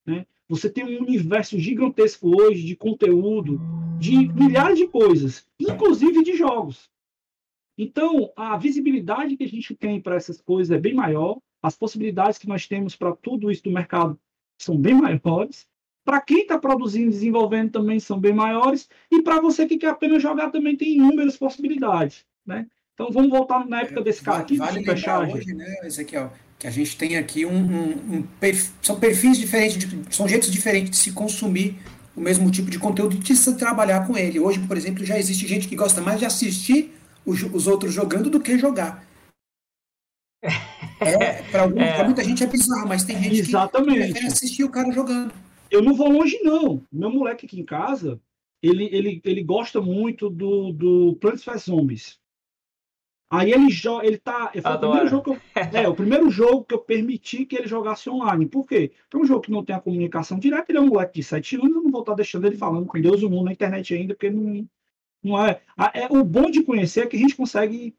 né, 0.06 0.26
você 0.48 0.70
tem 0.70 0.84
um 0.84 1.02
universo 1.02 1.58
gigantesco 1.58 2.40
hoje 2.40 2.64
de 2.64 2.74
conteúdo, 2.74 3.60
de 3.98 4.32
milhares 4.32 4.78
de 4.78 4.88
coisas, 4.88 5.46
inclusive 5.60 6.22
de 6.24 6.34
jogos. 6.34 6.90
Então, 7.76 8.32
a 8.34 8.56
visibilidade 8.56 9.36
que 9.36 9.44
a 9.44 9.48
gente 9.48 9.74
tem 9.74 10.00
para 10.00 10.16
essas 10.16 10.40
coisas 10.40 10.74
é 10.76 10.80
bem 10.80 10.94
maior, 10.94 11.38
as 11.62 11.76
possibilidades 11.76 12.38
que 12.38 12.48
nós 12.48 12.66
temos 12.66 12.96
para 12.96 13.14
tudo 13.14 13.50
isso 13.50 13.62
do 13.64 13.70
mercado 13.70 14.18
são 14.58 14.76
bem 14.76 14.94
maiores. 14.94 15.68
Para 16.04 16.20
quem 16.20 16.40
está 16.40 16.58
produzindo 16.58 17.08
e 17.08 17.10
desenvolvendo 17.10 17.72
também 17.72 18.00
são 18.00 18.18
bem 18.18 18.32
maiores. 18.32 18.88
E 19.10 19.22
para 19.22 19.40
você 19.40 19.66
que 19.66 19.76
quer 19.76 19.90
apenas 19.90 20.22
jogar 20.22 20.50
também 20.50 20.76
tem 20.76 20.94
inúmeras 20.96 21.36
possibilidades. 21.36 22.24
Né? 22.46 22.66
Então 22.94 23.12
vamos 23.12 23.30
voltar 23.30 23.66
na 23.66 23.82
época 23.82 24.02
desse 24.02 24.22
cara 24.22 24.38
aqui, 24.38 24.56
vale 24.56 24.80
lembrar 24.80 25.28
hoje, 25.28 25.54
né, 25.54 25.66
Ezequiel, 25.84 26.32
que 26.58 26.66
a 26.66 26.70
gente 26.70 26.96
tem 26.96 27.16
aqui 27.16 27.46
um, 27.46 27.56
um, 27.56 28.16
um 28.16 28.22
perfil, 28.22 28.72
são 28.82 28.98
perfis 28.98 29.38
diferentes, 29.38 29.78
de, 29.78 30.14
são 30.14 30.26
jeitos 30.26 30.50
diferentes 30.50 30.90
de 30.90 30.96
se 30.96 31.12
consumir 31.12 31.78
o 32.16 32.20
mesmo 32.20 32.50
tipo 32.50 32.68
de 32.68 32.78
conteúdo 32.78 33.14
e 33.14 33.18
de 33.20 33.36
se 33.36 33.56
trabalhar 33.56 34.06
com 34.06 34.16
ele. 34.16 34.40
Hoje, 34.40 34.58
por 34.66 34.76
exemplo, 34.76 35.04
já 35.04 35.16
existe 35.18 35.46
gente 35.46 35.68
que 35.68 35.76
gosta 35.76 36.00
mais 36.00 36.18
de 36.18 36.26
assistir 36.26 36.92
os, 37.24 37.42
os 37.42 37.66
outros 37.68 37.94
jogando 37.94 38.28
do 38.28 38.40
que 38.40 38.58
jogar. 38.58 39.06
É, 41.00 41.42
para 41.44 41.64
é. 41.80 42.04
muita 42.04 42.24
gente 42.24 42.42
é 42.42 42.46
bizarro, 42.46 42.88
mas 42.88 43.04
tem 43.04 43.22
gente 43.22 43.40
Exatamente. 43.40 43.92
que 43.92 44.12
prefere 44.12 44.26
assistir 44.26 44.64
o 44.64 44.70
cara 44.70 44.90
jogando. 44.90 45.32
Eu 45.70 45.82
não 45.82 45.94
vou 45.94 46.10
longe, 46.10 46.38
não. 46.42 46.82
Meu 46.90 47.10
moleque 47.10 47.46
aqui 47.46 47.60
em 47.60 47.64
casa, 47.64 48.20
ele, 48.60 48.88
ele, 48.90 49.20
ele 49.24 49.44
gosta 49.44 49.80
muito 49.80 50.28
do, 50.28 50.72
do 50.72 51.16
Plants 51.20 51.44
vs 51.44 51.64
Zombies. 51.64 52.18
Aí 53.30 53.52
ele 53.52 53.68
joga, 53.68 54.06
ele 54.06 54.16
tá. 54.16 54.50
Foi 54.52 54.72
o 54.72 54.78
primeiro, 54.78 55.08
jogo 55.08 55.22
que 55.22 55.30
eu, 55.30 55.80
é, 55.80 55.88
o 55.88 55.94
primeiro 55.94 56.30
jogo 56.30 56.64
que 56.64 56.74
eu 56.74 56.78
permiti 56.78 57.44
que 57.44 57.56
ele 57.56 57.68
jogasse 57.68 58.08
online. 58.08 58.46
Por 58.46 58.66
quê? 58.66 58.92
Porque 59.02 59.16
é 59.16 59.20
um 59.20 59.26
jogo 59.26 59.42
que 59.42 59.50
não 59.50 59.64
tem 59.64 59.76
a 59.76 59.80
comunicação 59.80 60.38
direta, 60.38 60.66
ele 60.70 60.78
é 60.78 60.80
um 60.80 60.86
moleque 60.88 61.14
de 61.14 61.22
7 61.22 61.56
anos, 61.56 61.70
eu 61.70 61.82
não 61.82 61.90
vou 61.90 62.00
estar 62.00 62.14
deixando 62.14 62.46
ele 62.46 62.56
falando 62.56 62.86
com 62.86 63.00
Deus 63.00 63.20
e 63.20 63.26
o 63.26 63.30
mundo 63.30 63.44
na 63.44 63.52
internet 63.52 63.94
ainda, 63.94 64.14
porque 64.14 64.30
não, 64.30 64.66
não 65.22 65.46
é, 65.46 65.60
é 65.92 66.06
o 66.10 66.24
bom 66.24 66.50
de 66.50 66.62
conhecer 66.62 67.02
é 67.02 67.06
que 67.06 67.16
a 67.16 67.20
gente 67.20 67.36
consegue 67.36 67.94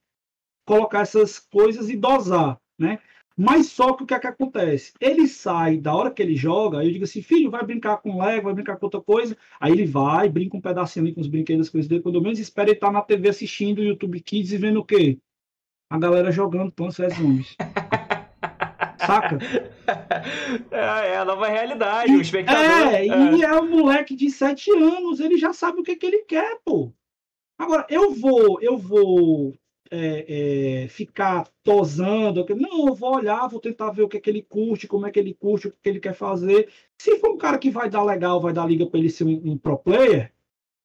colocar 0.66 1.02
essas 1.02 1.38
coisas 1.38 1.90
e 1.90 1.96
dosar, 1.96 2.60
né? 2.78 3.00
Mas 3.42 3.68
só 3.68 3.94
que 3.94 4.04
o 4.04 4.06
que 4.06 4.14
é 4.14 4.20
que 4.20 4.28
acontece? 4.28 4.92
Ele 5.00 5.26
sai 5.26 5.78
da 5.78 5.96
hora 5.96 6.12
que 6.12 6.22
ele 6.22 6.36
joga, 6.36 6.84
eu 6.84 6.92
digo 6.92 7.06
assim, 7.06 7.22
filho, 7.22 7.50
vai 7.50 7.66
brincar 7.66 7.96
com 8.00 8.22
Lego, 8.22 8.44
vai 8.44 8.54
brincar 8.54 8.76
com 8.76 8.88
outra 8.88 9.00
coisa. 9.00 9.38
Aí 9.62 9.72
ele 9.72 9.86
vai, 9.86 10.28
brinca 10.28 10.58
um 10.58 10.62
pedacinho 10.62 11.06
ali 11.06 11.16
com 11.16 11.22
os 11.22 11.28
brinquedos, 11.28 11.68
as 11.68 11.72
coisas 11.72 11.88
dele. 11.88 12.02
Quando 12.02 12.22
menos 12.22 12.38
espera, 12.38 12.70
ele 12.70 12.78
tá 12.78 12.92
na 12.92 13.02
TV 13.02 13.30
assistindo 13.30 13.80
o 13.80 13.84
YouTube 13.84 14.20
Kids 14.20 14.52
e 14.52 14.58
vendo 14.58 14.82
o 14.82 14.84
quê? 14.84 15.18
A 15.90 15.98
galera 15.98 16.34
jogando 16.34 16.70
Plants 16.70 16.98
vs 16.98 17.14
Zombies. 17.14 17.56
Saca? 19.00 19.38
É, 20.70 21.14
é, 21.14 21.18
a 21.18 21.24
nova 21.24 21.48
realidade, 21.48 22.12
e, 22.12 22.18
o 22.18 22.22
espectador. 22.22 22.94
É, 22.94 23.08
é, 23.08 23.38
e 23.38 23.42
é 23.42 23.54
um 23.54 23.70
moleque 23.70 24.18
de 24.18 24.30
7 24.30 24.70
anos, 24.72 25.22
ele 25.22 25.38
já 25.38 25.54
sabe 25.54 25.80
o 25.80 25.84
que, 25.84 25.96
que 25.96 26.06
ele 26.06 26.24
quer, 26.24 26.60
pô. 26.66 26.94
Agora, 27.58 27.88
eu 27.90 28.12
vou, 28.14 28.60
eu 28.62 28.78
vou 28.78 29.54
é, 29.92 30.84
é, 30.84 30.88
ficar 30.88 31.48
tosando, 31.64 32.46
não, 32.56 32.88
eu 32.88 32.96
vou 32.96 33.16
olhar, 33.16 33.48
vou 33.48 33.60
tentar 33.60 33.92
ver 33.92 34.04
o 34.04 34.10
que, 34.10 34.18
é 34.18 34.20
que 34.20 34.30
ele 34.30 34.44
curte, 34.44 34.88
como 34.88 35.06
é 35.06 35.12
que 35.12 35.20
ele 35.20 35.34
curte, 35.34 35.68
o 35.68 35.72
que, 35.72 35.78
que 35.82 35.90
ele 35.90 36.00
quer 36.00 36.14
fazer. 36.14 36.70
Se 36.98 37.18
for 37.20 37.32
um 37.32 37.38
cara 37.38 37.58
que 37.58 37.72
vai 37.72 37.90
dar 37.90 38.04
legal, 38.04 38.40
vai 38.40 38.54
dar 38.54 38.66
liga 38.68 38.86
para 38.86 39.00
ele 39.00 39.10
ser 39.10 39.24
um, 39.24 39.52
um, 39.52 39.58
pro 39.58 39.78
player, 39.78 40.32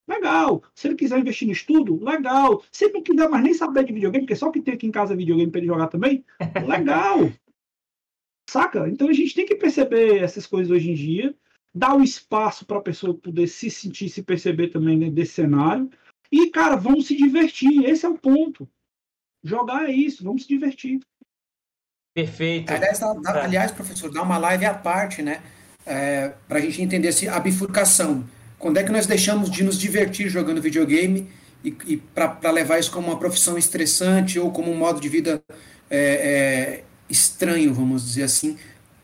legal. 0.09 0.63
Se 0.75 0.89
ele 0.89 0.97
quiser 0.97 1.19
investir 1.19 1.47
no 1.47 1.53
estudo, 1.53 2.03
legal. 2.03 2.63
Se 2.73 2.87
ele 2.87 2.95
não 2.95 3.03
quiser 3.03 3.29
mais 3.29 3.45
nem 3.45 3.55
saber 3.55 3.85
de 3.85 3.93
videogame, 3.93 4.25
porque 4.25 4.37
só 4.37 4.51
que 4.51 4.63
tem 4.63 4.75
aqui 4.75 4.87
em 4.87 4.93
casa 4.93 5.17
videogame 5.17 5.51
para 5.51 5.61
ele 5.61 5.69
jogar 5.69 5.89
também, 5.89 6.25
legal. 6.67 7.31
Saca? 8.49 8.89
Então 8.89 9.09
a 9.09 9.13
gente 9.13 9.35
tem 9.35 9.47
que 9.47 9.57
perceber 9.57 10.23
essas 10.23 10.47
coisas 10.47 10.71
hoje 10.71 10.91
em 10.91 10.95
dia, 10.95 11.35
dar 11.75 11.97
o 11.97 12.03
espaço 12.03 12.65
para 12.65 12.79
a 12.79 12.83
pessoa 12.83 13.15
poder 13.15 13.49
se 13.49 13.71
sentir, 13.71 14.09
se 14.09 14.23
perceber 14.23 14.69
também 14.69 14.99
dentro 14.99 15.15
desse 15.15 15.33
cenário. 15.33 15.91
E, 16.31 16.51
cara, 16.51 16.77
vamos 16.77 17.07
se 17.07 17.17
divertir. 17.17 17.85
Esse 17.85 18.07
é 18.07 18.09
o 18.09 18.19
ponto. 18.19 18.69
Jogar 19.45 19.85
é 19.85 19.93
isso, 19.93 20.25
vamos 20.25 20.43
se 20.43 20.49
divertir. 20.49 21.01
Perfeito. 22.15 22.73
Aliás, 22.73 22.99
dá, 22.99 23.15
é. 23.35 23.41
aliás 23.43 23.71
professor, 23.73 24.11
dá 24.11 24.23
uma 24.23 24.39
live 24.39 24.65
à 24.65 24.73
parte, 24.73 25.21
né? 25.21 25.43
É, 25.85 26.33
para 26.49 26.59
a 26.59 26.61
gente 26.63 26.81
entender 26.81 27.13
se 27.13 27.29
a 27.29 27.39
bifurcação. 27.39 28.25
Quando 28.59 28.79
é 28.79 28.83
que 28.83 28.91
nós 28.91 29.07
deixamos 29.07 29.51
de 29.51 29.63
nos 29.63 29.79
divertir 29.79 30.29
jogando 30.31 30.63
videogame 30.63 31.29
e, 31.63 31.77
e 31.87 31.97
para 31.99 32.51
levar 32.51 32.79
isso 32.79 32.91
como 32.91 33.09
uma 33.09 33.19
profissão 33.19 33.59
estressante 33.59 34.39
ou 34.39 34.51
como 34.51 34.71
um 34.71 34.77
modo 34.77 35.01
de 35.01 35.09
vida 35.09 35.43
é, 35.91 35.99
é, 35.99 36.85
estranho, 37.11 37.75
vamos 37.75 38.05
dizer 38.05 38.23
assim, 38.23 38.57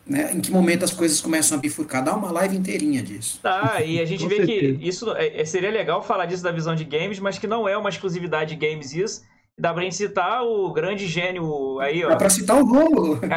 né? 0.05 0.31
Em 0.33 0.39
que 0.39 0.51
momento 0.51 0.83
as 0.83 0.91
coisas 0.91 1.21
começam 1.21 1.57
a 1.57 1.61
bifurcar? 1.61 2.03
Dá 2.03 2.15
uma 2.15 2.31
live 2.31 2.57
inteirinha 2.57 3.03
disso. 3.03 3.39
Tá, 3.43 3.81
e 3.83 3.99
a 3.99 4.05
gente 4.05 4.25
vê 4.27 4.37
certeza. 4.37 4.77
que 4.77 4.87
isso 4.87 5.11
é, 5.11 5.41
é, 5.41 5.45
seria 5.45 5.69
legal 5.69 6.01
falar 6.01 6.25
disso 6.25 6.41
da 6.41 6.51
visão 6.51 6.73
de 6.73 6.83
games, 6.83 7.19
mas 7.19 7.37
que 7.37 7.45
não 7.45 7.67
é 7.67 7.77
uma 7.77 7.89
exclusividade 7.89 8.55
de 8.55 8.67
games 8.67 8.93
isso. 8.93 9.21
Dá 9.61 9.73
pra 9.75 9.83
gente 9.83 9.95
citar 9.95 10.43
o 10.43 10.73
grande 10.73 11.05
gênio 11.05 11.79
aí, 11.79 12.03
ó. 12.03 12.09
Dá 12.09 12.15
pra 12.15 12.31
citar 12.31 12.59
o 12.59 12.65
Rômulo. 12.65 13.19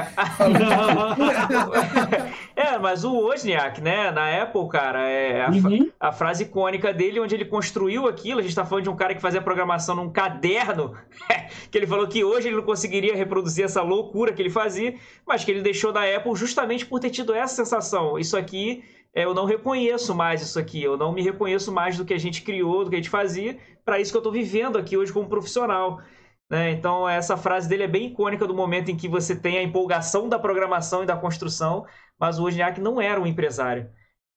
é, 2.56 2.78
mas 2.78 3.05
o 3.05 3.12
Wozniak, 3.12 3.82
né, 3.82 4.10
na 4.10 4.42
Apple, 4.42 4.66
cara, 4.70 5.06
é 5.06 5.44
a, 5.44 5.51
uhum. 5.51 5.90
a, 6.01 6.10
frase 6.12 6.44
icônica 6.44 6.94
dele, 6.94 7.20
onde 7.20 7.34
ele 7.34 7.44
construiu 7.44 8.09
aquilo, 8.09 8.40
a 8.40 8.42
gente 8.42 8.55
tá 8.55 8.64
falando 8.64 8.84
de 8.84 8.88
um 8.88 8.96
cara 8.96 9.14
que 9.14 9.20
fazia 9.20 9.42
programação 9.42 9.94
num 9.94 10.09
caderno, 10.09 10.94
que 11.70 11.76
ele 11.76 11.86
falou 11.86 12.09
que 12.09 12.24
hoje 12.24 12.48
ele 12.48 12.56
não 12.56 12.64
conseguiria 12.64 13.14
reproduzir 13.14 13.66
essa 13.66 13.82
loucura 13.82 14.32
que 14.32 14.40
ele 14.40 14.48
fazia, 14.48 14.94
mas 15.26 15.44
que 15.44 15.51
ele 15.51 15.60
deixou 15.60 15.92
da 15.92 16.05
Apple 16.05 16.34
justamente 16.34 16.86
por 16.86 17.01
ter 17.01 17.10
tido 17.10 17.34
essa 17.34 17.55
sensação. 17.55 18.18
Isso 18.18 18.34
aqui 18.34 18.82
é, 19.14 19.26
eu 19.26 19.34
não 19.34 19.44
reconheço 19.44 20.14
mais 20.14 20.40
isso 20.40 20.59
aqui, 20.59 20.82
eu 20.82 20.96
não 20.96 21.12
me 21.12 21.22
reconheço 21.22 21.70
mais 21.70 21.98
do 21.98 22.05
que 22.06 22.14
a 22.14 22.18
gente 22.18 22.40
criou, 22.40 22.82
do 22.82 22.88
que 22.88 22.96
a 22.96 22.98
gente 22.98 23.10
fazia, 23.10 23.59
para 23.84 24.01
isso 24.01 24.10
que 24.10 24.16
eu 24.16 24.20
estou 24.20 24.32
vivendo 24.32 24.78
aqui 24.78 24.96
hoje 24.96 25.12
como 25.12 25.28
profissional. 25.28 26.01
Né? 26.50 26.72
Então, 26.72 27.08
essa 27.08 27.36
frase 27.36 27.68
dele 27.68 27.84
é 27.84 27.88
bem 27.88 28.06
icônica 28.08 28.46
do 28.46 28.54
momento 28.54 28.90
em 28.90 28.96
que 28.96 29.08
você 29.08 29.34
tem 29.34 29.58
a 29.58 29.62
empolgação 29.62 30.28
da 30.28 30.38
programação 30.38 31.02
e 31.02 31.06
da 31.06 31.16
construção, 31.16 31.86
mas 32.18 32.38
o 32.38 32.44
Wozniak 32.44 32.80
não 32.80 33.00
era 33.00 33.20
um 33.20 33.26
empresário. 33.26 33.90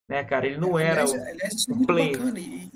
Né, 0.07 0.23
cara? 0.23 0.45
Ele 0.47 0.57
não 0.57 0.79
era 0.79 1.01
aliás, 1.01 1.11
o, 1.11 1.15
aliás, 1.15 1.53
isso 1.53 1.71
é 1.71 1.73
muito 1.75 1.88
player. 1.88 2.17
Bacana. 2.17 2.39
E, 2.39 2.71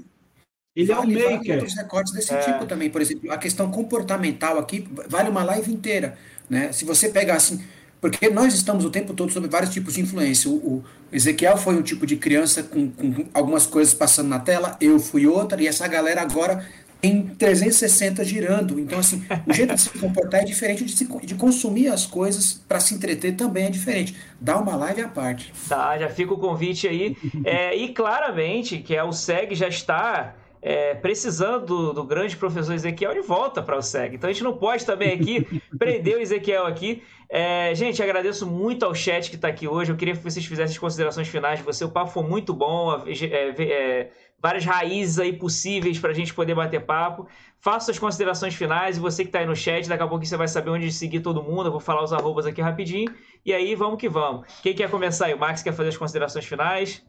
ele 0.75 0.93
vale, 0.93 1.21
é 1.21 1.27
um 1.27 1.31
maker. 1.31 1.55
outros 1.55 1.75
recortes 1.75 2.13
desse 2.13 2.33
é. 2.33 2.39
tipo 2.39 2.65
também. 2.65 2.89
Por 2.89 3.01
exemplo, 3.01 3.31
a 3.31 3.37
questão 3.37 3.71
comportamental 3.71 4.57
aqui 4.57 4.87
vale 5.07 5.29
uma 5.29 5.43
live 5.43 5.71
inteira. 5.71 6.17
Né? 6.49 6.71
Se 6.71 6.85
você 6.85 7.09
pegar 7.09 7.35
assim, 7.35 7.63
porque 8.01 8.29
nós 8.29 8.53
estamos 8.53 8.83
o 8.83 8.89
tempo 8.89 9.13
todo 9.13 9.31
sob 9.31 9.47
vários 9.47 9.71
tipos 9.71 9.93
de 9.93 10.01
influência. 10.01 10.49
O, 10.49 10.77
o 10.77 10.83
Ezequiel 11.11 11.55
foi 11.55 11.75
um 11.75 11.83
tipo 11.83 12.05
de 12.05 12.15
criança 12.15 12.63
com, 12.63 12.89
com, 12.89 13.27
algumas 13.33 13.67
coisas 13.67 13.93
passando 13.93 14.27
na 14.27 14.39
tela, 14.39 14.75
eu 14.81 14.99
fui 14.99 15.27
outra, 15.27 15.61
e 15.61 15.67
essa 15.67 15.87
galera 15.87 16.21
agora 16.21 16.67
em 17.03 17.23
360 17.23 18.23
girando. 18.23 18.79
Então, 18.79 18.99
assim, 18.99 19.23
o 19.47 19.53
jeito 19.53 19.75
de 19.75 19.81
se 19.81 19.89
comportar 19.89 20.41
é 20.41 20.45
diferente 20.45 20.85
de, 20.85 20.91
se, 20.91 21.05
de 21.25 21.35
consumir 21.35 21.87
as 21.87 22.05
coisas 22.05 22.61
para 22.67 22.79
se 22.79 22.93
entreter 22.93 23.35
também 23.35 23.65
é 23.65 23.69
diferente. 23.69 24.15
Dá 24.39 24.57
uma 24.57 24.75
live 24.75 25.01
à 25.01 25.07
parte. 25.07 25.51
Tá, 25.67 25.97
já 25.97 26.09
fica 26.09 26.33
o 26.33 26.37
convite 26.37 26.87
aí. 26.87 27.17
É, 27.43 27.75
e 27.75 27.89
claramente 27.89 28.77
que 28.79 28.95
é, 28.95 29.03
o 29.03 29.11
SEG 29.11 29.55
já 29.55 29.67
está 29.67 30.35
é, 30.61 30.93
precisando 30.93 31.65
do, 31.65 31.93
do, 31.93 32.03
grande 32.03 32.37
professor 32.37 32.73
Ezequiel 32.73 33.13
de 33.13 33.21
volta 33.21 33.63
para 33.63 33.77
o 33.77 33.81
SEG. 33.81 34.15
Então 34.15 34.29
a 34.29 34.33
gente 34.33 34.43
não 34.43 34.55
pode 34.55 34.85
também 34.85 35.13
aqui 35.13 35.61
prender 35.77 36.17
o 36.17 36.19
Ezequiel 36.19 36.65
aqui. 36.65 37.01
É, 37.27 37.73
gente, 37.73 38.03
agradeço 38.03 38.45
muito 38.45 38.85
ao 38.85 38.93
chat 38.93 39.29
que 39.29 39.37
está 39.37 39.47
aqui 39.47 39.67
hoje. 39.67 39.91
Eu 39.91 39.95
queria 39.95 40.15
que 40.15 40.21
vocês 40.21 40.45
fizessem 40.45 40.73
as 40.73 40.77
considerações 40.77 41.27
finais 41.27 41.59
de 41.59 41.65
você. 41.65 41.83
O 41.83 41.89
papo 41.89 42.11
foi 42.11 42.23
muito 42.23 42.53
bom. 42.53 42.93
É, 43.07 43.63
é, 43.63 44.11
várias 44.37 44.65
raízes 44.65 45.17
aí 45.17 45.33
possíveis 45.33 45.97
para 45.97 46.11
a 46.11 46.13
gente 46.13 46.33
poder 46.33 46.53
bater 46.53 46.81
papo. 46.81 47.27
Faça 47.59 47.85
suas 47.85 47.99
considerações 47.99 48.53
finais 48.53 48.97
e 48.97 48.99
você 48.99 49.23
que 49.23 49.29
está 49.29 49.39
aí 49.39 49.45
no 49.45 49.55
chat, 49.55 49.87
daqui 49.87 50.03
a 50.03 50.07
pouco 50.07 50.25
você 50.25 50.35
vai 50.35 50.47
saber 50.47 50.71
onde 50.71 50.91
seguir 50.91 51.21
todo 51.21 51.43
mundo. 51.43 51.67
Eu 51.67 51.71
vou 51.71 51.79
falar 51.79 52.03
os 52.03 52.11
arrobas 52.11 52.45
aqui 52.45 52.61
rapidinho. 52.61 53.13
E 53.45 53.53
aí, 53.53 53.75
vamos 53.75 53.99
que 53.99 54.09
vamos. 54.09 54.45
Quem 54.61 54.75
quer 54.75 54.89
começar 54.89 55.27
aí? 55.27 55.33
O 55.33 55.39
Max 55.39 55.63
quer 55.63 55.73
fazer 55.73 55.89
as 55.89 55.97
considerações 55.97 56.45
finais? 56.45 57.03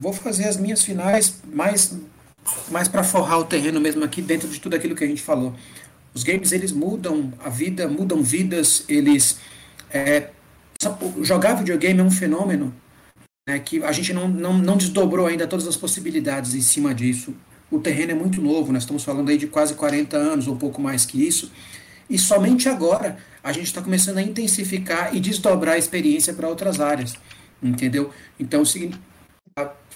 Vou 0.00 0.12
fazer 0.12 0.48
as 0.48 0.56
minhas 0.56 0.82
finais 0.82 1.42
mais, 1.44 1.98
mais 2.70 2.88
para 2.88 3.04
forrar 3.04 3.38
o 3.38 3.44
terreno 3.44 3.80
mesmo 3.80 4.04
aqui 4.04 4.20
dentro 4.22 4.48
de 4.48 4.60
tudo 4.60 4.76
aquilo 4.76 4.94
que 4.94 5.04
a 5.04 5.06
gente 5.06 5.22
falou. 5.22 5.54
Os 6.14 6.22
games 6.22 6.52
eles 6.52 6.72
mudam 6.72 7.32
a 7.38 7.48
vida, 7.48 7.86
mudam 7.88 8.22
vidas, 8.22 8.84
eles. 8.88 9.38
É, 9.90 10.30
jogar 11.22 11.54
videogame 11.54 12.00
é 12.00 12.02
um 12.02 12.10
fenômeno 12.10 12.74
né, 13.46 13.58
que 13.58 13.82
a 13.82 13.92
gente 13.92 14.12
não, 14.12 14.28
não, 14.28 14.56
não 14.56 14.76
desdobrou 14.76 15.26
ainda 15.26 15.46
todas 15.46 15.66
as 15.66 15.76
possibilidades 15.76 16.54
em 16.54 16.60
cima 16.60 16.94
disso. 16.94 17.34
O 17.70 17.78
terreno 17.78 18.12
é 18.12 18.14
muito 18.14 18.40
novo, 18.40 18.72
nós 18.72 18.82
estamos 18.82 19.04
falando 19.04 19.28
aí 19.28 19.38
de 19.38 19.46
quase 19.46 19.74
40 19.74 20.16
anos, 20.16 20.48
ou 20.48 20.56
pouco 20.56 20.80
mais 20.80 21.04
que 21.04 21.24
isso, 21.24 21.52
e 22.08 22.18
somente 22.18 22.68
agora 22.68 23.18
a 23.42 23.52
gente 23.52 23.66
está 23.66 23.80
começando 23.80 24.18
a 24.18 24.22
intensificar 24.22 25.14
e 25.14 25.20
desdobrar 25.20 25.74
a 25.74 25.78
experiência 25.78 26.34
para 26.34 26.48
outras 26.48 26.80
áreas, 26.80 27.14
entendeu? 27.62 28.10
Então, 28.38 28.64
se, 28.64 28.90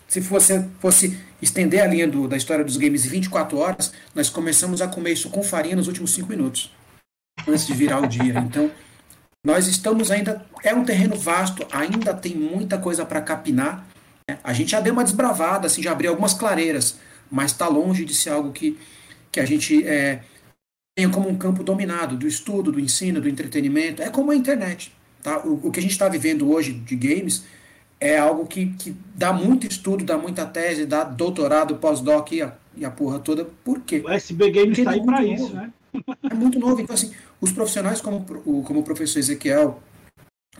se 0.07 0.21
você 0.21 0.65
fosse 0.79 1.19
estender 1.45 1.83
a 1.83 1.87
linha 1.87 2.09
do, 2.09 2.27
da 2.27 2.37
história 2.37 2.65
dos 2.65 2.77
games 2.77 3.05
em 3.05 3.11
24 3.11 3.59
horas, 3.59 3.93
nós 4.15 4.31
começamos 4.31 4.81
a 4.81 4.89
comer 4.89 5.13
isso 5.13 5.29
com 5.29 5.43
farinha 5.43 5.77
nos 5.77 5.87
últimos 5.87 6.13
5 6.15 6.29
minutos, 6.29 6.73
antes 7.47 7.67
de 7.67 7.75
virar 7.75 8.01
o 8.01 8.07
dia. 8.07 8.39
Então, 8.39 8.71
nós 9.45 9.69
estamos 9.69 10.11
ainda. 10.11 10.45
É 10.63 10.75
um 10.75 10.85
terreno 10.85 11.17
vasto, 11.17 11.67
ainda 11.71 12.15
tem 12.15 12.35
muita 12.35 12.79
coisa 12.79 13.05
para 13.05 13.21
capinar. 13.21 13.87
Né? 14.29 14.39
A 14.43 14.55
gente 14.55 14.71
já 14.71 14.81
deu 14.81 14.95
uma 14.95 15.05
desbravada, 15.05 15.67
assim, 15.67 15.83
já 15.83 15.93
abriu 15.93 16.11
algumas 16.11 16.33
clareiras, 16.33 16.99
mas 17.31 17.53
está 17.53 17.69
longe 17.69 18.05
de 18.07 18.15
ser 18.15 18.31
algo 18.31 18.51
que, 18.51 18.79
que 19.31 19.39
a 19.39 19.45
gente 19.45 19.87
é, 19.87 20.23
tenha 20.97 21.11
como 21.11 21.29
um 21.29 21.37
campo 21.37 21.63
dominado 21.63 22.17
do 22.17 22.27
estudo, 22.27 22.73
do 22.73 22.81
ensino, 22.81 23.21
do 23.21 23.29
entretenimento. 23.29 24.03
É 24.03 24.09
como 24.09 24.31
a 24.31 24.37
internet. 24.37 24.93
Tá? 25.23 25.41
O, 25.41 25.69
o 25.69 25.71
que 25.71 25.79
a 25.79 25.83
gente 25.83 25.93
está 25.93 26.09
vivendo 26.09 26.51
hoje 26.51 26.73
de 26.73 26.97
games 26.97 27.45
é 28.05 28.19
algo 28.19 28.47
que, 28.47 28.67
que 28.75 28.95
dá 29.15 29.33
muito 29.33 29.67
estudo, 29.67 30.05
dá 30.05 30.19
muita 30.19 30.45
tese, 30.45 30.85
dá 30.85 31.05
doutorado, 31.05 31.77
pós-doc 31.77 32.33
e 32.33 32.43
a, 32.43 32.53
e 32.77 32.85
a 32.85 32.91
porra 32.91 33.19
toda. 33.19 33.47
Por 33.65 33.81
quê? 33.81 34.03
O 34.05 34.11
SB 34.11 34.51
Games 34.51 34.77
está 34.77 34.91
aí 34.91 35.03
para 35.03 35.25
isso, 35.25 35.55
né? 35.55 35.73
É 36.31 36.35
muito 36.35 36.59
novo. 36.59 36.79
Então, 36.83 36.93
assim, 36.93 37.13
os 37.41 37.51
profissionais 37.53 38.03
como, 38.03 38.23
como 38.65 38.81
o 38.81 38.83
professor 38.83 39.21
Ezequiel, 39.21 39.81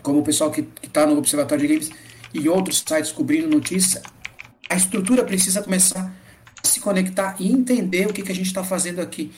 como 0.01 0.19
o 0.19 0.23
pessoal 0.23 0.49
que 0.49 0.67
está 0.81 1.05
no 1.05 1.17
Observatório 1.19 1.67
de 1.67 1.73
Games 1.73 1.91
e 2.33 2.49
outros 2.49 2.79
sites 2.79 3.11
cobrindo 3.11 3.47
notícias, 3.47 4.01
a 4.67 4.75
estrutura 4.75 5.23
precisa 5.23 5.61
começar 5.61 6.15
a 6.63 6.67
se 6.67 6.79
conectar 6.79 7.35
e 7.39 7.51
entender 7.51 8.07
o 8.07 8.13
que, 8.13 8.23
que 8.23 8.31
a 8.31 8.35
gente 8.35 8.47
está 8.47 8.63
fazendo 8.63 9.01
aqui. 9.01 9.31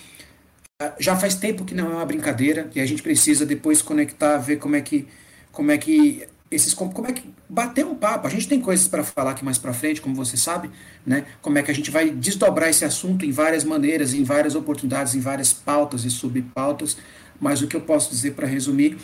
Ah, 0.81 0.93
já 0.97 1.17
faz 1.17 1.35
tempo 1.35 1.65
que 1.65 1.75
não 1.75 1.91
é 1.91 1.95
uma 1.95 2.05
brincadeira 2.05 2.69
e 2.73 2.79
a 2.79 2.85
gente 2.85 3.03
precisa 3.03 3.45
depois 3.45 3.81
conectar, 3.81 4.37
ver 4.37 4.57
como 4.57 4.77
é 4.77 4.81
que, 4.81 5.07
como 5.51 5.71
é 5.71 5.77
que 5.77 6.25
esses 6.49 6.73
como 6.73 7.07
é 7.07 7.13
que 7.13 7.23
bater 7.49 7.85
um 7.85 7.95
papo. 7.95 8.27
A 8.27 8.29
gente 8.29 8.47
tem 8.47 8.59
coisas 8.59 8.87
para 8.87 9.03
falar 9.03 9.31
aqui 9.31 9.43
mais 9.43 9.57
para 9.57 9.73
frente, 9.73 10.01
como 10.01 10.15
você 10.15 10.37
sabe, 10.37 10.69
né? 11.05 11.25
Como 11.41 11.57
é 11.57 11.63
que 11.63 11.71
a 11.71 11.73
gente 11.73 11.91
vai 11.91 12.09
desdobrar 12.09 12.69
esse 12.69 12.85
assunto 12.85 13.25
em 13.25 13.31
várias 13.31 13.63
maneiras, 13.63 14.13
em 14.13 14.23
várias 14.23 14.55
oportunidades, 14.55 15.13
em 15.15 15.19
várias 15.19 15.51
pautas 15.51 16.05
e 16.05 16.09
subpautas. 16.09 16.97
Mas 17.39 17.61
o 17.61 17.67
que 17.67 17.75
eu 17.75 17.81
posso 17.81 18.09
dizer 18.09 18.31
para 18.31 18.47
resumir 18.47 18.97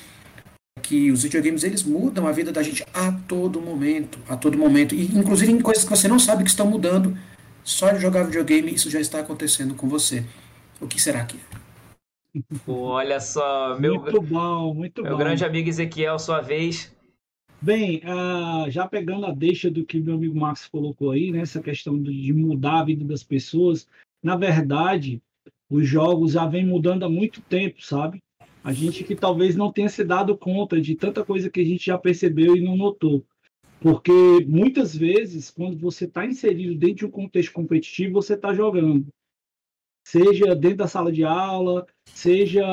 é 0.78 0.82
que 0.82 1.12
os 1.12 1.24
videogames 1.24 1.64
eles 1.64 1.84
mudam 1.84 2.28
a 2.28 2.32
vida 2.32 2.52
da 2.52 2.64
gente 2.64 2.86
a 2.94 3.12
todo 3.28 3.62
momento, 3.62 4.20
a 4.28 4.38
todo 4.38 4.58
momento, 4.58 4.96
e 4.96 5.06
inclusive 5.18 5.52
em 5.52 5.62
coisas 5.62 5.84
que 5.84 5.90
você 5.90 6.08
não 6.08 6.20
sabe 6.20 6.44
que 6.44 6.50
estão 6.50 6.66
mudando. 6.66 7.18
Só 7.64 7.92
de 7.92 8.00
jogar 8.00 8.24
videogame 8.24 8.74
isso 8.74 8.90
já 8.90 9.00
está 9.00 9.20
acontecendo 9.20 9.74
com 9.76 9.88
você. 9.88 10.26
O 10.82 10.88
que 10.88 11.02
será 11.02 11.24
que 11.24 11.38
é? 11.38 11.64
Olha 12.68 13.20
só, 13.20 13.78
meu, 13.80 14.02
muito 14.02 14.22
bom, 14.22 14.74
muito 14.74 15.04
meu 15.04 15.12
bom. 15.12 15.18
grande 15.18 15.46
amigo 15.46 15.70
Ezequiel, 15.70 16.18
sua 16.18 16.42
vez. 16.42 16.93
Bem, 17.64 18.02
uh, 18.04 18.70
já 18.70 18.86
pegando 18.86 19.26
a 19.26 19.32
deixa 19.32 19.72
do 19.72 19.86
que 19.86 19.98
meu 19.98 20.16
amigo 20.16 20.38
Max 20.38 20.68
colocou 20.68 21.12
aí, 21.12 21.32
né, 21.32 21.40
essa 21.40 21.62
questão 21.62 21.98
de 21.98 22.34
mudar 22.34 22.82
a 22.82 22.84
vida 22.84 23.06
das 23.06 23.24
pessoas, 23.24 23.88
na 24.22 24.36
verdade, 24.36 25.22
os 25.70 25.88
jogos 25.88 26.34
já 26.34 26.46
vêm 26.46 26.66
mudando 26.66 27.04
há 27.04 27.10
muito 27.10 27.40
tempo, 27.40 27.82
sabe? 27.82 28.22
A 28.62 28.74
gente 28.74 29.06
que 29.06 29.16
talvez 29.16 29.56
não 29.56 29.72
tenha 29.72 29.88
se 29.88 30.04
dado 30.04 30.38
conta 30.38 30.82
de 30.82 30.94
tanta 30.94 31.24
coisa 31.24 31.50
que 31.50 31.62
a 31.62 31.64
gente 31.64 31.86
já 31.86 31.98
percebeu 31.98 32.54
e 32.54 32.60
não 32.60 32.76
notou. 32.76 33.26
Porque 33.80 34.12
muitas 34.46 34.94
vezes, 34.94 35.50
quando 35.50 35.78
você 35.78 36.04
está 36.04 36.26
inserido 36.26 36.76
dentro 36.76 36.98
de 36.98 37.06
um 37.06 37.12
contexto 37.12 37.54
competitivo, 37.54 38.16
você 38.16 38.34
está 38.34 38.54
jogando. 38.54 39.08
Seja 40.04 40.56
dentro 40.56 40.78
da 40.78 40.88
sala 40.88 41.12
de 41.12 41.24
aula, 41.24 41.86
seja 42.06 42.64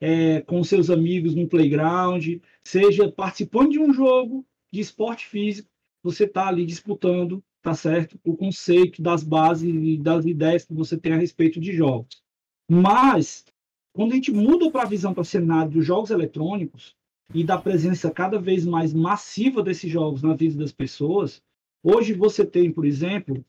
é, 0.00 0.40
com 0.42 0.62
seus 0.62 0.90
amigos 0.90 1.34
no 1.34 1.48
playground, 1.48 2.24
seja 2.64 3.10
participando 3.10 3.72
de 3.72 3.80
um 3.80 3.92
jogo 3.92 4.46
de 4.72 4.80
esporte 4.80 5.26
físico, 5.26 5.68
você 6.02 6.24
está 6.24 6.46
ali 6.46 6.64
disputando, 6.64 7.42
tá 7.60 7.74
certo? 7.74 8.18
O 8.24 8.36
conceito 8.36 9.02
das 9.02 9.22
bases 9.22 9.74
e 9.74 9.98
das 9.98 10.24
ideias 10.24 10.64
que 10.64 10.72
você 10.72 10.96
tem 10.96 11.12
a 11.12 11.16
respeito 11.18 11.58
de 11.58 11.72
jogos. 11.72 12.22
Mas, 12.70 13.44
quando 13.92 14.12
a 14.12 14.14
gente 14.14 14.30
muda 14.30 14.70
para 14.70 14.82
a 14.82 14.88
visão 14.88 15.12
para 15.12 15.22
o 15.22 15.24
cenário 15.24 15.72
dos 15.72 15.84
jogos 15.84 16.10
eletrônicos 16.10 16.94
e 17.34 17.42
da 17.42 17.58
presença 17.58 18.10
cada 18.10 18.38
vez 18.38 18.64
mais 18.64 18.94
massiva 18.94 19.62
desses 19.62 19.90
jogos 19.90 20.22
na 20.22 20.34
vida 20.34 20.56
das 20.56 20.72
pessoas, 20.72 21.42
hoje 21.82 22.12
você 22.14 22.44
tem, 22.44 22.70
por 22.70 22.84
exemplo, 22.84 23.44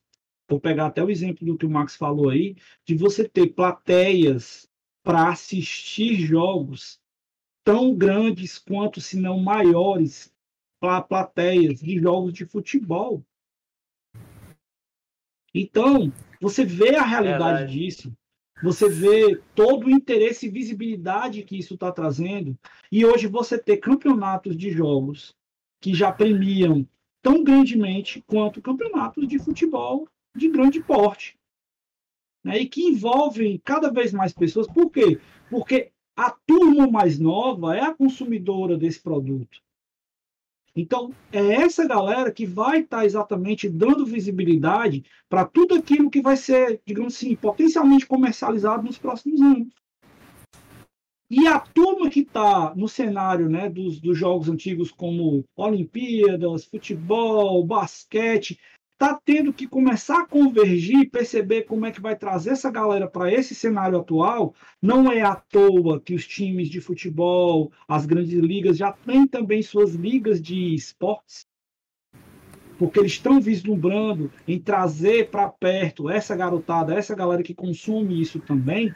vou 0.50 0.60
pegar 0.60 0.88
até 0.88 1.04
o 1.04 1.10
exemplo 1.10 1.46
do 1.46 1.58
que 1.58 1.66
o 1.66 1.70
Max 1.70 1.96
falou 1.96 2.30
aí, 2.30 2.56
de 2.84 2.96
você 2.96 3.28
ter 3.28 3.54
plateias 3.54 4.68
para 5.04 5.30
assistir 5.30 6.16
jogos 6.16 7.00
tão 7.64 7.96
grandes 7.96 8.58
quanto, 8.58 9.00
se 9.00 9.20
não 9.20 9.40
maiores, 9.40 10.34
para 10.80 11.02
plateias 11.02 11.80
de 11.80 12.00
jogos 12.00 12.34
de 12.34 12.46
futebol. 12.46 13.24
Então, 15.54 16.12
você 16.42 16.66
vê 16.66 16.96
a 16.96 17.04
realidade 17.04 17.60
Verdade. 17.60 17.80
disso, 17.80 18.14
você 18.62 18.90
vê 18.90 19.42
todo 19.56 19.88
o 19.88 19.90
interesse 19.90 20.48
e 20.48 20.50
visibilidade 20.50 21.44
que 21.44 21.58
isso 21.58 21.76
está 21.76 21.92
trazendo, 21.92 22.58
e 22.92 23.06
hoje 23.06 23.28
você 23.28 23.58
ter 23.58 23.78
campeonatos 23.78 24.56
de 24.56 24.72
jogos 24.72 25.36
que 25.82 25.94
já 25.94 26.12
premiam 26.12 26.88
tão 27.22 27.44
grandemente 27.44 28.24
quanto 28.26 28.62
campeonatos 28.62 29.28
de 29.28 29.40
futebol 29.40 30.08
de 30.36 30.50
grande 30.50 30.82
porte. 30.82 31.38
Né, 32.44 32.60
e 32.60 32.66
que 32.66 32.84
envolvem 32.84 33.60
cada 33.64 33.92
vez 33.92 34.14
mais 34.14 34.32
pessoas. 34.32 34.66
Por 34.66 34.90
quê? 34.90 35.20
Porque 35.50 35.92
a 36.16 36.32
turma 36.32 36.88
mais 36.88 37.20
nova 37.20 37.76
é 37.76 37.82
a 37.82 37.94
consumidora 37.94 38.78
desse 38.78 39.02
produto. 39.02 39.62
Então, 40.76 41.12
é 41.32 41.56
essa 41.56 41.86
galera 41.86 42.32
que 42.32 42.46
vai 42.46 42.82
estar 42.82 43.00
tá 43.00 43.06
exatamente 43.06 43.68
dando 43.68 44.06
visibilidade 44.06 45.04
para 45.28 45.46
tudo 45.46 45.76
aquilo 45.76 46.10
que 46.10 46.22
vai 46.22 46.38
ser, 46.38 46.82
digamos 46.86 47.16
assim, 47.16 47.36
potencialmente 47.36 48.06
comercializado 48.06 48.84
nos 48.84 48.98
próximos 48.98 49.42
anos. 49.42 49.74
E 51.30 51.48
a 51.48 51.60
turma 51.60 52.10
que 52.10 52.22
está 52.22 52.74
no 52.76 52.88
cenário 52.88 53.48
né, 53.48 53.70
dos, 53.70 54.00
dos 54.00 54.18
jogos 54.18 54.50
antigos, 54.50 54.92
como 54.92 55.46
Olimpíadas, 55.56 56.66
futebol, 56.66 57.64
basquete, 57.64 58.60
está 59.00 59.18
tendo 59.24 59.54
que 59.54 59.66
começar 59.66 60.20
a 60.20 60.28
convergir 60.28 61.00
e 61.00 61.10
perceber 61.10 61.62
como 61.62 61.86
é 61.86 61.92
que 61.92 62.02
vai 62.02 62.18
trazer 62.18 62.50
essa 62.50 62.70
galera 62.70 63.08
para 63.08 63.32
esse 63.34 63.56
cenário 63.56 63.98
atual. 63.98 64.54
Não 64.82 65.10
é 65.10 65.22
à 65.22 65.36
toa 65.36 66.02
que 66.02 66.14
os 66.14 66.28
times 66.28 66.68
de 66.68 66.82
futebol, 66.82 67.72
as 67.88 68.06
grandes 68.06 68.34
ligas, 68.34 68.76
já 68.76 68.92
têm 68.92 69.26
também 69.26 69.62
suas 69.62 69.96
ligas 69.96 70.42
de 70.42 70.76
esportes, 70.76 71.48
porque 72.78 73.00
eles 73.00 73.14
estão 73.14 73.40
vislumbrando 73.40 74.30
em 74.46 74.60
trazer 74.60 75.30
para 75.30 75.48
perto 75.48 76.10
essa 76.10 76.36
garotada, 76.36 76.94
essa 76.94 77.16
galera 77.16 77.42
que 77.42 77.54
consome 77.54 78.22
isso 78.22 78.38
também, 78.42 78.94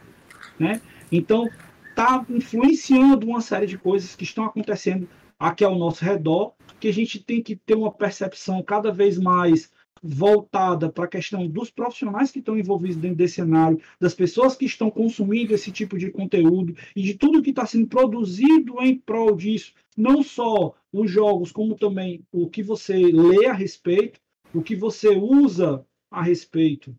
né? 0.59 0.81
Então, 1.09 1.49
está 1.89 2.25
influenciando 2.30 3.25
uma 3.25 3.39
série 3.39 3.67
de 3.67 3.77
coisas 3.77 4.17
que 4.17 4.25
estão 4.25 4.43
acontecendo 4.43 5.07
aqui 5.39 5.63
ao 5.63 5.77
nosso 5.77 6.03
redor, 6.03 6.53
que 6.77 6.89
a 6.89 6.93
gente 6.93 7.23
tem 7.23 7.41
que 7.41 7.55
ter 7.55 7.75
uma 7.75 7.91
percepção 7.91 8.61
cada 8.61 8.91
vez 8.91 9.17
mais 9.17 9.71
voltada 10.03 10.91
para 10.91 11.05
a 11.05 11.07
questão 11.07 11.47
dos 11.47 11.71
profissionais 11.71 12.30
que 12.30 12.39
estão 12.39 12.57
envolvidos 12.57 12.97
dentro 12.97 13.17
desse 13.17 13.35
cenário, 13.35 13.81
das 13.97 14.13
pessoas 14.13 14.53
que 14.53 14.65
estão 14.65 14.91
consumindo 14.91 15.53
esse 15.53 15.71
tipo 15.71 15.97
de 15.97 16.11
conteúdo 16.11 16.75
e 16.93 17.01
de 17.01 17.13
tudo 17.13 17.41
que 17.41 17.51
está 17.51 17.65
sendo 17.65 17.88
produzido 17.88 18.81
em 18.81 18.97
prol 18.99 19.34
disso, 19.35 19.73
não 19.95 20.21
só 20.21 20.75
os 20.91 21.09
jogos, 21.09 21.53
como 21.53 21.75
também 21.75 22.21
o 22.31 22.49
que 22.49 22.61
você 22.61 22.93
lê 22.93 23.45
a 23.45 23.53
respeito, 23.53 24.19
o 24.53 24.61
que 24.61 24.75
você 24.75 25.09
usa 25.09 25.85
a 26.11 26.21
respeito. 26.21 26.93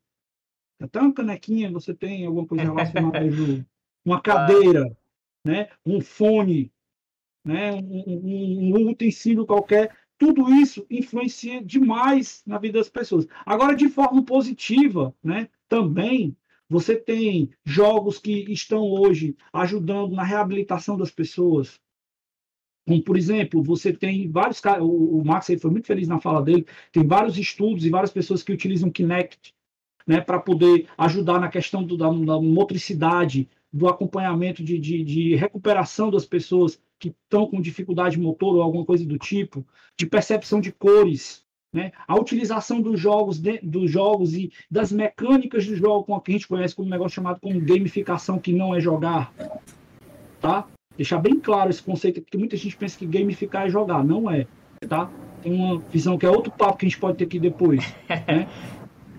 Até 0.80 1.00
uma 1.00 1.12
canequinha, 1.12 1.70
você 1.70 1.94
tem 1.94 2.24
alguma 2.24 2.46
coisa 2.46 2.64
relacionada 2.64 3.18
ao 3.20 3.30
jogo. 3.30 3.64
Uma 4.06 4.20
cadeira, 4.20 4.94
né? 5.46 5.70
um 5.86 5.98
fone, 5.98 6.70
né? 7.42 7.72
um, 7.72 8.04
um, 8.06 8.76
um 8.76 8.90
utensílio 8.90 9.46
qualquer 9.46 9.96
tudo 10.24 10.54
isso 10.54 10.86
influencia 10.90 11.62
demais 11.62 12.42
na 12.46 12.56
vida 12.56 12.78
das 12.78 12.88
pessoas. 12.88 13.26
Agora, 13.44 13.76
de 13.76 13.90
forma 13.90 14.24
positiva, 14.24 15.14
né, 15.22 15.50
também 15.68 16.34
você 16.66 16.96
tem 16.96 17.50
jogos 17.62 18.18
que 18.18 18.50
estão 18.50 18.82
hoje 18.82 19.36
ajudando 19.52 20.14
na 20.14 20.24
reabilitação 20.24 20.96
das 20.96 21.10
pessoas. 21.10 21.78
Como, 22.86 23.02
por 23.02 23.18
exemplo, 23.18 23.62
você 23.62 23.92
tem 23.92 24.30
vários 24.30 24.62
o, 24.80 25.18
o 25.18 25.24
Max 25.24 25.50
aí 25.50 25.58
foi 25.58 25.70
muito 25.70 25.86
feliz 25.86 26.08
na 26.08 26.18
fala 26.18 26.42
dele, 26.42 26.66
tem 26.90 27.06
vários 27.06 27.36
estudos 27.36 27.84
e 27.84 27.90
várias 27.90 28.12
pessoas 28.12 28.42
que 28.42 28.52
utilizam 28.52 28.90
Kinect 28.90 29.54
né, 30.06 30.22
para 30.22 30.38
poder 30.38 30.88
ajudar 30.96 31.38
na 31.38 31.48
questão 31.50 31.84
do, 31.84 31.98
da, 31.98 32.08
da 32.08 32.40
motricidade, 32.40 33.46
do 33.70 33.88
acompanhamento 33.88 34.64
de, 34.64 34.78
de, 34.78 35.04
de 35.04 35.34
recuperação 35.34 36.10
das 36.10 36.24
pessoas 36.24 36.80
que 36.98 37.08
estão 37.08 37.46
com 37.46 37.60
dificuldade 37.60 38.18
motor 38.18 38.56
ou 38.56 38.62
alguma 38.62 38.84
coisa 38.84 39.04
do 39.04 39.18
tipo, 39.18 39.64
de 39.98 40.06
percepção 40.06 40.60
de 40.60 40.72
cores, 40.72 41.44
né? 41.72 41.90
a 42.06 42.14
utilização 42.14 42.80
dos 42.80 43.00
jogos, 43.00 43.38
de, 43.38 43.58
dos 43.58 43.90
jogos 43.90 44.34
e 44.34 44.52
das 44.70 44.92
mecânicas 44.92 45.66
do 45.66 45.74
jogo, 45.74 46.04
com 46.04 46.14
a 46.14 46.20
que 46.20 46.30
a 46.30 46.34
gente 46.34 46.46
conhece 46.46 46.74
como 46.74 46.86
um 46.86 46.90
negócio 46.90 47.16
chamado 47.16 47.40
como 47.40 47.60
gamificação, 47.60 48.38
que 48.38 48.52
não 48.52 48.74
é 48.74 48.80
jogar. 48.80 49.32
Tá? 50.40 50.66
Deixar 50.96 51.18
bem 51.18 51.40
claro 51.40 51.70
esse 51.70 51.82
conceito, 51.82 52.22
porque 52.22 52.38
muita 52.38 52.56
gente 52.56 52.76
pensa 52.76 52.96
que 52.96 53.06
gamificar 53.06 53.66
é 53.66 53.70
jogar, 53.70 54.04
não 54.04 54.30
é. 54.30 54.46
Tá? 54.88 55.10
Tem 55.42 55.52
uma 55.52 55.78
visão 55.78 56.16
que 56.16 56.24
é 56.24 56.30
outro 56.30 56.52
papo 56.52 56.78
que 56.78 56.86
a 56.86 56.88
gente 56.88 57.00
pode 57.00 57.18
ter 57.18 57.24
aqui 57.24 57.38
depois. 57.40 57.92
Né? 58.08 58.48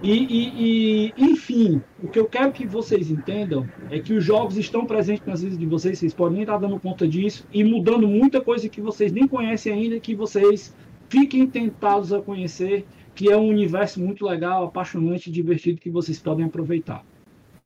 E, 0.05 0.11
e, 0.11 1.07
e, 1.07 1.13
enfim, 1.17 1.81
o 2.01 2.07
que 2.07 2.19
eu 2.19 2.27
quero 2.27 2.51
que 2.51 2.67
vocês 2.67 3.09
entendam 3.09 3.67
é 3.89 3.99
que 3.99 4.13
os 4.13 4.23
jogos 4.23 4.55
estão 4.55 4.85
presentes 4.85 5.25
nas 5.25 5.41
vidas 5.41 5.57
de 5.57 5.65
vocês, 5.65 5.97
vocês 5.97 6.13
podem 6.13 6.33
nem 6.35 6.43
estar 6.43 6.59
dando 6.59 6.79
conta 6.79 7.07
disso, 7.07 7.47
e 7.51 7.63
mudando 7.63 8.07
muita 8.07 8.39
coisa 8.39 8.69
que 8.69 8.79
vocês 8.79 9.11
nem 9.11 9.27
conhecem 9.27 9.73
ainda, 9.73 9.99
que 9.99 10.13
vocês 10.13 10.75
fiquem 11.09 11.47
tentados 11.47 12.13
a 12.13 12.21
conhecer, 12.21 12.85
que 13.15 13.31
é 13.31 13.35
um 13.35 13.47
universo 13.47 13.99
muito 13.99 14.23
legal, 14.27 14.65
apaixonante 14.65 15.31
e 15.31 15.33
divertido 15.33 15.81
que 15.81 15.89
vocês 15.89 16.19
podem 16.19 16.45
aproveitar. 16.45 17.03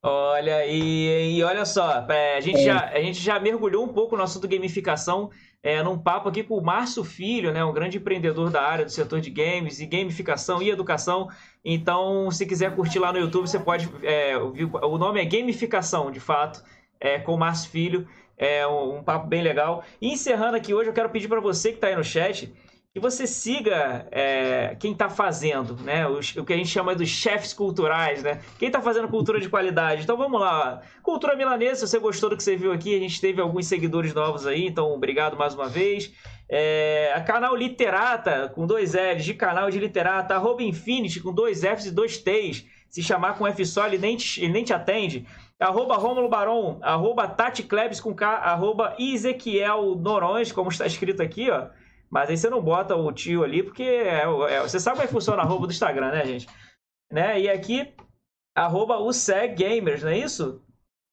Olha, 0.02 0.64
e, 0.66 1.36
e 1.36 1.42
olha 1.42 1.66
só, 1.66 2.06
é, 2.08 2.38
a 2.38 2.40
gente, 2.40 2.60
é. 2.60 2.64
já, 2.64 2.88
a 2.88 3.02
gente 3.02 3.20
já 3.20 3.38
mergulhou 3.38 3.84
um 3.84 3.88
pouco 3.88 4.16
no 4.16 4.22
assunto 4.22 4.48
gamificação, 4.48 5.28
é, 5.62 5.82
num 5.82 5.98
papo 5.98 6.30
aqui 6.30 6.42
com 6.42 6.56
o 6.56 6.64
Márcio 6.64 7.04
Filho, 7.04 7.52
né, 7.52 7.62
um 7.62 7.72
grande 7.72 7.98
empreendedor 7.98 8.48
da 8.48 8.62
área 8.62 8.86
do 8.86 8.90
setor 8.90 9.20
de 9.20 9.28
games 9.28 9.78
e 9.78 9.84
gamificação 9.84 10.62
e 10.62 10.70
educação. 10.70 11.28
Então, 11.64 12.30
se 12.30 12.46
quiser 12.46 12.74
curtir 12.74 12.98
lá 12.98 13.12
no 13.12 13.18
YouTube, 13.18 13.48
você 13.48 13.58
pode 13.58 13.88
é. 14.02 14.36
O 14.36 14.98
nome 14.98 15.20
é 15.20 15.24
Gamificação, 15.24 16.10
de 16.10 16.20
fato, 16.20 16.62
é, 16.98 17.18
com 17.18 17.34
o 17.34 17.38
Márcio 17.38 17.70
Filho. 17.70 18.08
É 18.36 18.66
um, 18.66 18.98
um 18.98 19.02
papo 19.02 19.26
bem 19.26 19.42
legal. 19.42 19.84
E 20.00 20.12
encerrando 20.12 20.56
aqui 20.56 20.72
hoje, 20.72 20.88
eu 20.88 20.94
quero 20.94 21.10
pedir 21.10 21.28
para 21.28 21.40
você 21.40 21.70
que 21.70 21.76
está 21.76 21.88
aí 21.88 21.96
no 21.96 22.04
chat 22.04 22.52
que 22.92 22.98
você 22.98 23.24
siga 23.24 24.08
é, 24.10 24.74
quem 24.80 24.92
está 24.92 25.08
fazendo, 25.08 25.76
né? 25.76 26.08
Os, 26.08 26.34
o 26.34 26.44
que 26.44 26.52
a 26.52 26.56
gente 26.56 26.68
chama 26.68 26.94
dos 26.94 27.08
chefes 27.08 27.52
culturais, 27.52 28.22
né? 28.22 28.40
Quem 28.58 28.66
está 28.66 28.82
fazendo 28.82 29.06
cultura 29.06 29.40
de 29.40 29.48
qualidade. 29.48 30.02
Então 30.02 30.16
vamos 30.16 30.40
lá. 30.40 30.82
Cultura 31.02 31.36
milanesa, 31.36 31.86
se 31.86 31.92
você 31.92 31.98
gostou 32.00 32.30
do 32.30 32.36
que 32.36 32.42
você 32.42 32.56
viu 32.56 32.72
aqui, 32.72 32.96
a 32.96 32.98
gente 32.98 33.20
teve 33.20 33.40
alguns 33.40 33.66
seguidores 33.66 34.12
novos 34.12 34.44
aí, 34.44 34.66
então 34.66 34.92
obrigado 34.92 35.36
mais 35.36 35.54
uma 35.54 35.68
vez. 35.68 36.12
É, 36.52 37.12
a 37.14 37.20
canal 37.20 37.54
Literata, 37.54 38.48
com 38.48 38.66
dois 38.66 38.94
L's, 38.94 39.24
de 39.24 39.34
canal 39.34 39.70
de 39.70 39.78
Literata, 39.78 40.34
arroba 40.34 40.64
Infinity, 40.64 41.20
com 41.20 41.32
dois 41.32 41.62
F's 41.62 41.86
e 41.86 41.90
dois 41.92 42.18
T's. 42.18 42.66
Se 42.88 43.04
chamar 43.04 43.38
com 43.38 43.46
F 43.46 43.64
só, 43.64 43.86
ele 43.86 43.98
nem 43.98 44.16
te, 44.16 44.42
ele 44.42 44.52
nem 44.52 44.64
te 44.64 44.72
atende. 44.72 45.24
Arroba 45.60 45.96
Rômulo 45.96 46.28
Baron, 46.28 46.80
arroba 46.82 47.28
Tati 47.28 47.62
Klebs 47.62 48.00
com 48.00 48.12
K, 48.12 48.26
arroba 48.26 48.96
Ezequiel 48.98 49.94
Norões, 49.94 50.50
como 50.50 50.70
está 50.70 50.86
escrito 50.86 51.22
aqui, 51.22 51.48
ó. 51.50 51.68
Mas 52.10 52.28
aí 52.28 52.36
você 52.36 52.50
não 52.50 52.60
bota 52.60 52.96
o 52.96 53.12
tio 53.12 53.44
ali, 53.44 53.62
porque 53.62 53.84
é, 53.84 54.22
é, 54.22 54.60
você 54.60 54.80
sabe 54.80 54.96
como 54.96 55.04
é 55.04 55.06
que 55.06 55.12
funciona 55.12 55.42
a 55.42 55.44
arroba 55.44 55.68
do 55.68 55.72
Instagram, 55.72 56.10
né, 56.10 56.26
gente? 56.26 56.48
Né? 57.12 57.42
E 57.42 57.48
aqui, 57.48 57.94
arroba 58.56 58.98
UCG 58.98 59.54
Gamers, 59.54 60.02
não 60.02 60.10
é 60.10 60.18
isso? 60.18 60.60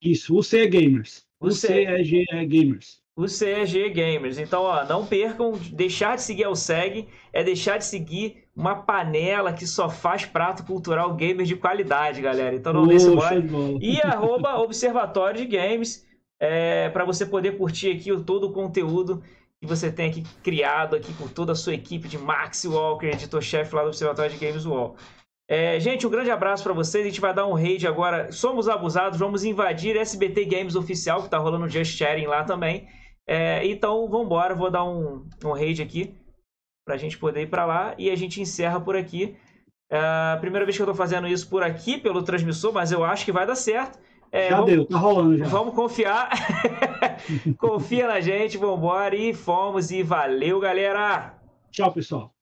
Isso, 0.02 0.36
UCG 0.36 0.66
Gamers. 0.66 1.24
UCG 1.40 2.24
Gamers. 2.48 3.00
UCG 3.18 3.90
Gamers. 3.90 4.38
Então, 4.38 4.62
ó, 4.62 4.84
não 4.84 5.04
percam, 5.04 5.52
deixar 5.72 6.14
de 6.14 6.22
seguir 6.22 6.46
o 6.46 6.54
SEG 6.54 7.08
é 7.32 7.42
deixar 7.42 7.76
de 7.76 7.84
seguir 7.84 8.44
uma 8.54 8.76
panela 8.76 9.52
que 9.52 9.66
só 9.66 9.90
faz 9.90 10.24
prato 10.24 10.64
cultural 10.64 11.14
gamer 11.14 11.44
de 11.44 11.56
qualidade, 11.56 12.22
galera. 12.22 12.54
Então 12.54 12.72
não 12.72 12.86
deixe 12.86 13.08
mole. 13.08 13.78
E 13.82 14.00
arroba 14.00 14.60
Observatório 14.60 15.44
de 15.44 15.56
Games, 15.56 16.06
é, 16.38 16.88
para 16.90 17.04
você 17.04 17.26
poder 17.26 17.58
curtir 17.58 17.90
aqui 17.90 18.16
todo 18.22 18.44
o 18.44 18.52
conteúdo 18.52 19.20
que 19.60 19.66
você 19.66 19.90
tem 19.90 20.10
aqui 20.10 20.22
criado 20.42 20.94
aqui 20.94 21.12
com 21.14 21.26
toda 21.26 21.50
a 21.52 21.56
sua 21.56 21.74
equipe 21.74 22.06
de 22.06 22.16
Max 22.16 22.64
Walker, 22.64 23.06
editor-chefe 23.06 23.74
lá 23.74 23.82
do 23.82 23.88
Observatório 23.88 24.30
de 24.30 24.38
Games 24.38 24.64
Wall. 24.64 24.96
É, 25.48 25.80
gente, 25.80 26.06
um 26.06 26.10
grande 26.10 26.30
abraço 26.30 26.62
para 26.62 26.72
vocês. 26.72 27.04
A 27.04 27.08
gente 27.08 27.20
vai 27.20 27.34
dar 27.34 27.46
um 27.46 27.54
raid 27.54 27.86
agora. 27.86 28.30
Somos 28.30 28.68
abusados, 28.68 29.18
vamos 29.18 29.44
invadir 29.44 29.96
SBT 29.96 30.44
Games 30.44 30.76
Oficial, 30.76 31.22
que 31.22 31.28
tá 31.28 31.38
rolando 31.38 31.68
Just 31.68 31.96
Sharing 31.96 32.26
lá 32.26 32.44
também. 32.44 32.86
É, 33.28 33.66
então, 33.66 34.08
vamos 34.08 34.24
embora. 34.24 34.54
Vou 34.54 34.70
dar 34.70 34.84
um, 34.84 35.26
um 35.44 35.52
raid 35.52 35.82
aqui 35.82 36.14
pra 36.86 36.96
gente 36.96 37.18
poder 37.18 37.42
ir 37.42 37.50
para 37.50 37.66
lá 37.66 37.94
e 37.98 38.10
a 38.10 38.16
gente 38.16 38.40
encerra 38.40 38.80
por 38.80 38.96
aqui. 38.96 39.36
É 39.90 40.36
primeira 40.40 40.64
vez 40.64 40.76
que 40.76 40.82
eu 40.82 40.86
tô 40.86 40.94
fazendo 40.94 41.28
isso 41.28 41.48
por 41.48 41.62
aqui, 41.62 41.98
pelo 41.98 42.22
transmissor, 42.22 42.72
mas 42.72 42.90
eu 42.90 43.04
acho 43.04 43.24
que 43.26 43.32
vai 43.32 43.46
dar 43.46 43.54
certo. 43.54 43.98
É, 44.32 44.50
já 44.50 44.56
vamos, 44.56 44.70
deu, 44.70 44.86
tá 44.86 44.98
rolando 44.98 45.36
já. 45.36 45.46
Vamos 45.46 45.74
confiar. 45.74 46.30
Confia 47.58 48.06
na 48.06 48.20
gente, 48.20 48.58
vambora 48.58 49.14
e 49.14 49.32
fomos 49.34 49.90
e 49.90 50.02
valeu, 50.02 50.60
galera! 50.60 51.34
Tchau, 51.70 51.92
pessoal. 51.92 52.37